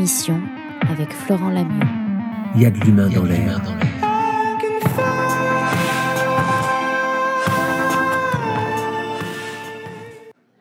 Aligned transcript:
émission 0.00 0.40
avec 0.88 1.12
Florent 1.12 1.50
Lamieux. 1.50 1.86
Il 2.54 2.62
y 2.62 2.64
a 2.64 2.70
de 2.70 2.80
l'humain 2.80 3.10
dans 3.10 3.22
l'air. 3.22 3.60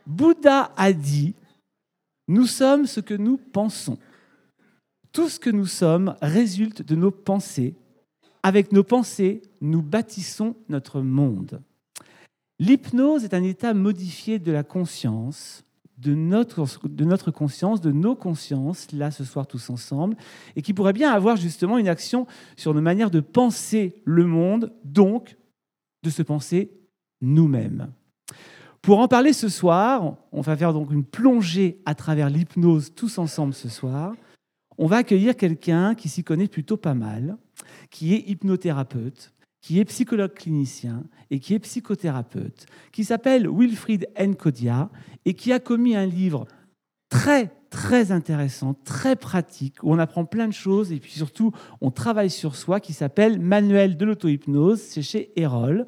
Bouddha 0.05 0.73
a 0.75 0.91
dit, 0.91 1.35
nous 2.27 2.47
sommes 2.47 2.85
ce 2.85 2.99
que 2.99 3.13
nous 3.13 3.37
pensons. 3.37 3.97
Tout 5.13 5.29
ce 5.29 5.39
que 5.39 5.49
nous 5.49 5.67
sommes 5.67 6.17
résulte 6.21 6.81
de 6.81 6.95
nos 6.95 7.11
pensées. 7.11 7.75
Avec 8.43 8.73
nos 8.73 8.83
pensées, 8.83 9.41
nous 9.61 9.81
bâtissons 9.81 10.57
notre 10.67 10.99
monde. 10.99 11.61
L'hypnose 12.59 13.23
est 13.23 13.33
un 13.33 13.43
état 13.43 13.73
modifié 13.73 14.37
de 14.37 14.51
la 14.51 14.63
conscience, 14.63 15.63
de 15.99 16.15
notre, 16.15 16.65
de 16.87 17.03
notre 17.03 17.29
conscience, 17.31 17.81
de 17.81 17.91
nos 17.91 18.15
consciences, 18.15 18.91
là 18.93 19.11
ce 19.11 19.23
soir 19.23 19.47
tous 19.47 19.69
ensemble, 19.69 20.15
et 20.55 20.61
qui 20.61 20.73
pourrait 20.73 20.93
bien 20.93 21.11
avoir 21.11 21.35
justement 21.35 21.77
une 21.77 21.89
action 21.89 22.25
sur 22.55 22.73
nos 22.73 22.81
manières 22.81 23.11
de 23.11 23.19
penser 23.19 24.01
le 24.05 24.25
monde, 24.25 24.73
donc 24.85 25.37
de 26.03 26.09
se 26.09 26.21
penser 26.21 26.71
nous-mêmes. 27.21 27.91
Pour 28.81 28.99
en 28.99 29.09
parler 29.09 29.33
ce 29.33 29.49
soir, 29.49 30.15
on 30.31 30.39
va 30.39 30.55
faire 30.55 30.71
donc 30.73 30.91
une 30.91 31.03
plongée 31.03 31.81
à 31.85 31.95
travers 31.95 32.29
l'hypnose 32.29 32.93
tous 32.95 33.17
ensemble 33.17 33.53
ce 33.53 33.67
soir. 33.67 34.13
On 34.77 34.87
va 34.87 34.97
accueillir 34.97 35.35
quelqu'un 35.35 35.95
qui 35.95 36.07
s'y 36.07 36.23
connaît 36.23 36.47
plutôt 36.47 36.77
pas 36.77 36.93
mal, 36.93 37.37
qui 37.89 38.13
est 38.13 38.29
hypnothérapeute, 38.29 39.33
qui 39.61 39.79
est 39.79 39.85
psychologue 39.85 40.33
clinicien 40.33 41.03
et 41.31 41.39
qui 41.39 41.53
est 41.53 41.59
psychothérapeute, 41.59 42.65
qui 42.91 43.03
s'appelle 43.03 43.47
Wilfried 43.49 44.07
Nkodia 44.19 44.89
et 45.25 45.33
qui 45.33 45.51
a 45.51 45.59
commis 45.59 45.95
un 45.95 46.05
livre 46.05 46.47
très 47.09 47.51
très 47.69 48.11
intéressant, 48.11 48.73
très 48.83 49.15
pratique, 49.15 49.83
où 49.83 49.93
on 49.93 49.99
apprend 49.99 50.25
plein 50.25 50.47
de 50.47 50.53
choses 50.53 50.91
et 50.91 50.99
puis 50.99 51.11
surtout 51.11 51.51
on 51.81 51.91
travaille 51.91 52.29
sur 52.29 52.55
soi, 52.55 52.79
qui 52.79 52.93
s'appelle 52.93 53.39
Manuel 53.39 53.95
de 53.97 54.05
l'auto-hypnose, 54.05 54.81
c'est 54.81 55.01
chez 55.01 55.31
Erol. 55.35 55.85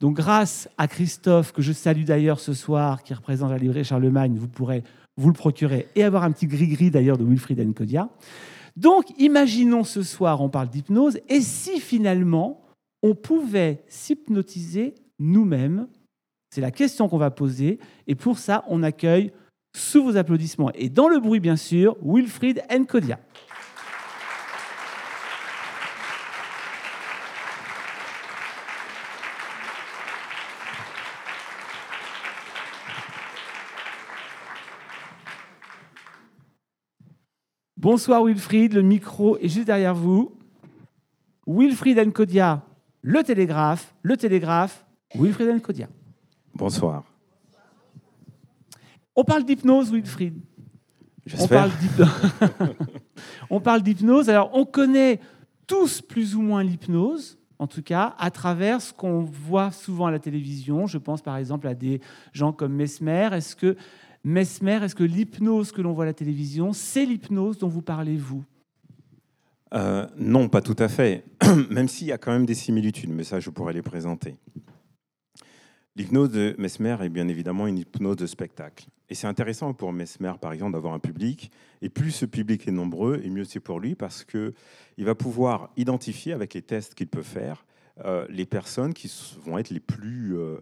Donc 0.00 0.16
grâce 0.16 0.68
à 0.78 0.86
Christophe, 0.86 1.52
que 1.52 1.62
je 1.62 1.72
salue 1.72 2.04
d'ailleurs 2.04 2.40
ce 2.40 2.52
soir, 2.54 3.02
qui 3.02 3.14
représente 3.14 3.50
la 3.50 3.58
librairie 3.58 3.84
Charlemagne, 3.84 4.36
vous 4.36 4.48
pourrez 4.48 4.84
vous 5.16 5.28
le 5.28 5.34
procurer 5.34 5.88
et 5.94 6.04
avoir 6.04 6.24
un 6.24 6.32
petit 6.32 6.46
gris-gris 6.46 6.90
d'ailleurs 6.90 7.18
de 7.18 7.24
Wilfried 7.24 7.60
Nkodia. 7.60 8.08
Donc 8.76 9.06
imaginons 9.18 9.84
ce 9.84 10.02
soir, 10.02 10.40
on 10.40 10.48
parle 10.48 10.68
d'hypnose, 10.68 11.18
et 11.28 11.40
si 11.40 11.80
finalement 11.80 12.63
on 13.04 13.14
pouvait 13.14 13.84
s'hypnotiser 13.86 14.94
nous-mêmes 15.18 15.88
C'est 16.48 16.62
la 16.62 16.70
question 16.70 17.06
qu'on 17.06 17.18
va 17.18 17.30
poser, 17.30 17.78
et 18.06 18.14
pour 18.14 18.38
ça 18.38 18.64
on 18.66 18.82
accueille 18.82 19.30
sous 19.76 20.02
vos 20.02 20.16
applaudissements 20.16 20.72
et 20.72 20.88
dans 20.88 21.08
le 21.08 21.20
bruit 21.20 21.38
bien 21.38 21.56
sûr, 21.56 21.98
Wilfried 22.02 22.62
Nkodia. 22.70 23.20
Bonsoir 37.76 38.24
Wilfried, 38.24 38.72
le 38.72 38.80
micro 38.80 39.36
est 39.36 39.48
juste 39.48 39.66
derrière 39.66 39.94
vous. 39.94 40.34
Wilfried 41.46 41.98
Nkodia, 41.98 42.64
le 43.04 43.22
télégraphe, 43.22 43.94
le 44.02 44.16
télégraphe, 44.16 44.86
Wilfried 45.14 45.48
Nkodia. 45.50 45.88
Bonsoir. 46.54 47.04
On 49.14 49.24
parle 49.24 49.44
d'hypnose, 49.44 49.92
Wilfried. 49.92 50.34
On 50.36 50.40
J'espère. 51.26 51.68
parle 51.68 51.78
d'hypnose. 51.78 52.76
on 53.50 53.60
parle 53.60 53.82
d'hypnose. 53.82 54.30
Alors, 54.30 54.50
on 54.54 54.64
connaît 54.64 55.20
tous 55.66 56.00
plus 56.00 56.34
ou 56.34 56.40
moins 56.40 56.64
l'hypnose, 56.64 57.38
en 57.58 57.66
tout 57.66 57.82
cas, 57.82 58.14
à 58.18 58.30
travers 58.30 58.80
ce 58.80 58.94
qu'on 58.94 59.22
voit 59.22 59.70
souvent 59.70 60.06
à 60.06 60.10
la 60.10 60.18
télévision. 60.18 60.86
Je 60.86 60.96
pense 60.96 61.20
par 61.20 61.36
exemple 61.36 61.68
à 61.68 61.74
des 61.74 62.00
gens 62.32 62.52
comme 62.52 62.72
Mesmer. 62.72 63.28
Est-ce 63.32 63.54
que 63.54 63.76
Mesmer, 64.24 64.82
est-ce 64.82 64.94
que 64.94 65.04
l'hypnose 65.04 65.72
que 65.72 65.82
l'on 65.82 65.92
voit 65.92 66.04
à 66.04 66.06
la 66.06 66.14
télévision, 66.14 66.72
c'est 66.72 67.04
l'hypnose 67.04 67.58
dont 67.58 67.68
vous 67.68 67.82
parlez, 67.82 68.16
vous? 68.16 68.42
Euh, 69.72 70.06
non, 70.16 70.48
pas 70.48 70.60
tout 70.60 70.76
à 70.78 70.88
fait. 70.88 71.24
Même 71.70 71.88
s'il 71.88 72.06
y 72.06 72.12
a 72.12 72.18
quand 72.18 72.32
même 72.32 72.46
des 72.46 72.54
similitudes, 72.54 73.10
mais 73.10 73.24
ça, 73.24 73.40
je 73.40 73.50
pourrais 73.50 73.72
les 73.72 73.82
présenter. 73.82 74.36
L'hypnose 75.96 76.30
de 76.30 76.54
Mesmer 76.58 76.96
est 77.02 77.08
bien 77.08 77.28
évidemment 77.28 77.66
une 77.66 77.78
hypnose 77.78 78.16
de 78.16 78.26
spectacle. 78.26 78.86
Et 79.08 79.14
c'est 79.14 79.26
intéressant 79.28 79.74
pour 79.74 79.92
Mesmer, 79.92 80.32
par 80.40 80.52
exemple, 80.52 80.72
d'avoir 80.72 80.92
un 80.92 80.98
public. 80.98 81.50
Et 81.82 81.88
plus 81.88 82.10
ce 82.10 82.26
public 82.26 82.66
est 82.66 82.72
nombreux, 82.72 83.20
et 83.22 83.30
mieux 83.30 83.44
c'est 83.44 83.60
pour 83.60 83.78
lui, 83.78 83.94
parce 83.94 84.24
qu'il 84.24 84.52
va 84.98 85.14
pouvoir 85.14 85.70
identifier, 85.76 86.32
avec 86.32 86.54
les 86.54 86.62
tests 86.62 86.94
qu'il 86.94 87.06
peut 87.06 87.22
faire, 87.22 87.64
euh, 88.04 88.26
les 88.28 88.46
personnes 88.46 88.92
qui 88.92 89.12
vont 89.44 89.56
être 89.56 89.70
les 89.70 89.80
plus 89.80 90.36
euh, 90.36 90.56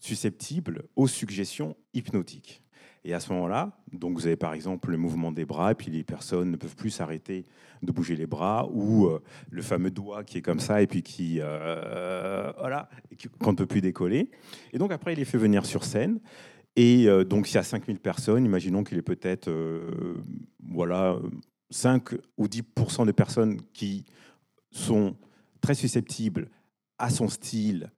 susceptibles 0.00 0.84
aux 0.96 1.06
suggestions 1.06 1.76
hypnotiques. 1.92 2.62
Et 3.04 3.14
à 3.14 3.20
ce 3.20 3.32
moment-là, 3.32 3.72
donc 3.92 4.16
vous 4.16 4.26
avez 4.26 4.36
par 4.36 4.52
exemple 4.54 4.90
le 4.90 4.96
mouvement 4.96 5.32
des 5.32 5.44
bras, 5.44 5.72
et 5.72 5.74
puis 5.74 5.90
les 5.90 6.04
personnes 6.04 6.50
ne 6.50 6.56
peuvent 6.56 6.76
plus 6.76 6.90
s'arrêter 6.90 7.44
de 7.82 7.92
bouger 7.92 8.16
les 8.16 8.26
bras, 8.26 8.68
ou 8.70 9.06
euh, 9.06 9.22
le 9.50 9.62
fameux 9.62 9.90
doigt 9.90 10.24
qui 10.24 10.38
est 10.38 10.42
comme 10.42 10.60
ça, 10.60 10.82
et 10.82 10.86
puis 10.86 11.02
qui, 11.02 11.38
euh, 11.40 12.52
voilà, 12.58 12.88
qu'on 13.38 13.52
ne 13.52 13.56
peut 13.56 13.66
plus 13.66 13.80
décoller. 13.80 14.30
Et 14.72 14.78
donc 14.78 14.92
après, 14.92 15.12
il 15.12 15.18
les 15.18 15.24
fait 15.24 15.38
venir 15.38 15.64
sur 15.64 15.84
scène. 15.84 16.20
Et 16.76 17.08
euh, 17.08 17.24
donc, 17.24 17.46
s'il 17.46 17.56
y 17.56 17.58
a 17.58 17.64
5000 17.64 17.98
personnes, 17.98 18.44
imaginons 18.44 18.84
qu'il 18.84 18.96
y 18.96 19.00
ait 19.00 19.02
peut-être 19.02 19.50
voilà, 20.68 21.12
euh, 21.12 21.30
5 21.70 22.14
ou 22.36 22.46
10% 22.46 23.06
de 23.06 23.12
personnes 23.12 23.60
qui 23.72 24.04
sont 24.70 25.16
très 25.60 25.74
susceptibles 25.74 26.48
à 26.98 27.10
son 27.10 27.28
style 27.28 27.90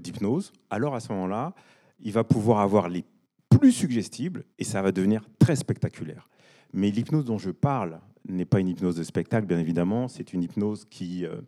d'hypnose. 0.00 0.52
Alors 0.70 0.94
à 0.94 1.00
ce 1.00 1.12
moment-là, 1.12 1.52
il 2.00 2.12
va 2.12 2.24
pouvoir 2.24 2.60
avoir 2.60 2.88
les 2.88 3.04
plus 3.48 3.72
suggestibles 3.72 4.44
et 4.58 4.64
ça 4.64 4.82
va 4.82 4.92
devenir 4.92 5.28
très 5.38 5.56
spectaculaire. 5.56 6.28
Mais 6.72 6.90
l'hypnose 6.90 7.24
dont 7.24 7.38
je 7.38 7.50
parle 7.50 8.00
n'est 8.28 8.44
pas 8.44 8.60
une 8.60 8.68
hypnose 8.68 8.96
de 8.96 9.02
spectacle, 9.02 9.46
bien 9.46 9.58
évidemment, 9.58 10.08
c'est 10.08 10.32
une 10.32 10.42
hypnose 10.42 10.84
qui 10.84 11.24
euh, 11.24 11.40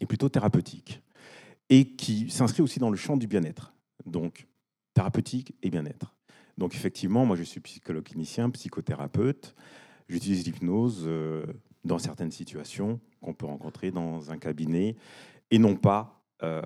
est 0.00 0.06
plutôt 0.06 0.28
thérapeutique 0.28 1.02
et 1.70 1.96
qui 1.96 2.30
s'inscrit 2.30 2.62
aussi 2.62 2.78
dans 2.78 2.90
le 2.90 2.96
champ 2.96 3.16
du 3.16 3.26
bien-être. 3.26 3.74
Donc, 4.06 4.46
thérapeutique 4.94 5.54
et 5.62 5.70
bien-être. 5.70 6.14
Donc, 6.56 6.74
effectivement, 6.74 7.26
moi, 7.26 7.36
je 7.36 7.42
suis 7.42 7.60
psychologue 7.60 8.04
clinicien, 8.04 8.48
psychothérapeute. 8.50 9.54
J'utilise 10.08 10.46
l'hypnose 10.46 11.04
euh, 11.06 11.44
dans 11.84 11.98
certaines 11.98 12.30
situations 12.30 13.00
qu'on 13.20 13.34
peut 13.34 13.46
rencontrer 13.46 13.90
dans 13.90 14.30
un 14.30 14.38
cabinet 14.38 14.96
et 15.50 15.58
non 15.58 15.76
pas 15.76 16.24
euh, 16.42 16.62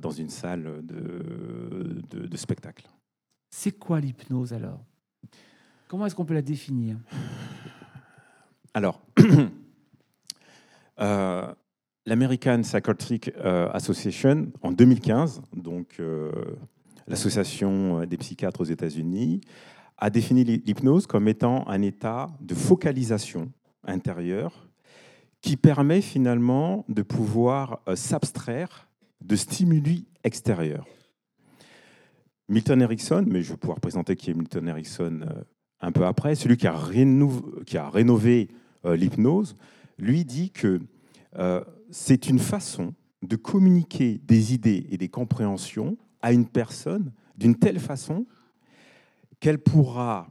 dans 0.00 0.10
une 0.10 0.30
salle 0.30 0.82
de 0.84 2.36
spectacle. 2.36 2.86
C'est 3.58 3.72
quoi 3.72 4.00
l'hypnose 4.00 4.52
alors? 4.52 4.84
Comment 5.88 6.04
est-ce 6.04 6.14
qu'on 6.14 6.26
peut 6.26 6.34
la 6.34 6.42
définir? 6.42 6.98
Alors, 8.74 9.00
euh, 11.00 11.54
l'American 12.04 12.60
Psychiatric 12.60 13.30
euh, 13.38 13.70
Association, 13.72 14.52
en 14.60 14.72
2015, 14.72 15.40
donc 15.54 15.96
euh, 16.00 16.30
l'association 17.08 18.04
des 18.04 18.18
psychiatres 18.18 18.60
aux 18.60 18.64
États-Unis, 18.64 19.40
a 19.96 20.10
défini 20.10 20.44
l'hy- 20.44 20.62
l'hypnose 20.66 21.06
comme 21.06 21.26
étant 21.26 21.66
un 21.66 21.80
état 21.80 22.26
de 22.42 22.54
focalisation 22.54 23.50
intérieure 23.84 24.68
qui 25.40 25.56
permet 25.56 26.02
finalement 26.02 26.84
de 26.90 27.00
pouvoir 27.00 27.80
s'abstraire 27.94 28.86
de 29.24 29.34
stimuli 29.34 30.06
extérieurs. 30.24 30.84
Milton 32.48 32.80
Erickson, 32.80 33.24
mais 33.26 33.42
je 33.42 33.50
vais 33.50 33.56
pouvoir 33.56 33.80
présenter 33.80 34.14
qui 34.14 34.30
est 34.30 34.34
Milton 34.34 34.68
Erickson 34.68 35.20
euh, 35.22 35.42
un 35.80 35.90
peu 35.90 36.06
après, 36.06 36.34
celui 36.36 36.56
qui 36.56 36.66
a, 36.66 36.76
rénové 36.76 38.48
euh, 38.84 38.96
l'hypnose, 38.96 39.56
lui 39.98 40.24
dit 40.24 40.50
que 40.50 40.80
euh, 41.38 41.62
c'est 41.90 42.28
une 42.28 42.38
façon 42.38 42.94
de 43.22 43.36
communiquer 43.36 44.20
des 44.24 44.54
idées 44.54 44.86
et 44.90 44.96
des 44.96 45.08
compréhensions 45.08 45.96
à 46.22 46.32
une 46.32 46.46
personne 46.46 47.12
d'une 47.36 47.56
telle 47.56 47.80
façon 47.80 48.26
qu'elle 49.40 49.58
pourra 49.58 50.28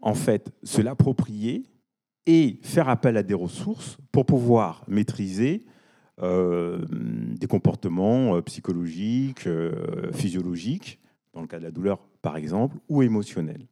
en 0.00 0.14
fait 0.14 0.52
se 0.62 0.80
l'approprier 0.80 1.66
et 2.26 2.60
faire 2.62 2.88
appel 2.88 3.16
à 3.16 3.22
des 3.22 3.34
ressources 3.34 3.98
pour 4.12 4.24
pouvoir 4.24 4.84
maîtriser 4.86 5.64
des 6.22 7.46
comportements 7.48 8.40
psychologiques, 8.42 9.48
physiologiques, 10.12 10.99
dans 11.32 11.40
le 11.40 11.46
cas 11.46 11.58
de 11.58 11.64
la 11.64 11.70
douleur 11.70 12.00
par 12.22 12.36
exemple, 12.36 12.76
ou 12.88 13.02
émotionnels. 13.02 13.66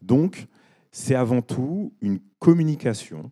Donc, 0.00 0.46
c'est 0.90 1.14
avant 1.14 1.42
tout 1.42 1.92
une 2.00 2.20
communication 2.38 3.30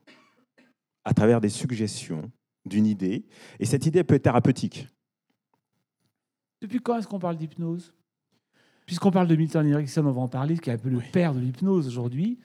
à 1.04 1.14
travers 1.14 1.40
des 1.40 1.48
suggestions 1.48 2.30
d'une 2.66 2.86
idée, 2.86 3.24
et 3.58 3.64
cette 3.64 3.86
idée 3.86 4.04
peut 4.04 4.14
être 4.14 4.24
thérapeutique. 4.24 4.86
Depuis 6.60 6.78
quand 6.78 6.98
est-ce 6.98 7.08
qu'on 7.08 7.18
parle 7.18 7.36
d'hypnose? 7.36 7.94
Puisqu'on 8.84 9.10
parle 9.10 9.28
de 9.28 9.36
Milton 9.36 9.66
Erickson, 9.66 10.04
on 10.04 10.10
va 10.10 10.20
en 10.20 10.28
parler, 10.28 10.58
qui 10.58 10.68
est 10.68 10.74
un 10.74 10.78
peu 10.78 10.90
le 10.90 11.00
père 11.12 11.32
de 11.32 11.40
l'hypnose 11.40 11.86
aujourd'hui. 11.86 12.38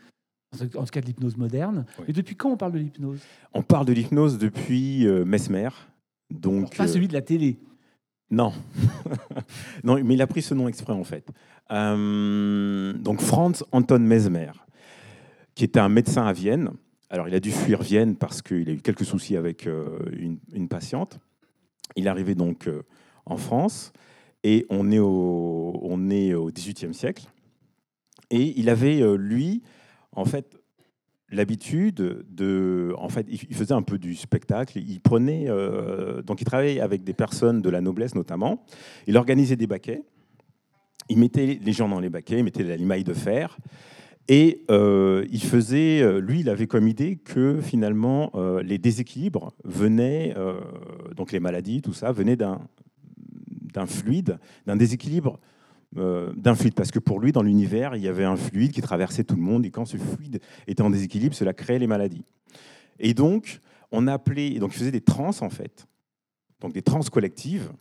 en 0.54 0.68
tout 0.68 0.92
cas 0.92 1.01
de 1.01 1.06
l'hypnose 1.06 1.36
moderne. 1.38 1.86
Oui. 1.98 2.06
Mais 2.07 2.13
depuis 2.13 2.36
quand 2.36 2.51
on 2.51 2.57
parle 2.57 2.74
de 2.74 2.80
l'hypnose? 2.80 3.22
On 3.54 3.62
parle 3.62 3.86
de 3.86 3.94
l'hypnose 3.94 4.38
depuis 4.38 5.06
euh, 5.06 5.25
Mesmer. 5.25 5.69
Donc, 6.30 6.75
Pas 6.75 6.86
euh, 6.86 6.88
celui 6.88 7.07
de 7.07 7.13
la 7.13 7.22
télé. 7.22 7.57
Non. 8.31 8.54
non, 9.83 10.04
mais 10.04 10.16
il 10.16 10.22
a 10.22 10.27
pris 10.27 10.42
ce 10.42 10.54
nom 10.54 10.68
exprès 10.68 10.94
en 10.94 11.04
fait. 11.04 11.27
Euh, 11.72 12.94
donc 12.94 13.22
Franz 13.22 13.63
Anton 13.72 14.00
Mesmer, 14.00 14.51
qui 15.54 15.63
était 15.63 15.80
un 15.80 15.89
médecin 15.89 16.25
à 16.25 16.33
Vienne. 16.33 16.72
Alors 17.10 17.27
il 17.27 17.36
a 17.36 17.39
dû 17.39 17.51
fuir 17.51 17.81
Vienne 17.81 18.16
parce 18.16 18.42
qu'il 18.42 18.69
a 18.69 18.74
eu 18.74 18.81
quelques 18.81 19.06
soucis 19.06 19.38
avec 19.38 19.68
euh, 19.68 20.00
une, 20.54 20.68
patiente. 20.68 21.19
Il 21.95 22.07
est 22.07 22.10
arrivé 22.10 22.36
donc 22.36 22.68
euh, 22.68 22.83
en 23.25 23.38
France 23.38 23.94
et 24.44 24.66
on 24.69 24.92
est 24.92 25.00
au, 25.00 25.80
on 25.83 26.10
est 26.10 26.33
au 26.33 26.51
XVIIIe 26.51 26.94
siècle. 26.94 27.25
Et 28.31 28.60
il 28.60 28.69
avait, 28.69 29.04
lui, 29.18 29.62
en 30.12 30.25
fait, 30.25 30.57
l'habitude 31.36 32.26
de. 32.30 32.94
En 32.98 33.10
fait, 33.10 33.28
il 33.30 33.56
faisait 33.56 33.74
un 33.74 33.82
peu 33.82 33.98
du 33.98 34.16
spectacle. 34.16 34.80
Il 34.80 35.00
prenait. 35.00 35.46
euh, 35.48 36.22
donc, 36.22 36.42
il 36.42 36.46
travaillait 36.46 36.80
avec 36.80 37.04
des 37.04 37.14
personnes 37.14 37.62
de 37.62 37.70
la 37.70 37.82
noblesse, 37.82 38.16
notamment. 38.16 38.64
Il 39.08 39.18
organisait 39.18 39.56
des 39.56 39.68
baquets. 39.68 40.04
Il 41.10 41.20
mettait 41.20 41.60
les 41.62 41.72
gens 41.72 41.88
dans 41.88 42.00
les 42.00 42.10
baquets, 42.10 42.40
il 42.40 42.44
mettait 42.44 42.64
de 42.64 42.70
la 42.70 42.78
limaille 42.78 43.04
de 43.04 43.14
fer. 43.14 43.58
Et 44.28 44.64
euh, 44.72 45.24
il 45.32 45.44
faisait. 45.44 46.02
euh, 46.02 46.20
Lui, 46.20 46.40
il 46.40 46.50
avait 46.50 46.66
comme 46.66 46.88
idée 46.88 47.18
que 47.18 47.62
finalement, 47.62 48.32
les 48.64 48.78
déséquilibres 48.80 49.54
venaient. 49.64 50.34
donc, 51.16 51.32
les 51.32 51.40
maladies, 51.40 51.82
tout 51.82 51.94
ça, 51.94 52.12
venaient 52.12 52.38
d'un 52.38 52.60
fluide, 53.86 54.40
d'un 54.66 54.76
déséquilibre 54.78 55.40
euh, 55.97 56.33
d'un 56.36 56.56
fluide. 56.56 56.74
Parce 56.74 56.92
que 56.92 57.00
pour 57.00 57.19
lui, 57.19 57.31
dans 57.31 57.44
l'univers, 57.44 57.95
il 57.95 58.03
y 58.03 58.07
avait 58.07 58.25
un 58.25 58.36
fluide 58.36 58.71
qui 58.71 58.81
traversait 58.81 59.24
tout 59.24 59.36
le 59.36 59.42
monde. 59.42 59.65
Et 59.65 59.71
quand 59.71 59.86
ce 59.86 59.97
fluide 59.97 60.42
était 60.68 60.81
en 60.81 60.89
déséquilibre, 60.89 61.36
cela 61.36 61.53
créait 61.53 61.80
les 61.80 61.88
maladies. 61.88 62.24
Et 63.00 63.13
donc, 63.13 63.62
on 63.92 64.07
appelait, 64.07 64.47
et 64.47 64.59
donc 64.59 64.74
il 64.74 64.80
faisait 64.80 64.92
des 64.92 65.01
trans 65.01 65.31
en 65.42 65.50
fait, 65.50 65.88
donc 66.59 66.74
des 66.74 66.81
trans 66.81 67.01
collectives, 67.01 67.71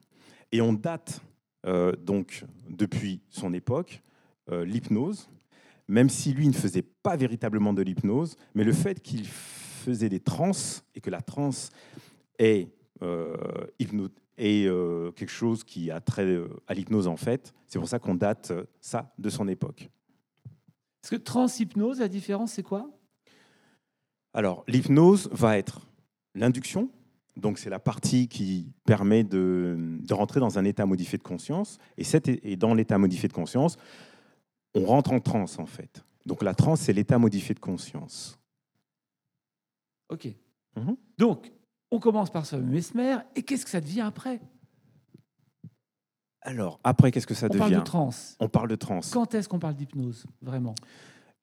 et 0.52 0.60
on 0.60 0.72
date 0.72 1.20
euh, 1.66 1.92
donc 1.96 2.44
depuis 2.68 3.20
son 3.30 3.52
époque 3.52 4.02
euh, 4.50 4.64
l'hypnose, 4.64 5.28
même 5.88 6.08
si 6.08 6.32
lui 6.32 6.46
ne 6.46 6.52
faisait 6.52 6.84
pas 7.02 7.16
véritablement 7.16 7.72
de 7.72 7.82
l'hypnose, 7.82 8.36
mais 8.54 8.64
le 8.64 8.72
fait 8.72 9.00
qu'il 9.00 9.26
faisait 9.26 10.08
des 10.08 10.20
trans 10.20 10.52
et 10.94 11.00
que 11.00 11.10
la 11.10 11.20
transe 11.20 11.70
est 12.38 12.68
euh, 13.02 13.36
est 14.36 14.66
euh, 14.66 15.12
quelque 15.12 15.30
chose 15.30 15.64
qui 15.64 15.90
a 15.90 16.00
trait 16.00 16.24
euh, 16.24 16.48
à 16.66 16.74
l'hypnose 16.74 17.06
en 17.06 17.16
fait, 17.16 17.54
c'est 17.66 17.78
pour 17.78 17.88
ça 17.88 17.98
qu'on 17.98 18.14
date 18.14 18.50
euh, 18.50 18.64
ça 18.80 19.12
de 19.18 19.28
son 19.30 19.48
époque. 19.48 19.90
Parce 21.00 21.10
que 21.10 21.16
transhypnose, 21.16 22.00
la 22.00 22.08
différence, 22.08 22.52
c'est 22.52 22.62
quoi? 22.62 22.90
Alors, 24.32 24.64
l'hypnose 24.66 25.28
va 25.32 25.58
être 25.58 25.86
l'induction, 26.34 26.90
donc 27.36 27.58
c'est 27.58 27.70
la 27.70 27.78
partie 27.78 28.26
qui 28.26 28.72
permet 28.84 29.22
de, 29.22 29.76
de 30.00 30.14
rentrer 30.14 30.40
dans 30.40 30.58
un 30.58 30.64
état 30.64 30.86
modifié 30.86 31.18
de 31.18 31.22
conscience, 31.22 31.78
et, 31.96 32.04
cet, 32.04 32.28
et 32.28 32.56
dans 32.56 32.74
l'état 32.74 32.98
modifié 32.98 33.28
de 33.28 33.34
conscience, 33.34 33.76
on 34.74 34.84
rentre 34.84 35.12
en 35.12 35.20
transe 35.20 35.58
en 35.58 35.66
fait. 35.66 36.04
Donc 36.26 36.42
la 36.42 36.54
transe, 36.54 36.80
c'est 36.80 36.92
l'état 36.92 37.18
modifié 37.18 37.54
de 37.54 37.60
conscience. 37.60 38.38
Ok. 40.08 40.28
Mhm. 40.76 40.96
Donc, 41.18 41.52
on 41.94 42.00
commence 42.00 42.30
par 42.30 42.44
ce 42.44 42.56
mesmer, 42.56 43.18
et 43.36 43.42
qu'est-ce 43.44 43.64
que 43.64 43.70
ça 43.70 43.80
devient 43.80 44.00
après? 44.00 44.40
Alors, 46.42 46.80
après, 46.82 47.12
qu'est-ce 47.12 47.26
que 47.26 47.34
ça 47.34 47.46
On 47.46 47.50
devient 47.50 47.60
parle 47.60 47.74
de 47.74 47.80
trans. 47.80 48.10
On 48.40 48.48
parle 48.48 48.68
de 48.68 48.74
transe. 48.74 49.10
Quand 49.12 49.32
est-ce 49.32 49.48
qu'on 49.48 49.60
parle 49.60 49.76
d'hypnose, 49.76 50.26
vraiment? 50.42 50.74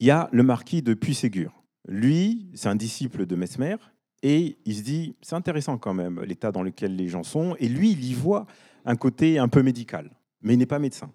Il 0.02 0.08
y 0.08 0.12
a 0.12 0.28
le 0.34 0.44
marquis 0.44 0.82
de 0.82 0.94
Puységur. 0.94 1.64
Lui, 1.88 2.52
c'est 2.54 2.68
un 2.68 2.76
disciple 2.76 3.26
de 3.26 3.36
Mesmer, 3.38 3.78
et 4.24 4.58
il 4.66 4.76
se 4.76 4.82
dit, 4.82 5.16
c'est 5.22 5.36
intéressant 5.36 5.78
quand 5.78 5.94
même 5.94 6.22
l'état 6.22 6.52
dans 6.52 6.64
lequel 6.64 6.98
les 6.98 7.08
gens 7.08 7.24
sont, 7.24 7.56
et 7.60 7.70
lui, 7.70 7.94
il 7.94 8.04
y 8.04 8.14
voit 8.14 8.46
un 8.84 8.98
côté 8.98 9.40
un 9.40 9.48
peu 9.48 9.64
médical, 9.64 10.12
mais 10.42 10.56
il 10.56 10.58
n'est 10.58 10.66
pas 10.66 10.80
médecin. 10.80 11.14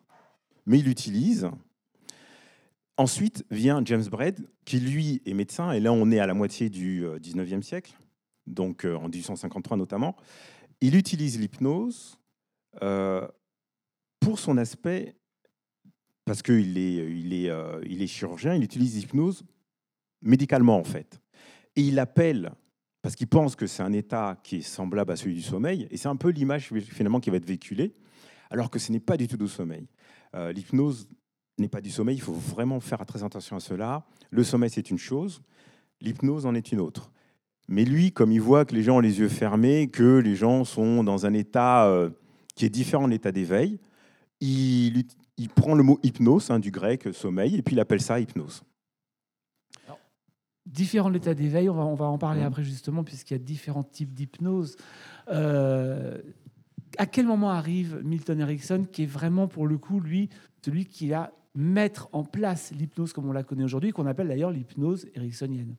Mais 0.65 0.79
il 0.79 0.87
l'utilise. 0.87 1.51
Ensuite 2.97 3.45
vient 3.51 3.83
James 3.85 4.07
Braid, 4.11 4.49
qui 4.65 4.81
lui 4.81 5.21
est 5.27 5.35
médecin, 5.35 5.73
et 5.73 5.81
là 5.81 5.93
on 5.93 6.11
est 6.11 6.21
à 6.21 6.27
la 6.27 6.33
moitié 6.33 6.71
du 6.71 7.05
euh, 7.05 7.19
19e 7.19 7.61
siècle, 7.61 7.99
donc 8.47 8.85
euh, 8.85 8.97
en 8.97 9.09
1853 9.09 9.77
notamment. 9.77 10.17
Il 10.81 10.95
utilise 10.95 11.39
l'hypnose 11.39 12.19
euh, 12.83 13.27
pour 14.21 14.39
son 14.39 14.59
aspect 14.59 15.17
parce 16.25 16.43
qu'il 16.43 16.77
est, 16.77 16.95
il 16.95 17.33
est, 17.33 17.51
euh, 17.51 17.81
est 17.83 18.07
chirurgien, 18.07 18.55
il 18.55 18.65
utilise 18.65 18.97
l'hypnose 18.97 19.45
médicalement 20.23 20.77
en 20.77 20.85
fait. 20.85 21.21
Et 21.77 21.83
il 21.83 21.99
appelle, 21.99 22.53
parce 23.03 23.15
qu'il 23.15 23.29
pense 23.29 23.55
que 23.55 23.67
c'est 23.67 23.83
un 23.83 23.93
état 23.93 24.41
qui 24.43 24.57
est 24.57 24.63
semblable 24.63 25.13
à 25.13 25.17
celui 25.17 25.35
du 25.35 25.43
sommeil, 25.43 25.87
et 25.91 25.97
c'est 25.97 26.09
un 26.09 26.17
peu 26.17 26.31
l'image 26.31 26.73
finalement 26.81 27.21
qui 27.21 27.31
va 27.31 27.37
être 27.37 27.47
véhiculée, 27.47 27.95
alors 28.51 28.71
que 28.71 28.79
ce 28.79 28.91
n'est 28.91 29.01
pas 29.01 29.17
du 29.17 29.29
tout 29.29 29.37
du 29.37 29.47
sommeil. 29.47 29.87
L'hypnose 30.35 31.07
n'est 31.59 31.69
pas 31.69 31.81
du 31.81 31.91
sommeil, 31.91 32.17
il 32.17 32.23
faut 32.23 32.33
vraiment 32.33 32.81
faire 32.81 33.05
très 33.07 33.23
attention 33.23 33.57
à 33.57 33.61
cela. 33.61 34.07
Le 34.31 34.43
sommeil 34.43 34.71
c'est 34.71 34.91
une 34.91 34.99
chose, 34.99 35.43
l'hypnose 36.01 36.47
en 36.47 36.55
est 36.55 36.73
une 36.73 36.81
autre. 36.81 37.13
Mais 37.69 37.85
lui, 37.85 38.13
comme 38.13 38.31
il 38.31 38.41
voit 38.41 38.65
que 38.65 38.75
les 38.75 38.83
gens 38.83 38.97
ont 38.99 39.01
les 39.01 39.19
yeux 39.19 39.29
fermés, 39.29 39.89
que 39.89 40.19
les 40.19 40.37
gens 40.37 40.65
sont 40.65 41.03
dans 41.03 41.27
un 41.27 41.35
état 41.35 41.87
euh, 41.87 42.11
qui 42.55 42.65
est 42.65 42.71
différent 42.71 43.07
de 43.07 43.13
l'état 43.13 43.33
d'éveil, 43.33 43.81
il, 44.41 45.05
prend 45.55 45.75
le 45.75 45.83
mot 45.83 45.99
hypnose, 46.03 46.51
hein, 46.51 46.59
du 46.59 46.71
grec 46.71 47.09
sommeil, 47.13 47.57
et 47.57 47.63
puis 47.63 47.75
il 47.75 47.81
appelle 47.81 48.01
ça 48.01 48.21
hypnose. 48.21 48.63
Différents 50.65 51.09
l'état 51.09 51.35
d'éveil, 51.35 51.69
on 51.69 51.75
va, 51.75 51.85
on 51.85 51.95
va 51.95 52.07
en 52.07 52.19
parler 52.19 52.41
Mhm. 52.41 52.47
après 52.47 52.65
justement, 52.65 53.05
puisqu'il 53.05 53.35
y 53.35 53.37
a 53.37 53.43
différents 53.43 53.85
types 53.85 54.13
d'hypnose. 54.13 54.77
Euh, 55.29 56.19
à 56.99 57.07
quel 57.07 57.27
moment 57.27 57.51
arrive 57.51 58.01
Milton 58.05 58.41
Erickson, 58.41 58.85
qui 58.91 59.05
est 59.05 59.07
vraiment 59.07 59.49
pour 59.49 59.67
le 59.67 59.79
coup, 59.79 60.01
lui, 60.01 60.29
celui 60.65 60.87
qui 60.87 61.09
va 61.09 61.33
mettre 61.55 62.09
en 62.13 62.25
place 62.25 62.73
l'hypnose 62.73 63.13
comme 63.13 63.29
on 63.29 63.33
la 63.33 63.45
connaît 63.45 63.65
aujourd'hui, 63.65 63.93
qu'on 63.93 64.07
appelle 64.07 64.29
d'ailleurs 64.29 64.51
l'hypnose 64.51 65.07
ericksonienne? 65.15 65.77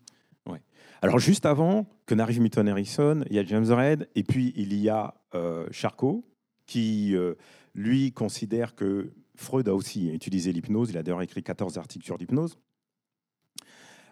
Alors 1.01 1.19
juste 1.19 1.45
avant 1.45 1.85
que 2.05 2.15
n'arrive 2.15 2.41
Milton 2.41 2.67
Erickson, 2.67 3.23
il 3.29 3.35
y 3.35 3.39
a 3.39 3.45
James 3.45 3.71
Red, 3.71 4.09
et 4.15 4.23
puis 4.23 4.53
il 4.55 4.73
y 4.73 4.89
a 4.89 5.13
euh, 5.35 5.67
Charcot, 5.71 6.25
qui 6.65 7.15
euh, 7.15 7.35
lui 7.75 8.11
considère 8.11 8.75
que 8.75 9.13
Freud 9.35 9.67
a 9.69 9.75
aussi 9.75 10.09
utilisé 10.09 10.51
l'hypnose, 10.51 10.89
il 10.89 10.97
a 10.97 11.03
d'ailleurs 11.03 11.21
écrit 11.21 11.43
14 11.43 11.77
articles 11.77 12.05
sur 12.05 12.17
l'hypnose. 12.17 12.57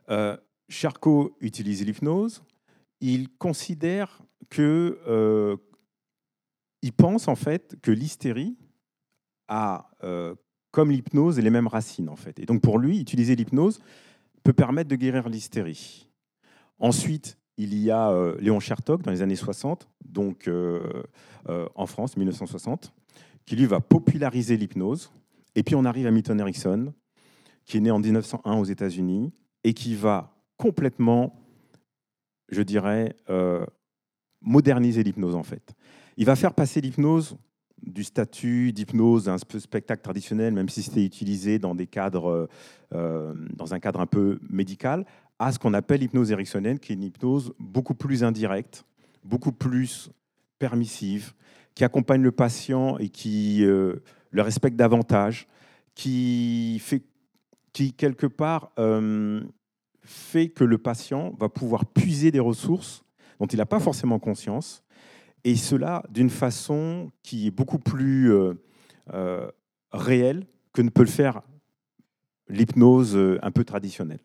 Euh, 0.09 0.37
Charcot 0.69 1.35
utilise 1.41 1.83
l'hypnose, 1.83 2.43
il 3.01 3.29
considère 3.37 4.21
que... 4.49 5.57
il 6.81 6.93
pense 6.93 7.27
en 7.27 7.35
fait 7.35 7.75
que 7.81 7.91
l'hystérie 7.91 8.57
a, 9.47 9.89
comme 10.71 10.91
l'hypnose, 10.91 11.39
les 11.39 11.49
mêmes 11.49 11.67
racines 11.67 12.09
en 12.09 12.15
fait. 12.15 12.39
Et 12.39 12.45
donc 12.45 12.61
pour 12.61 12.77
lui, 12.77 12.99
utiliser 12.99 13.35
l'hypnose 13.35 13.79
peut 14.43 14.53
permettre 14.53 14.89
de 14.89 14.95
guérir 14.95 15.29
l'hystérie. 15.29 16.07
Ensuite, 16.79 17.37
il 17.57 17.77
y 17.77 17.91
a 17.91 18.09
euh, 18.11 18.35
Léon 18.39 18.59
Chertok 18.59 19.01
dans 19.01 19.11
les 19.11 19.21
années 19.21 19.35
60, 19.35 19.87
donc 20.03 20.47
euh, 20.47 21.03
euh, 21.49 21.67
en 21.75 21.85
France, 21.85 22.17
1960, 22.17 22.93
qui 23.45 23.55
lui 23.55 23.65
va 23.65 23.79
populariser 23.79 24.57
l'hypnose. 24.57 25.11
Et 25.55 25.63
puis 25.63 25.75
on 25.75 25.85
arrive 25.85 26.07
à 26.07 26.11
Milton 26.11 26.39
Erickson, 26.39 26.93
qui 27.65 27.77
est 27.77 27.81
né 27.81 27.91
en 27.91 27.99
1901 27.99 28.57
aux 28.57 28.65
États-Unis 28.65 29.31
et 29.63 29.73
qui 29.73 29.95
va 29.95 30.35
complètement, 30.57 31.41
je 32.49 32.61
dirais, 32.61 33.15
moderniser 34.41 35.03
l'hypnose 35.03 35.35
en 35.35 35.43
fait. 35.43 35.73
Il 36.17 36.25
va 36.25 36.35
faire 36.35 36.53
passer 36.53 36.81
l'hypnose 36.81 37.37
du 37.81 38.03
statut 38.03 38.73
d'hypnose 38.73 39.29
un 39.29 39.37
spectacle 39.37 40.01
traditionnel, 40.01 40.53
même 40.53 40.69
si 40.69 40.83
c'était 40.83 41.05
utilisé 41.05 41.57
dans 41.57 41.73
des 41.73 41.87
cadres, 41.87 42.49
dans 42.91 43.73
un 43.73 43.79
cadre 43.79 44.01
un 44.01 44.05
peu 44.05 44.39
médical, 44.49 45.05
à 45.39 45.51
ce 45.51 45.59
qu'on 45.59 45.73
appelle 45.73 45.99
l'hypnose 45.99 46.31
ericksonienne, 46.31 46.79
qui 46.79 46.91
est 46.91 46.95
une 46.95 47.03
hypnose 47.03 47.53
beaucoup 47.59 47.95
plus 47.95 48.23
indirecte, 48.23 48.85
beaucoup 49.23 49.51
plus 49.51 50.09
permissive, 50.59 51.33
qui 51.73 51.83
accompagne 51.83 52.21
le 52.21 52.31
patient 52.31 52.97
et 52.97 53.09
qui 53.09 53.65
euh, 53.65 54.01
le 54.31 54.41
respecte 54.41 54.77
davantage, 54.77 55.47
qui 55.93 56.79
fait, 56.79 57.03
qui 57.73 57.93
quelque 57.93 58.27
part 58.27 58.71
euh, 58.79 59.41
fait 60.03 60.49
que 60.49 60.63
le 60.63 60.77
patient 60.77 61.33
va 61.37 61.49
pouvoir 61.49 61.85
puiser 61.85 62.31
des 62.31 62.39
ressources 62.39 63.03
dont 63.39 63.47
il 63.47 63.57
n'a 63.57 63.65
pas 63.65 63.81
forcément 63.81 64.19
conscience, 64.19 64.83
et 65.43 65.57
cela 65.57 66.03
d'une 66.09 66.29
façon 66.29 67.11
qui 67.21 67.47
est 67.47 67.51
beaucoup 67.51 67.79
plus 67.79 68.31
euh, 68.31 69.51
réelle 69.91 70.47
que 70.71 70.81
ne 70.81 70.89
peut 70.89 71.03
le 71.03 71.07
faire 71.07 71.41
l'hypnose 72.47 73.17
un 73.41 73.51
peu 73.51 73.65
traditionnelle. 73.65 74.21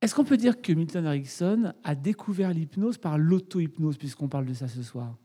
Est-ce 0.00 0.14
qu'on 0.14 0.24
peut 0.24 0.36
dire 0.36 0.60
que 0.62 0.72
Milton 0.72 1.06
Erickson 1.06 1.72
a 1.82 1.94
découvert 1.94 2.52
l'hypnose 2.52 2.98
par 2.98 3.18
l'auto-hypnose, 3.18 3.98
puisqu'on 3.98 4.28
parle 4.28 4.46
de 4.46 4.54
ça 4.54 4.68
ce 4.68 4.82
soir? 4.82 5.16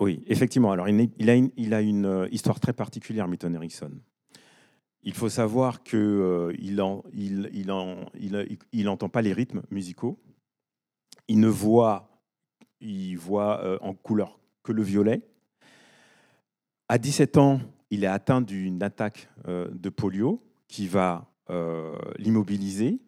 Oui, 0.00 0.24
effectivement. 0.26 0.72
Alors, 0.72 0.88
il, 0.88 1.30
a 1.30 1.80
une, 1.80 2.06
euh, 2.06 2.28
histoire 2.32 2.58
très 2.58 2.72
particulière, 2.72 3.28
Milton 3.28 3.54
Erickson. 3.54 3.92
il 5.02 5.14
faut 5.14 5.28
savoir 5.28 5.82
qu'il 5.82 5.98
euh, 5.98 6.52
il 6.58 6.80
en, 6.80 7.04
il, 7.12 7.50
il, 7.52 7.70
en, 7.70 8.06
il, 8.18 8.58
il 8.72 8.88
entend 8.88 9.08
pas 9.08 9.22
les 9.22 9.32
rythmes 9.32 9.62
musicaux. 9.70 10.18
Il 11.28 11.38
ne 11.38 11.48
voit, 11.48 12.18
il 12.80 13.16
voit 13.16 13.62
euh, 13.62 13.78
en 13.82 13.94
couleur 13.94 14.40
que 14.64 14.72
le 14.72 14.82
violet. 14.82 15.22
À 16.88 16.98
17 16.98 17.36
ans, 17.36 17.60
il 17.90 18.02
est 18.02 18.08
atteint 18.08 18.40
d'une 18.40 18.82
attaque 18.82 19.28
de 19.46 19.88
polio 19.90 20.42
qui 20.66 20.88
va 20.88 21.32
l'immobiliser. 22.18 23.00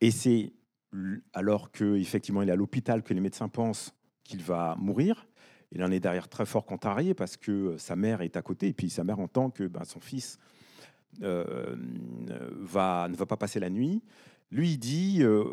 Et 0.00 0.10
c'est 0.10 0.52
alors 1.32 1.70
qu'effectivement 1.70 2.42
il 2.42 2.48
est 2.48 2.52
à 2.52 2.56
l'hôpital 2.56 3.02
que 3.02 3.12
les 3.12 3.20
médecins 3.20 3.48
pensent 3.48 3.94
qu'il 4.24 4.42
va 4.42 4.76
mourir. 4.78 5.26
Il 5.72 5.82
en 5.84 5.90
est 5.90 6.00
derrière 6.00 6.28
très 6.28 6.46
fort 6.46 6.64
contrarié 6.64 7.12
parce 7.12 7.36
que 7.36 7.52
euh, 7.52 7.78
sa 7.78 7.94
mère 7.94 8.22
est 8.22 8.36
à 8.36 8.42
côté 8.42 8.68
et 8.68 8.72
puis 8.72 8.88
sa 8.88 9.04
mère 9.04 9.18
entend 9.18 9.50
que 9.50 9.64
ben, 9.64 9.84
son 9.84 10.00
fils 10.00 10.38
euh, 11.22 11.74
va, 12.60 13.08
ne 13.10 13.16
va 13.16 13.26
pas 13.26 13.36
passer 13.36 13.58
la 13.58 13.70
nuit. 13.70 14.02
Lui, 14.52 14.72
il 14.72 14.78
dit 14.78 15.18
euh, 15.22 15.44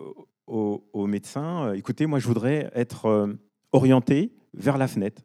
au, 0.45 1.07
médecin, 1.07 1.69
euh, 1.69 1.73
écoutez, 1.73 2.05
moi 2.05 2.19
je 2.19 2.27
voudrais 2.27 2.69
être 2.75 3.35
orienté 3.71 4.31
vers 4.53 4.77
la 4.77 4.87
fenêtre 4.87 5.23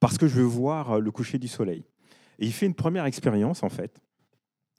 parce 0.00 0.18
que 0.18 0.26
je 0.26 0.36
veux 0.36 0.42
voir 0.42 1.00
le 1.00 1.10
coucher 1.10 1.38
du 1.38 1.48
soleil. 1.48 1.84
Et 2.38 2.46
il 2.46 2.52
fait 2.52 2.66
une 2.66 2.74
première 2.74 3.06
expérience, 3.06 3.62
en 3.62 3.70
fait, 3.70 4.02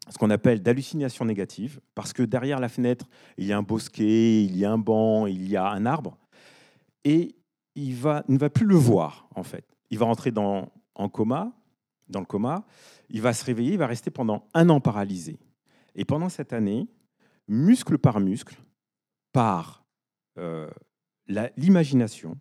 ce 0.09 0.17
qu'on 0.17 0.29
appelle 0.29 0.61
d'hallucination 0.61 1.25
négative, 1.25 1.79
parce 1.95 2.13
que 2.13 2.23
derrière 2.23 2.59
la 2.59 2.69
fenêtre, 2.69 3.07
il 3.37 3.45
y 3.45 3.53
a 3.53 3.57
un 3.57 3.63
bosquet, 3.63 4.43
il 4.43 4.57
y 4.57 4.65
a 4.65 4.71
un 4.71 4.77
banc, 4.77 5.25
il 5.25 5.47
y 5.49 5.55
a 5.55 5.67
un 5.67 5.85
arbre, 5.85 6.17
et 7.03 7.35
il, 7.75 7.95
va, 7.95 8.23
ne 8.27 8.37
va 8.37 8.49
plus 8.49 8.65
le 8.65 8.75
voir, 8.75 9.27
en 9.35 9.43
fait. 9.43 9.65
Il 9.89 9.97
va 9.97 10.05
rentrer 10.05 10.31
dans, 10.31 10.71
en 10.95 11.09
coma, 11.09 11.53
dans 12.07 12.19
le 12.19 12.25
coma, 12.25 12.65
il 13.09 13.21
va 13.21 13.33
se 13.33 13.43
réveiller, 13.45 13.73
il 13.73 13.77
va 13.77 13.87
rester 13.87 14.11
pendant 14.11 14.47
un 14.53 14.69
an 14.69 14.79
paralysé. 14.79 15.39
Et 15.95 16.05
pendant 16.05 16.29
cette 16.29 16.53
année, 16.53 16.87
muscle 17.47 17.97
par 17.97 18.19
muscle, 18.19 18.57
par 19.31 19.85
euh, 20.37 20.69
l'imagination, 21.57 22.37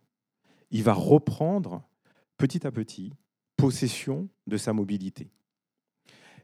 il 0.71 0.83
va 0.83 0.92
reprendre 0.92 1.83
petit 2.37 2.66
à 2.66 2.71
petit 2.71 3.12
possession 3.56 4.28
de 4.47 4.56
sa 4.56 4.73
mobilité. 4.73 5.30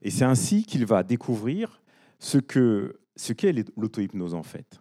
Et 0.03 0.11
c'est 0.11 0.25
ainsi 0.25 0.65
qu'il 0.65 0.87
va 0.87 1.03
découvrir 1.03 1.81
ce 2.19 2.39
que 2.39 3.01
ce 3.17 3.33
qu'est 3.33 3.53
l'auto-hypnose 3.77 4.35
en 4.35 4.43
fait. 4.43 4.81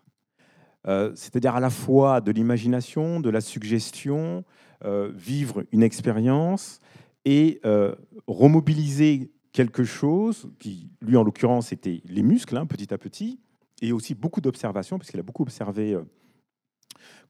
Euh, 0.87 1.11
C'est-à-dire 1.15 1.55
à 1.55 1.59
la 1.59 1.69
fois 1.69 2.21
de 2.21 2.31
l'imagination, 2.31 3.19
de 3.19 3.29
la 3.29 3.41
suggestion, 3.41 4.45
euh, 4.85 5.11
vivre 5.13 5.63
une 5.71 5.83
expérience 5.83 6.79
et 7.25 7.59
euh, 7.65 7.95
remobiliser 8.27 9.31
quelque 9.51 9.83
chose 9.83 10.49
qui, 10.57 10.89
lui 11.01 11.17
en 11.17 11.23
l'occurrence, 11.23 11.73
était 11.73 12.01
les 12.05 12.23
muscles, 12.23 12.55
hein, 12.55 12.65
petit 12.65 12.93
à 12.93 12.97
petit, 12.97 13.41
et 13.81 13.91
aussi 13.91 14.15
beaucoup 14.15 14.39
d'observations, 14.39 14.97
parce 14.97 15.09
qu'il 15.11 15.19
a 15.19 15.23
beaucoup 15.23 15.43
observé 15.43 15.97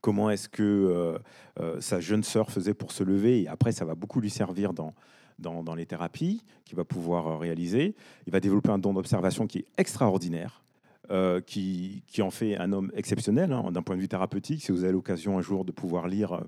comment 0.00 0.30
est-ce 0.30 0.48
que 0.48 1.18
sa 1.78 2.00
jeune 2.00 2.22
sœur 2.22 2.50
faisait 2.50 2.74
pour 2.74 2.92
se 2.92 3.02
lever, 3.02 3.42
et 3.42 3.48
après 3.48 3.72
ça 3.72 3.84
va 3.84 3.94
beaucoup 3.94 4.20
lui 4.20 4.30
servir 4.30 4.74
dans, 4.74 4.94
dans, 5.40 5.74
les 5.74 5.86
thérapies 5.86 6.42
qu'il 6.64 6.76
va 6.76 6.84
pouvoir 6.84 7.26
euh, 7.26 7.36
réaliser. 7.36 7.94
Il 8.26 8.32
va 8.32 8.40
développer 8.40 8.70
un 8.70 8.78
don 8.78 8.94
d'observation 8.94 9.46
qui 9.46 9.58
est 9.58 9.66
extraordinaire, 9.78 10.62
euh, 11.10 11.40
qui, 11.40 12.02
qui 12.06 12.22
en 12.22 12.30
fait 12.30 12.56
un 12.56 12.72
homme 12.72 12.92
exceptionnel 12.94 13.52
hein, 13.52 13.72
d'un 13.72 13.82
point 13.82 13.96
de 13.96 14.00
vue 14.00 14.08
thérapeutique. 14.08 14.62
Si 14.62 14.72
vous 14.72 14.84
avez 14.84 14.92
l'occasion 14.92 15.38
un 15.38 15.42
jour 15.42 15.64
de 15.64 15.72
pouvoir 15.72 16.08
lire 16.08 16.44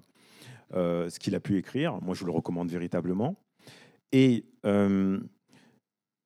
euh, 0.75 1.09
ce 1.11 1.19
qu'il 1.19 1.35
a 1.35 1.41
pu 1.41 1.57
écrire, 1.57 2.01
moi 2.03 2.15
je 2.15 2.25
le 2.25 2.31
recommande 2.31 2.71
véritablement. 2.71 3.37
Et 4.13 4.45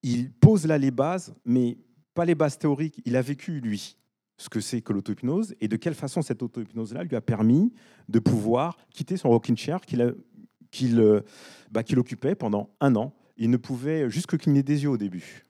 il 0.03 0.33
pose 0.33 0.67
là 0.67 0.77
les 0.77 0.91
bases, 0.91 1.35
mais 1.45 1.79
pas 2.15 2.25
les 2.25 2.35
bases 2.35 2.59
théoriques. 2.59 3.01
Il 3.05 3.15
a 3.15 3.23
vécu, 3.23 3.61
lui, 3.61 3.97
ce 4.39 4.49
que 4.49 4.61
c'est 4.61 4.81
que 4.83 4.93
l'auto-hypnose 4.93 5.55
et 5.61 5.69
de 5.69 5.77
quelle 5.77 5.95
façon 5.95 6.23
cette 6.23 6.43
auto-hypnose-là 6.43 7.05
lui 7.05 7.17
a 7.17 7.21
permis 7.21 7.73
de 8.09 8.19
pouvoir 8.19 8.77
quitter 8.91 9.17
son 9.17 9.31
rocking 9.31 9.57
chair 9.57 9.81
qu'il 9.81 10.03
a- 10.03 10.13
qu'il 10.71 11.01
euh, 11.01 11.21
bah, 11.71 11.83
qu'il 11.83 11.99
occupait 11.99 12.35
pendant 12.35 12.71
un 12.81 12.95
an. 12.97 13.15
Il 13.37 13.51
ne 13.51 13.57
pouvait 13.57 14.09
juste 14.11 14.37
cligner 14.37 14.63
des 14.63 14.85
yeux 14.85 14.91
au 14.91 14.97
début. 14.97 15.45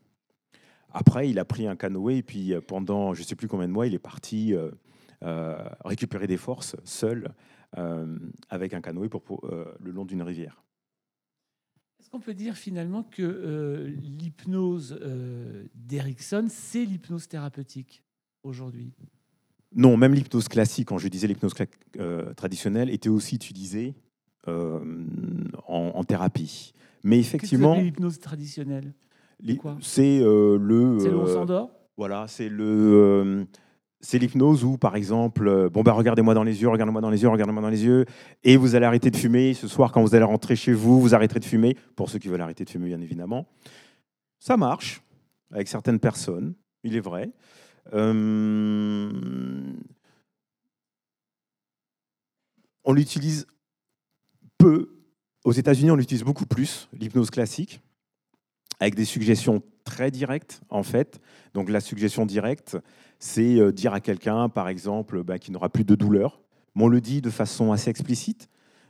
Après, 0.93 1.29
il 1.29 1.39
a 1.39 1.45
pris 1.45 1.67
un 1.67 1.77
canoë 1.77 2.19
et 2.19 2.23
puis 2.23 2.55
euh, 2.55 2.61
pendant 2.61 3.15
je 3.15 3.21
ne 3.21 3.27
sais 3.27 3.37
plus 3.37 3.49
combien 3.49 3.69
de 3.69 3.73
mois, 3.73 3.87
il 3.87 3.95
est 3.95 3.99
parti 3.99 4.55
euh, 5.23 5.57
récupérer 5.85 6.27
des 6.27 6.37
forces 6.37 6.77
seul 6.85 7.33
euh, 7.79 8.19
avec 8.51 8.75
un 8.75 8.83
canoë 8.83 9.09
pour, 9.09 9.23
pour, 9.23 9.47
euh, 9.47 9.65
le 9.81 9.91
long 9.91 10.05
d'une 10.05 10.21
rivière. 10.21 10.63
Est-ce 11.99 12.11
qu'on 12.11 12.21
peut 12.21 12.35
dire 12.35 12.55
finalement 12.55 13.03
que 13.03 13.93
l'hypnose 13.99 15.01
d'Erickson, 15.75 16.47
c'est 16.49 16.85
l'hypnose 16.85 17.27
thérapeutique 17.27 18.05
aujourd'hui? 18.43 18.93
Non, 19.75 19.97
même 19.97 20.15
l'hypnose 20.15 20.49
classique, 20.49 20.89
quand 20.89 20.99
je 20.99 21.09
disais 21.09 21.27
l'hypnose 21.27 21.55
traditionnelle, 22.37 22.91
était 22.91 23.09
aussi 23.09 23.35
utilisée 23.35 23.95
en, 24.49 25.93
en 25.95 26.05
thérapie. 26.05 26.73
Mais 27.05 27.19
effectivement, 27.19 27.76
l'hypnose 27.76 28.19
traditionnelle? 28.19 28.93
C'est 29.81 30.21
euh, 30.21 30.59
le. 30.59 30.99
C'est 30.99 31.11
le 31.11 31.19
on 31.19 31.26
euh, 31.26 31.35
s'endort? 31.35 31.71
Voilà, 31.97 32.26
c'est 32.29 32.49
le. 32.49 32.65
euh, 32.65 33.45
c'est 34.00 34.19
l'hypnose 34.19 34.65
où, 34.65 34.76
par 34.79 34.95
exemple, 34.97 35.49
euh, 35.49 35.69
bon 35.69 35.83
bah 35.83 35.93
regardez-moi 35.93 36.35
dans 36.35 36.45
les 36.45 36.62
yeux, 36.62 36.69
regardez-moi 36.69 37.00
dans 37.00 37.11
les 37.11 37.23
yeux, 37.23 37.29
regardez-moi 37.29 37.62
dans 37.62 37.71
les 37.71 37.85
yeux, 37.85 38.05
et 38.45 38.57
vous 38.57 38.75
allez 38.75 38.87
arrêter 38.87 39.11
de 39.11 39.17
fumer. 39.17 39.55
Ce 39.55 39.69
soir, 39.69 39.93
quand 39.93 40.03
vous 40.03 40.15
allez 40.15 40.25
rentrer 40.25 40.57
chez 40.57 40.73
vous, 40.73 41.00
vous 41.00 41.15
arrêterez 41.15 41.41
de 41.41 41.45
fumer. 41.45 41.76
Pour 41.97 42.09
ceux 42.11 42.19
qui 42.19 42.29
veulent 42.29 42.41
arrêter 42.41 42.65
de 42.65 42.71
fumer, 42.71 42.87
bien 42.87 43.00
évidemment, 43.00 43.47
ça 44.38 44.57
marche 44.57 45.03
avec 45.50 45.69
certaines 45.69 45.99
personnes. 45.99 46.55
Il 46.85 46.95
est 46.97 47.00
vrai. 47.00 47.31
Euh, 47.95 49.11
on 52.85 52.93
l'utilise 52.93 53.47
peu. 54.59 54.91
Aux 55.45 55.53
États-Unis, 55.53 55.91
on 55.91 55.97
l'utilise 55.97 56.25
beaucoup 56.25 56.47
plus, 56.47 56.89
l'hypnose 56.93 57.31
classique, 57.31 57.81
avec 58.81 58.95
des 58.95 59.05
suggestions 59.05 59.63
très 59.85 60.11
directes, 60.11 60.61
en 60.69 60.83
fait. 60.83 61.21
Donc, 61.55 61.71
la 61.71 61.81
suggestion 61.81 62.27
directe, 62.27 62.77
c'est 63.19 63.59
euh, 63.59 63.73
dire 63.73 63.95
à 63.95 64.01
quelqu'un, 64.01 64.49
par 64.49 64.69
exemple, 64.69 65.23
bah, 65.23 65.39
qu'il 65.39 65.53
n'aura 65.53 65.69
plus 65.69 65.85
de 65.85 65.95
douleur. 65.95 66.41
Mais 66.75 66.85
on 66.85 66.89
le 66.89 67.01
dit 67.01 67.23
de 67.23 67.31
façon 67.31 67.73
assez 67.73 67.89
explicite. 67.89 68.49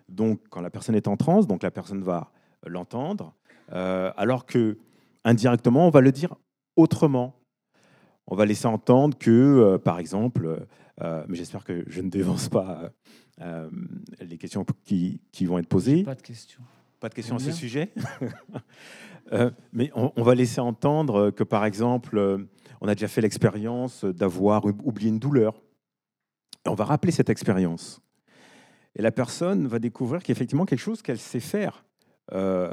Donc, 0.08 0.40
quand 0.50 0.60
la 0.60 0.70
personne 0.70 0.94
est 0.94 1.08
en 1.08 1.16
transe, 1.16 1.46
donc 1.46 1.62
la 1.62 1.70
personne 1.70 2.02
va 2.02 2.32
l'entendre, 2.66 3.34
euh, 3.72 4.10
alors 4.16 4.46
que 4.46 4.78
indirectement, 5.24 5.86
on 5.86 5.90
va 5.90 6.00
le 6.00 6.12
dire 6.12 6.34
autrement. 6.74 7.34
On 8.26 8.34
va 8.34 8.44
laisser 8.44 8.66
entendre 8.66 9.16
que, 9.16 9.30
euh, 9.30 9.78
par 9.78 9.98
exemple, 9.98 10.66
mais 11.00 11.36
j'espère 11.36 11.62
que 11.62 11.84
je 11.88 12.00
ne 12.00 12.08
dévance 12.08 12.48
pas 12.48 12.90
euh, 13.40 13.68
les 14.20 14.38
questions 14.38 14.64
qui, 14.84 15.20
qui 15.32 15.46
vont 15.46 15.58
être 15.58 15.68
posées. 15.68 16.02
Pas 16.02 16.14
de 16.14 16.22
question. 16.22 16.60
Pas 17.00 17.08
de 17.08 17.14
questions 17.14 17.36
à 17.36 17.38
ce 17.38 17.52
sujet? 17.52 17.92
Euh, 19.32 19.50
mais 19.72 19.90
on, 19.96 20.12
on 20.14 20.22
va 20.22 20.36
laisser 20.36 20.60
entendre 20.60 21.30
que, 21.30 21.42
par 21.42 21.64
exemple, 21.64 22.16
euh, 22.16 22.38
on 22.80 22.86
a 22.86 22.94
déjà 22.94 23.08
fait 23.08 23.20
l'expérience 23.20 24.04
d'avoir 24.04 24.64
ou- 24.64 24.72
oublié 24.84 25.08
une 25.08 25.18
douleur. 25.18 25.60
Et 26.64 26.68
on 26.68 26.76
va 26.76 26.84
rappeler 26.84 27.10
cette 27.10 27.28
expérience. 27.28 28.00
Et 28.94 29.02
la 29.02 29.10
personne 29.10 29.66
va 29.66 29.80
découvrir 29.80 30.22
qu'effectivement, 30.22 30.64
quelque 30.64 30.78
chose 30.78 31.02
qu'elle 31.02 31.18
sait 31.18 31.40
faire 31.40 31.84
euh, 32.32 32.72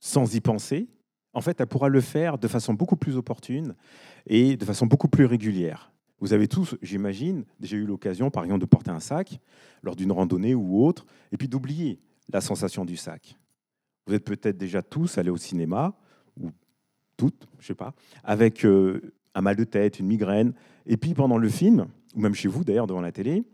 sans 0.00 0.34
y 0.34 0.40
penser, 0.40 0.88
en 1.34 1.40
fait, 1.40 1.60
elle 1.60 1.68
pourra 1.68 1.88
le 1.88 2.00
faire 2.00 2.36
de 2.36 2.48
façon 2.48 2.74
beaucoup 2.74 2.96
plus 2.96 3.16
opportune 3.16 3.76
et 4.26 4.56
de 4.56 4.64
façon 4.64 4.86
beaucoup 4.86 5.06
plus 5.08 5.26
régulière. 5.26 5.92
Vous 6.18 6.32
avez 6.32 6.48
tous, 6.48 6.76
j'imagine, 6.80 7.44
déjà 7.60 7.76
eu 7.76 7.84
l'occasion, 7.84 8.30
par 8.30 8.44
exemple, 8.44 8.60
de 8.60 8.66
porter 8.66 8.90
un 8.90 9.00
sac 9.00 9.38
lors 9.82 9.96
d'une 9.96 10.12
randonnée 10.12 10.54
ou 10.54 10.84
autre, 10.84 11.06
et 11.30 11.36
puis 11.36 11.48
d'oublier 11.48 12.00
la 12.32 12.40
sensation 12.40 12.84
du 12.84 12.96
sac. 12.96 13.36
Vous 14.06 14.14
êtes 14.14 14.24
peut-être 14.24 14.56
déjà 14.56 14.82
tous 14.82 15.18
allés 15.18 15.30
au 15.30 15.36
cinéma, 15.36 15.94
ou 16.40 16.50
toutes, 17.16 17.46
je 17.58 17.66
sais 17.66 17.74
pas, 17.74 17.94
avec 18.24 18.64
euh, 18.64 19.12
un 19.34 19.42
mal 19.42 19.56
de 19.56 19.64
tête, 19.64 19.98
une 19.98 20.06
migraine, 20.06 20.54
et 20.86 20.96
puis 20.96 21.12
pendant 21.12 21.38
le 21.38 21.48
film, 21.48 21.86
ou 22.14 22.20
même 22.20 22.34
chez 22.34 22.48
vous 22.48 22.64
d'ailleurs 22.64 22.86
devant 22.86 23.00
la 23.00 23.12
télé, 23.12 23.44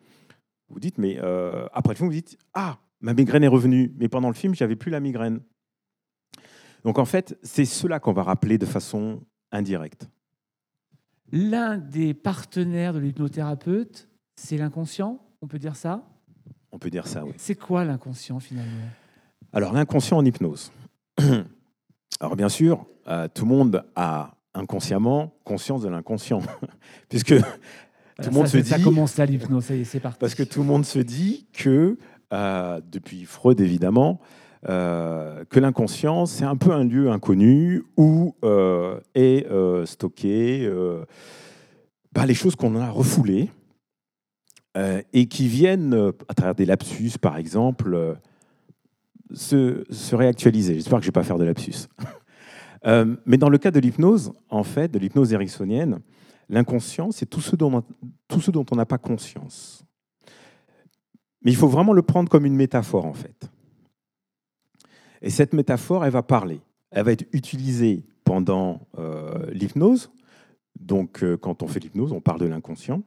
vous 0.68 0.80
dites, 0.80 0.98
mais 0.98 1.18
euh, 1.20 1.66
après 1.72 1.94
le 1.94 1.96
film, 1.96 2.08
vous 2.08 2.14
dites, 2.14 2.38
ah, 2.54 2.78
ma 3.00 3.12
migraine 3.12 3.44
est 3.44 3.48
revenue, 3.48 3.92
mais 3.98 4.08
pendant 4.08 4.28
le 4.28 4.34
film, 4.34 4.54
j'avais 4.54 4.76
plus 4.76 4.90
la 4.90 5.00
migraine. 5.00 5.40
Donc 6.84 6.98
en 6.98 7.04
fait, 7.04 7.38
c'est 7.42 7.64
cela 7.64 8.00
qu'on 8.00 8.12
va 8.12 8.22
rappeler 8.22 8.56
de 8.58 8.66
façon 8.66 9.20
indirecte. 9.50 10.08
L'un 11.32 11.78
des 11.78 12.12
partenaires 12.12 12.92
de 12.92 12.98
l'hypnothérapeute, 12.98 14.08
c'est 14.36 14.58
l'inconscient, 14.58 15.18
on 15.40 15.46
peut 15.46 15.58
dire 15.58 15.76
ça? 15.76 16.04
On 16.72 16.78
peut 16.78 16.90
dire 16.90 17.06
ça, 17.06 17.24
oui. 17.24 17.32
C'est 17.38 17.54
quoi 17.54 17.84
l'inconscient 17.84 18.38
finalement? 18.38 18.88
Alors, 19.52 19.72
l'inconscient 19.72 20.18
en 20.18 20.24
hypnose. 20.24 20.72
Alors, 22.20 22.36
bien 22.36 22.48
sûr, 22.48 22.86
euh, 23.08 23.28
tout 23.32 23.44
le 23.44 23.50
monde 23.50 23.84
a 23.96 24.34
inconsciemment 24.54 25.34
conscience 25.44 25.82
de 25.82 25.88
l'inconscient, 25.88 26.40
puisque 27.08 27.36
tout 27.38 27.44
le 28.24 28.30
monde 28.30 28.46
se 28.46 28.62
ça 28.62 28.76
dit, 28.76 28.84
commence 28.84 29.16
là 29.16 29.26
l'hypnose, 29.26 29.64
ça 29.64 29.74
y 29.74 29.80
est, 29.80 29.84
c'est 29.84 30.00
parti. 30.00 30.18
parce 30.18 30.34
que 30.34 30.42
tout 30.42 30.60
le 30.60 30.66
monde 30.66 30.84
se 30.84 30.98
dit 30.98 31.46
que, 31.52 31.98
euh, 32.32 32.80
depuis 32.90 33.24
Freud 33.24 33.60
évidemment, 33.60 34.20
que 34.64 35.60
l'inconscient, 35.60 36.26
c'est 36.26 36.44
un 36.44 36.56
peu 36.56 36.72
un 36.72 36.84
lieu 36.84 37.10
inconnu 37.10 37.82
où 37.96 38.36
euh, 38.44 39.00
est 39.14 39.46
euh, 39.50 39.84
stocké 39.86 40.64
euh, 40.64 41.04
bah, 42.12 42.26
les 42.26 42.34
choses 42.34 42.56
qu'on 42.56 42.76
a 42.76 42.90
refoulées 42.90 43.50
euh, 44.76 45.02
et 45.12 45.26
qui 45.26 45.48
viennent, 45.48 45.94
euh, 45.94 46.12
à 46.28 46.34
travers 46.34 46.54
des 46.54 46.64
lapsus, 46.64 47.18
par 47.20 47.36
exemple, 47.36 47.94
euh, 47.94 48.14
se, 49.34 49.84
se 49.90 50.14
réactualiser. 50.14 50.74
J'espère 50.74 50.98
que 50.98 51.04
je 51.04 51.08
ne 51.08 51.12
vais 51.12 51.20
pas 51.20 51.24
faire 51.24 51.38
de 51.38 51.44
lapsus. 51.44 51.88
Euh, 52.84 53.14
mais 53.26 53.36
dans 53.36 53.48
le 53.48 53.58
cas 53.58 53.70
de 53.70 53.78
l'hypnose, 53.78 54.32
en 54.50 54.64
fait, 54.64 54.88
de 54.88 54.98
l'hypnose 54.98 55.32
ericksonienne, 55.32 56.00
l'inconscient, 56.48 57.12
c'est 57.12 57.26
tout 57.26 57.40
ce 57.40 57.54
tout 57.54 58.40
ce 58.40 58.50
dont 58.50 58.66
on 58.72 58.74
n'a 58.74 58.86
pas 58.86 58.98
conscience. 58.98 59.84
Mais 61.44 61.52
il 61.52 61.56
faut 61.56 61.68
vraiment 61.68 61.92
le 61.92 62.02
prendre 62.02 62.28
comme 62.28 62.44
une 62.44 62.56
métaphore, 62.56 63.04
en 63.06 63.12
fait. 63.12 63.52
Et 65.22 65.30
cette 65.30 65.52
métaphore, 65.52 66.04
elle 66.04 66.12
va 66.12 66.22
parler. 66.22 66.60
Elle 66.90 67.04
va 67.04 67.12
être 67.12 67.26
utilisée 67.32 68.04
pendant 68.24 68.86
euh, 68.98 69.50
l'hypnose. 69.52 70.10
Donc, 70.78 71.22
euh, 71.22 71.36
quand 71.36 71.62
on 71.62 71.68
fait 71.68 71.80
l'hypnose, 71.80 72.12
on 72.12 72.20
parle 72.20 72.40
de 72.40 72.46
l'inconscient. 72.46 73.02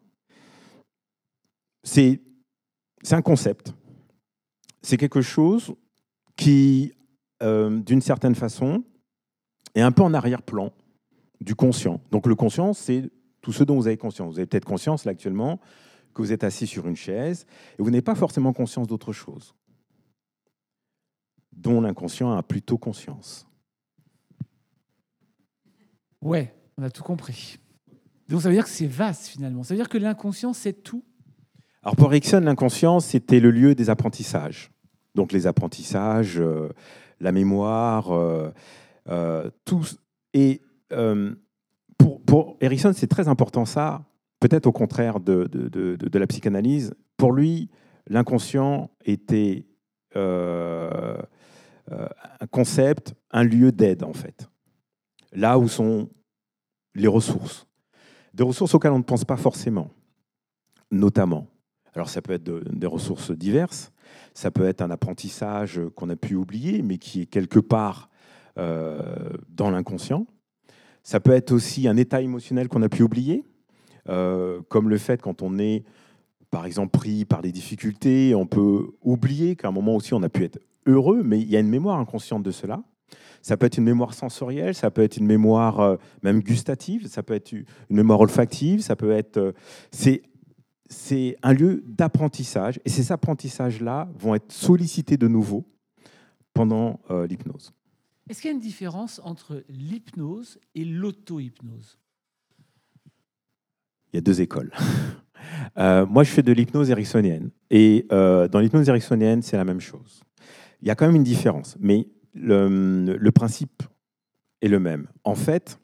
C'est 1.83 2.21
un 3.11 3.21
concept. 3.21 3.73
C'est 4.81 4.97
quelque 4.97 5.21
chose 5.21 5.75
qui, 6.35 6.93
euh, 7.43 7.79
d'une 7.79 8.01
certaine 8.01 8.35
façon, 8.35 8.83
est 9.75 9.81
un 9.81 9.91
peu 9.91 10.01
en 10.01 10.13
arrière-plan 10.13 10.71
du 11.41 11.53
conscient. 11.53 12.01
Donc, 12.11 12.27
le 12.27 12.35
conscient, 12.35 12.73
c'est 12.73 13.09
tout 13.41 13.51
ce 13.51 13.63
dont 13.63 13.75
vous 13.75 13.87
avez 13.87 13.97
conscience. 13.97 14.33
Vous 14.33 14.39
avez 14.39 14.47
peut-être 14.47 14.65
conscience, 14.65 15.05
là, 15.05 15.11
actuellement, 15.11 15.59
que 16.13 16.21
vous 16.21 16.31
êtes 16.31 16.43
assis 16.43 16.65
sur 16.65 16.87
une 16.87 16.95
chaise 16.95 17.45
et 17.77 17.83
vous 17.83 17.91
n'avez 17.91 18.01
pas 18.01 18.15
forcément 18.15 18.53
conscience 18.53 18.87
d'autre 18.87 19.11
chose, 19.11 19.53
dont 21.55 21.81
l'inconscient 21.81 22.31
a 22.33 22.43
plutôt 22.43 22.77
conscience. 22.77 23.47
Ouais, 26.21 26.53
on 26.77 26.83
a 26.83 26.89
tout 26.89 27.03
compris. 27.03 27.59
Donc 28.29 28.41
ça 28.41 28.49
veut 28.49 28.55
dire 28.55 28.63
que 28.63 28.69
c'est 28.69 28.87
vaste 28.87 29.27
finalement. 29.27 29.63
Ça 29.63 29.73
veut 29.73 29.79
dire 29.79 29.89
que 29.89 29.97
l'inconscient, 29.97 30.53
c'est 30.53 30.73
tout. 30.73 31.03
Alors 31.83 31.95
pour 31.95 32.11
Erickson, 32.11 32.41
l'inconscient, 32.43 32.99
c'était 32.99 33.39
le 33.39 33.51
lieu 33.51 33.75
des 33.75 33.89
apprentissages. 33.89 34.71
Donc 35.13 35.31
les 35.31 35.45
apprentissages, 35.47 36.39
euh, 36.39 36.69
la 37.19 37.31
mémoire, 37.31 38.11
euh, 38.11 38.51
euh, 39.09 39.49
tout. 39.63 39.85
Et 40.33 40.61
pour, 41.97 42.21
pour 42.23 42.57
Erickson, 42.59 42.91
c'est 42.95 43.07
très 43.07 43.27
important 43.27 43.65
ça, 43.65 44.03
peut-être 44.39 44.65
au 44.65 44.71
contraire 44.71 45.19
de, 45.19 45.45
de, 45.45 45.95
de- 45.95 46.19
la 46.19 46.27
psychanalyse. 46.27 46.93
Pour 47.17 47.31
lui, 47.31 47.69
l'inconscient 48.07 48.89
était 49.05 49.65
un 51.91 52.47
concept, 52.47 53.13
un 53.31 53.43
lieu 53.43 53.71
d'aide 53.71 54.03
en 54.03 54.13
fait. 54.13 54.49
Là 55.33 55.59
où 55.59 55.67
sont 55.67 56.09
les 56.95 57.07
ressources. 57.07 57.67
Des 58.33 58.43
ressources 58.43 58.73
auxquelles 58.73 58.91
on 58.91 58.99
ne 58.99 59.03
pense 59.03 59.25
pas 59.25 59.37
forcément, 59.37 59.91
notamment. 60.91 61.47
Alors 61.93 62.09
ça 62.09 62.21
peut 62.21 62.33
être 62.33 62.43
de- 62.43 62.63
des 62.71 62.87
ressources 62.87 63.31
diverses, 63.31 63.91
ça 64.33 64.51
peut 64.51 64.65
être 64.65 64.81
un 64.81 64.91
apprentissage 64.91 65.79
qu'on 65.95 66.09
a 66.09 66.15
pu 66.15 66.35
oublier, 66.35 66.81
mais 66.81 66.97
qui 66.97 67.21
est 67.21 67.25
quelque 67.25 67.59
part 67.59 68.09
euh, 68.57 69.29
dans 69.49 69.69
l'inconscient. 69.69 70.25
Ça 71.03 71.19
peut 71.19 71.31
être 71.31 71.51
aussi 71.51 71.87
un 71.87 71.97
état 71.97 72.21
émotionnel 72.21 72.67
qu'on 72.67 72.81
a 72.81 72.89
pu 72.89 73.03
oublier, 73.03 73.43
euh, 74.09 74.61
comme 74.69 74.89
le 74.89 74.97
fait 74.97 75.21
quand 75.21 75.41
on 75.41 75.59
est, 75.59 75.83
par 76.49 76.65
exemple, 76.65 76.97
pris 76.97 77.25
par 77.25 77.41
des 77.41 77.51
difficultés, 77.51 78.33
on 78.33 78.47
peut 78.47 78.91
oublier 79.01 79.55
qu'à 79.55 79.67
un 79.67 79.71
moment 79.71 79.95
aussi 79.95 80.13
on 80.13 80.23
a 80.23 80.29
pu 80.29 80.43
être 80.43 80.59
heureux, 80.85 81.23
mais 81.23 81.39
il 81.39 81.49
y 81.49 81.57
a 81.57 81.59
une 81.59 81.69
mémoire 81.69 81.99
inconsciente 81.99 82.43
de 82.43 82.51
cela. 82.51 82.83
Ça 83.41 83.57
peut 83.57 83.67
être 83.67 83.77
une 83.77 83.83
mémoire 83.83 84.13
sensorielle, 84.13 84.73
ça 84.73 84.89
peut 84.89 85.03
être 85.03 85.17
une 85.17 85.27
mémoire 85.27 85.79
euh, 85.79 85.97
même 86.23 86.39
gustative, 86.39 87.07
ça 87.07 87.21
peut 87.21 87.35
être 87.35 87.51
une 87.51 87.65
mémoire 87.89 88.19
olfactive, 88.19 88.81
ça 88.81 88.95
peut 88.95 89.11
être... 89.11 89.37
euh, 89.37 89.51
c'est 89.91 90.23
c'est 90.87 91.35
un 91.41 91.53
lieu 91.53 91.83
d'apprentissage 91.87 92.79
et 92.85 92.89
ces 92.89 93.11
apprentissages-là 93.11 94.07
vont 94.19 94.35
être 94.35 94.51
sollicités 94.51 95.17
de 95.17 95.27
nouveau 95.27 95.65
pendant 96.53 96.99
euh, 97.09 97.25
l'hypnose. 97.25 97.73
Est-ce 98.29 98.41
qu'il 98.41 98.49
y 98.49 98.53
a 98.53 98.55
une 98.55 98.61
différence 98.61 99.19
entre 99.23 99.63
l'hypnose 99.67 100.59
et 100.75 100.85
l'auto-hypnose? 100.85 101.97
Il 104.13 104.17
y 104.17 104.19
a 104.19 104.21
deux 104.21 104.41
écoles. 104.41 104.71
Moi, 105.75 106.23
je 106.23 106.29
fais 106.29 106.43
de 106.43 106.51
l'hypnose 106.51 106.91
ericksonienne 106.91 107.49
et 107.71 108.05
dans 108.09 108.59
l'hypnose 108.59 108.87
ericksonienne, 108.87 109.41
c'est 109.41 109.57
la 109.57 109.65
même 109.65 109.81
chose. 109.81 110.21
Il 110.81 110.87
y 110.87 110.91
a 110.91 110.95
quand 110.95 111.05
même 111.05 111.15
une 111.15 111.23
différence, 111.23 111.77
mais 111.79 112.07
le, 112.33 113.29
principe 113.31 113.83
est 114.61 114.67
le 114.67 114.79
même. 114.79 115.07
En 115.23 115.35
fait, 115.35 115.79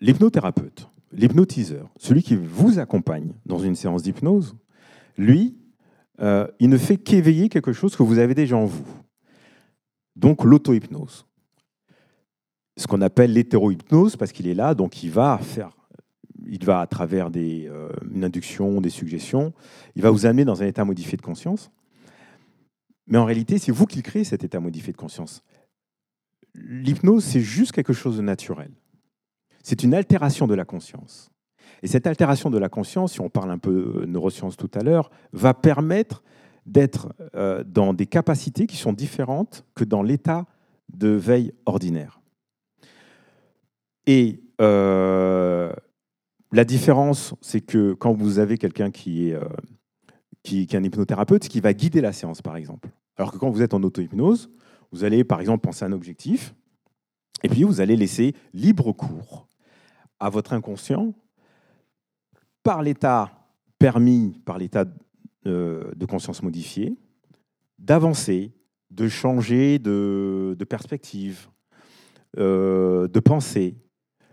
l'hypnothérapeute, 0.00 0.88
l'hypnotiseur, 1.12 1.90
celui 1.96 2.22
qui 2.22 2.36
vous 2.36 2.78
accompagne 2.78 3.32
dans 3.46 3.58
une 3.58 3.74
séance 3.74 4.02
d'hypnose, 4.02 4.56
lui, 5.16 5.56
euh, 6.20 6.46
il 6.58 6.68
ne 6.68 6.78
fait 6.78 6.96
qu'éveiller 6.96 7.48
quelque 7.48 7.72
chose 7.72 7.96
que 7.96 8.02
vous 8.02 8.18
avez 8.18 8.34
déjà 8.34 8.56
en 8.56 8.66
vous. 8.66 8.86
Donc 10.16 10.44
l'auto-hypnose. 10.44 11.26
Ce 12.76 12.86
qu'on 12.86 13.02
appelle 13.02 13.32
l'hétéro-hypnose, 13.32 14.16
parce 14.16 14.32
qu'il 14.32 14.46
est 14.46 14.54
là, 14.54 14.74
donc 14.74 15.02
il 15.02 15.10
va 15.10 15.38
faire, 15.38 15.76
il 16.46 16.64
va 16.64 16.80
à 16.80 16.86
travers 16.86 17.30
des, 17.30 17.68
euh, 17.68 17.90
une 18.12 18.24
induction, 18.24 18.80
des 18.80 18.90
suggestions, 18.90 19.52
il 19.96 20.02
va 20.02 20.10
vous 20.10 20.26
amener 20.26 20.44
dans 20.44 20.62
un 20.62 20.66
état 20.66 20.84
modifié 20.84 21.16
de 21.16 21.22
conscience. 21.22 21.70
Mais 23.06 23.18
en 23.18 23.24
réalité, 23.24 23.58
c'est 23.58 23.72
vous 23.72 23.86
qui 23.86 24.02
créez 24.02 24.24
cet 24.24 24.44
état 24.44 24.60
modifié 24.60 24.92
de 24.92 24.98
conscience. 24.98 25.42
L'hypnose, 26.54 27.24
c'est 27.24 27.40
juste 27.40 27.72
quelque 27.72 27.92
chose 27.92 28.16
de 28.16 28.22
naturel. 28.22 28.70
C'est 29.62 29.82
une 29.82 29.94
altération 29.94 30.46
de 30.46 30.54
la 30.54 30.64
conscience. 30.64 31.30
Et 31.82 31.86
cette 31.86 32.06
altération 32.06 32.50
de 32.50 32.58
la 32.58 32.68
conscience, 32.68 33.12
si 33.12 33.20
on 33.20 33.30
parle 33.30 33.50
un 33.50 33.58
peu 33.58 34.04
neurosciences 34.06 34.56
tout 34.56 34.70
à 34.74 34.82
l'heure, 34.82 35.10
va 35.32 35.54
permettre 35.54 36.22
d'être 36.66 37.12
euh, 37.34 37.64
dans 37.64 37.94
des 37.94 38.06
capacités 38.06 38.66
qui 38.66 38.76
sont 38.76 38.92
différentes 38.92 39.64
que 39.74 39.84
dans 39.84 40.02
l'état 40.02 40.46
de 40.92 41.08
veille 41.08 41.52
ordinaire. 41.66 42.20
Et 44.06 44.42
euh, 44.60 45.72
la 46.52 46.64
différence, 46.64 47.34
c'est 47.40 47.60
que 47.60 47.94
quand 47.94 48.12
vous 48.12 48.38
avez 48.38 48.58
quelqu'un 48.58 48.90
qui 48.90 49.28
est, 49.28 49.34
euh, 49.34 49.44
qui, 50.42 50.62
est 50.62 50.74
un 50.74 50.82
hypnothérapeute, 50.82 51.48
qui 51.48 51.60
va 51.60 51.72
guider 51.72 52.00
la 52.00 52.12
séance, 52.12 52.42
par 52.42 52.56
exemple. 52.56 52.88
Alors 53.16 53.32
que 53.32 53.38
quand 53.38 53.50
vous 53.50 53.62
êtes 53.62 53.74
en 53.74 53.82
auto-hypnose, 53.82 54.50
vous 54.92 55.04
allez, 55.04 55.24
par 55.24 55.40
exemple, 55.40 55.60
penser 55.60 55.84
à 55.84 55.88
un 55.88 55.92
objectif, 55.92 56.54
et 57.42 57.48
puis 57.48 57.64
vous 57.64 57.80
allez 57.80 57.96
laisser 57.96 58.34
libre 58.52 58.92
cours 58.92 59.46
à 60.18 60.30
votre 60.30 60.52
inconscient 60.52 61.14
par 62.62 62.82
l'état 62.82 63.32
permis, 63.78 64.40
par 64.44 64.58
l'état 64.58 64.84
euh, 65.46 65.90
de 65.96 66.06
conscience 66.06 66.42
modifié, 66.42 66.96
d'avancer, 67.78 68.52
de 68.90 69.08
changer 69.08 69.78
de, 69.78 70.54
de 70.58 70.64
perspective, 70.64 71.48
euh, 72.38 73.08
de 73.08 73.20
pensée, 73.20 73.76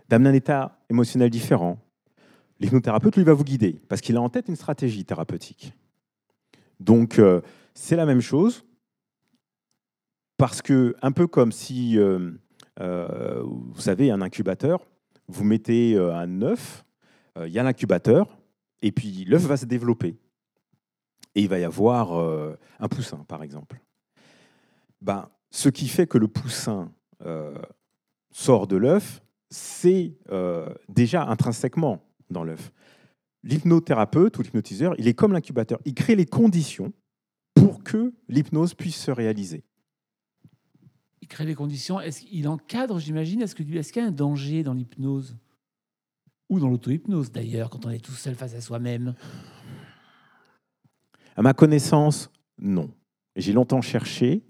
d'amener 0.08 0.30
un 0.30 0.34
état 0.34 0.78
émotionnel 0.90 1.30
différent. 1.30 1.78
L'hypnothérapeute, 2.60 3.16
lui, 3.16 3.24
va 3.24 3.32
vous 3.32 3.44
guider 3.44 3.80
parce 3.88 4.00
qu'il 4.00 4.16
a 4.16 4.20
en 4.20 4.28
tête 4.28 4.48
une 4.48 4.56
stratégie 4.56 5.04
thérapeutique. 5.04 5.72
Donc, 6.80 7.18
euh, 7.18 7.40
c'est 7.74 7.96
la 7.96 8.06
même 8.06 8.20
chose 8.20 8.64
parce 10.36 10.62
que, 10.62 10.94
un 11.02 11.12
peu 11.12 11.26
comme 11.26 11.50
si, 11.50 11.98
euh, 11.98 12.30
euh, 12.80 13.42
vous 13.42 13.80
savez, 13.80 14.10
un 14.10 14.20
incubateur, 14.22 14.86
vous 15.26 15.44
mettez 15.44 15.96
un 15.98 16.42
œuf, 16.42 16.84
il 17.36 17.52
y 17.52 17.58
a 17.58 17.62
l'incubateur, 17.62 18.38
et 18.82 18.92
puis 18.92 19.24
l'œuf 19.26 19.42
va 19.42 19.56
se 19.56 19.66
développer. 19.66 20.16
Et 21.34 21.42
il 21.42 21.48
va 21.48 21.58
y 21.58 21.64
avoir 21.64 22.12
un 22.80 22.88
poussin, 22.88 23.24
par 23.28 23.42
exemple. 23.42 23.78
Ben, 25.02 25.28
ce 25.50 25.68
qui 25.68 25.88
fait 25.88 26.06
que 26.06 26.16
le 26.16 26.28
poussin 26.28 26.90
sort 28.30 28.66
de 28.66 28.76
l'œuf, 28.76 29.20
c'est 29.50 30.16
déjà 30.88 31.26
intrinsèquement 31.26 32.02
dans 32.30 32.42
l'œuf. 32.42 32.72
L'hypnothérapeute 33.48 34.36
ou 34.36 34.42
l'hypnotiseur, 34.42 34.94
il 34.98 35.08
est 35.08 35.14
comme 35.14 35.32
l'incubateur. 35.32 35.80
Il 35.86 35.94
crée 35.94 36.14
les 36.14 36.26
conditions 36.26 36.92
pour 37.54 37.82
que 37.82 38.12
l'hypnose 38.28 38.74
puisse 38.74 38.96
se 38.96 39.10
réaliser. 39.10 39.64
Il 41.22 41.28
crée 41.28 41.46
les 41.46 41.54
conditions. 41.54 41.98
Est-ce 41.98 42.20
qu'il 42.20 42.46
encadre, 42.46 42.98
j'imagine? 42.98 43.40
Est-ce 43.40 43.54
qu'il 43.54 43.74
y 43.74 44.00
a 44.00 44.04
un 44.06 44.10
danger 44.10 44.62
dans 44.62 44.74
l'hypnose? 44.74 45.34
Ou 46.50 46.60
dans 46.60 46.68
l'auto-hypnose, 46.68 47.32
d'ailleurs, 47.32 47.70
quand 47.70 47.86
on 47.86 47.90
est 47.90 48.04
tout 48.04 48.12
seul 48.12 48.34
face 48.34 48.54
à 48.54 48.60
soi-même? 48.60 49.14
À 51.34 51.40
ma 51.40 51.54
connaissance, 51.54 52.30
non. 52.58 52.90
J'ai 53.34 53.54
longtemps 53.54 53.80
cherché. 53.80 54.44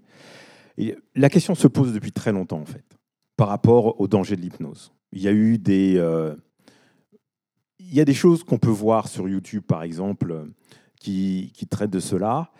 Et 0.77 0.97
la 1.15 1.29
question 1.29 1.55
se 1.55 1.69
pose 1.69 1.93
depuis 1.93 2.11
très 2.11 2.33
longtemps, 2.33 2.59
en 2.59 2.65
fait, 2.65 2.97
par 3.37 3.47
rapport 3.47 4.01
au 4.01 4.09
danger 4.09 4.35
de 4.35 4.41
l'hypnose. 4.41 4.91
Il 5.13 5.21
y 5.21 5.29
a 5.29 5.31
eu 5.31 5.57
des, 5.57 5.95
euh, 5.97 6.35
il 7.79 7.95
y 7.95 8.01
a 8.01 8.05
des 8.05 8.13
choses 8.13 8.43
qu'on 8.43 8.57
peut 8.57 8.69
voir 8.69 9.07
sur 9.07 9.27
YouTube, 9.27 9.63
par 9.65 9.83
exemple, 9.83 10.45
qui, 10.99 11.51
traitent 11.69 11.89
de 11.89 11.99
cela. 11.99 12.51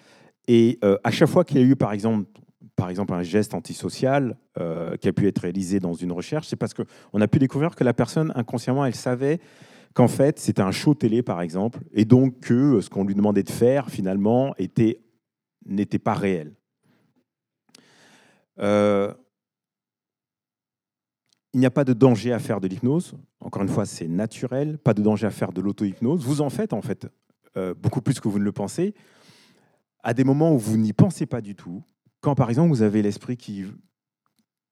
Et 0.47 0.79
euh, 0.84 0.97
à 1.03 1.12
chaque 1.12 1.29
fois 1.29 1.43
qu'il 1.43 1.58
y 1.58 1.60
a 1.62 1.65
eu, 1.65 1.75
par 1.75 1.93
exemple, 1.93 2.27
par 2.75 2.89
exemple 2.89 3.13
un 3.13 3.23
geste 3.23 3.53
antisocial 3.53 4.38
euh, 4.58 4.95
qui 4.95 5.10
a 5.10 5.13
pu 5.13 5.27
être 5.27 5.39
réalisé 5.39 5.79
dans 5.79 5.93
une 5.93 6.13
recherche, 6.13 6.47
c'est 6.47 6.55
parce 6.55 6.73
qu'on 6.73 7.21
a 7.21 7.27
pu 7.27 7.38
découvrir 7.38 7.75
que 7.75 7.84
la 7.84 7.93
personne, 7.93 8.32
inconsciemment, 8.36 8.86
elle 8.86 8.95
savait 8.95 9.39
qu'en 9.93 10.08
fait, 10.08 10.39
c'était 10.39 10.62
un 10.62 10.71
show 10.71 10.93
télé, 10.93 11.21
par 11.21 11.41
exemple, 11.41 11.79
et 11.91 12.05
donc 12.05 12.39
que 12.39 12.79
ce 12.79 12.89
qu'on 12.89 13.03
lui 13.03 13.15
demandait 13.15 13.43
de 13.43 13.49
faire, 13.49 13.89
finalement, 13.89 14.55
était, 14.58 15.01
n'était 15.65 15.99
pas 15.99 16.13
réel. 16.13 16.53
Euh, 18.60 19.13
il 21.53 21.59
n'y 21.59 21.65
a 21.65 21.71
pas 21.71 21.83
de 21.83 21.93
danger 21.93 22.31
à 22.31 22.39
faire 22.39 22.59
de 22.62 22.67
l'hypnose. 22.67 23.15
Encore 23.39 23.63
une 23.63 23.69
fois, 23.69 23.85
c'est 23.85 24.07
naturel. 24.07 24.77
Pas 24.77 24.93
de 24.93 25.01
danger 25.01 25.27
à 25.27 25.31
faire 25.31 25.51
de 25.51 25.62
l'auto-hypnose. 25.62 26.23
Vous 26.23 26.41
en 26.41 26.49
faites, 26.49 26.73
en 26.73 26.81
fait, 26.81 27.07
euh, 27.57 27.73
beaucoup 27.73 28.01
plus 28.01 28.19
que 28.19 28.27
vous 28.27 28.39
ne 28.39 28.43
le 28.43 28.51
pensez. 28.51 28.93
À 30.03 30.13
des 30.13 30.23
moments 30.23 30.53
où 30.53 30.59
vous 30.59 30.77
n'y 30.77 30.93
pensez 30.93 31.25
pas 31.25 31.41
du 31.41 31.55
tout. 31.55 31.83
Quand, 32.21 32.35
par 32.35 32.49
exemple, 32.49 32.69
vous 32.69 32.83
avez 32.83 33.01
l'esprit 33.01 33.38
qui, 33.38 33.65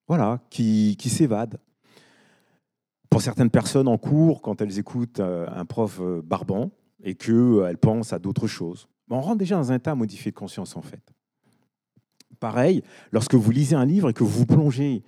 voilà, 0.07 0.39
qui, 0.49 0.95
qui 0.99 1.09
s'évade. 1.09 1.59
Pour 3.09 3.21
certaines 3.21 3.49
personnes 3.49 3.87
en 3.87 3.97
cours, 3.97 4.41
quand 4.41 4.61
elles 4.61 4.77
écoutent 4.77 5.19
euh, 5.19 5.47
un 5.49 5.65
prof 5.65 5.99
euh, 6.01 6.21
barbant 6.21 6.71
et 7.03 7.15
qu'elles 7.15 7.77
pensent 7.79 8.13
à 8.13 8.19
d'autres 8.19 8.47
choses, 8.47 8.87
on 9.09 9.21
rentre 9.21 9.37
déjà 9.37 9.55
dans 9.55 9.71
un 9.71 9.75
état 9.75 9.95
modifié 9.95 10.31
de 10.31 10.35
conscience, 10.35 10.75
en 10.75 10.81
fait. 10.81 11.13
Pareil, 12.39 12.83
lorsque 13.11 13.33
vous 13.33 13.49
lisez 13.49 13.75
un 13.75 13.85
livre 13.85 14.09
et 14.09 14.13
que 14.13 14.23
vous 14.23 14.39
vous 14.39 14.45
plongez 14.45 15.03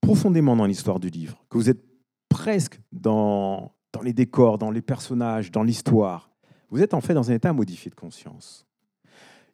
profondément 0.00 0.56
dans 0.56 0.66
l'histoire 0.66 1.00
du 1.00 1.08
livre, 1.08 1.44
que 1.48 1.58
vous 1.58 1.70
êtes 1.70 1.84
presque 2.28 2.80
dans, 2.92 3.72
dans 3.92 4.02
les 4.02 4.12
décors, 4.12 4.58
dans 4.58 4.70
les 4.70 4.82
personnages, 4.82 5.50
dans 5.50 5.62
l'histoire, 5.62 6.30
vous 6.70 6.82
êtes 6.82 6.94
en 6.94 7.00
fait 7.00 7.14
dans 7.14 7.30
un 7.30 7.34
état 7.34 7.52
modifié 7.52 7.90
de 7.90 7.96
conscience. 7.96 8.66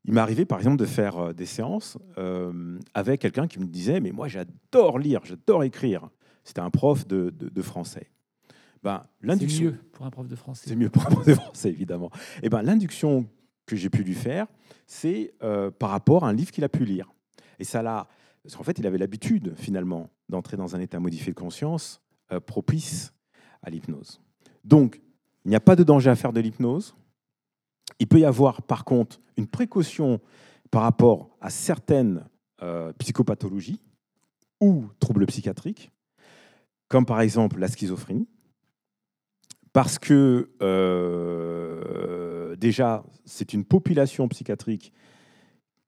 Il 0.05 0.15
m'est 0.15 0.21
arrivé, 0.21 0.45
par 0.45 0.59
exemple, 0.59 0.77
de 0.77 0.85
faire 0.85 1.19
euh, 1.19 1.33
des 1.33 1.47
séances 1.47 1.99
euh, 2.17 2.79
avec 2.95 3.21
quelqu'un 3.21 3.49
qui 3.49 3.59
me 3.59 3.67
disait 3.67 4.01
Mais 4.01 4.13
moi, 4.13 4.29
j'adore 4.29 4.99
lire, 4.99 5.21
j'adore 5.25 5.65
écrire. 5.65 6.09
C'était 6.45 6.61
un 6.61 6.71
prof 6.71 7.09
de, 7.09 7.31
de, 7.31 7.63
français. 7.63 8.09
Ben, 8.85 9.05
c'est 9.21 9.61
mieux 9.61 9.81
pour 9.93 10.07
un 10.07 10.11
prof 10.11 10.29
de 10.29 10.37
français. 10.37 10.67
C'est 10.69 10.77
mieux 10.77 10.91
pour 10.91 11.05
un 11.05 11.11
prof 11.11 11.27
de 11.27 11.35
français, 11.35 11.71
évidemment. 11.71 12.11
Et 12.37 12.45
eh 12.45 12.49
ben, 12.49 12.63
l'induction 12.63 13.27
que 13.67 13.75
j'ai 13.75 13.91
pu 13.91 14.05
lui 14.05 14.15
faire, 14.15 14.47
c'est 14.87 15.35
euh, 15.43 15.73
par 15.73 15.91
rapport 15.91 16.25
à 16.25 16.29
un 16.29 16.33
livre 16.33 16.53
qu'il 16.53 16.63
a 16.63 16.69
pu 16.69 16.85
lire. 16.85 17.13
Et 17.59 17.65
ça 17.65 17.83
l'a. 17.83 18.07
Parce 18.45 18.55
qu'en 18.55 18.63
fait, 18.63 18.79
il 18.79 18.87
avait 18.87 18.99
l'habitude, 18.99 19.55
finalement, 19.57 20.09
d'entrer 20.29 20.57
dans 20.57 20.75
un 20.77 20.81
état 20.81 20.99
modifié 20.99 21.33
de 21.33 21.39
conscience 21.39 22.01
euh, 22.33 22.41
propice 22.41 23.13
à 23.63 23.71
l'hypnose. 23.71 24.21
Donc, 24.65 25.01
il 25.45 25.51
n'y 25.51 25.57
a 25.57 25.61
pas 25.61 25.77
de 25.77 25.85
danger 25.85 26.11
à 26.11 26.17
faire 26.17 26.33
de 26.33 26.41
l'hypnose. 26.41 26.97
Il 28.01 28.09
peut 28.09 28.19
y 28.19 28.25
avoir, 28.25 28.63
par 28.63 28.85
contre, 28.85 29.21
une 29.37 29.47
précaution 29.47 30.21
par 30.71 30.83
rapport 30.83 31.31
à 31.41 31.51
certaines 31.51 32.29
euh, 32.63 32.93
psychopathologies 32.95 33.81
ou 34.61 34.87
troubles 34.99 35.27
psychiatriques, 35.27 35.93
comme 36.89 37.07
par 37.07 37.21
exemple 37.21 37.59
la 37.59 37.69
schizophrénie, 37.69 38.29
parce 39.73 39.99
que 39.99 40.51
euh, 40.63 42.57
déjà, 42.57 43.05
c'est 43.25 43.53
une 43.53 43.65
population 43.65 44.27
psychiatrique 44.29 44.93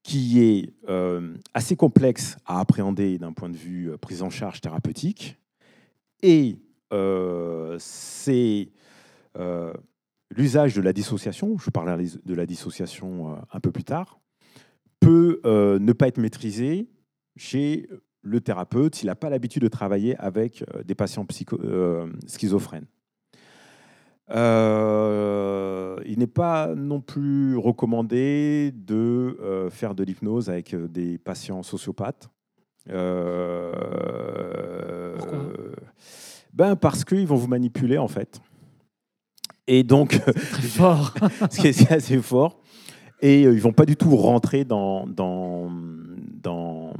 qui 0.09 0.41
est 0.41 0.73
euh, 0.89 1.35
assez 1.53 1.75
complexe 1.75 2.35
à 2.47 2.59
appréhender 2.59 3.19
d'un 3.19 3.31
point 3.31 3.47
de 3.47 3.55
vue 3.55 3.91
euh, 3.91 3.97
prise 3.97 4.23
en 4.23 4.31
charge 4.31 4.59
thérapeutique. 4.59 5.37
Et 6.23 6.57
euh, 6.91 7.77
c'est 7.79 8.71
l'usage 10.31 10.75
de 10.75 10.81
la 10.81 10.93
dissociation, 10.93 11.59
je 11.59 11.69
parlerai 11.69 12.07
de 12.25 12.33
la 12.33 12.47
dissociation 12.47 13.37
un 13.53 13.59
peu 13.59 13.71
plus 13.71 13.83
tard, 13.83 14.19
peut 14.99 15.39
ne 15.45 15.93
pas 15.93 16.07
être 16.07 16.17
maîtrisé 16.17 16.89
chez 17.37 17.87
le 18.21 18.41
thérapeute 18.41 18.95
s'il 18.95 19.07
n'a 19.07 19.15
pas 19.15 19.29
l'habitude 19.29 19.63
de 19.63 19.69
travailler 19.69 20.17
avec 20.17 20.65
des 20.85 20.95
patients 20.95 21.25
schizophrènes. 22.27 22.87
Euh, 24.31 25.95
il 26.05 26.19
n'est 26.19 26.27
pas 26.27 26.75
non 26.75 27.01
plus 27.01 27.57
recommandé 27.57 28.71
de 28.75 29.37
euh, 29.41 29.69
faire 29.69 29.95
de 29.95 30.03
l'hypnose 30.03 30.49
avec 30.49 30.73
euh, 30.73 30.87
des 30.87 31.17
patients 31.17 31.63
sociopathes. 31.63 32.29
Pourquoi? 32.85 32.99
Ben 36.53 36.75
parce 36.75 37.05
qu'ils 37.05 37.27
vont 37.27 37.35
vous 37.35 37.47
manipuler 37.47 37.97
en 37.97 38.07
fait. 38.07 38.41
Et 39.67 39.83
donc, 39.83 40.19
très 40.19 40.33
fort. 40.63 41.13
ce 41.51 41.61
qui 41.61 41.67
est 41.67 41.91
assez 41.91 42.17
fort. 42.19 42.59
Et 43.21 43.41
ils 43.41 43.61
vont 43.61 43.73
pas 43.73 43.85
du 43.85 43.95
tout 43.95 44.15
rentrer 44.15 44.65
dans 44.65 45.05
dans 45.05 45.69
dans 46.41 46.93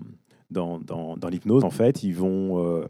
dans, 0.51 0.79
dans, 0.79 1.15
dans 1.17 1.29
l'hypnose 1.29 1.63
en 1.63 1.69
fait. 1.69 2.03
Ils 2.03 2.13
vont 2.13 2.87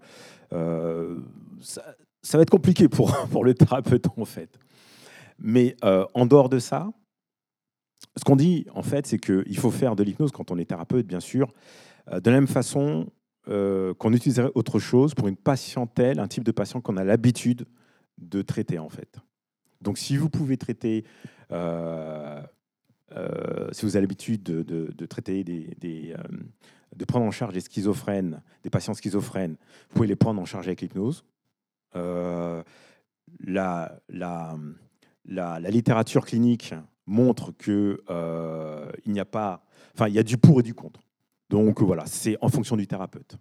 ça, 1.61 1.83
ça 2.21 2.37
va 2.37 2.43
être 2.43 2.49
compliqué 2.49 2.87
pour, 2.87 3.15
pour 3.31 3.43
le 3.43 3.53
thérapeute, 3.53 4.07
en 4.17 4.25
fait. 4.25 4.59
Mais 5.39 5.75
euh, 5.83 6.05
en 6.13 6.25
dehors 6.25 6.49
de 6.49 6.59
ça, 6.59 6.91
ce 8.17 8.23
qu'on 8.23 8.35
dit, 8.35 8.65
en 8.73 8.83
fait, 8.83 9.07
c'est 9.07 9.19
qu'il 9.19 9.57
faut 9.57 9.71
faire 9.71 9.95
de 9.95 10.03
l'hypnose 10.03 10.31
quand 10.31 10.51
on 10.51 10.57
est 10.57 10.65
thérapeute, 10.65 11.07
bien 11.07 11.21
sûr, 11.21 11.53
euh, 12.11 12.19
de 12.19 12.29
la 12.29 12.35
même 12.37 12.47
façon 12.47 13.09
euh, 13.47 13.93
qu'on 13.93 14.13
utiliserait 14.13 14.51
autre 14.55 14.79
chose 14.79 15.13
pour 15.13 15.27
une 15.27 15.37
patientèle, 15.37 16.19
un 16.19 16.27
type 16.27 16.43
de 16.43 16.51
patient 16.51 16.81
qu'on 16.81 16.97
a 16.97 17.03
l'habitude 17.03 17.65
de 18.17 18.41
traiter, 18.41 18.79
en 18.79 18.89
fait. 18.89 19.19
Donc, 19.81 19.97
si 19.97 20.17
vous 20.17 20.29
pouvez 20.29 20.57
traiter, 20.57 21.05
si 21.49 21.55
vous 23.85 23.95
avez 23.95 24.01
l'habitude 24.01 24.43
de, 24.43 24.61
de, 24.61 25.05
traiter 25.05 25.45
des, 25.45 26.13
de 26.95 27.05
prendre 27.05 27.25
en 27.25 27.31
charge 27.31 27.53
des 27.53 27.61
schizophrènes, 27.61 28.41
des 28.63 28.69
patients 28.69 28.93
schizophrènes, 28.93 29.55
vous 29.89 29.95
pouvez 29.95 30.07
les 30.07 30.17
prendre 30.17 30.41
en 30.41 30.45
charge 30.45 30.67
avec 30.67 30.81
l'hypnose. 30.81 31.23
Euh, 31.95 32.63
la, 33.39 33.99
la, 34.09 34.55
la, 35.25 35.59
littérature 35.59 36.25
clinique 36.25 36.73
montre 37.05 37.51
que 37.51 38.01
euh, 38.09 38.91
il 39.05 39.13
n'y 39.13 39.19
a 39.19 39.25
pas, 39.25 39.63
enfin, 39.95 40.07
il 40.07 40.13
y 40.13 40.19
a 40.19 40.23
du 40.23 40.37
pour 40.37 40.59
et 40.59 40.63
du 40.63 40.73
contre. 40.73 41.01
Donc 41.49 41.81
voilà, 41.81 42.05
c'est 42.05 42.37
en 42.41 42.49
fonction 42.49 42.77
du 42.77 42.87
thérapeute. 42.87 43.37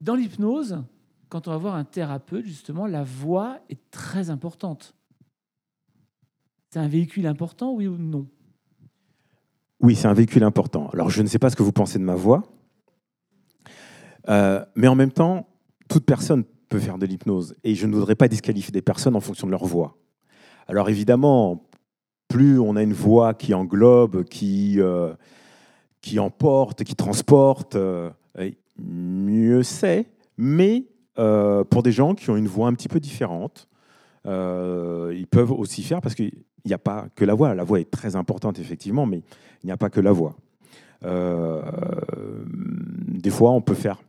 Dans 0.00 0.14
l'hypnose, 0.14 0.84
quand 1.28 1.48
on 1.48 1.50
va 1.50 1.56
voir 1.56 1.74
un 1.74 1.84
thérapeute, 1.84 2.44
justement, 2.44 2.86
la 2.86 3.02
voix 3.02 3.60
est 3.68 3.90
très 3.90 4.30
importante. 4.30 4.94
C'est 6.70 6.78
un 6.78 6.88
véhicule 6.88 7.26
important, 7.26 7.72
oui 7.72 7.86
ou 7.86 7.96
non? 7.96 8.28
Oui, 9.80 9.94
c'est 9.94 10.08
un 10.08 10.14
véhicule 10.14 10.42
important. 10.42 10.88
Alors, 10.90 11.10
je 11.10 11.22
ne 11.22 11.26
sais 11.26 11.38
pas 11.38 11.50
ce 11.50 11.56
que 11.56 11.62
vous 11.62 11.72
pensez 11.72 11.98
de 11.98 12.04
ma 12.04 12.14
voix, 12.14 12.42
euh, 14.28 14.64
mais 14.74 14.88
en 14.88 14.94
même 14.94 15.12
temps, 15.12 15.48
toute 15.88 16.04
personne 16.04 16.44
peut 16.68 16.78
faire 16.78 16.98
de 16.98 17.06
l'hypnose. 17.06 17.54
Et 17.64 17.74
je 17.74 17.86
ne 17.86 17.94
voudrais 17.94 18.14
pas 18.14 18.28
disqualifier 18.28 18.72
des 18.72 18.82
personnes 18.82 19.16
en 19.16 19.20
fonction 19.20 19.46
de 19.46 19.52
leur 19.52 19.64
voix. 19.64 19.96
Alors 20.68 20.88
évidemment, 20.88 21.66
plus 22.28 22.58
on 22.58 22.76
a 22.76 22.82
une 22.82 22.92
voix 22.92 23.34
qui 23.34 23.54
englobe, 23.54 24.24
qui, 24.24 24.80
euh, 24.80 25.14
qui 26.00 26.18
emporte, 26.18 26.84
qui 26.84 26.94
transporte, 26.94 27.76
euh, 27.76 28.10
mieux 28.78 29.62
c'est. 29.62 30.06
Mais 30.36 30.86
euh, 31.18 31.64
pour 31.64 31.82
des 31.82 31.92
gens 31.92 32.14
qui 32.14 32.28
ont 32.30 32.36
une 32.36 32.48
voix 32.48 32.68
un 32.68 32.74
petit 32.74 32.88
peu 32.88 33.00
différente, 33.00 33.68
ils 34.24 35.26
peuvent 35.30 35.52
aussi 35.52 35.84
faire, 35.84 36.00
parce 36.00 36.16
qu'il 36.16 36.32
n'y 36.64 36.72
a 36.72 36.78
pas 36.78 37.06
que 37.14 37.24
la 37.24 37.34
voix. 37.34 37.54
La 37.54 37.62
voix 37.62 37.78
est 37.78 37.90
très 37.90 38.16
importante, 38.16 38.58
effectivement, 38.58 39.06
mais 39.06 39.18
il 39.62 39.66
n'y 39.66 39.72
a 39.72 39.76
pas 39.76 39.88
que 39.88 40.00
la 40.00 40.10
voix. 40.10 40.34
des 41.02 41.10
fois, 43.30 43.52
on 43.52 43.60
peut 43.60 43.74
faire 43.74 44.00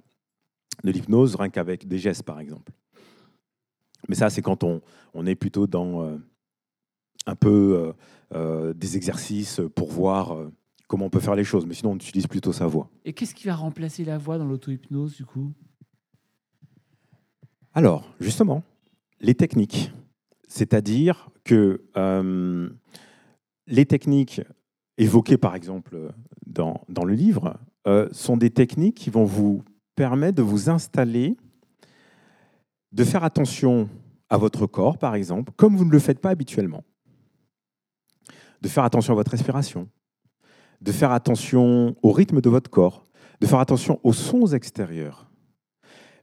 de 0.83 0.91
l'hypnose 0.91 1.35
rien 1.35 1.49
qu'avec 1.49 1.87
des 1.87 1.97
gestes, 1.97 2.23
par 2.23 2.39
exemple. 2.39 2.71
Mais 4.07 4.15
ça, 4.15 4.29
c'est 4.29 4.41
quand 4.41 4.63
on, 4.63 4.81
on, 5.13 5.25
est 5.25 5.35
plutôt 5.35 5.67
dans 5.67 6.03
euh, 6.03 6.17
un 7.25 7.35
peu 7.35 7.75
euh, 7.77 7.93
euh, 8.35 8.73
des 8.73 8.95
exercices 8.95 9.61
pour 9.75 9.91
voir 9.91 10.37
comment 10.87 11.05
on 11.05 11.09
peut 11.09 11.19
faire 11.19 11.35
les 11.35 11.43
choses. 11.43 11.65
Mais 11.65 11.73
sinon, 11.73 11.91
on 11.91 11.95
utilise 11.95 12.27
plutôt 12.27 12.53
sa 12.53 12.67
voix. 12.67 12.89
Et 13.05 13.13
qu'est-ce 13.13 13.35
qui 13.35 13.47
va 13.47 13.55
remplacer 13.55 14.05
la 14.05 14.17
voix 14.17 14.37
dans 14.37 14.45
l'auto-hypnose, 14.45 15.15
du 15.15 15.25
coup? 15.25 15.51
Alors, 17.73 18.13
justement, 18.19 18.63
les 19.19 19.35
techniques. 19.35 19.91
C'est-à-dire 20.47 21.29
que 21.43 21.83
les 23.67 23.85
techniques 23.85 24.41
évoquées, 24.97 25.37
par 25.37 25.55
exemple, 25.55 26.13
dans, 26.45 26.81
dans 26.87 27.03
le 27.03 27.13
livre, 27.13 27.59
sont 28.11 28.37
des 28.37 28.49
techniques 28.49 28.95
qui 28.95 29.09
vont 29.09 29.25
vous 29.25 29.63
permet 29.97 30.31
de 30.31 30.43
vous 30.43 30.69
installer, 30.69 31.35
de 32.93 33.03
faire 33.03 33.23
attention 33.25 33.89
à 34.29 34.37
votre 34.37 34.67
corps, 34.67 34.97
par 34.97 35.15
exemple, 35.15 35.51
comme 35.57 35.75
vous 35.75 35.85
ne 35.85 35.91
le 35.91 35.99
faites 35.99 36.19
pas 36.19 36.29
habituellement. 36.29 36.83
De 38.61 38.67
faire 38.69 38.83
attention 38.83 39.13
à 39.13 39.15
votre 39.15 39.31
respiration, 39.31 39.89
de 40.81 40.91
faire 40.91 41.11
attention 41.11 41.95
au 42.03 42.11
rythme 42.11 42.41
de 42.41 42.49
votre 42.49 42.69
corps, 42.69 43.03
de 43.41 43.47
faire 43.47 43.59
attention 43.59 43.99
aux 44.03 44.13
sons 44.13 44.45
extérieurs. 44.45 45.29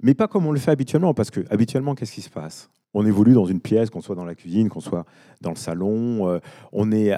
Mais 0.01 0.15
pas 0.15 0.29
comme 0.29 0.47
on 0.47 0.53
le 0.53 0.61
fait 0.61 0.71
habituellement, 0.71 1.13
parce 1.13 1.31
que 1.31 1.41
habituellement, 1.51 1.97
qu'est-ce 1.97 2.13
qui 2.13 2.23
se 2.23 2.31
passe? 2.31 2.71
On 2.93 3.05
évolue 3.05 3.35
dans 3.35 3.47
une 3.47 3.61
pièce, 3.61 3.91
qu'on 3.91 4.01
soit 4.01 4.15
dans 4.15 4.25
la 4.25 4.37
cuisine, 4.37 4.69
qu'on 4.69 4.81
soit 4.81 5.05
dans 5.41 5.51
le 5.51 5.57
salon, 5.57 6.29
euh, 6.29 6.39
on, 6.73 6.93
est, 6.93 7.13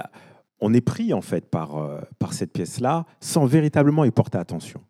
on 0.60 0.72
est 0.72 0.80
pris 0.80 1.12
en 1.12 1.20
fait 1.20 1.50
par, 1.50 1.76
euh, 1.76 2.00
par 2.18 2.32
cette 2.32 2.52
pièce-là 2.52 3.04
sans 3.20 3.44
véritablement 3.44 4.04
y 4.04 4.10
porter 4.10 4.38
attention. 4.38 4.80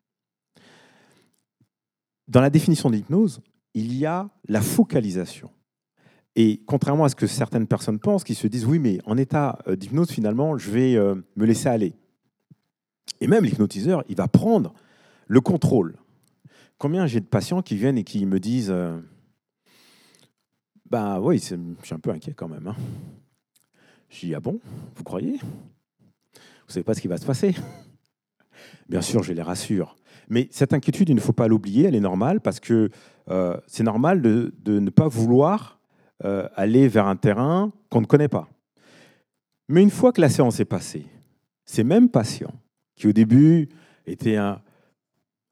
Dans 2.29 2.41
la 2.41 2.51
définition 2.51 2.91
de 2.91 2.97
l'hypnose, 2.97 3.41
il 3.75 3.95
y 3.95 4.07
a 4.07 4.29
la 4.49 4.61
focalisation. 4.61 5.51
Et 6.35 6.63
contrairement 6.67 7.05
à 7.05 7.09
ce 7.09 7.17
que 7.17 7.27
certaines 7.27 7.67
personnes 7.67 7.99
pensent, 7.99 8.25
qui 8.25 8.35
se 8.35 8.47
disent 8.47 8.67
oui, 8.67 8.79
mais 8.79 8.99
en 9.07 9.17
état 9.17 9.59
euh, 9.69 9.77
d'hypnose, 9.77 10.11
finalement, 10.11 10.59
je 10.59 10.71
vais 10.71 10.95
euh, 10.97 11.15
me 11.37 11.47
laisser 11.47 11.69
aller. 11.69 11.95
Et 13.21 13.27
même 13.27 13.45
l'hypnotiseur, 13.45 14.05
il 14.09 14.17
va 14.17 14.29
prendre 14.29 14.75
le 15.27 15.41
contrôle. 15.41 15.97
Combien 16.79 17.07
j'ai 17.07 17.21
de 17.21 17.27
patients 17.27 17.63
qui 17.63 17.77
viennent 17.77 17.97
et 17.97 18.05
qui 18.05 18.27
me 18.27 18.39
disent 18.39 18.71
euh, 18.71 19.01
Ben 20.91 21.19
oui, 21.21 21.39
je 21.39 21.57
suis 21.83 21.95
un 21.95 21.99
peu 21.99 22.11
inquiet 22.11 22.35
quand 22.35 22.49
même. 22.49 22.67
Hein. 22.67 22.77
Je 24.11 24.27
dis 24.27 24.35
Ah 24.35 24.41
bon 24.41 24.61
Vous 24.95 25.05
croyez? 25.05 25.39
Vous 25.39 26.73
savez 26.73 26.85
pas 26.85 26.95
ce 26.95 27.01
qui 27.01 27.09
va 27.09 27.17
se 27.17 27.25
passer? 27.25 27.55
Bien 28.89 29.01
sûr, 29.01 29.23
je 29.23 29.33
les 29.33 29.43
rassure. 29.43 29.97
Mais 30.29 30.49
cette 30.51 30.73
inquiétude, 30.73 31.09
il 31.09 31.15
ne 31.15 31.21
faut 31.21 31.33
pas 31.33 31.49
l'oublier, 31.49 31.87
elle 31.87 31.95
est 31.95 32.01
normale 32.01 32.41
parce 32.41 32.61
que 32.61 32.91
euh, 33.31 33.57
c'est 33.67 33.83
normal 33.83 34.23
de, 34.23 34.53
ne 34.67 34.91
pas 34.91 35.09
vouloir 35.09 35.79
euh, 36.25 36.49
aller 36.55 36.89
vers 36.89 37.07
un 37.07 37.17
terrain 37.17 37.73
qu'on 37.91 38.01
ne 38.01 38.07
connaît 38.07 38.29
pas. 38.29 38.49
Mais 39.69 39.83
une 39.83 39.91
fois 39.91 40.13
que 40.13 40.21
la 40.21 40.29
séance 40.29 40.61
est 40.61 40.65
passée, 40.65 41.07
ces 41.65 41.85
mêmes 41.85 42.09
patients 42.09 42.55
qui 42.95 43.09
au 43.09 43.13
début 43.13 43.69
étaient 44.07 44.37
un, 44.37 44.61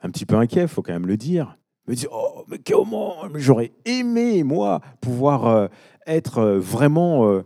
un 0.00 0.10
petit 0.10 0.26
peu 0.26 0.37
inquiets, 0.37 0.62
il 0.62 0.68
faut 0.68 0.82
quand 0.82 0.92
même 0.92 1.06
le 1.06 1.16
dire, 1.16 1.58
me 1.87 1.94
disent 1.94 2.08
Oh, 2.10 2.44
mais 2.48 2.58
comment 2.58 3.16
J'aurais 3.34 3.72
aimé, 3.84 4.42
moi, 4.44 4.80
pouvoir 5.00 5.46
euh, 5.46 5.66
être 6.06 6.44
vraiment 6.44 7.42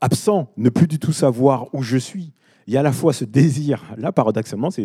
absent, 0.00 0.52
ne 0.56 0.68
plus 0.68 0.88
du 0.88 0.98
tout 0.98 1.12
savoir 1.12 1.72
où 1.74 1.82
je 1.82 1.96
suis. 1.96 2.32
Il 2.66 2.74
y 2.74 2.76
a 2.76 2.80
à 2.80 2.82
la 2.82 2.92
fois 2.92 3.14
ce 3.14 3.24
désir, 3.24 3.82
là 3.96 4.12
paradoxalement, 4.12 4.70
c'est 4.70 4.84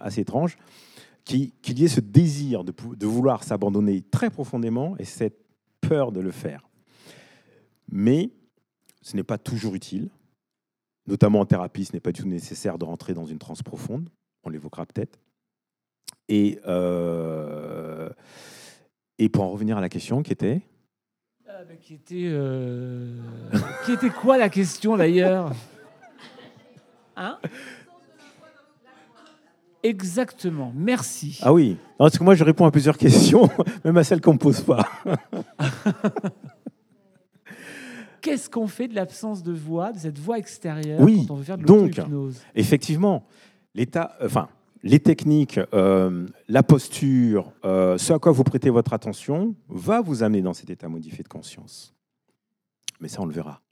assez 0.00 0.20
étrange, 0.22 0.56
qu'il 1.24 1.78
y 1.78 1.84
ait 1.84 1.88
ce 1.88 2.00
désir 2.00 2.64
de, 2.64 2.72
de 2.96 3.06
vouloir 3.06 3.44
s'abandonner 3.44 4.02
très 4.02 4.30
profondément 4.30 4.96
et 4.98 5.04
cette 5.04 5.38
peur 5.80 6.12
de 6.12 6.20
le 6.20 6.30
faire. 6.30 6.68
Mais 7.90 8.30
ce 9.02 9.16
n'est 9.16 9.24
pas 9.24 9.38
toujours 9.38 9.74
utile, 9.74 10.10
notamment 11.06 11.40
en 11.40 11.46
thérapie, 11.46 11.84
ce 11.84 11.92
n'est 11.92 12.00
pas 12.00 12.12
du 12.12 12.22
tout 12.22 12.28
nécessaire 12.28 12.78
de 12.78 12.84
rentrer 12.84 13.14
dans 13.14 13.26
une 13.26 13.38
transe 13.38 13.62
profonde, 13.62 14.08
on 14.44 14.50
l'évoquera 14.50 14.86
peut-être. 14.86 15.18
Et, 16.28 16.60
euh, 16.66 18.08
et 19.18 19.28
pour 19.28 19.44
en 19.44 19.50
revenir 19.50 19.76
à 19.76 19.80
la 19.80 19.88
question 19.88 20.22
qui 20.22 20.32
était 20.32 20.62
ah, 21.48 21.64
bah, 21.64 21.74
qui, 21.80 21.94
était 21.94 22.28
euh... 22.28 23.18
qui 23.84 23.92
était 23.92 24.10
quoi 24.10 24.38
la 24.38 24.48
question 24.48 24.96
d'ailleurs? 24.96 25.52
Hein? 27.16 27.38
Exactement, 29.82 30.72
merci. 30.74 31.38
Ah 31.42 31.52
oui, 31.52 31.76
parce 31.96 32.18
que 32.18 32.24
moi 32.24 32.34
je 32.34 32.44
réponds 32.44 32.66
à 32.66 32.70
plusieurs 32.70 32.98
questions, 33.06 33.48
même 33.84 33.96
à 33.96 34.04
celles 34.04 34.20
qu'on 34.20 34.34
ne 34.34 34.38
pose 34.38 34.60
pas. 34.60 34.86
Qu'est-ce 38.20 38.50
qu'on 38.50 38.66
fait 38.66 38.88
de 38.88 38.94
l'absence 38.94 39.42
de 39.42 39.52
voix, 39.52 39.92
de 39.92 39.98
cette 39.98 40.18
voix 40.18 40.38
extérieure 40.38 41.00
oui, 41.00 41.24
quand 41.26 41.34
on 41.34 41.36
veut 41.38 41.44
faire 41.44 41.56
de 41.56 41.64
donc, 41.64 41.98
effectivement, 42.54 43.24
l'état, 43.74 44.14
enfin, 44.22 44.50
les 44.82 45.00
techniques, 45.00 45.58
euh, 45.72 46.26
la 46.48 46.62
posture, 46.62 47.52
euh, 47.64 47.96
ce 47.96 48.12
à 48.12 48.18
quoi 48.18 48.32
vous 48.32 48.44
prêtez 48.44 48.68
votre 48.68 48.92
attention, 48.92 49.54
va 49.68 50.02
vous 50.02 50.22
amener 50.22 50.42
dans 50.42 50.54
cet 50.54 50.68
état 50.70 50.88
modifié 50.88 51.22
de 51.22 51.28
conscience. 51.28 51.94
Mais 53.00 53.08
ça, 53.08 53.22
on 53.22 53.26
le 53.26 53.32
verra, 53.32 53.62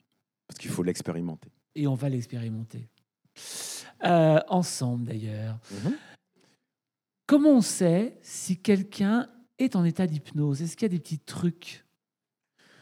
parce 0.47 0.59
qu'il 0.59 0.71
faut 0.71 0.83
l'expérimenter. 0.83 1.51
Et 1.75 1.85
on 1.87 1.95
va 1.95 2.09
l'expérimenter. 2.09 2.89
Euh, 4.05 4.39
ensemble 4.47 5.05
d'ailleurs. 5.05 5.59
Comment 7.27 7.57
on 7.57 7.61
sait 7.61 8.17
si 8.21 8.57
quelqu'un 8.57 9.27
est 9.57 9.75
en 9.75 9.83
état 9.83 10.07
d'hypnose? 10.07 10.61
Est-ce 10.61 10.75
qu'il 10.75 10.87
y 10.87 10.91
a 10.91 10.95
des 10.95 10.99
petits 10.99 11.19
trucs? 11.19 11.85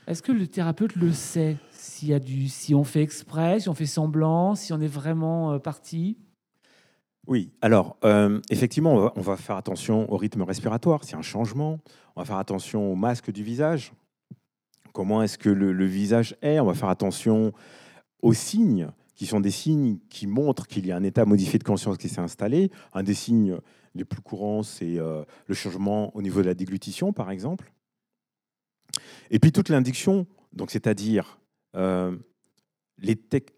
Est-ce 0.08 0.22
que 0.22 0.32
le 0.32 0.48
thérapeute 0.48 0.96
le 0.96 1.12
sait 1.12 1.58
s'il 1.72 2.10
y 2.10 2.14
a 2.14 2.20
du, 2.20 2.48
si 2.48 2.74
on 2.74 2.86
fait 2.86 3.02
exprès, 3.02 3.60
si 3.60 3.68
on 3.68 3.74
fait 3.74 3.86
semblant, 3.86 4.56
si 4.56 4.72
on 4.72 4.80
est 4.80 4.88
vraiment 4.88 5.54
euh, 5.54 5.60
parti? 5.60 6.18
Oui, 7.28 7.52
alors 7.62 7.98
euh, 8.06 8.40
effectivement, 8.50 9.12
on 9.16 9.22
va, 9.22 9.36
faire 9.36 9.58
attention 9.58 10.10
au 10.12 10.16
rythme 10.16 10.44
respiratoire, 10.44 11.04
c'est 11.04 11.18
un 11.18 11.22
changement. 11.22 11.80
On 12.16 12.22
va 12.22 12.26
faire 12.26 12.38
attention 12.38 12.90
au 12.90 12.96
masque 12.96 13.32
du 13.32 13.44
visage. 13.44 13.92
Comment 14.94 15.22
est-ce 15.22 15.38
que 15.38 15.50
le, 15.50 15.86
visage 15.86 16.38
est? 16.42 16.60
On 16.62 16.66
va 16.66 16.74
faire 16.74 16.90
attention 16.90 17.52
aux 18.22 18.34
signes 18.34 18.88
qui 19.18 19.26
sont 19.26 19.40
des 19.40 19.52
signes 19.52 19.98
qui 20.10 20.28
montrent 20.28 20.68
qu'il 20.68 20.86
y 20.86 20.92
a 20.92 20.96
un 20.96 21.04
état 21.04 21.26
modifié 21.26 21.58
de 21.58 21.64
conscience 21.64 21.98
qui 21.98 22.08
s'est 22.08 22.22
installé. 22.22 22.72
Un 22.94 23.02
des 23.02 23.16
signes 23.16 23.58
les 23.96 24.06
plus 24.06 24.22
courants, 24.22 24.62
c'est 24.62 25.00
euh, 25.00 25.24
le 25.48 25.56
changement 25.56 26.16
au 26.16 26.22
niveau 26.22 26.42
de 26.42 26.46
la 26.46 26.54
déglutition, 26.54 27.12
par 27.12 27.32
exemple. 27.32 27.74
Et 29.32 29.40
puis 29.40 29.52
toute 29.52 29.70
l'indiction, 29.70 30.28
donc 30.54 30.70
c'est-à-dire 30.70 31.40
euh, 31.76 32.16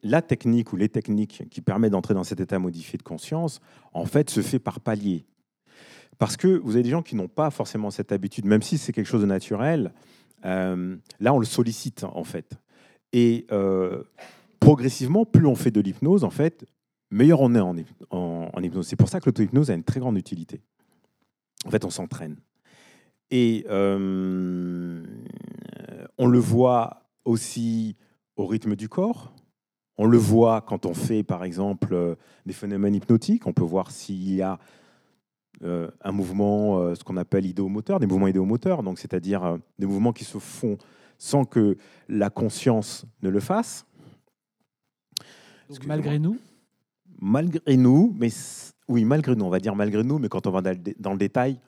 la 0.01 0.21
technique 0.21 0.71
ou 0.71 0.77
les 0.77 0.87
techniques 0.87 1.43
qui 1.51 1.59
permettent 1.59 1.91
d'entrer 1.91 2.13
dans 2.13 2.23
cet 2.23 2.39
état 2.39 2.57
modifié 2.57 2.97
de 2.97 3.03
conscience, 3.03 3.59
en 3.91 4.05
fait, 4.05 4.29
se 4.29 4.41
fait 4.41 4.59
par 4.59 4.79
palier. 4.79 5.25
Parce 6.19 6.37
que 6.37 6.47
vous 6.47 6.71
avez 6.71 6.83
des 6.83 6.89
gens 6.89 7.03
qui 7.03 7.17
n'ont 7.17 7.27
pas 7.27 7.51
forcément 7.51 7.91
cette 7.91 8.13
habitude, 8.13 8.45
même 8.45 8.61
si 8.61 8.77
c'est 8.77 8.93
quelque 8.93 9.07
chose 9.07 9.21
de 9.21 9.27
naturel. 9.27 9.93
Euh, 10.45 10.95
là, 11.19 11.33
on 11.33 11.39
le 11.39 11.45
sollicite 11.45 12.05
en 12.05 12.23
fait. 12.23 12.53
Et 13.11 13.45
progressivement, 14.59 15.25
plus 15.25 15.45
on 15.45 15.55
fait 15.55 15.71
de 15.71 15.81
l'hypnose, 15.81 16.23
en 16.23 16.29
fait, 16.29 16.65
meilleur 17.11 17.41
on 17.41 17.55
est 17.55 17.59
en, 18.11 18.61
hypnose. 18.61 18.87
C'est 18.87 18.95
pour 18.95 19.09
ça 19.09 19.19
que 19.19 19.25
l'auto-hypnose 19.25 19.71
a 19.71 19.73
une 19.73 19.83
très 19.83 19.99
grande 19.99 20.17
utilité. 20.17 20.61
En 21.65 21.69
fait, 21.69 21.85
on 21.85 21.89
s'entraîne. 21.89 22.37
Et 23.31 23.65
euh, 23.69 25.03
on 26.17 26.27
le 26.27 26.39
voit 26.39 27.03
aussi 27.25 27.95
au 28.35 28.45
rythme 28.47 28.75
du 28.75 28.89
corps. 28.89 29.33
On 29.97 30.05
le 30.05 30.17
voit 30.17 30.61
quand 30.61 30.85
on 30.85 30.93
fait, 30.93 31.23
par 31.23 31.43
exemple, 31.43 31.93
euh, 31.93 32.15
des 32.45 32.53
phénomènes 32.53 32.95
hypnotiques. 32.95 33.45
On 33.45 33.53
peut 33.53 33.63
voir 33.63 33.91
s'il 33.91 34.33
y 34.33 34.41
a 34.41 34.57
euh, 35.63 35.91
un 36.01 36.11
mouvement, 36.11 36.95
ce 36.95 37.03
qu'on 37.03 37.17
appelle 37.17 37.45
idéomoteur, 37.45 37.99
des 37.99 38.07
mouvements 38.07 38.27
idéomoteurs, 38.27 38.81
donc 38.81 38.97
c'est-à-dire 38.97 39.57
des 39.77 39.85
mouvements 39.85 40.13
qui 40.13 40.23
se 40.23 40.37
font 40.37 40.77
sans 41.17 41.43
que 41.43 41.75
la 42.07 42.29
conscience 42.29 43.05
ne 43.21 43.29
le 43.29 43.41
fasse 43.41 43.85
malgré 45.85 46.19
nous 46.19 46.37
Malgré 47.21 47.77
nous, 47.77 48.15
mais 48.17 48.29
oui, 48.87 49.03
malgré 49.03 49.35
nous, 49.35 49.45
on 49.45 49.49
va 49.49 49.59
dire 49.59 49.75
malgré 49.75 50.03
nous, 50.03 50.19
mais 50.19 50.29
quand 50.29 50.47
on 50.47 50.51
va 50.51 50.61
dans 50.61 51.11
le, 51.11 51.17
détail, 51.17 51.59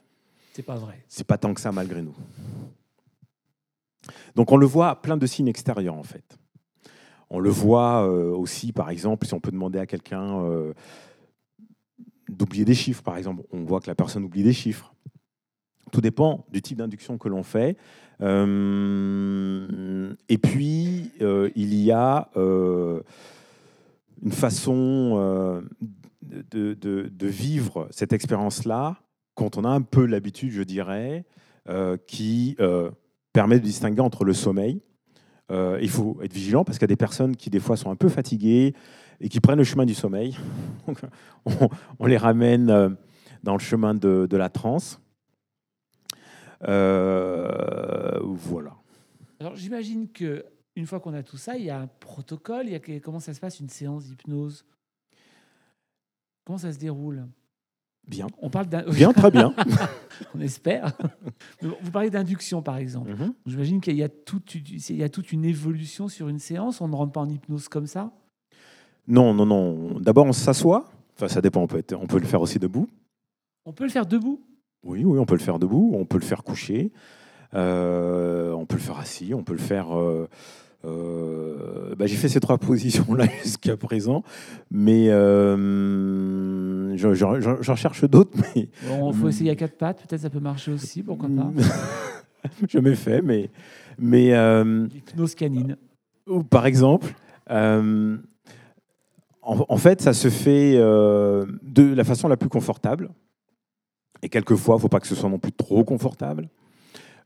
c'est 0.54 0.64
pas 0.64 0.76
vrai. 0.76 1.04
C'est 1.08 1.26
pas 1.26 1.38
tant 1.38 1.54
que 1.54 1.62
ça 1.62 1.72
malgré 1.72 2.02
nous. 2.02 2.16
Donc 4.36 4.52
on 4.52 4.58
le 4.58 4.66
voit 4.66 5.02
plein 5.02 5.18
de 5.18 5.26
signes 5.26 5.48
extérieurs 5.48 5.96
en 5.96 6.04
fait. 6.04 6.38
On 7.30 7.40
le 7.40 7.50
voit 7.50 8.06
euh, 8.06 8.32
aussi, 8.32 8.74
par 8.74 8.90
exemple, 8.90 9.26
si 9.26 9.34
on 9.34 9.40
peut 9.40 9.52
demander 9.52 9.80
à 9.80 9.86
quelqu'un 9.86 10.44
euh, 10.44 10.74
d'oublier 12.28 12.66
des 12.66 12.74
chiffres, 12.74 13.04
par 13.04 13.18
exemple, 13.18 13.44
on 13.52 13.64
voit 13.64 13.80
que 13.80 13.88
la 13.88 13.96
personne 13.96 14.24
oublie 14.26 14.44
des 14.44 14.54
chiffres. 14.54 14.94
Tout 15.92 16.02
dépend 16.02 16.46
du 16.52 16.62
type 16.62 16.78
d'induction 16.78 17.18
que 17.18 17.30
l'on 17.30 17.44
fait. 17.44 17.78
Euh, 18.22 20.14
et 20.28 20.38
puis, 20.38 21.12
il 21.20 21.74
y 21.74 21.92
a 21.92 22.30
une 24.22 24.32
façon 24.32 25.14
euh, 25.16 25.62
de, 26.22 26.74
de, 26.74 27.28
vivre 27.28 27.88
cette 27.92 28.14
expérience-là 28.14 28.98
quand 29.36 29.58
on 29.58 29.64
a 29.64 29.70
un 29.70 29.82
peu 29.82 30.06
l'habitude, 30.06 30.52
je 30.52 30.62
dirais, 30.64 31.26
euh, 31.70 31.98
qui 32.08 32.56
euh, 32.60 32.92
permet 33.34 33.60
de 33.60 33.64
distinguer 33.66 34.02
entre 34.02 34.24
le 34.24 34.34
sommeil. 34.34 34.82
il 35.50 35.90
faut 35.90 36.20
être 36.22 36.34
vigilant 36.34 36.64
parce 36.64 36.78
qu'il 36.78 36.84
y 36.84 36.92
a 36.92 36.96
des 36.96 36.96
personnes 36.96 37.36
qui, 37.36 37.50
des 37.50 37.60
fois, 37.60 37.76
sont 37.76 37.92
un 37.92 37.96
peu 37.96 38.10
fatiguées 38.10 38.74
et 39.20 39.28
qui 39.30 39.40
prennent 39.40 39.58
le 39.58 39.64
chemin 39.64 39.86
du 39.86 39.94
sommeil. 39.94 40.38
on, 42.00 42.06
les 42.06 42.18
ramène 42.18 42.98
dans 43.44 43.54
le 43.54 43.60
chemin 43.60 43.94
de, 43.94 44.28
de 44.30 44.38
la 44.38 44.50
transe. 44.50 45.00
voilà. 46.62 47.12
Alors, 49.40 49.56
j'imagine 49.56 50.08
que 50.10 50.46
une 50.76 50.86
fois 50.86 51.00
qu'on 51.00 51.14
a 51.14 51.24
tout 51.24 51.38
ça, 51.38 51.58
il 51.58 51.66
y 51.66 51.70
a 51.70 51.80
un 51.80 51.88
protocole. 51.88 52.68
Il 52.68 52.72
y 52.72 52.76
a 52.76 53.00
comment 53.00 53.20
ça 53.20 53.34
se 53.34 53.40
passe 53.40 53.60
une 53.60 53.70
séance 53.70 54.06
d'hypnose? 54.06 54.66
Comment 56.46 56.58
ça 56.58 56.72
se 56.72 56.80
déroule? 56.80 57.28
Bien. 58.08 58.28
On 58.40 58.50
parle 58.50 58.68
bien, 58.68 59.14
très 59.14 59.32
bien. 59.32 59.54
On 60.36 60.42
espère. 60.42 60.92
Vous 61.62 61.92
parlez 61.92 62.10
d'induction, 62.10 62.62
par 62.62 62.78
exemple. 62.78 63.12
Mhm. 63.12 63.34
J'imagine 63.46 63.82
qu'il 63.82 63.96
y, 63.96 64.04
a 64.04 64.10
toute, 64.10 64.56
il 64.56 64.96
y 64.96 65.04
a 65.04 65.10
toute 65.10 65.32
une 65.32 65.46
évolution 65.46 66.08
sur 66.08 66.28
une 66.28 66.40
séance. 66.40 66.82
On 66.82 66.88
ne 66.88 66.96
rentre 66.96 67.12
pas 67.12 67.22
en 67.22 67.30
hypnose 67.30 67.68
comme 67.68 67.88
ça? 67.88 68.12
Non, 69.08 69.34
non, 69.34 69.46
non. 69.46 70.00
D'abord, 70.00 70.26
on 70.26 70.34
s'assoit. 70.34 70.90
Enfin, 71.16 71.28
ça 71.28 71.42
dépend. 71.42 71.62
On 71.62 71.68
peut, 71.68 71.84
on 71.94 72.08
peut 72.08 72.20
le 72.20 72.26
faire 72.26 72.42
aussi 72.42 72.60
debout. 72.60 72.90
On 73.66 73.74
peut 73.74 73.84
le 73.84 73.92
faire 73.92 74.06
debout? 74.06 74.42
Oui, 74.84 75.04
oui, 75.06 75.20
on 75.20 75.26
peut 75.26 75.36
le 75.36 75.42
faire 75.42 75.60
debout. 75.60 75.92
On 75.94 76.06
peut 76.06 76.18
le 76.18 76.26
faire 76.26 76.44
couché. 76.44 76.92
Euh, 77.54 78.52
on 78.54 78.66
peut 78.66 78.78
le 78.78 78.82
faire 78.82 78.98
assis. 78.98 79.34
On 79.34 79.44
peut 79.44 79.54
le 79.54 79.60
faire. 79.60 79.98
Euh, 79.98 80.28
euh, 80.86 81.92
euh, 81.92 81.96
bah, 81.96 82.06
j'ai 82.08 82.16
fait 82.16 82.30
ces 82.30 82.40
trois 82.40 82.58
positions-là 82.60 83.26
jusqu'à 83.44 83.78
présent, 83.78 84.24
mais 84.70 85.10
euh, 85.10 86.96
j'en 86.98 87.14
j'en- 87.14 87.62
j'en 87.62 87.76
cherche 87.76 88.04
d'autres, 88.06 88.38
mais 88.56 88.70
Bon, 88.88 89.12
faut 89.14 89.28
essayer 89.30 89.52
à 89.52 89.56
quatre 89.56 89.78
pattes, 89.78 90.04
peut-être 90.08 90.22
ça 90.22 90.30
peut 90.30 90.40
marcher 90.40 90.72
aussi, 90.72 91.04
pourquoi 91.04 91.30
pas. 91.30 91.52
jamais 92.70 92.96
fait, 92.96 93.22
mais, 93.22 93.50
mais 94.00 94.34
euh, 94.34 94.88
L'hypnose 94.88 95.36
canine. 95.36 95.78
ou 96.28 96.44
par 96.44 96.66
exemple, 96.66 97.14
euh, 97.50 98.18
en, 99.42 99.66
en 99.68 99.78
fait, 99.78 100.02
ça 100.02 100.14
se 100.14 100.30
fait 100.30 100.74
euh, 100.78 101.46
de 101.64 101.94
la 101.94 102.04
façon 102.04 102.28
la 102.28 102.38
plus 102.38 102.50
confortable. 102.50 103.10
Et 104.24 104.30
quelquefois, 104.30 104.76
il 104.76 104.78
ne 104.78 104.82
faut 104.82 104.88
pas 104.90 105.00
que 105.00 105.08
ce 105.08 105.16
soit 105.16 105.30
non 105.30 105.40
plus 105.40 105.52
trop 105.52 105.84
confortable. 105.84 106.48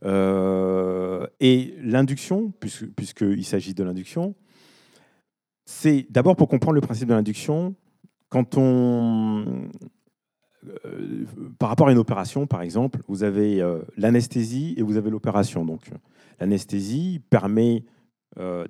Euh, 0.05 1.25
et 1.39 1.75
l'induction, 1.81 2.51
puisqu'il 2.51 3.45
s'agit 3.45 3.73
de 3.73 3.83
l'induction, 3.83 4.35
c'est 5.65 6.05
d'abord 6.09 6.35
pour 6.35 6.47
comprendre 6.47 6.75
le 6.75 6.81
principe 6.81 7.09
de 7.09 7.13
l'induction, 7.13 7.75
quand 8.29 8.57
on. 8.57 9.67
euh, 10.85 11.25
par 11.57 11.69
rapport 11.69 11.87
à 11.87 11.91
une 11.91 11.97
opération, 11.97 12.45
par 12.45 12.61
exemple, 12.61 12.99
vous 13.07 13.23
avez 13.23 13.61
euh, 13.61 13.81
l'anesthésie 13.97 14.75
et 14.77 14.83
vous 14.83 14.97
avez 14.97 15.09
l'opération. 15.09 15.65
Donc, 15.65 15.89
l'anesthésie 16.39 17.21
permet 17.29 17.83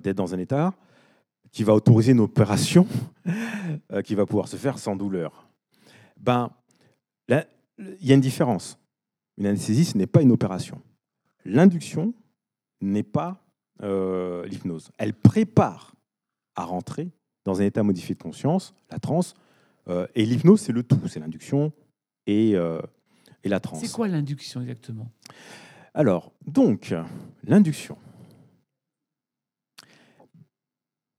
d'être 0.00 0.16
dans 0.16 0.32
un 0.32 0.38
état 0.38 0.74
qui 1.50 1.64
va 1.64 1.74
autoriser 1.74 2.12
une 2.12 2.20
opération 2.20 2.86
qui 4.04 4.14
va 4.14 4.24
pouvoir 4.26 4.46
se 4.46 4.54
faire 4.54 4.78
sans 4.78 4.94
douleur. 4.94 5.48
Ben, 6.16 6.50
il 7.28 8.06
y 8.06 8.12
a 8.12 8.14
une 8.14 8.20
différence. 8.20 8.78
Une 9.38 9.46
anesthésie, 9.46 9.84
ce 9.84 9.98
n'est 9.98 10.06
pas 10.06 10.22
une 10.22 10.30
opération. 10.30 10.80
L'induction 11.46 12.12
n'est 12.80 13.04
pas 13.04 13.46
euh, 13.82 14.44
l'hypnose. 14.46 14.90
Elle 14.98 15.14
prépare 15.14 15.94
à 16.56 16.64
rentrer 16.64 17.10
dans 17.44 17.60
un 17.60 17.64
état 17.64 17.82
modifié 17.82 18.14
de 18.14 18.22
conscience, 18.22 18.74
la 18.90 18.98
transe, 18.98 19.34
euh, 19.88 20.06
et 20.16 20.26
l'hypnose, 20.26 20.60
c'est 20.60 20.72
le 20.72 20.82
tout, 20.82 21.06
c'est 21.06 21.20
l'induction 21.20 21.72
et, 22.26 22.56
euh, 22.56 22.80
et 23.44 23.48
la 23.48 23.60
transe. 23.60 23.80
C'est 23.80 23.92
quoi 23.92 24.08
l'induction 24.08 24.60
exactement? 24.60 25.08
Alors, 25.94 26.32
donc, 26.46 26.92
l'induction. 27.44 27.96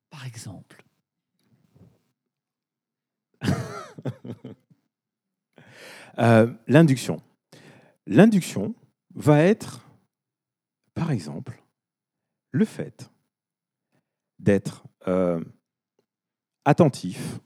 Par 0.10 0.26
exemple. 0.26 0.84
L'induction. 6.68 7.22
L'induction 8.08 8.74
va 9.14 9.42
être, 9.44 9.87
par 10.98 11.12
exemple, 11.12 11.64
le 12.52 12.66
fait 12.66 13.12
d'être 14.40 14.84
euh, 15.08 15.44
attentif 16.66 17.40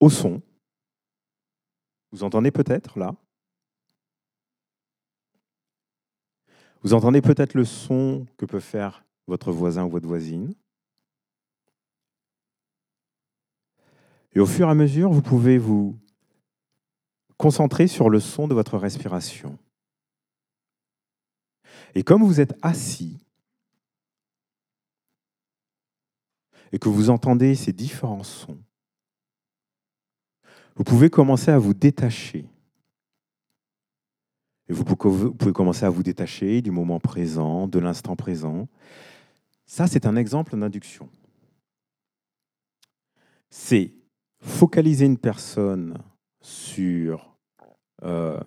au 0.00 0.10
son. 0.10 0.42
Vous 2.10 2.24
entendez 2.24 2.50
peut-être 2.50 2.98
là? 2.98 3.16
Vous 6.82 6.92
entendez 6.92 7.22
peut-être 7.22 7.54
le 7.54 7.64
son 7.64 8.26
que 8.36 8.44
peut 8.44 8.60
faire 8.60 9.02
votre 9.26 9.50
voisin 9.50 9.84
ou 9.86 9.90
votre 9.90 10.06
voisine. 10.06 10.54
Et 14.34 14.40
au 14.40 14.46
fur 14.46 14.68
et 14.68 14.70
à 14.70 14.74
mesure, 14.74 15.10
vous 15.10 15.22
pouvez 15.22 15.56
vous 15.56 15.98
concentrer 17.38 17.86
sur 17.86 18.10
le 18.10 18.20
son 18.20 18.46
de 18.46 18.54
votre 18.54 18.76
respiration. 18.76 19.58
Et 21.94 22.02
comme 22.02 22.22
vous 22.22 22.40
êtes 22.40 22.54
assis 22.62 23.18
et 26.72 26.78
que 26.78 26.88
vous 26.88 27.10
entendez 27.10 27.54
ces 27.54 27.72
différents 27.72 28.22
sons, 28.22 28.58
vous 30.74 30.84
pouvez 30.84 31.10
commencer 31.10 31.50
à 31.50 31.58
vous 31.58 31.74
détacher. 31.74 32.48
Et 34.68 34.72
vous 34.72 34.84
pouvez 34.84 35.52
commencer 35.52 35.84
à 35.84 35.90
vous 35.90 36.02
détacher 36.02 36.62
du 36.62 36.70
moment 36.70 36.98
présent, 36.98 37.68
de 37.68 37.78
l'instant 37.78 38.16
présent. 38.16 38.68
Ça, 39.66 39.86
c'est 39.86 40.06
un 40.06 40.16
exemple 40.16 40.58
d'induction. 40.58 41.10
C'est 43.50 43.92
focaliser 44.40 45.04
une 45.04 45.18
personne 45.18 45.98
sur... 46.40 47.36
euh, 48.02 48.40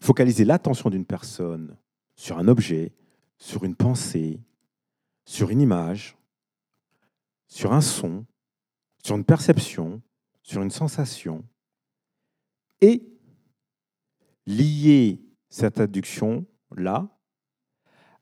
focaliser 0.00 0.44
l'attention 0.44 0.90
d'une 0.90 1.06
personne 1.06 1.76
sur 2.22 2.38
un 2.38 2.46
objet, 2.46 2.92
sur 3.36 3.64
une 3.64 3.74
pensée, 3.74 4.40
sur 5.24 5.50
une 5.50 5.60
image, 5.60 6.16
sur 7.48 7.72
un 7.72 7.80
son, 7.80 8.24
sur 9.02 9.16
une 9.16 9.24
perception, 9.24 10.00
sur 10.40 10.62
une 10.62 10.70
sensation, 10.70 11.44
et 12.80 13.04
lier 14.46 15.20
cette 15.48 15.80
induction-là 15.80 17.08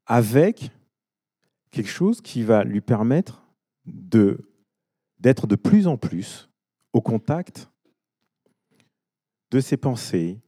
avec 0.07 0.71
quelque 1.71 1.91
chose 1.91 2.23
qui 2.23 2.43
va 2.43 2.65
lui 2.65 2.81
permettre 2.81 3.47
d'être 3.85 5.47
de 5.47 5.57
plus 5.57 5.87
en 5.87 5.99
plus 5.99 6.49
au 6.95 7.03
contact 7.03 7.71
de 9.51 9.61
ses 9.61 9.77
pensées, 9.77 10.41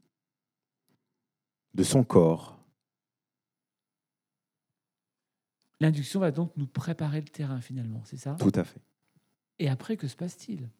de 1.74 1.82
son 1.82 2.02
corps. 2.02 2.51
L'induction 5.82 6.20
va 6.20 6.30
donc 6.30 6.52
nous 6.56 6.68
préparer 6.68 7.20
le 7.20 7.26
terrain 7.26 7.60
finalement, 7.60 8.02
c'est 8.04 8.16
ça? 8.16 8.36
Tout 8.38 8.52
à 8.54 8.62
fait. 8.62 8.80
Et 9.58 9.68
après, 9.68 9.96
que 9.96 10.06
se 10.06 10.14
passe-t-il? 10.14 10.70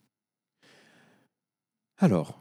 Alors, 1.99 2.41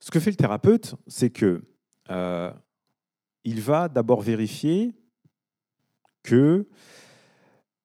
ce 0.00 0.10
que 0.10 0.18
fait 0.18 0.30
le 0.30 0.36
thérapeute, 0.36 0.96
c'est 1.06 1.30
que 1.30 1.62
euh, 2.10 2.52
il 3.44 3.60
va 3.60 3.88
d'abord 3.88 4.22
vérifier 4.22 4.92
que 6.24 6.68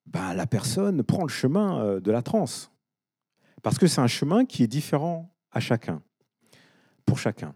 ben, 0.07 0.33
la 0.33 0.47
personne 0.47 1.03
prend 1.03 1.21
le 1.21 1.29
chemin 1.29 1.79
euh, 1.79 1.99
de 1.99 2.09
la 2.09 2.23
transe. 2.23 2.71
Parce 3.61 3.77
que 3.77 3.85
c'est 3.85 4.01
un 4.01 4.07
chemin 4.07 4.45
qui 4.45 4.63
est 4.63 4.67
différent 4.67 5.31
à 5.51 5.59
chacun, 5.59 6.01
pour 7.05 7.19
chacun. 7.19 7.53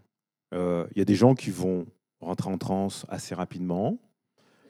Euh, 0.53 0.87
Il 0.91 0.99
y 0.99 1.01
a 1.01 1.05
des 1.05 1.15
gens 1.15 1.33
qui 1.33 1.49
vont 1.49 1.87
rentrer 2.19 2.51
en 2.51 2.59
transe 2.59 3.07
assez 3.09 3.33
rapidement, 3.33 3.97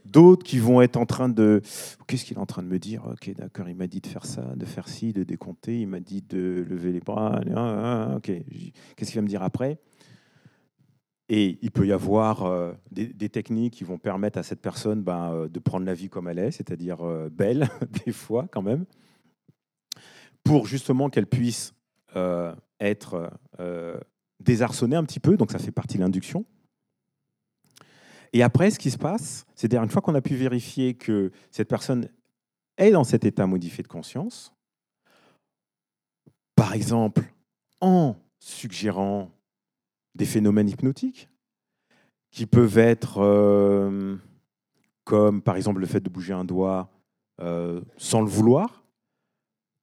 d'autres 0.05 0.43
qui 0.43 0.59
vont 0.59 0.81
être 0.81 0.97
en 0.97 1.05
train 1.05 1.29
de... 1.29 1.61
Qu'est-ce 2.07 2.25
qu'il 2.25 2.37
est 2.37 2.41
en 2.41 2.45
train 2.45 2.63
de 2.63 2.67
me 2.67 2.79
dire? 2.79 3.05
Ok, 3.05 3.33
d'accord, 3.35 3.69
il 3.69 3.75
m'a 3.75 3.87
dit 3.87 4.01
de 4.01 4.07
faire 4.07 4.25
ça, 4.25 4.41
de 4.55 4.65
faire 4.65 4.87
ci, 4.87 5.13
de 5.13 5.23
décompter, 5.23 5.81
il 5.81 5.87
m'a 5.87 5.99
dit 5.99 6.21
de 6.21 6.65
lever 6.67 6.91
les 6.91 6.99
bras, 6.99 7.41
ah, 7.55 8.09
ah, 8.11 8.15
ok, 8.17 8.31
qu'est-ce 8.95 9.11
qu'il 9.11 9.19
va 9.19 9.21
me 9.21 9.27
dire 9.27 9.43
après? 9.43 9.79
Et 11.31 11.59
il 11.61 11.69
peut 11.69 11.85
y 11.85 11.91
avoir 11.91 12.43
euh, 12.43 12.73
des, 12.91 13.29
techniques 13.29 13.75
qui 13.75 13.83
vont 13.83 13.99
permettre 13.99 14.39
à 14.39 14.43
cette 14.43 14.61
personne 14.61 15.03
ben, 15.03 15.31
euh, 15.31 15.47
de 15.47 15.59
prendre 15.59 15.85
la 15.85 15.93
vie 15.93 16.09
comme 16.09 16.27
elle 16.27 16.39
est, 16.39 16.49
c'est-à-dire 16.49 17.05
euh, 17.05 17.29
belle, 17.29 17.69
des 18.05 18.11
fois 18.11 18.47
quand 18.51 18.63
même, 18.63 18.85
pour 20.43 20.65
justement 20.65 21.09
qu'elle 21.09 21.27
puisse 21.27 21.73
être 22.79 23.29
désarçonnée 24.39 24.95
un 24.95 25.03
petit 25.03 25.19
peu, 25.19 25.37
donc 25.37 25.51
ça 25.51 25.59
fait 25.59 25.71
partie 25.71 25.97
de 25.97 26.01
l'induction. 26.01 26.43
Et 28.33 28.43
après, 28.43 28.71
ce 28.71 28.79
qui 28.79 28.91
se 28.91 28.97
passe, 28.97 29.45
c'est-à-dire 29.55 29.83
une 29.83 29.89
fois 29.89 30.01
qu'on 30.01 30.15
a 30.15 30.21
pu 30.21 30.35
vérifier 30.35 30.93
que 30.93 31.31
cette 31.51 31.67
personne 31.67 32.09
est 32.77 32.91
dans 32.91 33.03
cet 33.03 33.25
état 33.25 33.47
modifié 33.47 33.83
de 33.83 33.87
conscience, 33.87 34.53
par 36.55 36.73
exemple 36.73 37.23
en 37.81 38.15
suggérant 38.39 39.31
des 40.15 40.25
phénomènes 40.25 40.69
hypnotiques 40.69 41.29
qui 42.31 42.45
peuvent 42.45 42.77
être 42.77 43.19
euh, 43.19 44.15
comme 45.03 45.41
par 45.41 45.55
exemple 45.55 45.79
le 45.79 45.87
fait 45.87 46.01
de 46.01 46.09
bouger 46.09 46.33
un 46.33 46.45
doigt 46.45 46.89
euh, 47.41 47.81
sans 47.97 48.21
le 48.21 48.27
vouloir, 48.27 48.83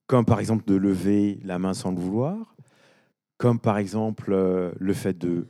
comme 0.07 0.25
par 0.25 0.39
exemple 0.39 0.65
de 0.67 0.75
lever 0.75 1.41
la 1.43 1.59
main 1.59 1.75
sans 1.75 1.91
le 1.91 1.99
vouloir, 1.99 2.55
comme 3.39 3.59
par 3.59 3.79
exemple 3.79 4.33
euh, 4.33 4.73
le 4.79 4.93
fait 4.93 5.17
de 5.17 5.49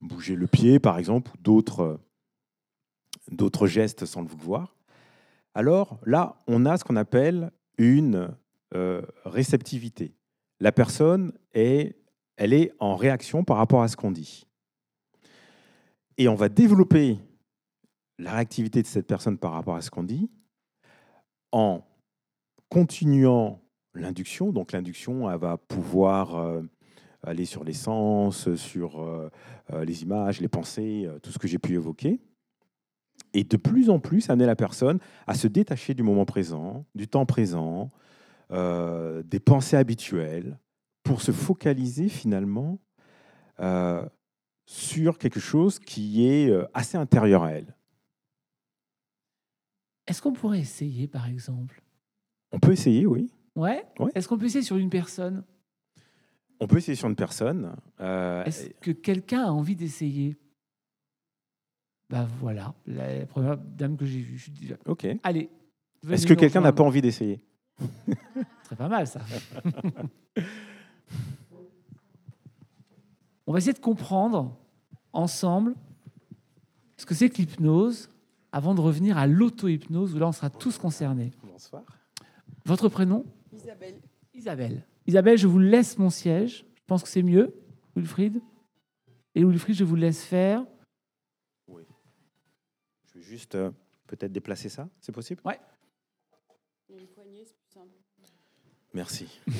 bouger 0.00 0.34
le 0.34 0.46
pied 0.46 0.78
par 0.80 0.98
exemple 0.98 1.30
ou 1.34 1.38
d'autres 1.40 2.00
d'autres 3.32 3.66
gestes 3.66 4.06
sans 4.06 4.22
le 4.22 4.28
vouloir. 4.28 4.76
Alors 5.54 5.98
là, 6.06 6.36
on 6.46 6.64
a 6.64 6.76
ce 6.76 6.84
qu'on 6.84 6.96
appelle 6.96 7.50
une 7.78 8.34
euh, 8.74 9.02
réceptivité. 9.24 10.14
La 10.60 10.72
personne 10.72 11.32
est 11.52 11.96
elle 12.36 12.54
est 12.54 12.72
en 12.80 12.96
réaction 12.96 13.44
par 13.44 13.58
rapport 13.58 13.82
à 13.82 13.88
ce 13.88 13.96
qu'on 13.96 14.10
dit. 14.10 14.46
Et 16.16 16.28
on 16.28 16.34
va 16.34 16.48
développer 16.48 17.18
la 18.18 18.32
réactivité 18.32 18.80
de 18.80 18.86
cette 18.86 19.06
personne 19.06 19.38
par 19.38 19.52
rapport 19.52 19.76
à 19.76 19.82
ce 19.82 19.90
qu'on 19.90 20.02
dit 20.02 20.30
en 21.52 21.84
continuant 22.70 23.60
l'induction. 23.94 24.50
Donc 24.50 24.72
l'induction, 24.72 25.30
elle 25.30 25.38
va 25.38 25.58
pouvoir 25.58 26.36
euh, 26.36 26.62
aller 27.22 27.44
sur 27.44 27.64
les 27.64 27.74
sens, 27.74 28.54
sur 28.54 29.02
euh, 29.02 29.30
les 29.84 30.02
images, 30.02 30.40
les 30.40 30.48
pensées, 30.48 31.08
tout 31.22 31.30
ce 31.30 31.38
que 31.38 31.46
j'ai 31.46 31.58
pu 31.58 31.74
évoquer. 31.74 32.18
Et 33.34 33.44
de 33.44 33.56
plus 33.56 33.88
en 33.90 33.98
plus, 33.98 34.28
amener 34.30 34.46
la 34.46 34.56
personne 34.56 34.98
à 35.26 35.34
se 35.34 35.46
détacher 35.48 35.94
du 35.94 36.02
moment 36.02 36.24
présent, 36.24 36.84
du 36.94 37.08
temps 37.08 37.24
présent, 37.26 37.90
euh, 38.50 39.22
des 39.22 39.40
pensées 39.40 39.76
habituelles, 39.76 40.58
pour 41.02 41.22
se 41.22 41.32
focaliser 41.32 42.08
finalement 42.08 42.78
euh, 43.60 44.06
sur 44.66 45.18
quelque 45.18 45.40
chose 45.40 45.78
qui 45.78 46.26
est 46.26 46.48
euh, 46.50 46.66
assez 46.74 46.96
intérieur 46.98 47.42
à 47.42 47.52
elle. 47.52 47.74
Est-ce 50.06 50.20
qu'on 50.20 50.32
pourrait 50.32 50.60
essayer, 50.60 51.06
par 51.08 51.28
exemple? 51.28 51.82
On 52.52 52.58
peut 52.58 52.72
essayer, 52.72 53.06
oui. 53.06 53.30
Ouais, 53.56 53.84
Ouais. 53.98 54.10
Est-ce 54.14 54.28
qu'on 54.28 54.38
peut 54.38 54.46
essayer 54.46 54.62
sur 54.64 54.76
une 54.76 54.90
personne? 54.90 55.44
On 56.60 56.66
peut 56.66 56.78
essayer 56.78 56.94
sur 56.94 57.08
une 57.08 57.16
personne. 57.16 57.74
euh, 58.00 58.44
Est-ce 58.44 58.68
que 58.80 58.90
quelqu'un 58.92 59.44
a 59.44 59.50
envie 59.50 59.76
d'essayer? 59.76 60.36
Bah 62.12 62.28
voilà, 62.40 62.74
la 62.86 63.24
première 63.24 63.56
dame 63.56 63.96
que 63.96 64.04
j'ai 64.04 64.20
vue. 64.20 64.36
je 64.36 64.50
dis, 64.50 64.70
ok. 64.84 65.06
Allez. 65.22 65.48
Est-ce 66.10 66.26
que 66.26 66.34
quelqu'un 66.34 66.60
n'a 66.60 66.74
pas 66.74 66.82
envie 66.82 67.00
d'essayer? 67.00 67.42
Serait 68.64 68.76
pas 68.76 68.88
mal, 68.90 69.06
ça. 69.06 69.22
On 73.46 73.52
va 73.52 73.58
essayer 73.58 73.72
de 73.72 73.78
comprendre 73.78 74.54
ensemble 75.14 75.74
ce 76.98 77.06
que 77.06 77.14
c'est 77.14 77.30
que 77.30 77.38
l'hypnose 77.38 78.10
avant 78.52 78.74
de 78.74 78.82
revenir 78.82 79.16
à 79.16 79.26
l'auto-hypnose 79.26 80.14
où 80.14 80.18
là 80.18 80.28
on 80.28 80.32
sera 80.32 80.50
tous 80.50 80.76
concernés. 80.76 81.30
Bonsoir. 81.42 81.82
Votre 82.66 82.90
prénom? 82.90 83.24
Isabelle. 83.54 84.02
Isabelle. 84.34 84.86
Isabelle, 85.06 85.38
je 85.38 85.46
vous 85.46 85.58
laisse 85.58 85.96
mon 85.96 86.10
siège. 86.10 86.66
Je 86.74 86.82
pense 86.86 87.02
que 87.02 87.08
c'est 87.08 87.22
mieux, 87.22 87.54
Wilfried. 87.96 88.42
Et 89.34 89.44
Wilfried, 89.44 89.76
je 89.76 89.84
vous 89.84 89.96
laisse 89.96 90.22
faire. 90.22 90.62
Juste 93.22 93.54
euh, 93.54 93.70
peut-être 94.06 94.32
déplacer 94.32 94.68
ça, 94.68 94.88
c'est 95.00 95.12
possible? 95.12 95.40
Il 96.88 96.96
y 96.96 96.98
a 96.98 97.00
une 97.00 97.08
poignée, 97.08 97.44
c'est 97.44 97.56
plus 97.56 97.72
simple. 97.72 97.96
Merci. 98.92 99.40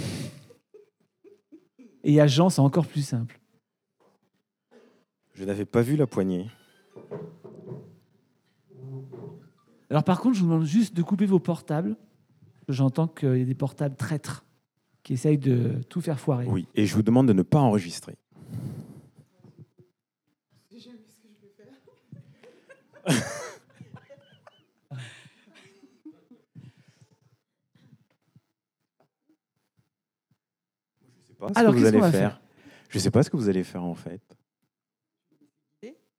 Et 2.05 2.21
à 2.21 2.27
Jean, 2.27 2.51
c'est 2.51 2.61
encore 2.61 2.87
plus 2.87 3.07
simple. 3.07 3.39
Je 5.35 5.45
n'avais 5.45 5.65
pas 5.65 5.81
vu 5.81 5.97
la 5.97 6.07
poignée. 6.07 6.51
Alors 9.89 10.05
par 10.05 10.21
contre, 10.21 10.37
je 10.37 10.41
vous 10.41 10.47
demande 10.47 10.65
juste 10.65 10.95
de 10.95 11.03
couper 11.03 11.27
vos 11.27 11.39
portables. 11.39 11.97
J'entends 12.69 13.07
qu'il 13.07 13.39
y 13.39 13.43
a 13.43 13.45
des 13.45 13.55
portables 13.55 13.97
traîtres 13.97 14.45
qui 15.03 15.13
essayent 15.13 15.39
de 15.39 15.81
tout 15.89 16.01
faire 16.01 16.19
foirer. 16.19 16.47
Oui, 16.47 16.67
et 16.75 16.87
je 16.87 16.95
vous 16.95 17.03
demande 17.03 17.29
de 17.29 17.33
ne 17.33 17.43
pas 17.43 17.61
enregistrer. 17.61 18.17
Pas 31.47 31.53
ce 31.55 31.59
Alors, 31.59 31.75
que 31.75 31.79
vous 31.79 31.87
allez 31.87 32.01
faire. 32.11 32.41
Je 32.89 32.99
ne 32.99 33.03
sais 33.03 33.11
pas 33.11 33.23
ce 33.23 33.31
que 33.31 33.37
vous 33.37 33.49
allez 33.49 33.65
faire 33.65 33.85
en 33.85 33.95
fait. 33.95 34.23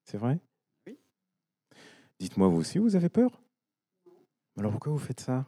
C'est 0.05 0.17
vrai? 0.17 0.39
Oui. 0.85 0.97
Dites-moi 2.19 2.49
vous 2.49 2.57
aussi, 2.57 2.77
vous 2.77 2.95
avez 2.95 3.09
peur? 3.09 3.41
Alors 4.57 4.71
pourquoi 4.71 4.91
vous 4.91 4.99
faites 4.99 5.21
ça? 5.21 5.45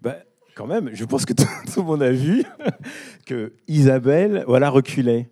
Bah, 0.00 0.18
Quand 0.54 0.66
même, 0.66 0.94
je 0.94 1.04
pense 1.04 1.24
que 1.24 1.32
tout, 1.32 1.44
tout 1.74 1.80
le 1.80 1.86
monde 1.86 2.02
a 2.02 2.12
vu 2.12 2.44
que 3.26 3.54
Isabelle, 3.66 4.44
voilà, 4.46 4.70
reculait. 4.70 5.30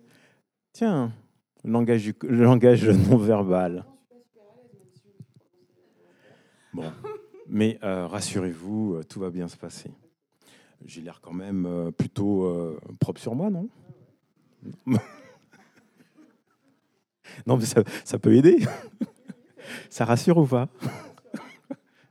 Tiens, 0.73 1.13
le 1.63 1.71
langage, 1.71 2.13
le 2.23 2.43
langage 2.43 2.87
non 2.89 3.17
verbal. 3.17 3.85
Bon, 6.73 6.91
mais 7.47 7.79
euh, 7.83 8.05
rassurez-vous, 8.05 8.95
euh, 8.95 9.03
tout 9.03 9.19
va 9.21 9.29
bien 9.29 9.47
se 9.47 9.57
passer. 9.57 9.91
J'ai 10.85 11.01
l'air 11.01 11.19
quand 11.21 11.33
même 11.33 11.65
euh, 11.65 11.91
plutôt 11.91 12.45
euh, 12.45 12.79
propre 12.99 13.19
sur 13.19 13.35
moi, 13.35 13.49
non? 13.49 13.69
Non, 17.45 17.57
mais 17.57 17.65
ça, 17.65 17.83
peut 18.19 18.35
aider. 18.35 18.57
ça 19.89 20.03
rassure 20.03 20.37
ou 20.37 20.45
pas? 20.47 20.67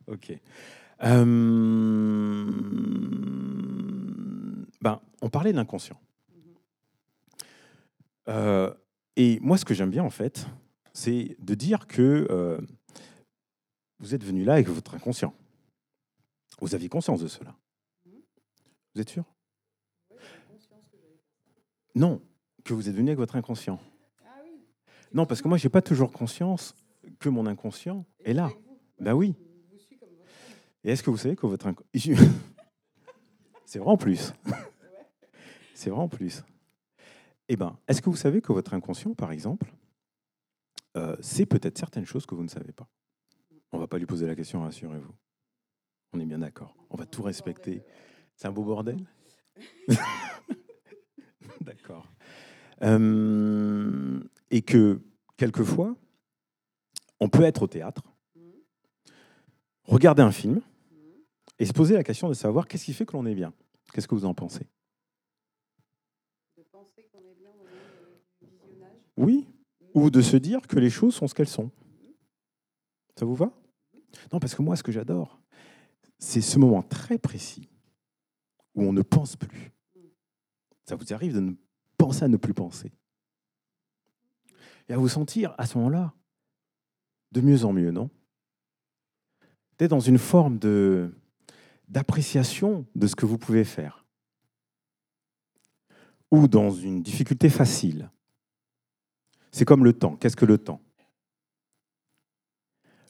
Ok. 0.06 0.32
Euh, 1.02 2.46
ben, 4.80 5.00
on 5.20 5.28
parlait 5.28 5.52
de 5.52 5.56
l'inconscient. 5.56 6.00
Et 9.16 9.38
moi, 9.40 9.58
ce 9.58 9.66
que 9.66 9.74
j'aime 9.74 9.90
bien, 9.90 10.02
en 10.02 10.10
fait, 10.10 10.46
c'est 10.94 11.36
de 11.40 11.54
dire 11.54 11.86
que 11.86 12.58
vous 13.98 14.14
êtes 14.14 14.24
venu 14.24 14.44
là 14.44 14.54
avec 14.54 14.68
votre 14.68 14.94
inconscient. 14.94 15.34
Vous 16.60 16.74
aviez 16.74 16.88
conscience 16.88 17.20
de 17.20 17.28
cela. 17.28 17.54
Vous 18.98 19.02
êtes 19.02 19.10
sûr? 19.10 19.24
Non, 21.94 22.20
que 22.64 22.74
vous 22.74 22.88
êtes 22.88 22.96
venu 22.96 23.10
avec 23.10 23.18
votre 23.20 23.36
inconscient. 23.36 23.78
Non, 25.12 25.24
parce 25.24 25.40
que 25.40 25.46
moi, 25.46 25.56
j'ai 25.56 25.68
pas 25.68 25.82
toujours 25.82 26.10
conscience 26.10 26.74
que 27.20 27.28
mon 27.28 27.46
inconscient 27.46 28.04
est 28.24 28.32
là. 28.32 28.50
Ben 28.98 29.14
oui. 29.14 29.36
Et 30.82 30.90
est-ce 30.90 31.04
que 31.04 31.10
vous 31.10 31.16
savez 31.16 31.36
que 31.36 31.46
votre 31.46 31.68
inconscient... 31.68 32.16
C'est 33.66 33.78
vraiment 33.78 33.96
plus. 33.96 34.32
C'est 35.74 35.90
vraiment 35.90 36.08
plus. 36.08 36.42
Eh 37.46 37.54
ben, 37.54 37.78
est-ce 37.86 38.02
que 38.02 38.10
vous 38.10 38.16
savez 38.16 38.40
que 38.40 38.52
votre 38.52 38.74
inconscient, 38.74 39.14
par 39.14 39.30
exemple, 39.30 39.72
euh, 40.96 41.16
sait 41.20 41.46
peut-être 41.46 41.78
certaines 41.78 42.04
choses 42.04 42.26
que 42.26 42.34
vous 42.34 42.42
ne 42.42 42.48
savez 42.48 42.72
pas? 42.72 42.88
On 43.70 43.78
va 43.78 43.86
pas 43.86 43.98
lui 43.98 44.06
poser 44.06 44.26
la 44.26 44.34
question, 44.34 44.62
rassurez-vous. 44.62 45.14
On 46.12 46.18
est 46.18 46.26
bien 46.26 46.40
d'accord. 46.40 46.74
On 46.90 46.96
va 46.96 47.06
tout 47.06 47.22
respecter. 47.22 47.84
C'est 48.38 48.46
un 48.46 48.52
beau 48.52 48.62
bordel 48.62 49.04
D'accord. 51.60 52.06
Euh, 52.82 54.20
et 54.52 54.62
que, 54.62 55.00
quelquefois, 55.36 55.96
on 57.18 57.28
peut 57.28 57.42
être 57.42 57.64
au 57.64 57.66
théâtre, 57.66 58.04
regarder 59.82 60.22
un 60.22 60.30
film 60.30 60.60
et 61.58 61.66
se 61.66 61.72
poser 61.72 61.94
la 61.94 62.04
question 62.04 62.28
de 62.28 62.34
savoir 62.34 62.68
qu'est-ce 62.68 62.84
qui 62.84 62.92
fait 62.92 63.04
que 63.04 63.14
l'on 63.14 63.26
est 63.26 63.34
bien. 63.34 63.52
Qu'est-ce 63.92 64.06
que 64.06 64.14
vous 64.14 64.24
en 64.24 64.34
pensez? 64.34 64.68
De 66.56 66.62
penser 66.62 67.08
qu'on 67.10 67.18
est 67.18 67.34
bien 67.34 67.50
au 67.50 68.46
visionnage? 68.46 68.98
Oui 69.16 69.48
Ou 69.94 70.10
de 70.10 70.22
se 70.22 70.36
dire 70.36 70.60
que 70.68 70.78
les 70.78 70.90
choses 70.90 71.16
sont 71.16 71.26
ce 71.26 71.34
qu'elles 71.34 71.48
sont. 71.48 71.72
Ça 73.16 73.24
vous 73.26 73.34
va? 73.34 73.50
Non, 74.32 74.38
parce 74.38 74.54
que 74.54 74.62
moi, 74.62 74.76
ce 74.76 74.84
que 74.84 74.92
j'adore, 74.92 75.40
c'est 76.20 76.40
ce 76.40 76.60
moment 76.60 76.82
très 76.82 77.18
précis 77.18 77.68
où 78.78 78.82
on 78.82 78.92
ne 78.92 79.02
pense 79.02 79.36
plus. 79.36 79.72
Ça 80.84 80.94
vous 80.94 81.12
arrive 81.12 81.34
de 81.34 81.40
ne 81.40 81.52
penser 81.96 82.24
à 82.24 82.28
ne 82.28 82.36
plus 82.36 82.54
penser. 82.54 82.92
Et 84.88 84.92
à 84.94 84.96
vous 84.96 85.08
sentir 85.08 85.54
à 85.58 85.66
ce 85.66 85.76
moment-là 85.78 86.14
de 87.32 87.40
mieux 87.40 87.64
en 87.64 87.72
mieux, 87.72 87.90
non? 87.90 88.08
D'être 89.78 89.90
dans 89.90 90.00
une 90.00 90.18
forme 90.18 90.58
d'appréciation 91.88 92.86
de 92.94 93.06
ce 93.06 93.16
que 93.16 93.26
vous 93.26 93.36
pouvez 93.36 93.64
faire. 93.64 94.06
Ou 96.30 96.48
dans 96.48 96.70
une 96.70 97.02
difficulté 97.02 97.50
facile. 97.50 98.10
C'est 99.50 99.64
comme 99.64 99.84
le 99.84 99.92
temps. 99.92 100.16
Qu'est-ce 100.16 100.36
que 100.36 100.44
le 100.44 100.58
temps? 100.58 100.80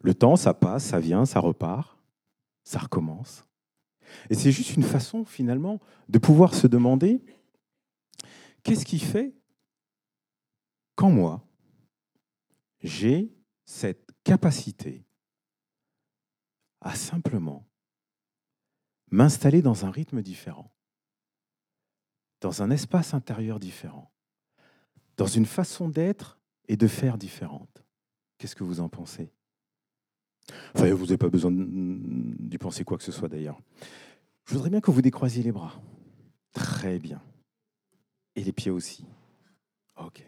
Le 0.02 0.14
temps, 0.14 0.36
ça 0.36 0.54
passe, 0.54 0.84
ça 0.84 1.00
vient, 1.00 1.26
ça 1.26 1.40
repart, 1.40 1.98
ça 2.64 2.78
recommence. 2.78 3.47
Et 4.30 4.34
c'est 4.34 4.52
juste 4.52 4.76
une 4.76 4.82
façon, 4.82 5.24
finalement, 5.24 5.80
de 6.08 6.18
pouvoir 6.18 6.54
se 6.54 6.66
demander 6.66 7.22
qu'est-ce 8.62 8.84
qui 8.84 8.98
fait 8.98 9.34
qu'en 10.94 11.10
moi, 11.10 11.44
j'ai 12.80 13.32
cette 13.64 14.10
capacité 14.24 15.04
à 16.80 16.94
simplement 16.94 17.66
m'installer 19.10 19.62
dans 19.62 19.84
un 19.84 19.90
rythme 19.90 20.22
différent, 20.22 20.72
dans 22.40 22.62
un 22.62 22.70
espace 22.70 23.14
intérieur 23.14 23.58
différent, 23.58 24.12
dans 25.16 25.26
une 25.26 25.46
façon 25.46 25.88
d'être 25.88 26.38
et 26.68 26.76
de 26.76 26.86
faire 26.86 27.18
différente. 27.18 27.82
Qu'est-ce 28.36 28.54
que 28.54 28.64
vous 28.64 28.80
en 28.80 28.88
pensez? 28.88 29.32
Enfin, 30.74 30.92
vous 30.92 31.04
n'avez 31.04 31.18
pas 31.18 31.28
besoin 31.28 31.50
d'y 31.52 32.58
penser 32.58 32.84
quoi 32.84 32.96
que 32.98 33.04
ce 33.04 33.12
soit 33.12 33.28
d'ailleurs. 33.28 33.60
Je 34.46 34.54
voudrais 34.54 34.70
bien 34.70 34.80
que 34.80 34.90
vous 34.90 35.02
décroisiez 35.02 35.42
les 35.42 35.52
bras. 35.52 35.80
Très 36.52 36.98
bien. 36.98 37.20
Et 38.36 38.44
les 38.44 38.52
pieds 38.52 38.70
aussi. 38.70 39.04
Ok. 39.96 40.24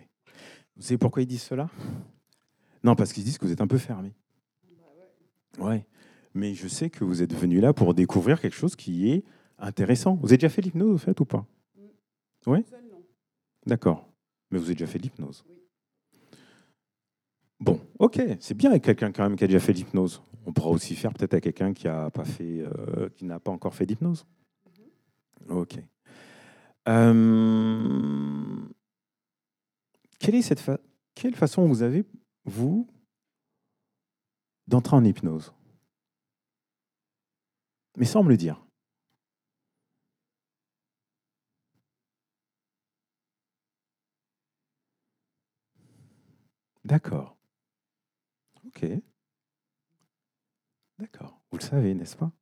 Vous 0.76 0.82
savez 0.82 0.98
pourquoi 0.98 1.22
ils 1.22 1.26
disent 1.26 1.42
cela? 1.42 1.70
Non, 2.82 2.94
parce 2.96 3.12
qu'ils 3.12 3.24
disent 3.24 3.38
que 3.38 3.46
vous 3.46 3.52
êtes 3.52 3.60
un 3.60 3.66
peu 3.66 3.78
fermé. 3.78 4.12
Ouais. 5.58 5.86
Mais 6.34 6.54
je 6.54 6.68
sais 6.68 6.90
que 6.90 7.04
vous 7.04 7.22
êtes 7.22 7.34
venu 7.34 7.60
là 7.60 7.72
pour 7.72 7.94
découvrir 7.94 8.40
quelque 8.40 8.56
chose 8.56 8.76
qui 8.76 9.10
est 9.10 9.24
intéressant. 9.58 10.14
Vous 10.16 10.28
avez 10.28 10.36
déjà 10.38 10.48
fait 10.48 10.62
l'hypnose, 10.62 10.94
au 10.94 10.98
fait, 10.98 11.18
ou 11.20 11.24
pas? 11.24 11.46
Oui 12.46 12.64
Seul, 12.68 12.84
non. 12.90 13.02
D'accord. 13.66 14.08
Mais 14.50 14.58
vous 14.58 14.64
avez 14.66 14.74
déjà 14.74 14.86
fait 14.86 14.98
de 14.98 15.04
l'hypnose 15.04 15.44
Oui. 15.48 15.56
Ok, 18.00 18.18
c'est 18.40 18.54
bien 18.54 18.70
avec 18.70 18.82
quelqu'un 18.82 19.12
quand 19.12 19.24
même 19.24 19.36
qui 19.36 19.44
a 19.44 19.46
déjà 19.46 19.60
fait 19.60 19.74
l'hypnose. 19.74 20.22
On 20.46 20.54
pourra 20.54 20.70
aussi 20.70 20.96
faire 20.96 21.12
peut-être 21.12 21.34
à 21.34 21.40
quelqu'un 21.42 21.74
euh, 21.86 23.08
qui 23.14 23.24
n'a 23.26 23.38
pas 23.40 23.50
encore 23.50 23.74
fait 23.74 23.84
d'hypnose. 23.84 24.26
Ok. 25.50 25.78
Euh, 26.88 28.56
quelle 30.18 30.34
est 30.34 30.40
cette 30.40 30.62
quelle 31.14 31.34
façon 31.34 31.66
vous 31.66 31.82
avez 31.82 32.06
vous 32.46 32.88
d'entrer 34.66 34.96
en 34.96 35.04
hypnose? 35.04 35.52
Mais 37.98 38.06
sans 38.06 38.22
me 38.22 38.30
le 38.30 38.38
dire. 38.38 38.64
D'accord. 46.84 47.39
Ok. 48.70 48.86
D'accord. 50.98 51.40
Vous 51.50 51.58
le 51.58 51.62
savez, 51.64 51.92
n'est-ce 51.92 52.16
pas? 52.16 52.32